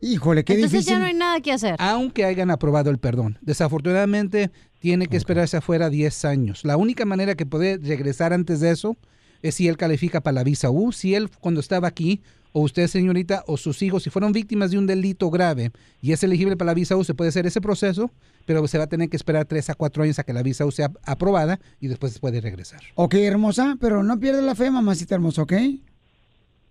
Híjole, 0.00 0.44
qué 0.44 0.54
Entonces 0.54 0.80
difícil. 0.80 0.94
ya 0.94 0.98
no 0.98 1.06
hay 1.06 1.14
nada 1.14 1.40
que 1.40 1.52
hacer. 1.52 1.76
Aunque 1.78 2.24
hayan 2.24 2.50
aprobado 2.50 2.90
el 2.90 2.98
perdón. 2.98 3.38
Desafortunadamente, 3.40 4.50
tiene 4.78 5.06
que 5.06 5.16
esperarse 5.16 5.56
afuera 5.56 5.88
10 5.88 6.24
años. 6.26 6.64
La 6.64 6.76
única 6.76 7.04
manera 7.04 7.34
que 7.34 7.46
puede 7.46 7.78
regresar 7.78 8.32
antes 8.32 8.60
de 8.60 8.70
eso 8.70 8.96
es 9.42 9.54
si 9.54 9.66
él 9.68 9.76
califica 9.76 10.20
para 10.20 10.34
la 10.34 10.44
visa 10.44 10.70
U. 10.70 10.92
Si 10.92 11.14
él, 11.14 11.30
cuando 11.40 11.60
estaba 11.60 11.88
aquí, 11.88 12.22
o 12.56 12.60
usted, 12.60 12.86
señorita, 12.86 13.42
o 13.48 13.56
sus 13.56 13.82
hijos, 13.82 14.04
si 14.04 14.10
fueron 14.10 14.30
víctimas 14.32 14.70
de 14.70 14.78
un 14.78 14.86
delito 14.86 15.28
grave 15.28 15.72
y 16.00 16.12
es 16.12 16.22
elegible 16.22 16.56
para 16.56 16.68
la 16.70 16.74
visa 16.74 16.96
U, 16.96 17.02
se 17.02 17.12
puede 17.12 17.30
hacer 17.30 17.46
ese 17.46 17.60
proceso, 17.60 18.12
pero 18.46 18.64
se 18.68 18.78
va 18.78 18.84
a 18.84 18.86
tener 18.86 19.08
que 19.08 19.16
esperar 19.16 19.44
3 19.44 19.70
a 19.70 19.74
4 19.74 20.04
años 20.04 20.20
a 20.20 20.22
que 20.22 20.32
la 20.32 20.42
visa 20.44 20.64
U 20.64 20.70
sea 20.70 20.92
aprobada 21.04 21.58
y 21.80 21.88
después 21.88 22.18
puede 22.20 22.40
regresar. 22.40 22.80
Ok, 22.94 23.14
hermosa, 23.14 23.76
pero 23.80 24.04
no 24.04 24.20
pierdas 24.20 24.44
la 24.44 24.54
fe, 24.54 24.70
mamacita 24.70 25.16
hermosa, 25.16 25.42
¿ok? 25.42 25.52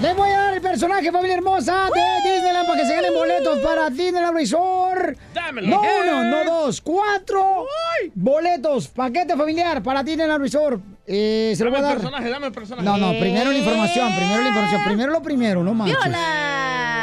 Les 0.00 0.14
voy 0.14 0.30
a 0.30 0.35
personaje, 0.70 1.12
familia 1.12 1.36
hermosa, 1.36 1.88
de 1.94 2.30
Disneyland 2.32 2.66
para 2.66 2.80
que 2.80 2.86
se 2.86 2.94
ganen 2.94 3.14
boletos 3.14 3.58
para 3.60 3.88
Disneyland 3.90 4.36
Resort. 4.36 5.16
Dámelo. 5.32 5.68
No 5.68 5.80
uno, 5.80 6.24
no 6.24 6.44
dos, 6.44 6.80
cuatro 6.80 7.66
boletos, 8.14 8.88
paquete 8.88 9.36
familiar 9.36 9.82
para 9.82 10.02
Disneyland 10.02 10.42
Resort. 10.42 10.82
Eh, 11.06 11.54
se 11.56 11.62
lo 11.64 11.70
voy 11.70 11.80
Dame 11.80 11.88
a 11.88 11.92
el 11.92 11.94
dar. 11.96 12.02
personaje, 12.02 12.30
dame 12.30 12.46
el 12.48 12.52
personaje. 12.52 12.84
No, 12.84 12.96
no, 12.98 13.18
primero 13.18 13.52
la 13.52 13.58
información, 13.58 14.12
primero 14.16 14.42
la 14.42 14.48
información, 14.48 14.84
primero 14.84 15.12
lo 15.12 15.22
primero, 15.22 15.62
no 15.62 15.72
manches. 15.72 15.96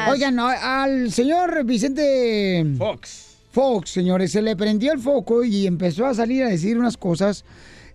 Oigan, 0.09 0.39
al 0.39 1.11
señor 1.11 1.63
Vicente 1.63 2.65
Fox. 2.77 3.37
Fox, 3.51 3.91
señores, 3.91 4.31
se 4.31 4.41
le 4.41 4.55
prendió 4.55 4.91
el 4.91 4.99
foco 4.99 5.43
y 5.43 5.67
empezó 5.67 6.05
a 6.05 6.13
salir 6.13 6.43
a 6.43 6.47
decir 6.49 6.77
unas 6.77 6.97
cosas 6.97 7.45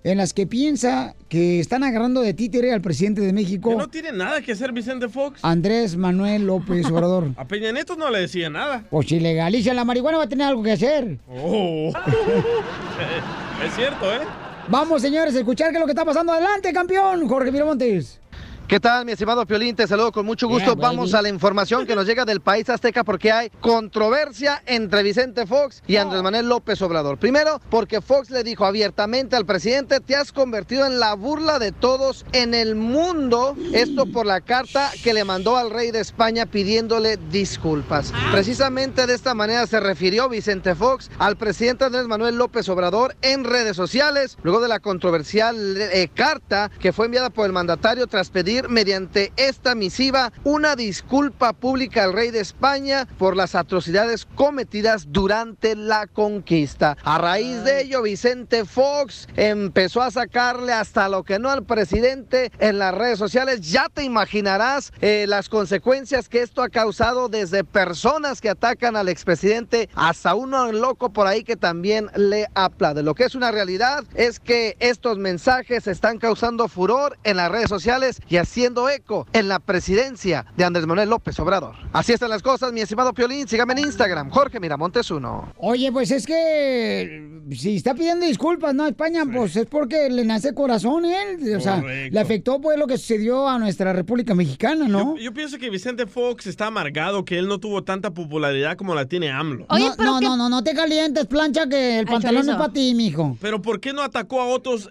en 0.05 0.19
las 0.19 0.33
que 0.33 0.47
piensa 0.47 1.15
que 1.29 1.61
están 1.61 1.83
agarrando 1.83 2.20
de 2.20 2.35
títere 2.35 2.73
al 2.73 2.81
presidente 2.81 3.20
de 3.20 3.33
México, 3.33 3.70
Que 3.70 3.77
no 3.77 3.89
tiene 3.89 4.12
nada 4.12 4.41
que 4.41 4.53
hacer 4.53 4.73
Vicente 4.73 5.09
Fox. 5.09 5.41
Andrés 5.43 5.97
Manuel 5.97 6.47
López 6.47 6.87
Obrador. 6.91 7.33
A 7.37 7.47
Peña 7.47 7.73
Nieto 7.73 7.97
no 7.97 8.11
le 8.11 8.20
decía 8.20 8.49
nada. 8.51 8.85
Pues 8.91 9.09
si 9.09 9.20
legaliza 9.20 9.75
la 9.75 9.85
marihuana 9.85 10.19
va 10.19 10.25
a 10.25 10.29
tener 10.29 10.47
algo 10.47 10.62
que 10.62 10.73
hacer. 10.73 11.19
Oh. 11.29 11.93
es 13.66 13.75
cierto, 13.75 14.12
¿eh? 14.12 14.20
Vamos, 14.69 15.01
señores, 15.01 15.35
a 15.35 15.39
escuchar 15.39 15.70
qué 15.70 15.77
es 15.77 15.81
lo 15.81 15.87
que 15.87 15.93
está 15.93 16.05
pasando. 16.05 16.33
Adelante, 16.33 16.73
campeón, 16.73 17.27
Jorge 17.27 17.51
Miramontes. 17.51 18.20
¿Qué 18.69 18.81
tal, 18.81 19.07
mi 19.07 19.12
estimado 19.12 19.47
Piolín? 19.47 19.74
Te 19.74 19.86
saludo 19.86 20.12
con 20.12 20.27
mucho 20.27 20.47
gusto. 20.47 20.74
Yeah. 20.74 20.89
Vamos 20.89 21.15
a 21.15 21.23
la 21.23 21.31
información 21.31 21.86
que 21.86 21.97
nos 21.97 22.05
llega 22.05 22.27
del 22.27 22.43
país 22.43 22.69
azteca 22.69 23.03
porque 23.03 23.32
hay 23.32 23.49
controversia 23.62 24.62
entre 24.66 25.03
Vicente 25.03 25.47
Fox 25.47 25.82
y 25.86 25.97
Andrés 25.97 26.23
Manuel 26.23 26.51
López 26.51 26.82
Obrador. 26.82 27.16
Primero, 27.16 27.62
porque 27.70 28.03
Fox 28.03 28.28
le 28.28 28.45
dijo 28.45 28.66
abiertamente 28.66 29.36
al 29.36 29.47
presidente, 29.47 30.01
te 30.01 30.16
has 30.16 30.32
convertido 30.32 30.85
en 30.85 31.01
la 31.01 31.15
burla 31.15 31.59
de 31.59 31.73
todos 31.73 32.27
en 32.32 32.53
el 32.53 32.74
mundo. 32.74 33.57
Esto 33.73 34.05
por 34.05 34.27
la 34.27 34.43
carta 34.43 34.90
que 35.03 35.15
le 35.15 35.24
mandó 35.24 35.57
al 35.57 35.70
rey 35.70 35.90
de 35.90 36.01
España 36.01 36.45
pidiéndole 36.45 37.16
disculpas. 37.32 38.12
Precisamente 38.32 39.07
de 39.07 39.15
esta 39.15 39.32
manera 39.32 39.66
se 39.66 39.81
refirió 39.81 40.28
Vicente 40.28 40.74
Fox 40.74 41.11
al 41.19 41.39
presidente 41.39 41.86
Andrés 41.86 42.07
Manuel 42.07 42.36
López 42.36 42.69
Obrador 42.69 43.16
en 43.23 43.45
redes 43.45 43.77
sociales, 43.77 44.36
luego 44.43 44.61
de 44.61 44.69
la 44.69 44.81
controversial 44.81 45.57
eh, 45.78 46.11
carta 46.12 46.70
que 46.78 46.93
fue 46.93 47.07
enviada 47.07 47.31
por 47.31 47.47
el 47.47 47.55
mandatario 47.55 48.07
tras 48.07 48.28
pedir 48.28 48.57
mediante 48.68 49.32
esta 49.36 49.74
misiva 49.74 50.32
una 50.44 50.74
disculpa 50.74 51.52
pública 51.52 52.05
al 52.05 52.12
rey 52.12 52.30
de 52.30 52.40
España 52.40 53.06
por 53.18 53.36
las 53.36 53.55
atrocidades 53.55 54.26
cometidas 54.35 55.06
durante 55.10 55.76
la 55.76 56.06
conquista. 56.06 56.97
A 57.05 57.18
raíz 57.18 57.62
de 57.64 57.82
ello, 57.82 58.02
Vicente 58.02 58.64
Fox 58.64 59.28
empezó 59.36 60.02
a 60.02 60.10
sacarle 60.10 60.72
hasta 60.72 61.09
lo 61.09 61.22
que 61.22 61.39
no 61.39 61.51
al 61.51 61.64
presidente 61.64 62.51
en 62.59 62.78
las 62.78 62.94
redes 62.94 63.18
sociales. 63.18 63.60
Ya 63.60 63.89
te 63.89 64.02
imaginarás 64.02 64.93
eh, 65.01 65.26
las 65.28 65.48
consecuencias 65.48 66.28
que 66.28 66.43
esto 66.43 66.62
ha 66.62 66.68
causado 66.68 67.28
desde 67.28 67.64
personas 67.64 68.40
que 68.40 68.48
atacan 68.48 68.97
al 68.97 69.09
expresidente 69.09 69.89
hasta 69.94 70.35
uno 70.35 70.72
loco 70.72 71.10
por 71.10 71.26
ahí 71.26 71.44
que 71.44 71.56
también 71.56 72.10
le 72.16 72.47
aplaude. 72.55 73.02
Lo 73.02 73.14
que 73.14 73.24
es 73.24 73.35
una 73.35 73.51
realidad 73.51 74.05
es 74.14 74.40
que 74.40 74.76
estos 74.80 75.18
mensajes 75.18 75.86
están 75.86 76.18
causando 76.18 76.68
furor 76.68 77.18
en 77.24 77.36
las 77.36 77.51
redes 77.51 77.68
sociales 77.68 78.20
y 78.28 78.36
haciendo 78.49 78.89
eco 78.89 79.27
en 79.35 79.47
la 79.47 79.59
presidencia 79.59 80.47
de 80.57 80.65
Andrés 80.65 80.87
Manuel 80.87 81.11
López 81.11 81.39
Obrador. 81.39 81.75
Así 81.93 82.15
están 82.15 82.31
las 82.31 82.43
cosas, 82.43 82.73
mi 82.73 82.81
estimado 82.81 83.12
Piolín. 83.12 83.47
Sígame 83.47 83.75
en 83.75 83.81
Instagram, 83.81 84.31
Jorge 84.31 84.59
Miramontes 84.59 85.11
1. 85.11 85.53
Oye, 85.59 85.93
pues 85.93 86.11
es 86.11 86.25
que 86.25 87.43
si 87.51 87.77
está 87.77 87.95
pidiendo 87.95 88.25
disculpas, 88.25 88.75
¿no? 88.75 88.87
España, 88.87 89.25
pues 89.31 89.55
es 89.57 89.66
porque 89.66 90.09
le 90.09 90.25
nace 90.25 90.55
corazón 90.55 91.05
él. 91.05 91.57
O 91.57 91.61
sea, 91.61 91.83
Correcto. 91.83 92.15
le 92.15 92.20
afectó 92.20 92.59
pues 92.59 92.79
lo 92.79 92.87
que 92.87 92.97
sucedió 92.97 93.47
a 93.47 93.59
nuestra 93.59 93.93
República 93.93 94.35
Mexicana, 94.35 94.89
¿no? 94.89 95.19
Yo 95.19 95.35
pienso 95.35 95.59
que 95.59 95.69
Vicente 95.69 96.07
Fox 96.07 96.47
está 96.47 96.69
amargado, 96.69 97.27
que 97.27 97.39
él 97.39 97.49
no 97.49 97.59
tuvo 97.61 97.85
tanta 97.85 98.15
popularidad 98.15 98.79
como 98.79 98.95
la 98.95 99.05
tiene 99.05 99.31
AMLO. 99.31 99.66
no, 99.69 99.97
no, 99.97 100.20
no, 100.23 100.37
no, 100.39 100.49
no 100.49 100.65
te 100.65 100.73
calientes, 100.75 101.27
plancha, 101.27 101.69
que 101.69 101.99
el 101.99 102.07
pantalón 102.07 102.49
es 102.49 102.57
para 102.57 102.73
ti, 102.73 102.95
mijo. 102.95 103.37
Pero 103.43 103.61
¿por 103.61 103.79
qué 103.79 103.93
no 103.93 104.01
atacó 104.01 104.41
a 104.41 104.47
otros 104.47 104.89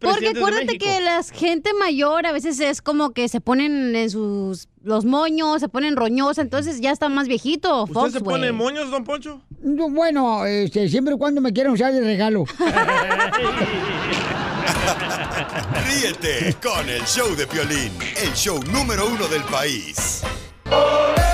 Porque 0.00 0.28
acuérdate 0.28 0.78
que 0.78 1.00
la 1.00 1.22
gente 1.22 1.72
mayor 1.74 2.26
a 2.26 2.32
veces 2.32 2.58
es 2.60 2.82
como 2.82 3.10
que 3.10 3.28
se 3.28 3.40
ponen 3.40 3.94
en 3.94 4.10
sus 4.10 4.68
los 4.82 5.04
moños, 5.04 5.60
se 5.60 5.68
ponen 5.68 5.96
roñosa, 5.96 6.40
entonces 6.40 6.80
ya 6.80 6.90
está 6.90 7.08
más 7.08 7.28
viejito. 7.28 7.82
¿Usted 7.84 7.94
Fox, 7.94 8.12
se 8.12 8.18
güey. 8.20 8.36
pone 8.36 8.52
moños, 8.52 8.90
don 8.90 9.04
Poncho? 9.04 9.40
Yo, 9.62 9.90
Bueno, 9.90 10.46
este, 10.46 10.88
siempre 10.88 11.14
y 11.14 11.18
cuando 11.18 11.40
me 11.40 11.52
quieran 11.52 11.72
usar 11.72 11.92
de 11.92 12.00
regalo. 12.00 12.44
Ríete 15.86 16.56
con 16.62 16.88
el 16.88 17.02
show 17.04 17.34
de 17.36 17.46
Piolín, 17.46 17.92
el 18.22 18.32
show 18.34 18.60
número 18.72 19.06
uno 19.06 19.26
del 19.28 19.42
país. 19.44 20.22
Voy 20.64 21.27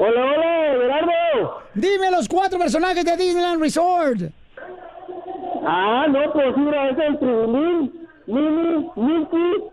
Hola, 0.00 0.20
hola, 0.20 0.78
Gerardo. 0.80 1.62
Dime 1.74 2.10
los 2.10 2.28
cuatro 2.28 2.56
personajes 2.58 3.04
de 3.04 3.16
Disneyland 3.16 3.60
Resort. 3.60 4.20
Ah, 5.66 6.06
no, 6.08 6.32
pues 6.32 6.56
mira, 6.56 6.90
es 6.90 6.98
el 6.98 7.18
Tribilín, 7.18 8.08
Mini, 8.26 8.90
Milky 8.94 9.64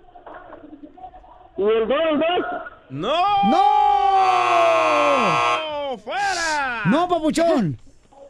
y 1.58 1.62
el 1.62 1.88
2, 1.88 1.98
el 2.12 2.20
2. 2.20 2.28
¡No! 2.90 3.14
¡No! 3.52 3.58
¡Fuera! 6.00 6.82
No, 6.86 7.08
papuchón. 7.08 7.80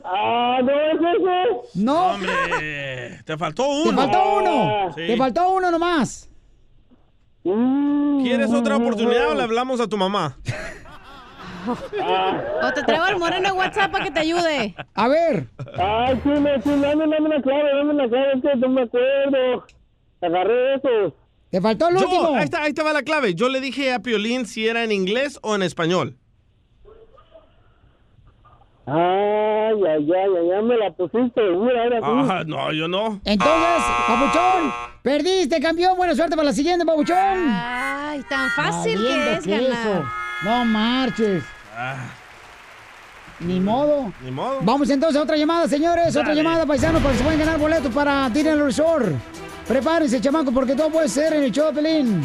Ah, 0.04 0.60
no 0.62 0.72
es 0.72 1.00
ese. 1.00 1.82
No. 1.82 2.12
Hombre, 2.12 3.22
te 3.26 3.38
faltó 3.38 3.68
uno. 3.68 3.90
Te 3.90 3.96
faltó 3.96 4.38
uno. 4.38 4.92
Sí. 4.94 5.08
Te 5.08 5.18
faltó 5.18 5.50
uno 5.54 5.72
nomás. 5.72 6.30
¿Quieres 7.44 8.52
otra 8.54 8.76
oportunidad 8.76 9.32
o 9.32 9.36
le 9.36 9.44
hablamos 9.44 9.80
a 9.80 9.88
tu 9.88 9.98
mamá? 9.98 10.38
O 11.68 12.74
te 12.74 12.84
traigo 12.84 13.04
al 13.06 13.18
moreno 13.20 13.50
de 13.50 13.58
WhatsApp 13.58 13.92
para 13.92 14.04
que 14.06 14.12
te 14.12 14.20
ayude. 14.20 14.76
A 14.94 15.08
ver. 15.08 15.48
Ay, 15.78 16.20
sí, 16.24 16.30
me, 16.30 16.62
sí, 16.62 16.70
dame, 16.70 17.06
dame 17.08 17.20
una 17.22 17.42
clave, 17.42 17.70
dame 17.76 17.94
una 17.94 18.08
clave, 18.10 18.34
es 18.36 18.42
que 18.42 18.56
no 18.58 18.70
me 18.70 18.82
acuerdo. 18.84 19.66
Agarré 20.22 20.76
eso. 20.76 21.16
Te 21.52 21.62
faltó 21.62 21.90
el 21.90 21.98
Yo, 21.98 22.04
último. 22.06 22.36
ahí, 22.36 22.44
está, 22.44 22.64
ahí 22.64 22.74
te 22.74 22.84
va 22.84 22.92
la 22.94 23.04
clave. 23.04 23.34
Yo 23.36 23.50
le 23.50 23.62
dije 23.62 23.94
a 23.94 24.00
Piolín 24.00 24.46
si 24.46 24.68
era 24.68 24.84
en 24.84 24.92
inglés 24.92 25.40
o 25.42 25.56
en 25.56 25.62
español. 25.64 26.18
Ay, 28.88 28.94
ay, 28.94 29.82
ay, 29.88 30.08
ay, 30.14 30.48
ya 30.50 30.62
me 30.62 30.78
la 30.78 30.92
pusiste 30.92 31.42
dura, 31.42 31.84
ahora 31.84 32.00
sí. 32.00 32.06
Ah, 32.08 32.44
no, 32.46 32.72
yo 32.72 32.88
no. 32.88 33.20
Entonces, 33.26 33.84
papuchón, 34.08 34.72
perdiste, 35.02 35.60
campeón. 35.60 35.98
Buena 35.98 36.14
suerte 36.14 36.36
para 36.36 36.48
la 36.50 36.54
siguiente, 36.54 36.86
papuchón. 36.86 37.18
Ay, 37.18 38.22
tan 38.30 38.48
fácil 38.52 39.00
que 39.04 39.34
es 39.34 39.44
queso. 39.46 39.90
ganar. 39.90 40.04
No 40.44 40.66
marches. 40.66 41.44
Ah, 41.76 41.98
Ni 43.40 43.60
modo. 43.60 44.14
ni 44.24 44.32
modo. 44.32 44.60
Vamos 44.62 44.90
entonces 44.90 45.20
a 45.20 45.24
otra 45.24 45.36
llamada, 45.36 45.68
señores. 45.68 46.16
Otra 46.16 46.34
llamada, 46.34 46.66
paisanos, 46.66 47.02
para 47.02 47.12
que 47.12 47.18
se 47.18 47.24
puedan 47.24 47.40
ganar 47.40 47.60
boletos 47.60 47.94
para 47.94 48.30
Disneyland 48.30 48.64
Resort. 48.66 49.08
Prepárense, 49.68 50.22
chamaco, 50.22 50.52
porque 50.52 50.76
todo 50.76 50.90
puede 50.90 51.10
ser 51.10 51.34
en 51.34 51.44
el 51.44 51.52
show 51.52 51.68
de 51.68 51.82
Pelín. 51.82 52.22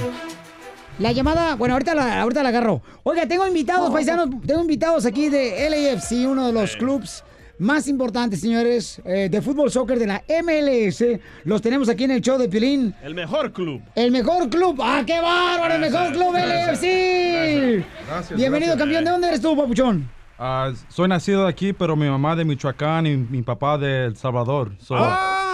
La 0.98 1.12
llamada, 1.12 1.54
bueno, 1.56 1.74
ahorita 1.74 1.94
la, 1.94 2.20
ahorita 2.20 2.42
la 2.42 2.50
agarro. 2.50 2.82
Oiga, 3.02 3.26
tengo 3.26 3.46
invitados, 3.46 3.90
paisanos, 3.90 4.28
tengo 4.46 4.60
invitados 4.60 5.06
aquí 5.06 5.28
de 5.30 5.68
LAFC, 5.70 6.28
uno 6.28 6.46
de 6.46 6.52
los 6.52 6.76
clubs 6.76 7.24
más 7.60 7.86
importantes, 7.88 8.40
señores, 8.40 9.00
eh, 9.04 9.28
de 9.30 9.40
fútbol 9.42 9.70
soccer 9.70 9.98
de 9.98 10.06
la 10.06 10.22
MLS. 10.42 11.20
Los 11.44 11.62
tenemos 11.62 11.88
aquí 11.88 12.04
en 12.04 12.10
el 12.12 12.20
show 12.20 12.38
de 12.38 12.48
Pilín. 12.48 12.94
El 13.02 13.14
mejor 13.14 13.52
club. 13.52 13.82
El 13.94 14.10
mejor 14.10 14.48
club. 14.48 14.80
¡Ah, 14.82 15.02
qué 15.06 15.20
bárbaro! 15.20 15.74
El 15.74 15.80
mejor 15.80 16.12
club 16.12 16.32
gracias, 16.32 16.66
LAFC. 16.82 17.84
Gracias, 18.08 18.36
Bienvenido, 18.38 18.72
gracias. 18.74 18.78
campeón. 18.78 19.04
¿De 19.04 19.10
dónde 19.10 19.28
eres 19.28 19.40
tú, 19.40 19.56
papuchón? 19.56 20.10
Ah, 20.38 20.72
soy 20.88 21.06
nacido 21.08 21.46
aquí, 21.46 21.72
pero 21.74 21.94
mi 21.96 22.08
mamá 22.08 22.34
de 22.34 22.44
Michoacán 22.46 23.06
y 23.06 23.16
mi 23.16 23.42
papá 23.42 23.76
de 23.76 24.06
El 24.06 24.16
Salvador. 24.16 24.72
So- 24.78 24.96
Ah, 24.96 25.49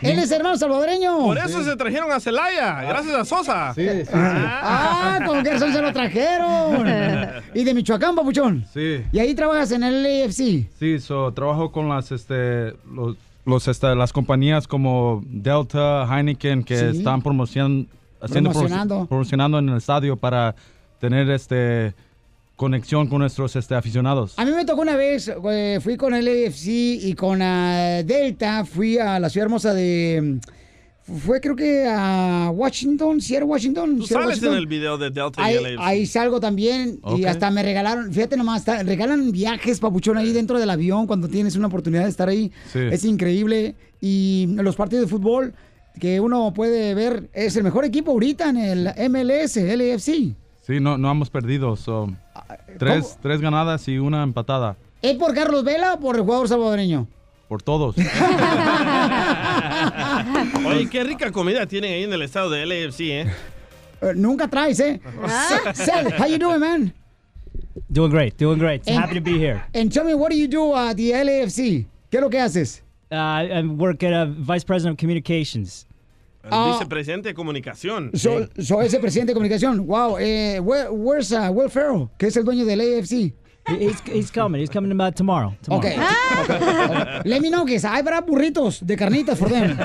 él 0.00 0.18
es 0.18 0.30
hermano 0.30 0.56
salvadoreño. 0.56 1.18
Por 1.18 1.38
eso 1.38 1.62
se 1.62 1.76
trajeron 1.76 2.10
a 2.10 2.20
Celaya, 2.20 2.82
gracias 2.82 3.14
a 3.14 3.24
Sosa. 3.24 3.74
Sí, 3.74 3.86
sí, 3.88 4.04
sí. 4.04 4.10
Ah, 4.12 5.20
con 5.26 5.42
qué 5.42 5.50
razón 5.52 5.72
se 5.72 5.80
lo 5.82 5.92
trajeron. 5.92 6.86
Y 7.54 7.64
de 7.64 7.74
Michoacán, 7.74 8.14
papuchón. 8.14 8.64
Sí, 8.72 9.02
Y 9.12 9.18
ahí 9.18 9.34
trabajas 9.34 9.72
en 9.72 9.82
el 9.82 10.02
LAFC. 10.02 10.68
sí, 10.78 10.98
so, 11.00 11.32
trabajo 11.32 11.70
con 11.70 11.88
las, 11.88 12.10
este, 12.10 12.74
los, 12.90 13.16
los, 13.44 13.68
este, 13.68 13.94
las 13.94 14.12
compañías 14.12 14.66
como 14.66 15.22
Delta, 15.26 16.06
Heineken, 16.10 16.64
que 16.64 16.76
Sí. 16.78 16.98
están 16.98 17.20
promocionando, 17.20 17.86
haciendo 18.22 18.50
promo- 18.50 18.52
Promocionando. 18.54 19.06
promocionando 19.06 19.58
en 19.58 19.68
el 19.68 19.76
estadio 19.76 20.16
para 20.16 20.54
tener 20.98 21.28
este 21.30 21.92
conexión 22.62 23.08
con 23.08 23.18
nuestros 23.18 23.56
este, 23.56 23.74
aficionados. 23.74 24.34
A 24.36 24.44
mí 24.44 24.52
me 24.52 24.64
tocó 24.64 24.82
una 24.82 24.94
vez, 24.94 25.28
eh, 25.50 25.80
fui 25.82 25.96
con 25.96 26.14
el 26.14 26.28
AFC 26.28 26.68
y 26.68 27.12
con 27.14 27.42
ah, 27.42 28.04
Delta, 28.04 28.64
fui 28.64 28.98
a 28.98 29.18
la 29.18 29.28
ciudad 29.28 29.46
hermosa 29.46 29.74
de... 29.74 30.38
Fue 31.02 31.40
creo 31.40 31.56
que 31.56 31.84
a 31.88 32.52
Washington, 32.54 33.20
Sierra 33.20 33.44
Washington. 33.44 33.98
Tú 33.98 34.06
Sierra 34.06 34.22
sales 34.22 34.44
en 34.44 34.54
el 34.54 34.68
video 34.68 34.96
de 34.96 35.10
Delta 35.10 35.42
y 35.50 35.56
Ahí, 35.56 35.62
LAFC. 35.74 35.80
ahí 35.80 36.06
salgo 36.06 36.38
también 36.38 37.00
y 37.16 37.24
hasta 37.24 37.50
me 37.50 37.64
regalaron, 37.64 38.12
fíjate 38.12 38.36
nomás, 38.36 38.64
regalan 38.64 39.32
viajes, 39.32 39.80
papuchón, 39.80 40.16
ahí 40.18 40.32
dentro 40.32 40.60
del 40.60 40.70
avión 40.70 41.08
cuando 41.08 41.26
tienes 41.26 41.56
una 41.56 41.66
oportunidad 41.66 42.04
de 42.04 42.10
estar 42.10 42.28
ahí. 42.28 42.52
Sí. 42.72 42.78
Es 42.92 43.04
increíble. 43.04 43.74
Y 44.00 44.46
los 44.54 44.76
partidos 44.76 45.06
de 45.06 45.10
fútbol 45.10 45.52
que 45.98 46.20
uno 46.20 46.52
puede 46.54 46.94
ver, 46.94 47.28
es 47.32 47.56
el 47.56 47.64
mejor 47.64 47.84
equipo 47.84 48.12
ahorita 48.12 48.50
en 48.50 48.56
el 48.56 49.10
MLS, 49.10 49.56
LAFC. 49.56 50.41
Sí, 50.62 50.80
no, 50.80 50.96
no 50.96 51.10
hemos 51.10 51.28
perdido. 51.30 51.76
so, 51.76 52.08
tres, 52.78 53.18
tres 53.20 53.40
ganadas 53.40 53.86
y 53.88 53.98
una 53.98 54.22
empatada. 54.22 54.76
¿Es 55.02 55.16
por 55.16 55.34
Carlos 55.34 55.64
Vela 55.64 55.94
o 55.94 56.00
por 56.00 56.16
el 56.16 56.22
jugador 56.22 56.48
salvadoreño? 56.48 57.08
Por 57.48 57.62
todos. 57.62 57.96
Oye, 60.66 60.88
qué 60.88 61.04
rica 61.04 61.30
comida 61.32 61.66
tienen 61.66 61.92
ahí 61.92 62.04
en 62.04 62.12
el 62.12 62.22
estado 62.22 62.48
de 62.50 62.64
LAFC, 62.64 63.00
¿eh? 63.00 63.26
Eh, 64.00 64.12
nunca 64.14 64.48
traes, 64.48 64.80
¿eh? 64.80 65.00
Ah. 65.22 65.72
Seth, 65.74 66.18
how 66.18 66.26
you 66.26 66.38
doing, 66.38 66.60
man? 66.60 66.92
Doing 67.90 68.10
great, 68.10 68.36
doing 68.38 68.58
great. 68.58 68.86
And- 68.88 68.98
Happy 68.98 69.14
to 69.16 69.20
be 69.20 69.38
here. 69.38 69.62
And 69.74 69.92
tell 69.92 70.04
me, 70.04 70.14
what 70.14 70.30
do 70.30 70.36
you 70.36 70.48
do 70.48 70.74
at 70.74 70.96
the 70.96 71.12
LAFC? 71.12 71.86
¿Qué 72.10 72.18
es 72.18 72.20
lo 72.20 72.30
que 72.30 72.38
haces? 72.40 72.82
Uh, 73.10 73.16
I 73.16 73.62
work 73.62 74.02
at 74.02 74.12
uh, 74.12 74.26
Vice 74.26 74.64
President 74.64 74.94
of 74.94 74.98
Communications. 74.98 75.86
Ah. 76.50 76.72
vicepresidente 76.72 77.28
de 77.28 77.34
comunicación. 77.34 78.10
So, 78.14 78.48
so 78.58 78.82
ese 78.82 78.98
presidente 78.98 79.30
de 79.30 79.34
comunicación. 79.34 79.86
Wow. 79.86 80.18
Eh, 80.18 80.60
where, 80.60 80.90
where's 80.90 81.32
uh, 81.32 81.50
Will 81.52 81.70
Ferrell, 81.70 82.08
que 82.18 82.26
es 82.26 82.36
el 82.36 82.44
dueño 82.44 82.64
del 82.64 82.80
AFC? 82.80 83.34
He's, 83.68 84.00
he's 84.12 84.30
coming. 84.30 84.60
He's 84.60 84.68
coming 84.70 84.90
about 84.92 85.14
tomorrow. 85.14 85.54
tomorrow. 85.62 85.86
Okay. 85.86 85.96
okay. 85.96 87.20
Let 87.24 87.40
me 87.40 87.48
know 87.48 87.64
que 87.64 87.76
hay 87.78 88.00
habrá 88.00 88.20
burritos 88.20 88.80
de 88.84 88.96
carnitas 88.96 89.38
for 89.38 89.48
them. 89.48 89.76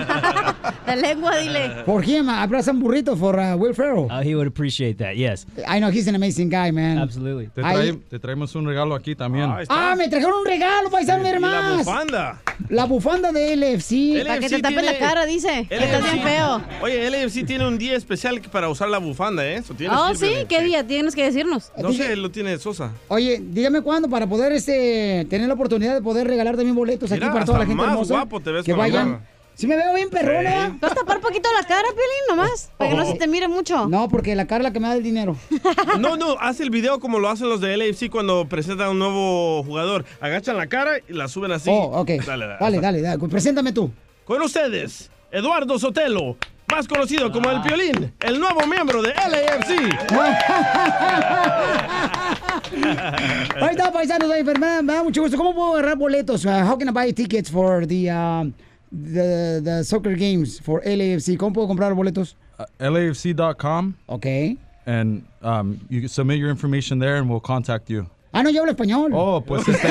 La 0.87 0.95
lengua, 0.95 1.37
dile. 1.37 1.83
For 1.85 2.01
him, 2.03 2.27
habrá 2.27 2.63
some 2.63 2.81
burritos 2.81 3.17
for 3.19 3.37
uh, 3.39 3.55
Will 3.55 3.73
Ferrell. 3.73 4.07
Uh, 4.09 4.21
he 4.21 4.35
would 4.35 4.47
appreciate 4.47 4.97
that. 4.97 5.15
Yes. 5.15 5.45
I 5.67 5.79
know 5.79 5.89
he's 5.91 6.07
an 6.07 6.15
amazing 6.15 6.49
guy, 6.49 6.71
man. 6.71 6.97
Absolutely. 6.97 7.47
Te, 7.47 7.61
trae- 7.61 7.99
te 8.09 8.19
traemos 8.19 8.55
un 8.55 8.65
regalo 8.65 8.95
aquí 8.95 9.15
también. 9.15 9.49
Ah, 9.69 9.95
me 9.97 10.07
trajeron 10.09 10.39
un 10.39 10.45
regalo, 10.45 10.89
paisano, 10.89 11.21
Y 11.21 11.23
la 11.23 11.29
hermanos. 11.29 11.77
bufanda. 11.85 12.41
La 12.69 12.85
bufanda 12.85 13.31
de 13.31 13.55
LFC. 13.55 14.23
Para 14.25 14.39
que 14.39 14.49
te 14.49 14.61
tapes 14.61 14.83
la 14.83 14.97
cara, 14.97 15.25
dice. 15.25 15.67
Que 15.69 15.75
estás 15.77 16.03
bien 16.11 16.23
feo. 16.23 16.61
Oye, 16.81 17.09
LAFC 17.09 17.45
tiene 17.45 17.67
un 17.67 17.77
día 17.77 17.95
especial 17.95 18.41
para 18.51 18.69
usar 18.69 18.89
la 18.89 18.97
bufanda, 18.97 19.45
¿eh? 19.45 19.57
Eso 19.57 19.73
tienes 19.73 19.95
Oh, 19.99 20.13
sí. 20.15 20.45
¿qué 20.49 20.63
día 20.63 20.85
tienes 20.85 21.13
que 21.15 21.23
decirnos? 21.23 21.71
No 21.77 21.93
sé, 21.93 22.15
lo 22.15 22.31
tiene 22.31 22.57
Sosa. 22.57 22.91
Oye, 23.09 23.39
dígame 23.67 23.83
cuándo 23.83 24.09
para 24.09 24.27
poder 24.27 24.53
este 24.53 25.27
tener 25.29 25.47
la 25.47 25.53
oportunidad 25.55 25.93
de 25.93 26.01
poder 26.01 26.27
regalar 26.27 26.55
también 26.55 26.75
boletos 26.75 27.11
Mira, 27.11 27.27
aquí 27.27 27.33
para 27.33 27.45
toda 27.45 27.59
la 27.59 27.65
gente 27.65 27.81
más 27.81 27.91
hermosa. 27.91 28.13
guapo 28.13 28.39
te 28.39 28.51
ves 28.51 28.65
que 28.65 28.73
vayan. 28.73 29.25
Si 29.55 29.65
me 29.65 29.75
veo 29.75 29.93
bien 29.95 30.09
perrona. 30.11 30.77
¿Vas 30.79 30.91
a 30.91 30.95
tapar 30.95 31.19
poquito 31.19 31.49
la 31.59 31.67
cara, 31.67 31.87
Piolín, 31.87 32.23
nomás? 32.29 32.69
Para 32.77 32.91
que 32.91 32.95
no 32.95 33.05
se 33.05 33.15
te 33.15 33.27
mire 33.27 33.47
mucho. 33.47 33.87
No, 33.89 34.07
porque 34.07 34.35
la 34.35 34.45
cara 34.45 34.59
es 34.59 34.63
la 34.65 34.71
que 34.71 34.79
me 34.79 34.87
da 34.87 34.93
el 34.93 35.01
dinero. 35.01 35.35
No, 35.99 36.15
no, 36.15 36.37
hace 36.39 36.61
el 36.63 36.69
video 36.69 36.99
como 36.99 37.17
lo 37.19 37.27
hacen 37.27 37.49
los 37.49 37.59
de 37.59 37.75
LAFC 37.75 38.09
cuando 38.11 38.47
presentan 38.47 38.87
a 38.87 38.89
un 38.91 38.99
nuevo 38.99 39.63
jugador. 39.63 40.05
Agachan 40.21 40.57
la 40.57 40.67
cara 40.67 40.99
y 41.09 41.13
la 41.13 41.27
suben 41.27 41.51
así. 41.51 41.71
Oh, 41.71 42.01
ok. 42.01 42.07
Dale, 42.25 42.45
dale. 42.45 42.57
Dale, 42.59 42.79
dale, 42.79 43.01
dale. 43.01 43.27
Preséntame 43.27 43.71
tú. 43.73 43.91
Con 44.25 44.41
ustedes, 44.43 45.09
Eduardo 45.31 45.79
Sotelo, 45.79 46.37
más 46.71 46.87
conocido 46.87 47.31
como 47.31 47.49
el 47.49 47.61
Piolín, 47.61 48.13
el 48.19 48.39
nuevo 48.39 48.65
miembro 48.67 49.01
de 49.01 49.13
LAFC. 49.13 49.69
Ahí 53.61 53.71
está, 53.71 53.91
paisanos. 53.91 54.29
oye, 54.29 54.43
pero 54.43 54.59
Me, 54.59 54.83
da 54.93 55.03
mucho 55.03 55.21
gusto. 55.21 55.37
¿Cómo 55.37 55.53
puedo 55.53 55.73
agarrar 55.73 55.97
boletos? 55.97 56.45
Uh, 56.45 56.49
how 56.65 56.77
can 56.77 56.89
I 56.89 56.91
buy 56.91 57.11
tickets 57.13 57.49
for 57.49 57.85
the, 57.85 58.09
um, 58.09 58.53
the, 58.91 59.61
the 59.63 59.83
soccer 59.83 60.15
games 60.15 60.59
for 60.59 60.81
LAFC? 60.83 61.37
¿Cómo 61.37 61.53
puedo 61.53 61.67
comprar 61.67 61.93
boletos? 61.95 62.35
Uh, 62.59 62.65
LAFC.com. 62.79 63.95
Okay. 64.09 64.57
And 64.85 65.23
um, 65.41 65.79
you 65.89 66.01
can 66.01 66.09
submit 66.09 66.39
your 66.39 66.49
information 66.49 66.99
there 66.99 67.17
and 67.17 67.29
we'll 67.29 67.39
contact 67.39 67.89
you. 67.89 68.07
Ah, 68.37 68.43
no, 68.43 68.51
yo 68.51 68.59
hablo 68.59 68.71
español. 68.71 69.11
Oh, 69.15 69.41
pues 69.41 69.67
este, 69.67 69.87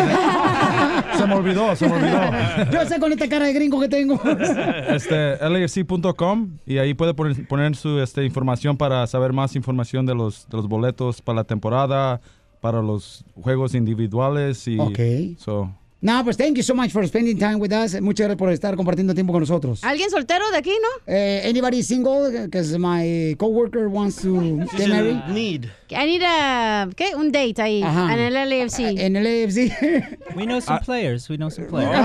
se 1.17 1.27
me 1.27 1.35
olvidó, 1.35 1.75
se 1.75 1.89
me 1.89 1.95
olvidó. 1.97 2.21
Yo 2.73 2.87
sé 2.87 3.01
con 3.01 3.11
esta 3.11 3.29
cara 3.29 3.47
de 3.47 3.53
gringo 3.53 3.81
que 3.81 3.89
tengo. 3.89 4.21
Este, 4.89 5.37
LAFC.com 5.49 6.51
y 6.65 6.79
ahí 6.79 6.95
puede 6.95 7.13
poner, 7.13 7.47
poner 7.49 7.75
su 7.75 7.99
este, 8.01 8.25
información 8.25 8.77
para 8.77 9.05
saber 9.09 9.33
más 9.33 9.57
información 9.57 10.07
de 10.07 10.15
los, 10.15 10.49
de 10.49 10.57
los 10.59 10.69
boletos 10.69 11.23
para 11.23 11.37
la 11.37 11.45
temporada, 11.45 12.21
para 12.61 12.83
los 12.83 13.25
juegos 13.35 13.75
individuales 13.75 14.69
y 14.69 14.79
Ok. 14.79 14.99
so, 15.39 15.73
No, 16.03 16.23
pues 16.23 16.37
thank 16.37 16.57
you 16.57 16.63
so 16.63 16.75
much 16.75 16.93
for 16.93 17.05
spending 17.09 17.39
time 17.39 17.57
with 17.59 17.73
us. 17.73 17.99
Muchas 18.01 18.27
gracias 18.27 18.37
por 18.39 18.51
estar 18.51 18.77
compartiendo 18.77 19.15
tiempo 19.15 19.33
con 19.33 19.41
nosotros. 19.41 19.83
¿Alguien 19.83 20.11
soltero 20.11 20.49
de 20.51 20.59
aquí, 20.59 20.71
no? 20.71 21.13
Eh, 21.13 21.43
anybody 21.49 21.83
single? 21.83 22.43
Because 22.45 22.79
my 22.79 23.35
coworker 23.39 23.89
wants 23.89 24.17
to 24.21 24.59
get 24.77 24.89
married. 24.89 25.23
Need. 25.29 25.71
I 25.91 26.05
need 26.05 26.23
a, 26.23 26.89
¿qué? 26.95 27.15
Un 27.17 27.33
date 27.33 27.61
ahí, 27.63 27.83
Ajá. 27.83 28.13
en 28.13 28.21
el 28.21 28.35
LAFC. 28.35 28.81
En 29.01 29.17
el 29.17 29.27
AFC. 29.27 29.73
We 30.37 30.45
know 30.45 30.61
some 30.61 30.81
players. 30.81 31.29
We 31.31 31.37
know 31.39 31.49
some 31.51 31.67
players. 31.67 31.97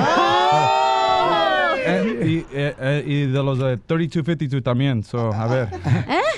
Eh, 1.84 2.22
y, 2.24 2.56
eh, 2.56 2.76
eh, 2.80 3.04
y 3.06 3.26
de 3.26 3.44
los 3.44 3.58
de 3.58 3.78
3252 3.78 4.64
también, 4.64 5.04
so, 5.04 5.34
a 5.34 5.48
ver. 5.48 5.68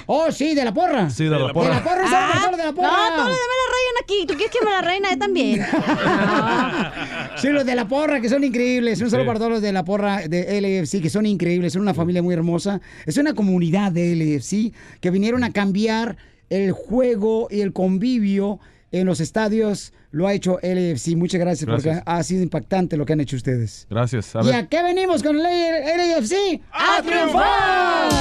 Oh, 0.05 0.31
sí, 0.31 0.53
de 0.55 0.65
la 0.65 0.73
porra. 0.73 1.09
Sí, 1.09 1.23
de 1.25 1.29
la 1.31 1.37
De 1.37 1.43
la 1.47 1.53
porra. 1.53 1.83
porra, 1.83 2.03
un 2.03 2.09
saludo 2.09 2.27
para 2.31 2.39
todos 2.39 2.51
los 2.51 2.57
de 2.57 2.63
la 2.65 2.73
porra. 2.73 2.87
No, 2.89 3.15
todos 3.15 3.29
los 3.29 3.37
demás 3.39 3.57
la 3.61 3.73
rayan 3.73 4.03
aquí. 4.03 4.25
¿Tú 4.27 4.33
quieres 4.35 4.51
que 4.57 4.65
me 4.65 4.71
la 4.71 4.81
reina 4.81 5.09
yo 5.11 5.17
también? 5.19 5.65
Sí, 7.37 7.49
los 7.49 7.65
de 7.65 7.75
la 7.75 7.87
porra, 7.87 8.21
que 8.21 8.29
son 8.29 8.43
increíbles. 8.43 9.01
Un 9.01 9.09
saludo 9.09 9.23
Sí. 9.25 9.27
para 9.27 9.39
todos 9.39 9.51
los 9.53 9.61
de 9.61 9.71
la 9.73 9.83
porra 9.83 10.27
de 10.27 10.61
LFC, 10.61 11.01
que 11.01 11.09
son 11.09 11.25
increíbles. 11.25 11.73
Son 11.73 11.81
una 11.81 11.93
familia 11.93 12.21
muy 12.21 12.33
hermosa. 12.33 12.79
Es 13.05 13.17
una 13.17 13.33
comunidad 13.33 13.91
de 13.91 14.13
LFC 14.15 14.71
que 15.01 15.09
vinieron 15.09 15.43
a 15.43 15.51
cambiar 15.51 16.15
el 16.49 16.71
juego 16.71 17.47
y 17.49 17.61
el 17.61 17.73
convivio 17.73 18.59
en 18.91 19.05
los 19.07 19.19
estadios. 19.19 19.93
Lo 20.13 20.27
ha 20.27 20.33
hecho 20.33 20.59
LFC. 20.61 21.15
Muchas 21.15 21.39
gracias, 21.41 21.65
Gracias. 21.67 21.95
porque 21.97 22.03
ha 22.05 22.21
sido 22.21 22.43
impactante 22.43 22.97
lo 22.97 23.03
que 23.05 23.13
han 23.13 23.19
hecho 23.21 23.35
ustedes. 23.35 23.87
Gracias. 23.89 24.35
A 24.35 24.43
¿Y 24.43 24.51
a 24.51 24.67
qué 24.67 24.83
venimos 24.83 25.23
con 25.23 25.35
el 25.39 25.43
LFC? 25.43 26.61
¡A 26.71 27.01
triunfar! 27.01 28.11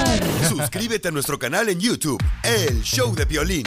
Suscríbete 0.48 1.08
a 1.08 1.10
nuestro 1.10 1.38
canal 1.38 1.68
en 1.68 1.78
YouTube, 1.78 2.18
El 2.42 2.80
Show 2.82 3.14
de 3.14 3.26
Violín. 3.26 3.64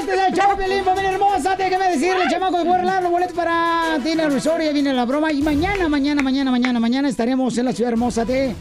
Este 0.00 0.14
es 0.14 0.28
el 0.28 0.34
show, 0.34 0.56
Pelín, 0.56 0.84
familia 0.84 1.12
hermosa. 1.12 1.54
Déjame 1.56 1.90
decirle, 1.92 2.24
chamaco, 2.30 2.58
de 2.58 2.64
guardar 2.64 3.02
los 3.02 3.12
boletos 3.12 3.34
para 3.36 3.98
Tina 4.02 4.28
Resort. 4.28 4.62
Ya 4.62 4.72
viene 4.72 4.92
la 4.92 5.04
broma. 5.04 5.32
Y 5.32 5.42
mañana, 5.42 5.88
mañana, 5.88 6.22
mañana, 6.22 6.50
mañana, 6.50 6.80
mañana 6.80 7.08
estaremos 7.08 7.56
en 7.58 7.66
la 7.66 7.72
ciudad 7.72 7.92
hermosa 7.92 8.24
de 8.24 8.54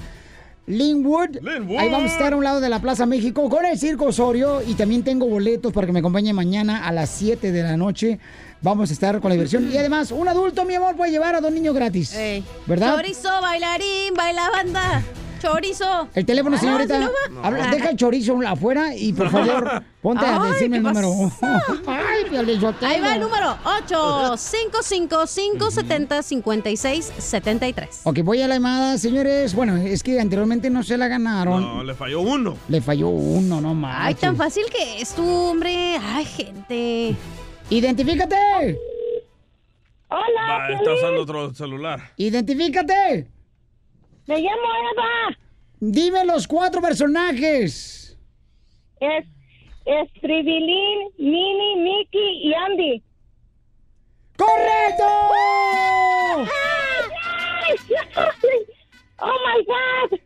Linwood. 0.67 1.38
Ahí 1.77 1.89
vamos 1.89 2.11
a 2.11 2.13
estar 2.13 2.33
a 2.33 2.35
un 2.38 2.43
lado 2.43 2.59
de 2.59 2.69
la 2.69 2.79
Plaza 2.79 3.05
México 3.05 3.49
con 3.49 3.65
el 3.65 3.77
Circo 3.77 4.05
Osorio. 4.05 4.61
Y 4.65 4.75
también 4.75 5.03
tengo 5.03 5.25
boletos 5.25 5.73
para 5.73 5.88
que 5.88 5.93
me 5.93 5.99
acompañe 5.99 6.33
mañana 6.33 6.88
a 6.88 6.91
las 6.91 7.09
7 7.09 7.51
de 7.51 7.63
la 7.63 7.77
noche. 7.77 8.19
Vamos 8.61 8.89
a 8.89 8.93
estar 8.93 9.19
con 9.19 9.29
la 9.29 9.33
diversión. 9.33 9.71
Y 9.71 9.77
además, 9.77 10.11
un 10.11 10.27
adulto, 10.27 10.65
mi 10.65 10.75
amor, 10.75 10.95
puede 10.95 11.11
llevar 11.11 11.35
a 11.35 11.41
dos 11.41 11.51
niños 11.51 11.73
gratis. 11.73 12.15
¿Verdad? 12.67 12.95
Chorizo, 12.95 13.29
bailarín, 13.41 14.13
baila 14.15 14.49
banda. 14.51 15.03
Chorizo. 15.41 16.07
El 16.13 16.26
teléfono, 16.26 16.55
Ah, 16.55 16.59
señorita. 16.59 16.97
¿sí 16.99 17.05
no 17.30 17.41
va? 17.41 17.47
habla- 17.47 17.68
deja 17.72 17.89
el 17.89 17.97
chorizo 17.97 18.38
afuera 18.45 18.95
y 18.95 19.11
por 19.13 19.30
favor, 19.30 19.84
ponte 20.01 20.26
a 20.26 20.39
decirme 20.43 20.77
el 20.77 20.84
¿qué 20.84 20.88
número. 20.89 21.09
Ay. 21.88 22.22
Ahí 22.81 23.01
va 23.01 23.15
el 23.15 23.22
número 23.22 23.57
855-570-5673. 26.72 28.01
Ok, 28.03 28.19
voy 28.23 28.41
a 28.41 28.47
la 28.47 28.55
llamada, 28.55 28.97
señores. 28.97 29.53
Bueno, 29.55 29.77
es 29.77 30.03
que 30.03 30.19
anteriormente 30.19 30.69
no 30.69 30.84
se 30.84 30.97
la 30.97 31.07
ganaron. 31.07 31.61
No, 31.61 31.84
le 31.84 31.93
falló 31.93 32.22
uno. 32.22 32.55
Le 32.68 32.81
falló 32.81 33.09
uno, 33.09 33.61
no 33.61 33.73
más. 33.73 33.95
Ay, 33.99 34.15
tan 34.15 34.35
fácil 34.35 34.63
que 34.72 35.01
es 35.01 35.13
tú, 35.13 35.27
hombre. 35.27 35.97
Ay, 36.01 36.26
gente. 36.26 37.15
¡Identifícate! 37.69 38.35
Hola, 40.09 40.41
Va, 40.49 40.69
está 40.72 40.93
usando 40.93 41.22
otro 41.22 41.53
celular. 41.53 42.11
¡Identifícate! 42.18 43.27
Me 44.32 44.40
llamo 44.40 44.64
Eva. 44.94 45.38
Dime 45.82 46.24
los 46.24 46.48
cuatro 46.48 46.80
personajes. 46.82 48.18
Es, 49.02 49.26
es 49.84 50.14
Tribilín, 50.22 51.10
Mini, 51.18 51.76
Mickey 51.76 52.48
y 52.48 52.53
Andy. 52.53 53.03
¡Correcto! 54.38 55.03
¡Oh, 59.20 59.36
my 59.45 59.66
God! 59.66 60.18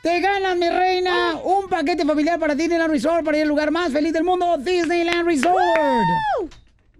Te 0.00 0.20
ganas, 0.20 0.56
mi 0.56 0.70
reina, 0.70 1.36
un 1.44 1.68
paquete 1.68 2.06
familiar 2.06 2.40
para 2.40 2.54
Disneyland 2.54 2.90
Resort, 2.90 3.26
para 3.26 3.36
ir 3.36 3.42
al 3.42 3.48
lugar 3.50 3.70
más 3.70 3.92
feliz 3.92 4.14
del 4.14 4.24
mundo, 4.24 4.56
Disneyland 4.56 5.26
Resort. 5.26 5.60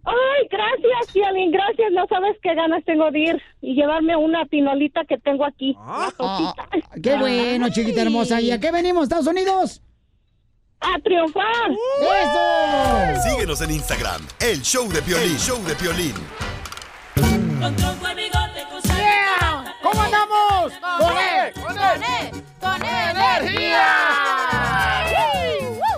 Ay, 0.05 0.49
gracias, 0.51 1.13
Piolín, 1.13 1.51
gracias. 1.53 1.93
No 1.93 2.07
sabes 2.09 2.37
qué 2.43 2.55
ganas 2.55 2.85
tengo 2.85 3.11
de 3.11 3.19
ir 3.19 3.43
y 3.61 3.75
llevarme 3.75 4.17
una 4.17 4.45
pinolita 4.47 5.05
que 5.05 5.19
tengo 5.19 5.45
aquí. 5.45 5.77
Una 5.79 6.11
cosita. 6.13 6.69
Qué 7.03 7.17
bueno, 7.17 7.69
chiquita 7.71 8.03
hermosa. 8.03 8.41
¿Y 8.41 8.51
a 8.51 8.59
qué 8.59 8.73
venimos, 8.73 9.05
Estados 9.05 9.27
Unidos? 9.27 9.83
¡A 10.81 10.99
triunfar! 11.01 11.71
¡Eso! 12.01 13.29
Síguenos 13.29 13.61
en 13.61 13.71
Instagram, 13.73 14.27
El 14.41 14.63
Show 14.63 14.89
de 14.89 15.03
Violín. 15.03 15.37
Show 15.37 15.63
de 15.65 15.75
Violín. 15.75 16.15
Yeah. 18.97 19.75
¿Cómo 19.83 20.01
andamos? 20.01 20.73
¡Con 20.99 21.19
él! 21.19 21.53
¡Con 21.53 21.77
él! 21.79 22.45
¡Con 22.59 22.83
energía! 22.83 23.87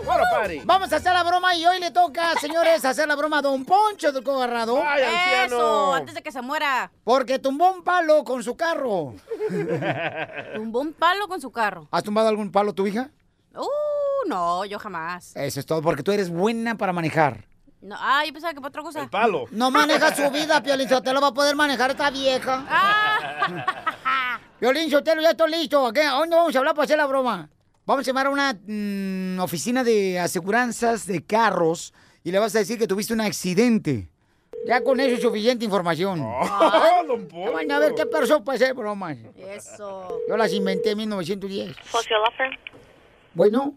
Bueno, 0.04 0.24
party. 0.32 0.60
Vamos 0.64 0.92
a 0.92 0.96
hacer 0.96 1.12
la 1.12 1.21
y 1.54 1.66
hoy 1.66 1.80
le 1.80 1.90
toca, 1.90 2.34
señores, 2.40 2.84
hacer 2.84 3.06
la 3.06 3.14
broma 3.14 3.38
a 3.38 3.42
Don 3.42 3.64
Poncho 3.64 4.12
del 4.12 4.24
Cogarrado. 4.24 4.82
Ay, 4.82 5.02
anciano. 5.02 5.56
Eso, 5.56 5.94
antes 5.94 6.14
de 6.14 6.22
que 6.22 6.32
se 6.32 6.40
muera. 6.40 6.90
Porque 7.04 7.38
tumbó 7.38 7.70
un 7.70 7.82
palo 7.82 8.24
con 8.24 8.42
su 8.42 8.56
carro. 8.56 9.14
Tumbó 10.54 10.80
un 10.80 10.92
palo 10.92 11.28
con 11.28 11.40
su 11.40 11.50
carro. 11.50 11.88
¿Has 11.90 12.02
tumbado 12.02 12.28
algún 12.28 12.50
palo 12.50 12.72
tu 12.72 12.86
hija? 12.86 13.10
Uh, 13.54 14.28
no, 14.28 14.64
yo 14.64 14.78
jamás. 14.78 15.36
Eso 15.36 15.60
es 15.60 15.66
todo, 15.66 15.82
porque 15.82 16.02
tú 16.02 16.12
eres 16.12 16.30
buena 16.30 16.76
para 16.76 16.92
manejar. 16.92 17.44
No, 17.80 17.96
ah, 17.98 18.22
yo 18.24 18.32
pensaba 18.32 18.54
que 18.54 18.60
para 18.60 18.68
otra 18.68 18.82
cosa. 18.82 19.08
palo. 19.10 19.46
No 19.50 19.70
maneja 19.70 20.14
su 20.14 20.30
vida, 20.30 20.62
Piolín 20.62 20.88
Sotelo 20.88 21.20
va 21.20 21.28
a 21.28 21.34
poder 21.34 21.56
manejar 21.56 21.90
esta 21.90 22.10
vieja. 22.10 22.64
Piolín 24.60 24.90
Sotelo, 24.90 25.20
ya 25.20 25.30
estoy 25.30 25.50
listo. 25.50 25.86
¿A 25.86 25.92
qué? 25.92 26.02
¿A 26.02 26.12
dónde 26.12 26.36
vamos 26.36 26.54
a 26.54 26.58
hablar 26.60 26.74
para 26.74 26.84
hacer 26.84 26.96
la 26.96 27.06
broma? 27.06 27.48
Vamos 27.84 28.06
a 28.06 28.10
llamar 28.10 28.26
a 28.26 28.30
una 28.30 28.52
mm, 28.66 29.40
oficina 29.40 29.82
de 29.82 30.18
aseguranzas 30.20 31.06
de 31.06 31.24
carros 31.24 31.92
y 32.22 32.30
le 32.30 32.38
vas 32.38 32.54
a 32.54 32.60
decir 32.60 32.78
que 32.78 32.86
tuviste 32.86 33.12
un 33.12 33.20
accidente. 33.20 34.08
Ya 34.64 34.84
con 34.84 35.00
eso 35.00 35.16
es 35.16 35.22
suficiente 35.22 35.64
información. 35.64 36.20
Ya 37.32 37.50
van 37.50 37.70
a 37.70 37.78
ver 37.80 37.94
qué 37.94 38.06
pasó 38.06 38.42
para 38.44 38.56
hacer 38.56 38.74
bromas. 38.74 39.18
Eso. 39.36 40.20
Yo 40.28 40.36
las 40.36 40.52
inventé 40.52 40.90
en 40.92 40.98
1910. 40.98 41.76
¿Social 41.90 42.20
Offer? 42.28 42.50
Bueno, 43.34 43.74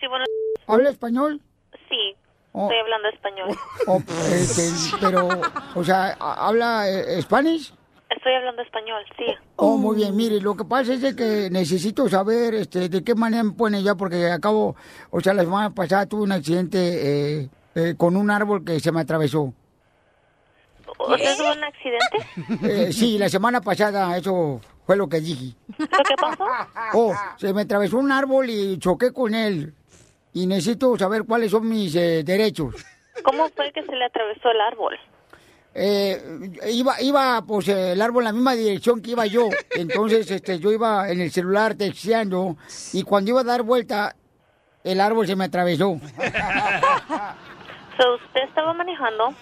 Sí, 0.00 0.06
bueno, 0.08 0.24
¿habla 0.66 0.90
español? 0.90 1.40
sí. 1.88 2.16
Oh. 2.56 2.64
Estoy 2.70 2.78
hablando 2.78 3.08
español. 3.08 3.58
O, 3.86 4.02
este, 4.32 4.70
pero, 5.00 5.28
o 5.74 5.82
sea, 5.82 6.16
¿habla 6.20 6.88
eh, 6.88 7.20
Spanish? 7.22 7.72
Estoy 8.16 8.34
hablando 8.34 8.62
español, 8.62 9.02
sí. 9.16 9.26
Oh, 9.56 9.76
muy 9.76 9.96
bien, 9.96 10.14
mire, 10.16 10.40
lo 10.40 10.56
que 10.56 10.64
pasa 10.64 10.94
es 10.94 11.14
que 11.14 11.48
necesito 11.50 12.08
saber 12.08 12.54
este, 12.54 12.88
de 12.88 13.02
qué 13.02 13.14
manera 13.14 13.42
me 13.42 13.52
pone 13.52 13.82
ya, 13.82 13.94
porque 13.94 14.30
acabo, 14.30 14.76
o 15.10 15.20
sea, 15.20 15.34
la 15.34 15.42
semana 15.42 15.70
pasada 15.70 16.06
tuve 16.06 16.22
un 16.22 16.32
accidente 16.32 16.78
eh, 16.78 17.48
eh, 17.74 17.94
con 17.96 18.16
un 18.16 18.30
árbol 18.30 18.64
que 18.64 18.78
se 18.80 18.92
me 18.92 19.00
atravesó. 19.00 19.52
¿Usted 20.98 21.36
tuvo 21.36 21.52
un 21.52 21.64
accidente? 21.64 22.18
Eh, 22.88 22.92
sí, 22.92 23.18
la 23.18 23.28
semana 23.28 23.60
pasada 23.60 24.16
eso 24.16 24.60
fue 24.86 24.96
lo 24.96 25.08
que 25.08 25.20
dije. 25.20 25.56
¿Lo 25.78 25.86
que 25.86 26.14
pasó? 26.20 26.46
Oh, 26.94 27.14
se 27.36 27.52
me 27.52 27.62
atravesó 27.62 27.98
un 27.98 28.12
árbol 28.12 28.48
y 28.48 28.78
choqué 28.78 29.12
con 29.12 29.34
él. 29.34 29.74
Y 30.32 30.46
necesito 30.46 30.96
saber 30.96 31.24
cuáles 31.24 31.50
son 31.50 31.68
mis 31.68 31.94
eh, 31.94 32.22
derechos. 32.24 32.74
¿Cómo 33.22 33.48
fue 33.50 33.72
que 33.72 33.82
se 33.82 33.94
le 33.94 34.04
atravesó 34.04 34.50
el 34.50 34.60
árbol? 34.60 34.98
Eh, 35.74 36.52
iba, 36.70 37.00
iba, 37.00 37.42
pues, 37.46 37.68
el 37.68 38.00
árbol 38.00 38.22
en 38.22 38.26
la 38.26 38.32
misma 38.32 38.54
dirección 38.54 39.02
que 39.02 39.10
iba 39.10 39.26
yo. 39.26 39.48
Entonces, 39.76 40.30
este, 40.30 40.58
yo 40.58 40.70
iba 40.70 41.10
en 41.10 41.20
el 41.20 41.30
celular 41.32 41.74
texteando 41.74 42.56
y 42.92 43.02
cuando 43.02 43.30
iba 43.30 43.40
a 43.40 43.44
dar 43.44 43.62
vuelta, 43.62 44.14
el 44.84 45.00
árbol 45.00 45.26
se 45.26 45.36
me 45.36 45.44
atravesó. 45.44 45.98
So, 47.96 48.14
usted 48.16 48.40
estaba 48.48 48.72
manejando 48.72 49.32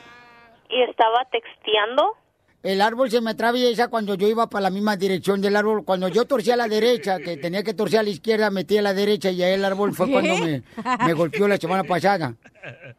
y 0.68 0.82
estaba 0.82 1.24
texteando. 1.30 2.16
El 2.62 2.80
árbol 2.80 3.10
se 3.10 3.20
me 3.20 3.30
atraviesa 3.32 3.88
cuando 3.88 4.14
yo 4.14 4.28
iba 4.28 4.48
para 4.48 4.62
la 4.64 4.70
misma 4.70 4.96
dirección 4.96 5.40
del 5.40 5.56
árbol. 5.56 5.84
Cuando 5.84 6.06
yo 6.08 6.24
torcía 6.26 6.54
a 6.54 6.56
la 6.56 6.68
derecha, 6.68 7.18
que 7.18 7.36
tenía 7.36 7.64
que 7.64 7.74
torcer 7.74 7.98
a 8.00 8.02
la 8.04 8.10
izquierda, 8.10 8.50
metí 8.50 8.78
a 8.78 8.82
la 8.82 8.94
derecha 8.94 9.30
y 9.32 9.42
ahí 9.42 9.54
el 9.54 9.64
árbol 9.64 9.92
fue 9.94 10.06
¿Qué? 10.06 10.12
cuando 10.12 10.36
me, 10.38 10.62
me 11.04 11.12
golpeó 11.14 11.48
la 11.48 11.56
semana 11.56 11.82
pasada. 11.82 12.34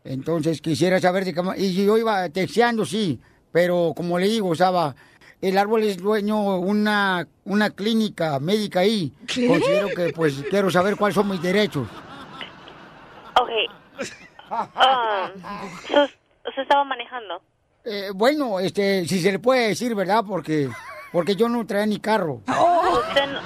Entonces 0.04 0.60
quisiera 0.62 1.00
saber 1.00 1.24
de 1.24 1.34
qué... 1.34 1.42
ma- 1.42 1.58
Y 1.58 1.86
yo 1.86 1.98
iba 1.98 2.28
texteando, 2.30 2.86
sí, 2.86 3.20
pero 3.54 3.94
como 3.96 4.20
le 4.20 4.28
digo, 4.28 4.54
Saba, 4.54 4.96
el 5.42 5.58
árbol 5.58 5.84
es 5.84 5.96
dueño 5.98 6.58
una, 6.60 7.26
una 7.46 7.70
clínica 7.70 8.40
médica 8.40 8.82
ahí. 8.82 9.14
¿Qué? 9.28 9.48
Considero 9.48 9.88
que 9.96 10.12
pues 10.12 10.44
quiero 10.50 10.70
saber 10.72 10.98
cuáles 10.98 11.16
son 11.16 11.30
mis 11.30 11.42
derechos. 11.42 11.88
Ok. 13.40 13.50
Um, 14.54 15.42
so, 15.88 16.04
¿Usted 16.48 16.62
estaba 16.62 16.84
manejando? 16.84 17.42
Eh, 17.86 18.12
bueno, 18.14 18.60
este, 18.60 19.06
si 19.08 19.20
se 19.20 19.32
le 19.32 19.40
puede 19.40 19.70
decir, 19.70 19.94
¿verdad? 19.96 20.24
Porque, 20.28 20.70
porque 21.12 21.36
yo 21.36 21.50
no 21.50 21.66
traía 21.66 21.86
ni 21.86 22.00
carro. 22.00 22.42
Usted 22.48 23.32
no, 23.32 23.40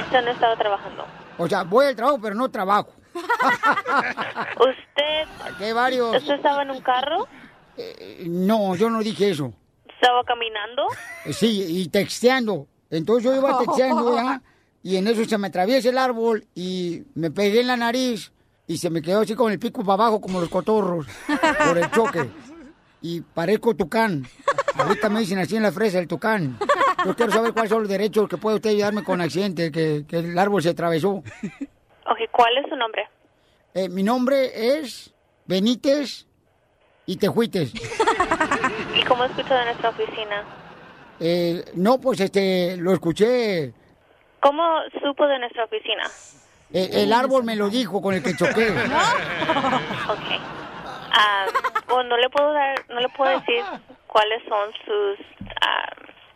usted 0.00 0.24
no 0.24 0.30
estaba 0.30 0.56
trabajando. 0.56 1.04
O 1.36 1.48
sea, 1.48 1.64
voy 1.64 1.86
al 1.86 1.96
trabajo, 1.96 2.18
pero 2.20 2.34
no 2.34 2.50
trabajo. 2.50 2.92
¿Usted, 3.14 5.28
Aquí 5.44 5.64
hay 5.64 5.72
varios. 5.72 6.16
¿Usted 6.16 6.34
estaba 6.34 6.62
en 6.62 6.70
un 6.70 6.80
carro? 6.80 7.26
No, 8.26 8.74
yo 8.74 8.90
no 8.90 9.00
dije 9.00 9.30
eso. 9.30 9.52
¿Estaba 9.86 10.24
caminando? 10.24 10.82
Eh, 11.24 11.32
Sí, 11.32 11.64
y 11.68 11.88
texteando. 11.88 12.66
Entonces 12.90 13.24
yo 13.24 13.36
iba 13.36 13.58
texteando, 13.58 14.14
¿ya? 14.14 14.42
Y 14.82 14.96
en 14.96 15.06
eso 15.08 15.24
se 15.24 15.38
me 15.38 15.48
atraviesa 15.48 15.88
el 15.90 15.98
árbol 15.98 16.46
y 16.54 17.02
me 17.14 17.30
pegué 17.30 17.60
en 17.60 17.66
la 17.66 17.76
nariz 17.76 18.32
y 18.66 18.78
se 18.78 18.90
me 18.90 19.02
quedó 19.02 19.20
así 19.20 19.34
con 19.34 19.52
el 19.52 19.58
pico 19.58 19.82
para 19.84 19.94
abajo 20.04 20.20
como 20.20 20.40
los 20.40 20.48
cotorros 20.48 21.06
por 21.66 21.78
el 21.78 21.90
choque. 21.90 22.30
Y 23.00 23.20
parezco 23.20 23.74
tucán. 23.74 24.26
Ahorita 24.74 25.08
me 25.08 25.20
dicen 25.20 25.38
así 25.38 25.56
en 25.56 25.62
la 25.62 25.72
fresa, 25.72 25.98
el 25.98 26.08
tucán. 26.08 26.58
Yo 27.04 27.14
quiero 27.14 27.32
saber 27.32 27.52
cuáles 27.52 27.70
son 27.70 27.80
los 27.80 27.88
derechos 27.88 28.28
que 28.28 28.36
puede 28.36 28.56
usted 28.56 28.70
ayudarme 28.70 29.04
con 29.04 29.20
accidente, 29.20 29.70
que, 29.70 30.04
que 30.08 30.18
el 30.18 30.38
árbol 30.38 30.62
se 30.62 30.70
atravesó. 30.70 31.10
Ok, 31.10 32.18
¿cuál 32.32 32.56
es 32.58 32.68
su 32.68 32.76
nombre? 32.76 33.08
Eh, 33.74 33.88
mi 33.88 34.02
nombre 34.02 34.78
es 34.78 35.14
Benítez 35.46 36.26
y 37.06 37.16
Tejuites. 37.16 37.72
¿Y 37.74 39.04
cómo 39.04 39.24
escuchó 39.24 39.54
de 39.54 39.64
nuestra 39.66 39.90
oficina? 39.90 40.44
Eh, 41.20 41.64
no, 41.74 42.00
pues 42.00 42.20
este, 42.20 42.76
lo 42.76 42.92
escuché. 42.92 43.72
¿Cómo 44.40 44.62
supo 45.02 45.26
de 45.26 45.38
nuestra 45.38 45.64
oficina? 45.64 46.04
Eh, 46.72 46.90
el 46.92 47.12
árbol 47.12 47.44
me 47.44 47.56
lo 47.56 47.68
dijo 47.68 48.00
con 48.02 48.14
el 48.14 48.22
que 48.22 48.36
choqué. 48.36 48.68
Ok. 50.08 50.40
Ah, 51.10 51.46
o 51.90 52.02
no 52.02 52.16
le 52.16 52.28
puedo 52.30 52.52
dar, 52.52 52.84
no 52.88 53.00
le 53.00 53.08
puedo 53.10 53.30
decir 53.38 53.64
cuáles 54.06 54.42
son 54.48 54.72
sus 54.84 55.26
ah, 55.60 55.92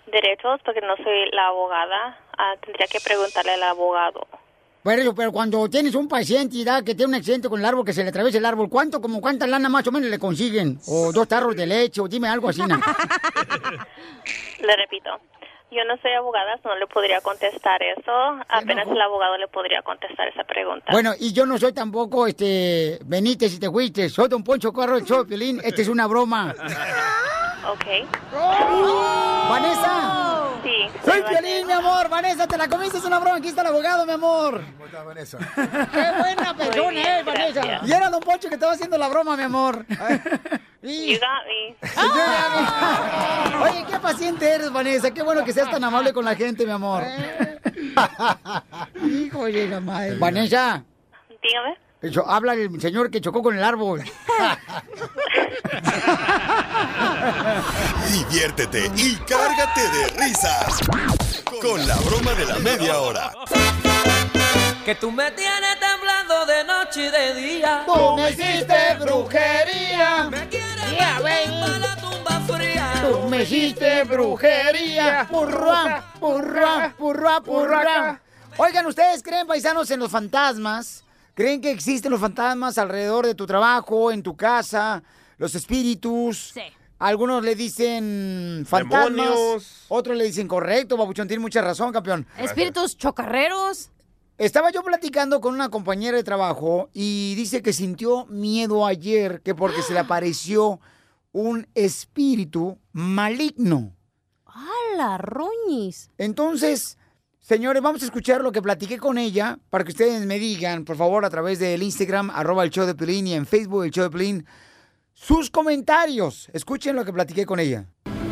derechos 0.06 0.60
porque 0.64 0.80
no 0.80 0.96
soy 0.96 1.30
la 1.32 1.48
abogada. 1.48 2.18
Ah, 2.38 2.54
tendría 2.64 2.86
que 2.86 3.00
preguntarle 3.00 3.52
al 3.52 3.62
abogado. 3.64 4.26
Pero, 4.84 5.14
pero 5.14 5.30
cuando 5.30 5.68
tienes 5.70 5.94
un 5.94 6.08
paciente 6.08 6.56
y 6.56 6.64
da 6.64 6.82
que 6.82 6.96
tiene 6.96 7.10
un 7.10 7.14
accidente 7.14 7.48
con 7.48 7.60
el 7.60 7.66
árbol, 7.66 7.84
que 7.84 7.92
se 7.92 8.02
le 8.02 8.08
atraviesa 8.08 8.38
el 8.38 8.46
árbol, 8.46 8.68
¿cuánto, 8.68 9.00
como 9.00 9.20
cuánta 9.20 9.46
lana 9.46 9.68
más 9.68 9.86
o 9.86 9.92
menos 9.92 10.10
le 10.10 10.18
consiguen? 10.18 10.80
O 10.88 11.12
dos 11.12 11.28
tarros 11.28 11.54
de 11.54 11.66
leche, 11.66 12.00
o 12.00 12.08
dime 12.08 12.26
algo 12.28 12.48
así. 12.48 12.62
¿no? 12.62 12.76
Le 14.60 14.76
repito, 14.76 15.20
yo 15.74 15.84
no 15.84 15.96
soy 16.00 16.12
abogada, 16.12 16.58
no 16.64 16.76
le 16.76 16.86
podría 16.86 17.20
contestar 17.20 17.82
eso. 17.82 18.12
Apenas 18.48 18.86
el 18.88 19.00
abogado 19.00 19.36
le 19.38 19.48
podría 19.48 19.82
contestar 19.82 20.28
esa 20.28 20.44
pregunta. 20.44 20.92
Bueno, 20.92 21.12
y 21.18 21.32
yo 21.32 21.46
no 21.46 21.58
soy 21.58 21.72
tampoco, 21.72 22.26
este, 22.26 22.98
Benítez 23.04 23.54
y 23.54 23.60
te 23.60 23.70
fuiste. 23.70 24.08
Soy 24.08 24.28
Don 24.28 24.44
Poncho 24.44 24.72
Carro 24.72 24.96
del 24.96 25.04
show, 25.04 25.26
Piolín. 25.26 25.60
Esta 25.64 25.82
es 25.82 25.88
una 25.88 26.06
broma. 26.06 26.54
Ok. 27.70 27.86
¡Vanessa! 29.48 30.48
Sí. 30.62 30.88
Soy 31.04 31.22
Piolín, 31.22 31.66
mi 31.66 31.72
amor. 31.72 32.08
Vanessa, 32.08 32.46
te 32.46 32.58
la 32.58 32.68
comiste, 32.68 32.98
es 32.98 33.04
una 33.04 33.18
broma. 33.18 33.36
Aquí 33.36 33.48
está 33.48 33.62
el 33.62 33.68
abogado, 33.68 34.04
mi 34.04 34.12
amor. 34.12 34.62
¡Qué 34.90 36.12
buena 36.18 36.56
persona, 36.56 36.90
bien, 36.90 37.06
eh, 37.06 37.22
Vanessa! 37.24 37.60
gracias. 37.62 37.88
Y 37.88 37.92
era 37.92 38.10
Don 38.10 38.20
Poncho 38.20 38.48
que 38.48 38.54
estaba 38.54 38.72
haciendo 38.72 38.98
la 38.98 39.08
broma, 39.08 39.36
mi 39.36 39.42
amor. 39.44 39.84
You 40.82 41.18
got 41.20 41.46
me. 41.46 41.76
Oye, 43.62 43.84
qué 43.88 43.98
paciente 44.00 44.50
eres, 44.52 44.72
Vanessa. 44.72 45.12
Qué 45.12 45.22
bueno 45.22 45.44
que 45.44 45.52
seas 45.52 45.70
tan 45.70 45.84
amable 45.84 46.12
con 46.12 46.24
la 46.24 46.34
gente, 46.34 46.64
mi 46.66 46.72
amor. 46.72 47.04
Hijo 49.04 49.44
de 49.44 49.68
la 49.68 49.78
madre. 49.80 50.16
Vanessa, 50.18 50.82
Dígame. 51.42 51.76
eso, 52.00 52.28
habla 52.28 52.54
el 52.54 52.80
señor 52.80 53.10
que 53.12 53.20
chocó 53.20 53.42
con 53.42 53.56
el 53.56 53.62
árbol. 53.62 54.02
Diviértete 58.10 58.90
y 58.96 59.14
cárgate 59.16 59.82
de 59.88 60.06
risas 60.24 60.80
con 61.60 61.86
la 61.86 61.96
broma 61.96 62.32
de 62.34 62.46
la 62.46 62.58
media 62.58 62.98
hora. 63.00 63.30
Que 64.84 64.94
tú 64.96 65.12
me 65.12 65.30
tienes 65.30 65.78
temblando 65.78 66.44
de 66.46 66.64
noche 66.64 67.06
y 67.06 67.10
de 67.10 67.34
día. 67.34 67.84
Tú 67.86 68.16
me 68.16 68.30
hiciste 68.30 68.96
brujería. 69.00 70.28
Me 70.28 70.48
pa' 71.22 71.78
la 71.78 71.96
tumba 71.96 72.40
fría. 72.40 72.92
Tú 73.02 73.28
me 73.28 73.42
hiciste 73.42 74.04
brujería. 74.04 75.26
Purra, 75.30 76.04
purra, 76.18 76.94
purra, 76.98 77.40
purra. 77.40 78.20
Oigan, 78.56 78.86
¿ustedes 78.86 79.22
creen, 79.22 79.46
paisanos, 79.46 79.90
en 79.90 80.00
los 80.00 80.10
fantasmas? 80.10 81.04
¿Creen 81.34 81.60
que 81.60 81.70
existen 81.70 82.10
los 82.10 82.20
fantasmas 82.20 82.76
alrededor 82.76 83.26
de 83.26 83.34
tu 83.34 83.46
trabajo, 83.46 84.12
en 84.12 84.22
tu 84.22 84.36
casa, 84.36 85.02
los 85.38 85.54
espíritus? 85.54 86.52
Sí. 86.54 86.60
Algunos 86.98 87.42
le 87.42 87.56
dicen 87.56 88.64
fantasmas, 88.68 89.16
Demonios. 89.16 89.86
otros 89.88 90.16
le 90.16 90.24
dicen 90.24 90.46
correcto. 90.46 90.96
Babuchón 90.96 91.26
tiene 91.26 91.40
mucha 91.40 91.60
razón, 91.62 91.90
campeón. 91.92 92.26
Espíritus 92.38 92.96
chocarreros. 92.96 93.90
Estaba 94.38 94.70
yo 94.70 94.82
platicando 94.82 95.40
con 95.40 95.54
una 95.54 95.68
compañera 95.68 96.16
de 96.16 96.24
trabajo 96.24 96.90
y 96.92 97.34
dice 97.34 97.62
que 97.62 97.72
sintió 97.72 98.26
miedo 98.26 98.86
ayer 98.86 99.40
que 99.42 99.54
porque 99.54 99.82
se 99.82 99.94
le 99.94 99.98
apareció 100.00 100.80
un 101.32 101.66
espíritu 101.74 102.78
maligno. 102.92 103.96
¡Hala, 104.46 105.18
roñis! 105.18 106.10
Entonces, 106.18 106.98
señores, 107.40 107.82
vamos 107.82 108.02
a 108.02 108.04
escuchar 108.04 108.42
lo 108.42 108.52
que 108.52 108.62
platiqué 108.62 108.98
con 108.98 109.18
ella 109.18 109.58
para 109.70 109.84
que 109.84 109.90
ustedes 109.90 110.24
me 110.26 110.38
digan, 110.38 110.84
por 110.84 110.96
favor, 110.96 111.24
a 111.24 111.30
través 111.30 111.58
del 111.58 111.82
Instagram, 111.82 112.30
arroba 112.30 112.64
el 112.64 112.70
show 112.70 112.86
de 112.86 112.94
Pelín 112.94 113.26
y 113.26 113.34
en 113.34 113.46
Facebook 113.46 113.84
el 113.84 113.90
show 113.90 114.04
de 114.04 114.10
Pelín, 114.10 114.46
sus 115.14 115.50
comentarios. 115.50 116.48
Escuchen 116.52 116.96
lo 116.96 117.04
que 117.04 117.12
platiqué 117.12 117.46
con 117.46 117.60
ella. 117.60 117.86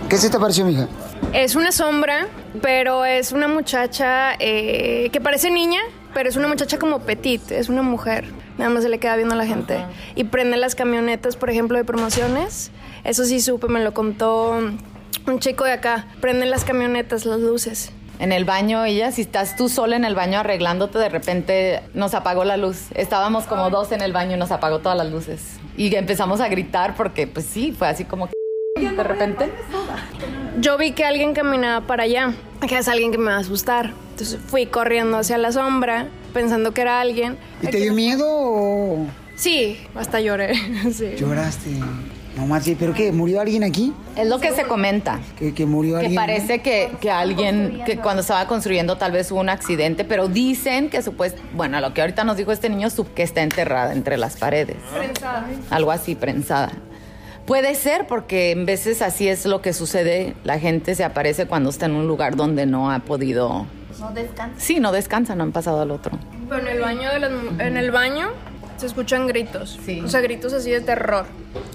¿Qué 0.09 0.17
se 0.17 0.29
te 0.29 0.41
pareció, 0.41 0.67
mija? 0.67 0.89
Es 1.33 1.55
una 1.55 1.71
sombra, 1.71 2.27
pero 2.61 3.05
es 3.05 3.31
una 3.31 3.47
muchacha 3.47 4.35
eh, 4.41 5.09
que 5.13 5.21
parece 5.21 5.53
niña, 5.53 5.81
pero 6.13 6.29
es 6.29 6.35
una 6.35 6.49
muchacha 6.49 6.81
como 6.81 6.99
petit, 7.03 7.53
es 7.53 7.69
una 7.69 7.83
mujer. 7.83 8.25
Nada 8.59 8.71
más 8.71 8.83
se 8.83 8.89
le 8.89 8.99
queda 8.99 9.15
viendo 9.15 9.37
a 9.37 9.39
la 9.39 9.47
gente. 9.47 9.87
Y 10.17 10.25
prende 10.25 10.57
las 10.57 10.75
camionetas, 10.75 11.37
por 11.37 11.49
ejemplo, 11.49 11.79
de 11.79 11.85
promociones. 11.85 12.73
Eso 13.05 13.25
sí 13.25 13.41
supe, 13.41 13.69
me 13.69 13.83
lo 13.83 13.95
contó 13.95 14.59
un 15.27 15.39
chico 15.39 15.65
de 15.65 15.73
acá. 15.73 16.07
Prenden 16.21 16.51
las 16.51 16.65
camionetas, 16.65 17.27
las 17.27 17.41
luces. 17.41 17.93
En 18.19 18.33
el 18.33 18.45
baño, 18.45 18.85
ella, 18.85 19.13
si 19.13 19.23
estás 19.23 19.57
tú 19.57 19.71
sola 19.71 19.97
en 19.97 20.05
el 20.05 20.15
baño 20.15 20.41
arreglándote, 20.41 20.99
de 20.99 21.09
repente 21.09 21.81
nos 21.95 22.15
apagó 22.15 22.45
la 22.45 22.59
luz. 22.59 22.89
Estábamos 22.95 23.45
como 23.45 23.71
dos 23.71 23.93
en 23.93 24.03
el 24.03 24.13
baño 24.13 24.37
y 24.37 24.39
nos 24.39 24.51
apagó 24.51 24.81
todas 24.81 24.99
las 24.99 25.11
luces. 25.11 25.41
Y 25.77 25.95
empezamos 25.95 26.41
a 26.43 26.49
gritar 26.49 26.95
porque, 26.97 27.27
pues 27.27 27.47
sí, 27.47 27.73
fue 27.73 27.89
así 27.89 28.05
como 28.05 28.27
que 28.27 28.35
de 28.79 29.03
repente. 29.03 29.51
Yo 30.59 30.77
vi 30.77 30.93
que 30.93 31.05
alguien 31.05 31.33
caminaba 31.33 31.87
para 31.87 32.03
allá, 32.03 32.35
que 32.69 32.77
es 32.77 32.89
alguien 32.89 33.11
que 33.11 33.19
me 33.19 33.31
va 33.31 33.37
a 33.37 33.41
asustar. 33.41 33.95
Entonces 34.11 34.39
fui 34.47 34.67
corriendo 34.67 35.17
hacia 35.17 35.39
la 35.39 35.53
sombra, 35.53 36.09
pensando 36.35 36.73
que 36.73 36.83
era 36.83 37.01
alguien. 37.01 37.39
¿Y 37.63 37.69
te 37.69 37.79
dio 37.79 37.95
miedo 37.95 38.27
o 38.29 39.07
Sí, 39.37 39.79
hasta 39.95 40.21
lloré. 40.21 40.55
sí. 40.93 41.15
lloraste? 41.17 41.71
No 42.37 42.47
más, 42.47 42.63
sí, 42.65 42.77
¿pero 42.79 42.95
qué? 42.95 43.11
¿Murió 43.11 43.41
alguien 43.41 43.65
aquí? 43.65 43.93
Es 44.17 44.27
lo 44.29 44.39
que 44.39 44.53
se 44.53 44.63
comenta. 44.63 45.19
Que, 45.39 45.53
que 45.53 45.67
murió 45.67 45.95
Que 45.99 46.07
alguien. 46.07 46.15
parece 46.15 46.61
que, 46.61 46.93
que 47.01 47.11
alguien, 47.11 47.83
que 47.85 47.97
cuando 47.99 48.21
estaba 48.21 48.47
construyendo 48.47 48.97
tal 48.97 49.11
vez 49.13 49.33
hubo 49.33 49.41
un 49.41 49.49
accidente, 49.49 50.05
pero 50.05 50.29
dicen 50.29 50.91
que 50.91 51.03
supuestamente, 51.03 51.57
bueno, 51.57 51.81
lo 51.81 51.93
que 51.93 52.01
ahorita 52.03 52.23
nos 52.25 52.37
dijo 52.37 52.53
este 52.53 52.69
niño, 52.69 52.89
que 53.15 53.23
está 53.25 53.43
enterrada 53.43 53.93
entre 53.93 54.17
las 54.17 54.37
paredes. 54.37 54.77
Algo 55.71 55.91
así, 55.91 56.15
prensada. 56.15 56.71
Puede 57.47 57.75
ser 57.75 58.07
porque 58.07 58.53
en 58.53 58.65
veces 58.65 59.03
así 59.03 59.27
es 59.27 59.45
lo 59.45 59.61
que 59.61 59.73
sucede. 59.73 60.35
La 60.45 60.61
gente 60.61 60.95
se 60.95 61.03
aparece 61.03 61.47
cuando 61.47 61.71
está 61.71 61.87
en 61.87 61.93
un 61.97 62.07
lugar 62.07 62.37
donde 62.37 62.65
no 62.65 62.93
ha 62.93 63.01
podido... 63.01 63.67
No 63.99 64.13
descansa. 64.13 64.55
Sí, 64.59 64.79
no 64.79 64.93
descansa, 64.93 65.35
no 65.35 65.43
han 65.43 65.53
pasado 65.53 65.81
al 65.83 65.91
otro. 65.91 66.17
Pero 66.49 66.61
en 66.63 66.69
el 66.69 66.81
baño 66.81 67.11
de 67.11 67.19
las 67.19 67.31
mu- 67.33 67.61
en 67.61 67.77
el 67.77 67.91
baño 67.91 68.29
se 68.81 68.87
escuchan 68.87 69.27
gritos. 69.27 69.79
O 70.03 70.09
sea, 70.09 70.23
gritos 70.23 70.55
así 70.55 70.71
de 70.71 70.81
terror. 70.81 71.27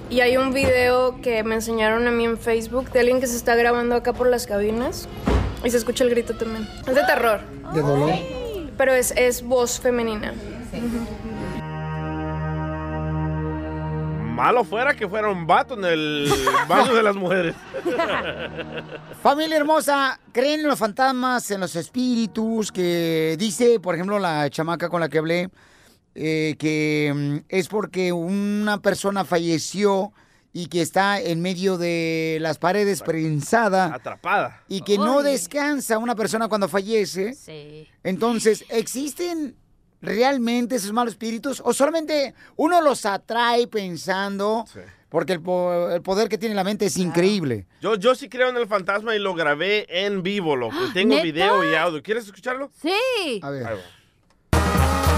Y 0.10 0.22
hay 0.22 0.38
un 0.38 0.54
video 0.54 1.22
que 1.22 1.44
me 1.44 1.54
enseñaron 1.54 2.08
a 2.08 2.12
mí 2.12 2.26
en 2.26 2.40
Facebook 2.40 2.92
de 2.92 3.02
alguien 3.02 3.20
que 3.20 3.28
se 3.28 3.38
está 3.38 3.56
grabando 3.56 3.96
acá 3.96 4.14
por 4.14 4.28
las 4.28 4.48
cabinas 4.48 5.08
y 5.64 5.70
se 5.70 5.78
escucha 5.78 6.04
el 6.04 6.10
grito 6.10 6.36
también. 6.36 6.68
Es 6.88 6.96
de 6.96 7.04
terror. 7.04 7.42
¿De 7.74 7.82
dolor? 7.82 8.12
Pero 8.76 8.94
es, 8.94 9.12
es 9.12 9.44
voz 9.44 9.80
femenina. 9.80 10.34
Malo 14.34 14.64
fuera 14.64 14.96
que 14.96 15.08
fuera 15.08 15.30
un 15.30 15.46
vato 15.46 15.76
en 15.76 15.86
el 15.86 16.34
baño 16.68 16.96
de 16.96 17.04
las 17.04 17.16
mujeres. 17.16 17.56
Familia 19.22 19.58
hermosa, 19.58 20.20
¿creen 20.32 20.62
en 20.62 20.68
los 20.68 20.80
fantasmas, 20.80 21.52
en 21.52 21.62
los 21.62 21.76
espíritus? 21.76 22.72
Que 22.72 23.36
dice, 23.38 23.80
por 23.80 23.94
ejemplo, 23.94 24.18
la 24.18 24.50
chamaca 24.50 24.90
con 24.90 25.00
la 25.02 25.08
que 25.08 25.20
hablé, 25.20 25.50
eh, 26.16 26.56
que 26.58 27.12
mm, 27.14 27.38
es 27.50 27.68
porque 27.68 28.12
una 28.14 28.82
persona 28.82 29.26
falleció 29.26 30.12
y 30.54 30.68
que 30.68 30.82
está 30.82 31.20
en 31.20 31.42
medio 31.42 31.78
de 31.78 32.38
las 32.40 32.58
paredes 32.58 33.02
prensada 33.02 33.94
Atrapada. 33.94 34.64
y 34.70 34.82
que 34.82 34.98
no 34.98 35.22
descansa 35.22 35.98
una 35.98 36.16
persona 36.16 36.48
cuando 36.48 36.70
fallece. 36.70 37.34
Sí. 37.34 37.88
Entonces, 38.04 38.64
¿existen 38.70 39.56
realmente 40.02 40.76
esos 40.76 40.94
malos 40.94 41.14
espíritus 41.16 41.62
o 41.66 41.74
solamente 41.74 42.34
uno 42.56 42.82
los 42.82 43.06
atrae 43.06 43.68
pensando? 43.68 44.66
Porque 45.10 45.34
el, 45.34 45.42
po- 45.42 45.92
el 45.92 46.02
poder 46.02 46.30
que 46.30 46.38
tiene 46.38 46.56
la 46.56 46.64
mente 46.64 46.86
es 46.86 46.98
increíble. 46.98 47.68
Yo, 47.82 47.96
yo 47.96 48.16
sí 48.16 48.28
creo 48.30 48.50
en 48.50 48.58
el 48.58 48.68
fantasma 48.68 49.16
y 49.16 49.20
lo 49.20 49.34
grabé 49.34 49.86
en 49.90 50.24
vivo, 50.24 50.56
loco. 50.56 50.76
Tengo 50.94 51.16
¿Neta? 51.16 51.24
video 51.24 51.70
y 51.72 51.76
audio. 51.76 52.02
¿Quieres 52.04 52.26
escucharlo? 52.26 52.72
Sí. 52.82 53.40
A 53.42 53.50
ver. 53.50 53.66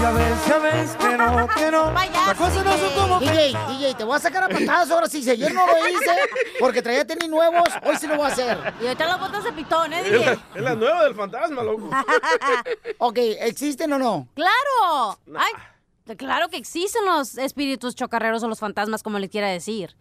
Ya 0.00 0.12
ves, 0.12 0.46
ya 0.46 0.58
ves 0.58 0.96
que 0.96 1.16
no, 1.16 1.48
que 1.48 1.70
no. 1.72 1.92
Las 1.92 2.36
cosas 2.36 2.64
no 2.64 2.78
son 2.78 2.92
como 2.94 3.20
DJ, 3.20 3.52
DJ, 3.68 3.94
te 3.94 4.04
voy 4.04 4.16
a 4.16 4.20
sacar 4.20 4.44
a 4.44 4.48
patadas 4.48 4.90
ahora 4.90 5.08
sí. 5.08 5.22
Si 5.22 5.30
ayer 5.30 5.52
no 5.52 5.66
lo 5.66 5.88
hice 5.88 6.16
porque 6.60 6.80
traía 6.82 7.04
tenis 7.04 7.28
nuevos, 7.28 7.68
hoy 7.84 7.96
sí 7.96 8.06
lo 8.06 8.16
voy 8.16 8.26
a 8.26 8.28
hacer. 8.28 8.74
Y 8.80 8.86
ahorita 8.86 9.06
las 9.06 9.18
botas 9.18 9.44
de 9.44 9.52
pitón, 9.52 9.92
¿eh, 9.92 10.00
Es 10.04 10.12
la, 10.12 10.18
DJ? 10.18 10.40
es 10.54 10.62
la 10.62 10.74
nueva 10.76 11.04
del 11.04 11.14
fantasma, 11.14 11.62
loco. 11.62 11.90
ok, 12.98 13.18
¿existen 13.40 13.92
o 13.92 13.98
no? 13.98 14.28
¡Claro! 14.34 15.18
Ay, 15.36 15.52
claro 16.16 16.48
que 16.48 16.58
existen 16.58 17.04
los 17.04 17.36
espíritus 17.36 17.94
chocarreros 17.96 18.42
o 18.44 18.48
los 18.48 18.60
fantasmas, 18.60 19.02
como 19.02 19.18
le 19.18 19.28
quiera 19.28 19.48
decir. 19.48 19.96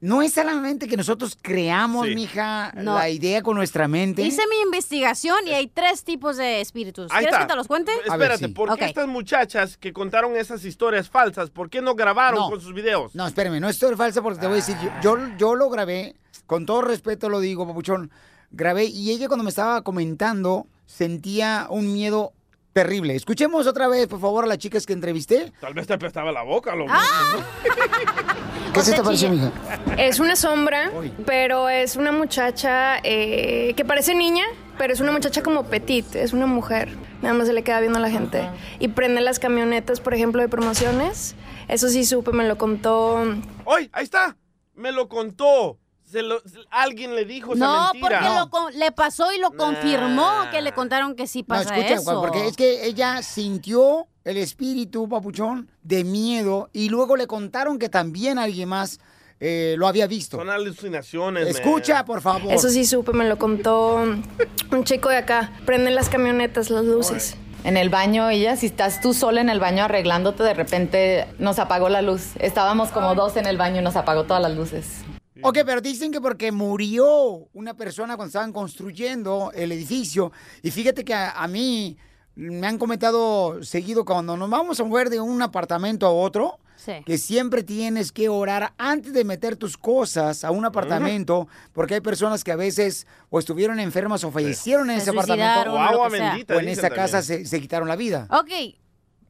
No 0.00 0.20
es 0.20 0.34
solamente 0.34 0.88
que 0.88 0.96
nosotros 0.96 1.38
creamos, 1.40 2.06
Sí. 2.06 2.14
mija, 2.14 2.70
No. 2.76 2.94
la 2.96 3.08
idea 3.08 3.42
con 3.42 3.56
nuestra 3.56 3.88
mente. 3.88 4.20
Hice 4.22 4.42
mi 4.50 4.60
investigación 4.66 5.36
y 5.46 5.52
hay 5.52 5.68
tres 5.68 6.04
tipos 6.04 6.36
de 6.36 6.60
espíritus. 6.60 7.10
Ahí 7.10 7.20
¿Quieres 7.24 7.34
está. 7.34 7.46
que 7.46 7.52
te 7.52 7.56
los 7.56 7.66
cuente? 7.66 7.92
Espérate, 8.04 8.48
¿por 8.50 8.76
qué 8.78 8.84
estas 8.84 9.08
muchachas 9.08 9.78
que 9.78 9.94
contaron 9.94 10.36
esas 10.36 10.64
historias 10.66 11.08
falsas, 11.08 11.48
por 11.50 11.70
qué 11.70 11.80
no 11.80 11.94
grabaron 11.94 12.40
No. 12.40 12.50
con 12.50 12.60
sus 12.60 12.74
videos? 12.74 13.14
No, 13.14 13.26
espérame, 13.26 13.58
no 13.58 13.68
es 13.70 13.76
historia 13.76 13.96
falsa 13.96 14.20
porque 14.22 14.38
te 14.40 14.46
voy 14.46 14.54
a 14.54 14.56
decir, 14.56 14.76
yo, 15.02 15.16
yo, 15.18 15.36
yo 15.38 15.54
lo 15.54 15.70
grabé, 15.70 16.14
con 16.46 16.66
todo 16.66 16.82
respeto 16.82 17.30
lo 17.30 17.40
digo, 17.40 17.66
papuchón, 17.66 18.10
grabé 18.50 18.84
y 18.84 19.10
ella 19.12 19.28
cuando 19.28 19.44
me 19.44 19.50
estaba 19.50 19.80
comentando 19.82 20.66
sentía 20.84 21.66
un 21.70 21.92
miedo 21.92 22.32
terrible. 22.76 23.14
Escuchemos 23.14 23.66
otra 23.66 23.88
vez, 23.88 24.06
por 24.06 24.20
favor, 24.20 24.44
a 24.44 24.46
las 24.46 24.58
chicas 24.58 24.84
que 24.84 24.92
entrevisté. 24.92 25.50
Tal 25.62 25.72
vez 25.72 25.86
te 25.86 25.94
apestaba 25.94 26.30
la 26.30 26.42
boca, 26.42 26.76
loco. 26.76 26.92
Ah. 26.94 27.36
¿Qué 28.74 28.82
se 28.82 28.92
te 28.92 29.02
pareció, 29.02 29.30
mija? 29.30 29.50
Es 29.96 30.20
una 30.20 30.36
sombra, 30.36 30.90
pero 31.24 31.70
es 31.70 31.96
una 31.96 32.12
muchacha 32.12 32.98
eh, 33.02 33.72
que 33.78 33.84
parece 33.86 34.14
niña, 34.14 34.44
pero 34.76 34.92
es 34.92 35.00
una 35.00 35.10
muchacha 35.10 35.42
como 35.42 35.64
petit, 35.64 36.16
es 36.16 36.34
una 36.34 36.46
mujer. 36.46 36.90
Nada 37.22 37.32
más 37.32 37.46
se 37.46 37.54
le 37.54 37.62
queda 37.62 37.80
viendo 37.80 37.98
a 37.98 38.02
la 38.02 38.10
gente. 38.10 38.46
Y 38.78 38.88
prende 38.88 39.22
las 39.22 39.38
camionetas, 39.38 40.00
por 40.00 40.12
ejemplo, 40.12 40.42
de 40.42 40.50
promociones. 40.50 41.34
Eso 41.68 41.88
sí 41.88 42.04
supe, 42.04 42.32
me 42.32 42.46
lo 42.46 42.58
contó. 42.58 43.22
¡Ay, 43.66 43.88
ahí 43.92 44.04
está! 44.04 44.36
Me 44.74 44.92
lo 44.92 45.08
contó. 45.08 45.78
Se 46.16 46.22
lo- 46.22 46.40
se- 46.40 46.58
alguien 46.70 47.14
le 47.14 47.24
dijo 47.26 47.54
esa 47.54 47.64
No, 47.66 47.92
mentira. 47.92 48.20
porque 48.20 48.34
lo 48.38 48.50
con- 48.50 48.78
le 48.78 48.90
pasó 48.92 49.32
y 49.34 49.38
lo 49.38 49.50
confirmó 49.50 50.30
que 50.50 50.62
le 50.62 50.72
contaron 50.72 51.14
que 51.14 51.26
sí 51.26 51.40
No, 51.42 51.46
pasa 51.48 51.76
escucha, 51.76 51.94
eso. 52.00 52.20
porque 52.20 52.46
es 52.46 52.56
que 52.56 52.86
ella 52.86 53.22
sintió 53.22 54.06
el 54.24 54.38
espíritu, 54.38 55.08
papuchón, 55.08 55.68
de 55.82 56.04
miedo 56.04 56.70
y 56.72 56.88
luego 56.88 57.16
le 57.16 57.26
contaron 57.26 57.78
que 57.78 57.88
también 57.90 58.38
alguien 58.38 58.68
más 58.70 58.98
eh, 59.38 59.74
lo 59.76 59.86
había 59.86 60.06
visto. 60.06 60.38
Son 60.38 60.48
alucinaciones. 60.48 61.46
Escucha, 61.48 62.06
por 62.06 62.22
favor. 62.22 62.50
Eso 62.54 62.70
sí 62.70 62.86
supe, 62.86 63.12
me 63.12 63.28
lo 63.28 63.36
contó 63.36 63.96
un 64.72 64.84
chico 64.84 65.10
de 65.10 65.18
acá. 65.18 65.52
Prenden 65.66 65.94
las 65.94 66.08
camionetas, 66.08 66.70
las 66.70 66.86
luces. 66.86 67.36
En 67.62 67.76
el 67.76 67.90
baño, 67.90 68.30
ella, 68.30 68.56
si 68.56 68.64
estás 68.66 69.02
tú 69.02 69.12
sola 69.12 69.42
en 69.42 69.50
el 69.50 69.60
baño 69.60 69.84
arreglándote, 69.84 70.42
de 70.42 70.54
repente 70.54 71.26
nos 71.38 71.58
apagó 71.58 71.90
la 71.90 72.00
luz. 72.00 72.30
Estábamos 72.38 72.88
como 72.90 73.14
dos 73.14 73.36
en 73.36 73.44
el 73.46 73.58
baño 73.58 73.80
y 73.80 73.84
nos 73.84 73.96
apagó 73.96 74.24
todas 74.24 74.40
las 74.40 74.52
luces. 74.56 75.02
Ok, 75.42 75.58
pero 75.64 75.80
dicen 75.80 76.12
que 76.12 76.20
porque 76.20 76.52
murió 76.52 77.48
una 77.52 77.74
persona 77.74 78.16
cuando 78.16 78.28
estaban 78.28 78.52
construyendo 78.52 79.52
el 79.54 79.72
edificio. 79.72 80.32
Y 80.62 80.70
fíjate 80.70 81.04
que 81.04 81.14
a, 81.14 81.30
a 81.32 81.48
mí 81.48 81.96
me 82.36 82.66
han 82.66 82.78
comentado 82.78 83.62
seguido 83.62 84.04
cuando 84.04 84.36
nos 84.36 84.48
vamos 84.48 84.78
a 84.78 84.84
mover 84.84 85.10
de 85.10 85.20
un 85.20 85.42
apartamento 85.42 86.06
a 86.06 86.10
otro. 86.10 86.58
Sí. 86.76 86.92
Que 87.06 87.16
siempre 87.16 87.62
tienes 87.62 88.12
que 88.12 88.28
orar 88.28 88.74
antes 88.76 89.14
de 89.14 89.24
meter 89.24 89.56
tus 89.56 89.78
cosas 89.78 90.44
a 90.44 90.50
un 90.50 90.66
apartamento, 90.66 91.48
porque 91.72 91.94
hay 91.94 92.00
personas 92.00 92.44
que 92.44 92.52
a 92.52 92.56
veces 92.56 93.06
o 93.30 93.38
estuvieron 93.38 93.80
enfermas 93.80 94.22
o 94.24 94.30
fallecieron 94.30 94.90
en 94.90 95.00
Se 95.00 95.10
ese 95.10 95.10
apartamento 95.10 95.72
O 95.72 96.60
en 96.60 96.68
esa 96.68 96.90
casa 96.90 97.22
se, 97.22 97.46
se 97.46 97.60
quitaron 97.60 97.88
la 97.88 97.96
vida. 97.96 98.28
Ok, 98.30 98.76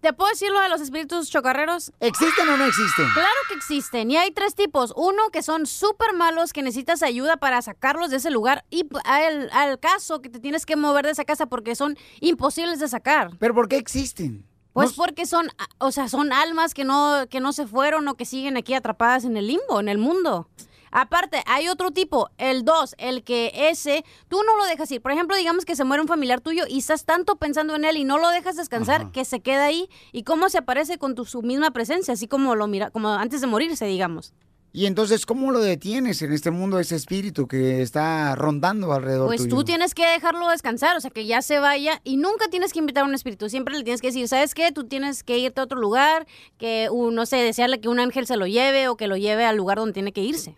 ¿te 0.06 0.12
puedo 0.12 0.30
decir 0.30 0.52
lo 0.52 0.60
de 0.60 0.68
los 0.68 0.80
espíritus 0.80 1.28
chocarreros? 1.28 1.90
¿Existen 1.98 2.48
o 2.48 2.56
no 2.56 2.64
existen? 2.64 3.08
Claro 3.12 3.28
que 3.48 3.54
existen. 3.54 4.08
Y 4.08 4.16
hay 4.16 4.30
tres 4.30 4.54
tipos. 4.54 4.92
Uno 4.94 5.30
que 5.32 5.42
son 5.42 5.66
súper 5.66 6.14
malos, 6.14 6.52
que 6.52 6.62
necesitas 6.62 7.02
ayuda 7.02 7.38
para 7.38 7.60
sacarlos 7.60 8.10
de 8.10 8.18
ese 8.18 8.30
lugar. 8.30 8.64
Y 8.70 8.86
al, 9.04 9.50
al 9.50 9.80
caso 9.80 10.22
que 10.22 10.28
te 10.28 10.38
tienes 10.38 10.64
que 10.64 10.76
mover 10.76 11.06
de 11.06 11.10
esa 11.10 11.24
casa 11.24 11.46
porque 11.46 11.74
son 11.74 11.98
imposibles 12.20 12.78
de 12.78 12.86
sacar. 12.86 13.30
¿Pero 13.40 13.52
por 13.52 13.68
qué 13.68 13.78
existen? 13.78 14.46
Pues 14.74 14.92
porque 14.92 15.26
son, 15.26 15.48
o 15.78 15.90
sea, 15.90 16.08
son 16.08 16.32
almas 16.32 16.72
que 16.72 16.84
no, 16.84 17.26
que 17.28 17.40
no 17.40 17.52
se 17.52 17.66
fueron 17.66 18.06
o 18.06 18.14
que 18.14 18.26
siguen 18.26 18.56
aquí 18.56 18.74
atrapadas 18.74 19.24
en 19.24 19.36
el 19.36 19.48
limbo, 19.48 19.80
en 19.80 19.88
el 19.88 19.98
mundo. 19.98 20.48
Aparte, 20.98 21.42
hay 21.44 21.68
otro 21.68 21.90
tipo, 21.90 22.30
el 22.38 22.64
2, 22.64 22.94
el 22.96 23.22
que 23.22 23.52
ese, 23.54 24.02
tú 24.28 24.38
no 24.46 24.56
lo 24.56 24.64
dejas 24.64 24.90
ir. 24.90 25.02
Por 25.02 25.12
ejemplo, 25.12 25.36
digamos 25.36 25.66
que 25.66 25.76
se 25.76 25.84
muere 25.84 26.00
un 26.00 26.08
familiar 26.08 26.40
tuyo 26.40 26.64
y 26.66 26.78
estás 26.78 27.04
tanto 27.04 27.36
pensando 27.36 27.74
en 27.74 27.84
él 27.84 27.98
y 27.98 28.04
no 28.04 28.16
lo 28.16 28.30
dejas 28.30 28.56
descansar 28.56 29.12
que 29.12 29.26
se 29.26 29.40
queda 29.40 29.66
ahí. 29.66 29.90
¿Y 30.12 30.22
cómo 30.22 30.48
se 30.48 30.56
aparece 30.56 30.96
con 30.96 31.14
tu, 31.14 31.26
su 31.26 31.42
misma 31.42 31.70
presencia? 31.72 32.14
Así 32.14 32.28
como 32.28 32.54
lo 32.54 32.66
mira, 32.66 32.88
como 32.88 33.10
antes 33.10 33.42
de 33.42 33.46
morirse, 33.46 33.84
digamos. 33.84 34.32
Y 34.76 34.84
entonces, 34.84 35.24
¿cómo 35.24 35.52
lo 35.52 35.60
detienes 35.60 36.20
en 36.20 36.34
este 36.34 36.50
mundo 36.50 36.78
ese 36.78 36.96
espíritu 36.96 37.48
que 37.48 37.80
está 37.80 38.34
rondando 38.34 38.92
alrededor 38.92 39.26
Pues 39.28 39.44
tuyo? 39.44 39.56
tú 39.56 39.64
tienes 39.64 39.94
que 39.94 40.04
dejarlo 40.06 40.50
descansar, 40.50 40.98
o 40.98 41.00
sea, 41.00 41.10
que 41.10 41.24
ya 41.24 41.40
se 41.40 41.58
vaya 41.60 42.02
y 42.04 42.18
nunca 42.18 42.48
tienes 42.50 42.74
que 42.74 42.80
invitar 42.80 43.04
a 43.04 43.06
un 43.06 43.14
espíritu, 43.14 43.48
siempre 43.48 43.74
le 43.74 43.84
tienes 43.84 44.02
que 44.02 44.08
decir, 44.08 44.28
¿sabes 44.28 44.52
qué? 44.54 44.72
Tú 44.72 44.84
tienes 44.84 45.22
que 45.22 45.38
irte 45.38 45.62
a 45.62 45.64
otro 45.64 45.80
lugar, 45.80 46.26
que, 46.58 46.88
uh, 46.90 47.10
no 47.10 47.24
sé, 47.24 47.36
desearle 47.38 47.80
que 47.80 47.88
un 47.88 47.98
ángel 48.00 48.26
se 48.26 48.36
lo 48.36 48.46
lleve 48.46 48.88
o 48.88 48.98
que 48.98 49.06
lo 49.08 49.16
lleve 49.16 49.46
al 49.46 49.56
lugar 49.56 49.78
donde 49.78 49.94
tiene 49.94 50.12
que 50.12 50.20
irse. 50.20 50.54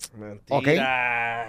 Ok. 0.50 0.66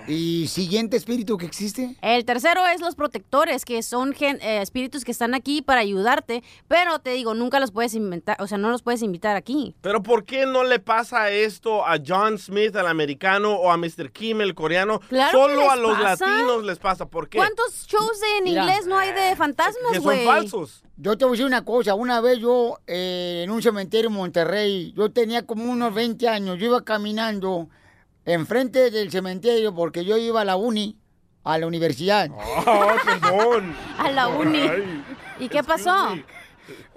¿Y 0.07 0.45
siguiente 0.47 0.95
espíritu 0.95 1.37
que 1.37 1.47
existe? 1.47 1.95
El 2.03 2.23
tercero 2.23 2.61
es 2.67 2.81
los 2.81 2.93
protectores, 2.93 3.65
que 3.65 3.81
son 3.81 4.13
gen- 4.13 4.37
eh, 4.43 4.61
espíritus 4.61 5.05
que 5.05 5.11
están 5.11 5.33
aquí 5.33 5.63
para 5.63 5.81
ayudarte, 5.81 6.43
pero 6.67 6.99
te 6.99 7.13
digo, 7.13 7.33
nunca 7.33 7.59
los 7.59 7.71
puedes 7.71 7.95
inventar, 7.95 8.37
o 8.39 8.45
sea, 8.45 8.59
no 8.59 8.69
los 8.69 8.83
puedes 8.83 9.01
invitar 9.01 9.35
aquí. 9.35 9.73
Pero 9.81 10.03
¿por 10.03 10.23
qué 10.23 10.45
no 10.45 10.63
le 10.63 10.77
pasa 10.77 11.31
esto 11.31 11.83
a 11.87 11.97
John 12.05 12.37
Smith, 12.37 12.58
el 12.67 12.87
americano, 12.87 13.53
o 13.55 13.71
a 13.71 13.77
Mr. 13.77 14.11
Kim, 14.11 14.41
el 14.41 14.53
coreano? 14.55 14.99
Claro 15.09 15.31
Solo 15.37 15.69
a 15.71 15.75
los 15.75 15.97
pasa. 15.97 16.25
latinos 16.27 16.63
les 16.63 16.77
pasa. 16.79 17.05
¿Por 17.07 17.29
qué? 17.29 17.37
¿Cuántos 17.37 17.87
shows 17.87 18.19
en 18.37 18.43
Mira. 18.45 18.63
inglés 18.63 18.85
no 18.87 18.97
hay 18.97 19.11
de 19.11 19.35
fantasmas, 19.35 19.91
Que 19.91 19.95
son 19.97 20.03
güey? 20.05 20.25
falsos. 20.25 20.83
Yo 20.97 21.17
te 21.17 21.25
voy 21.25 21.31
a 21.31 21.33
decir 21.33 21.45
una 21.45 21.63
cosa, 21.63 21.93
una 21.95 22.19
vez 22.21 22.39
yo 22.39 22.77
eh, 22.85 23.41
en 23.43 23.51
un 23.51 23.61
cementerio 23.61 24.09
en 24.09 24.15
Monterrey, 24.15 24.93
yo 24.97 25.11
tenía 25.11 25.45
como 25.45 25.63
unos 25.63 25.93
20 25.93 26.27
años, 26.27 26.57
yo 26.59 26.65
iba 26.65 26.83
caminando 26.83 27.69
enfrente 28.25 28.91
del 28.91 29.09
cementerio 29.09 29.73
porque 29.73 30.03
yo 30.05 30.17
iba 30.17 30.41
a 30.41 30.45
la 30.45 30.55
uni, 30.57 30.97
a 31.45 31.57
la 31.57 31.67
universidad. 31.67 32.29
¡Ah, 32.65 32.95
perdón! 33.05 33.73
A 33.97 34.11
la 34.11 34.27
uni. 34.27 34.59
Ay, 34.59 35.03
¿Y 35.39 35.47
qué 35.47 35.63
pasó? 35.63 36.17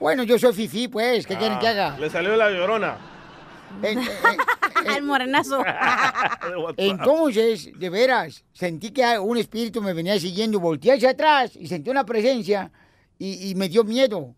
Bueno, 0.00 0.24
yo 0.24 0.38
soy 0.38 0.52
fifí, 0.52 0.88
pues, 0.88 1.26
¿qué 1.26 1.36
quieren 1.36 1.58
que 1.60 1.68
haga? 1.68 1.94
Ah, 1.94 1.98
Le 2.00 2.10
salió 2.10 2.34
la 2.36 2.50
llorona. 2.50 2.98
En- 3.82 3.98
en- 3.98 4.06
El 4.96 5.02
morenazo. 5.04 5.62
Entonces, 6.76 7.70
de 7.78 7.90
veras, 7.90 8.44
sentí 8.52 8.90
que 8.90 9.18
un 9.18 9.36
espíritu 9.38 9.80
me 9.80 9.92
venía 9.92 10.18
siguiendo, 10.18 10.58
volteé 10.60 10.92
hacia 10.94 11.10
atrás 11.10 11.52
y 11.56 11.66
sentí 11.68 11.90
una 11.90 12.04
presencia 12.04 12.70
y, 13.18 13.50
y 13.50 13.54
me 13.54 13.68
dio 13.68 13.84
miedo. 13.84 14.34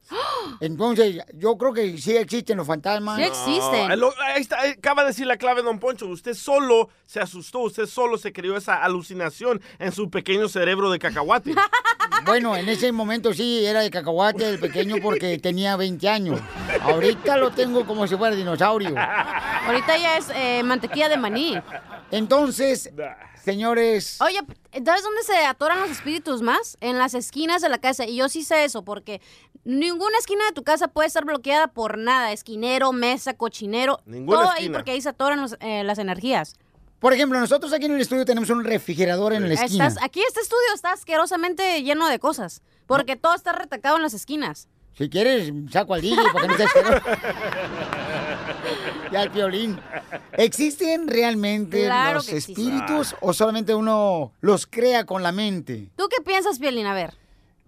Entonces, 0.61 1.19
yo 1.35 1.57
creo 1.57 1.73
que 1.73 1.99
sí 1.99 2.16
existen 2.16 2.57
los 2.57 2.66
fantasmas. 2.66 3.19
No, 3.19 4.11
ahí 4.23 4.41
está, 4.41 4.61
ahí 4.61 4.71
acaba 4.71 5.03
de 5.03 5.09
decir 5.09 5.27
la 5.27 5.37
clave, 5.37 5.62
don 5.62 5.79
Poncho. 5.79 6.07
Usted 6.07 6.35
solo 6.35 6.89
se 7.07 7.21
asustó, 7.21 7.61
usted 7.61 7.87
solo 7.87 8.19
se 8.19 8.33
creó 8.33 8.57
esa 8.57 8.83
alucinación 8.83 9.61
en 9.79 9.93
su 9.93 10.11
pequeño 10.11 10.49
cerebro 10.49 10.91
de 10.91 10.99
cacahuate. 10.99 11.55
Bueno, 12.25 12.57
en 12.57 12.69
ese 12.69 12.91
momento 12.91 13.35
sí, 13.35 13.66
era 13.66 13.81
de 13.81 13.91
cacahuate 13.91 14.49
el 14.49 14.59
pequeño 14.59 14.97
porque 15.03 15.37
tenía 15.39 15.77
20 15.77 16.09
años. 16.09 16.41
Ahorita 16.81 17.37
lo 17.37 17.51
tengo 17.51 17.85
como 17.85 18.07
si 18.07 18.16
fuera 18.16 18.35
dinosaurio. 18.35 18.95
Ahorita 19.66 19.97
ya 19.99 20.16
es 20.16 20.31
eh, 20.35 20.62
mantequilla 20.62 21.09
de 21.09 21.19
maní. 21.19 21.55
Entonces, 22.11 22.91
señores... 23.43 24.21
Oye, 24.23 24.41
¿sabes 24.85 25.03
dónde 25.03 25.23
se 25.23 25.37
atoran 25.45 25.81
los 25.81 25.91
espíritus 25.91 26.41
más? 26.41 26.79
En 26.81 26.99
las 26.99 27.15
esquinas 27.15 27.61
de 27.61 27.69
la 27.69 27.79
casa. 27.79 28.07
Y 28.07 28.16
yo 28.16 28.29
sí 28.29 28.43
sé 28.43 28.65
eso, 28.65 28.85
porque 28.85 29.21
ninguna 29.64 30.18
esquina 30.18 30.44
de 30.47 30.52
tu 30.52 30.62
casa 30.64 30.89
puede 30.89 31.06
estar 31.09 31.24
bloqueada 31.24 31.68
por 31.68 31.98
nada. 31.98 32.32
Esquinero, 32.32 32.93
mesa, 32.93 33.35
cochinero. 33.35 34.01
Ninguna 34.06 34.40
todo 34.40 34.51
ahí 34.51 34.68
porque 34.70 34.90
ahí 34.93 35.01
se 35.01 35.10
atoran 35.10 35.40
los- 35.40 35.56
eh, 35.60 35.85
las 35.85 35.98
energías. 35.98 36.55
Por 36.98 37.12
ejemplo, 37.12 37.39
nosotros 37.39 37.72
aquí 37.72 37.85
en 37.85 37.93
el 37.93 38.01
estudio 38.01 38.24
tenemos 38.24 38.48
un 38.51 38.64
refrigerador 38.64 39.35
en 39.35 39.47
la 39.48 39.55
esquina. 39.55 39.86
Estás, 39.89 40.02
aquí 40.02 40.22
este 40.26 40.40
estudio 40.40 40.74
está 40.74 40.93
asquerosamente 40.93 41.82
lleno 41.82 42.09
de 42.09 42.18
cosas. 42.18 42.62
Porque 42.86 43.16
todo 43.16 43.35
está 43.35 43.52
retacado 43.52 43.97
en 43.97 44.02
las 44.02 44.14
esquinas. 44.14 44.68
Si 44.97 45.09
quieres, 45.10 45.52
saco 45.72 45.94
al 45.94 46.02
DJ 46.02 46.16
para 46.32 46.47
que 46.48 46.64
no. 46.82 47.01
Ya 49.12 49.22
el 49.22 49.28
violín. 49.31 49.81
¿Existen 50.32 51.09
realmente 51.09 51.85
Claro 51.85 52.14
los 52.14 52.28
espíritus 52.28 53.16
o 53.20 53.32
solamente 53.32 53.74
uno 53.74 54.32
los 54.40 54.66
crea 54.66 55.05
con 55.05 55.22
la 55.22 55.32
mente? 55.32 55.90
¿Tú 55.97 56.09
qué 56.09 56.22
piensas, 56.22 56.59
Pielín? 56.59 56.86
A 56.86 56.94
ver. 56.94 57.14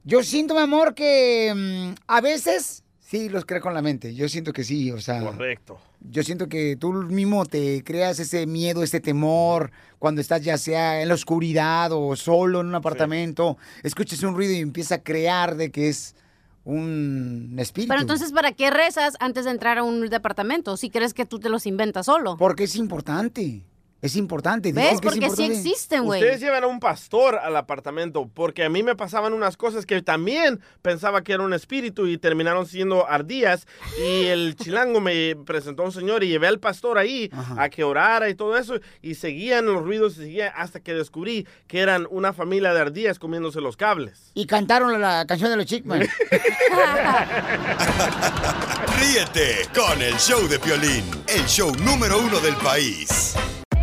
Yo 0.06 0.22
siento, 0.22 0.54
mi 0.54 0.60
amor, 0.60 0.94
que 0.94 1.52
mm, 1.52 1.94
a 2.06 2.20
veces 2.20 2.84
sí 3.00 3.28
los 3.28 3.44
crea 3.44 3.60
con 3.60 3.74
la 3.74 3.82
mente. 3.82 4.14
Yo 4.14 4.28
siento 4.28 4.52
que 4.52 4.62
sí, 4.62 4.92
o 4.92 5.00
sea. 5.00 5.20
Correcto. 5.20 5.80
Yo 6.00 6.22
siento 6.22 6.48
que 6.48 6.76
tú 6.76 6.92
mismo 6.92 7.44
te 7.44 7.82
creas 7.82 8.20
ese 8.20 8.46
miedo, 8.46 8.84
ese 8.84 9.00
temor, 9.00 9.72
cuando 9.98 10.20
estás 10.20 10.42
ya 10.42 10.58
sea 10.58 11.02
en 11.02 11.08
la 11.08 11.14
oscuridad 11.14 11.90
o 11.90 12.14
solo 12.14 12.60
en 12.60 12.68
un 12.68 12.76
apartamento, 12.76 13.58
escuchas 13.82 14.22
un 14.22 14.36
ruido 14.36 14.52
y 14.52 14.60
empieza 14.60 14.96
a 14.96 15.02
crear 15.02 15.56
de 15.56 15.72
que 15.72 15.88
es 15.88 16.14
un 16.62 17.56
espíritu. 17.58 17.88
Pero 17.88 18.00
entonces, 18.00 18.30
¿para 18.30 18.52
qué 18.52 18.70
rezas 18.70 19.16
antes 19.18 19.44
de 19.44 19.50
entrar 19.50 19.78
a 19.78 19.82
un 19.82 20.08
departamento? 20.08 20.76
Si 20.76 20.88
crees 20.88 21.14
que 21.14 21.26
tú 21.26 21.40
te 21.40 21.48
los 21.48 21.66
inventas 21.66 22.06
solo. 22.06 22.36
Porque 22.36 22.64
es 22.64 22.76
importante. 22.76 23.64
Es 24.06 24.16
importante. 24.16 24.72
¿Ves? 24.72 24.84
dicen 24.84 25.00
que 25.00 25.08
es 25.08 25.14
Porque 25.14 25.20
sí 25.36 25.42
importante. 25.42 25.68
existen, 25.68 26.04
güey. 26.04 26.20
Ustedes 26.20 26.40
llevan 26.40 26.64
a 26.64 26.66
un 26.66 26.80
pastor 26.80 27.36
al 27.36 27.56
apartamento 27.56 28.28
porque 28.32 28.64
a 28.64 28.68
mí 28.68 28.82
me 28.82 28.94
pasaban 28.96 29.32
unas 29.32 29.56
cosas 29.56 29.84
que 29.86 30.00
también 30.02 30.60
pensaba 30.82 31.22
que 31.22 31.32
era 31.32 31.42
un 31.42 31.52
espíritu 31.52 32.06
y 32.06 32.18
terminaron 32.18 32.66
siendo 32.66 33.08
ardillas 33.08 33.66
y 34.00 34.26
el 34.26 34.56
chilango 34.56 35.00
me 35.00 35.36
presentó 35.44 35.82
a 35.82 35.86
un 35.86 35.92
señor 35.92 36.22
y 36.24 36.28
llevé 36.28 36.46
al 36.46 36.60
pastor 36.60 36.98
ahí 36.98 37.30
a 37.56 37.68
que 37.68 37.84
orara 37.84 38.28
y 38.28 38.34
todo 38.34 38.56
eso 38.56 38.74
y 39.02 39.14
seguían 39.16 39.66
los 39.66 39.82
ruidos 39.82 40.14
y 40.14 40.16
seguían 40.22 40.52
hasta 40.56 40.80
que 40.80 40.94
descubrí 40.94 41.46
que 41.66 41.80
eran 41.80 42.06
una 42.10 42.32
familia 42.32 42.72
de 42.72 42.80
ardillas 42.80 43.18
comiéndose 43.18 43.60
los 43.60 43.76
cables. 43.76 44.30
Y 44.34 44.46
cantaron 44.46 45.00
la 45.00 45.26
canción 45.26 45.50
de 45.50 45.56
los 45.56 45.66
Chickman. 45.66 46.00
Ríete 48.98 49.68
con 49.74 50.00
el 50.00 50.14
show 50.16 50.46
de 50.48 50.58
Piolín, 50.58 51.04
el 51.28 51.44
show 51.46 51.72
número 51.76 52.18
uno 52.18 52.40
del 52.40 52.54
país. 52.56 53.34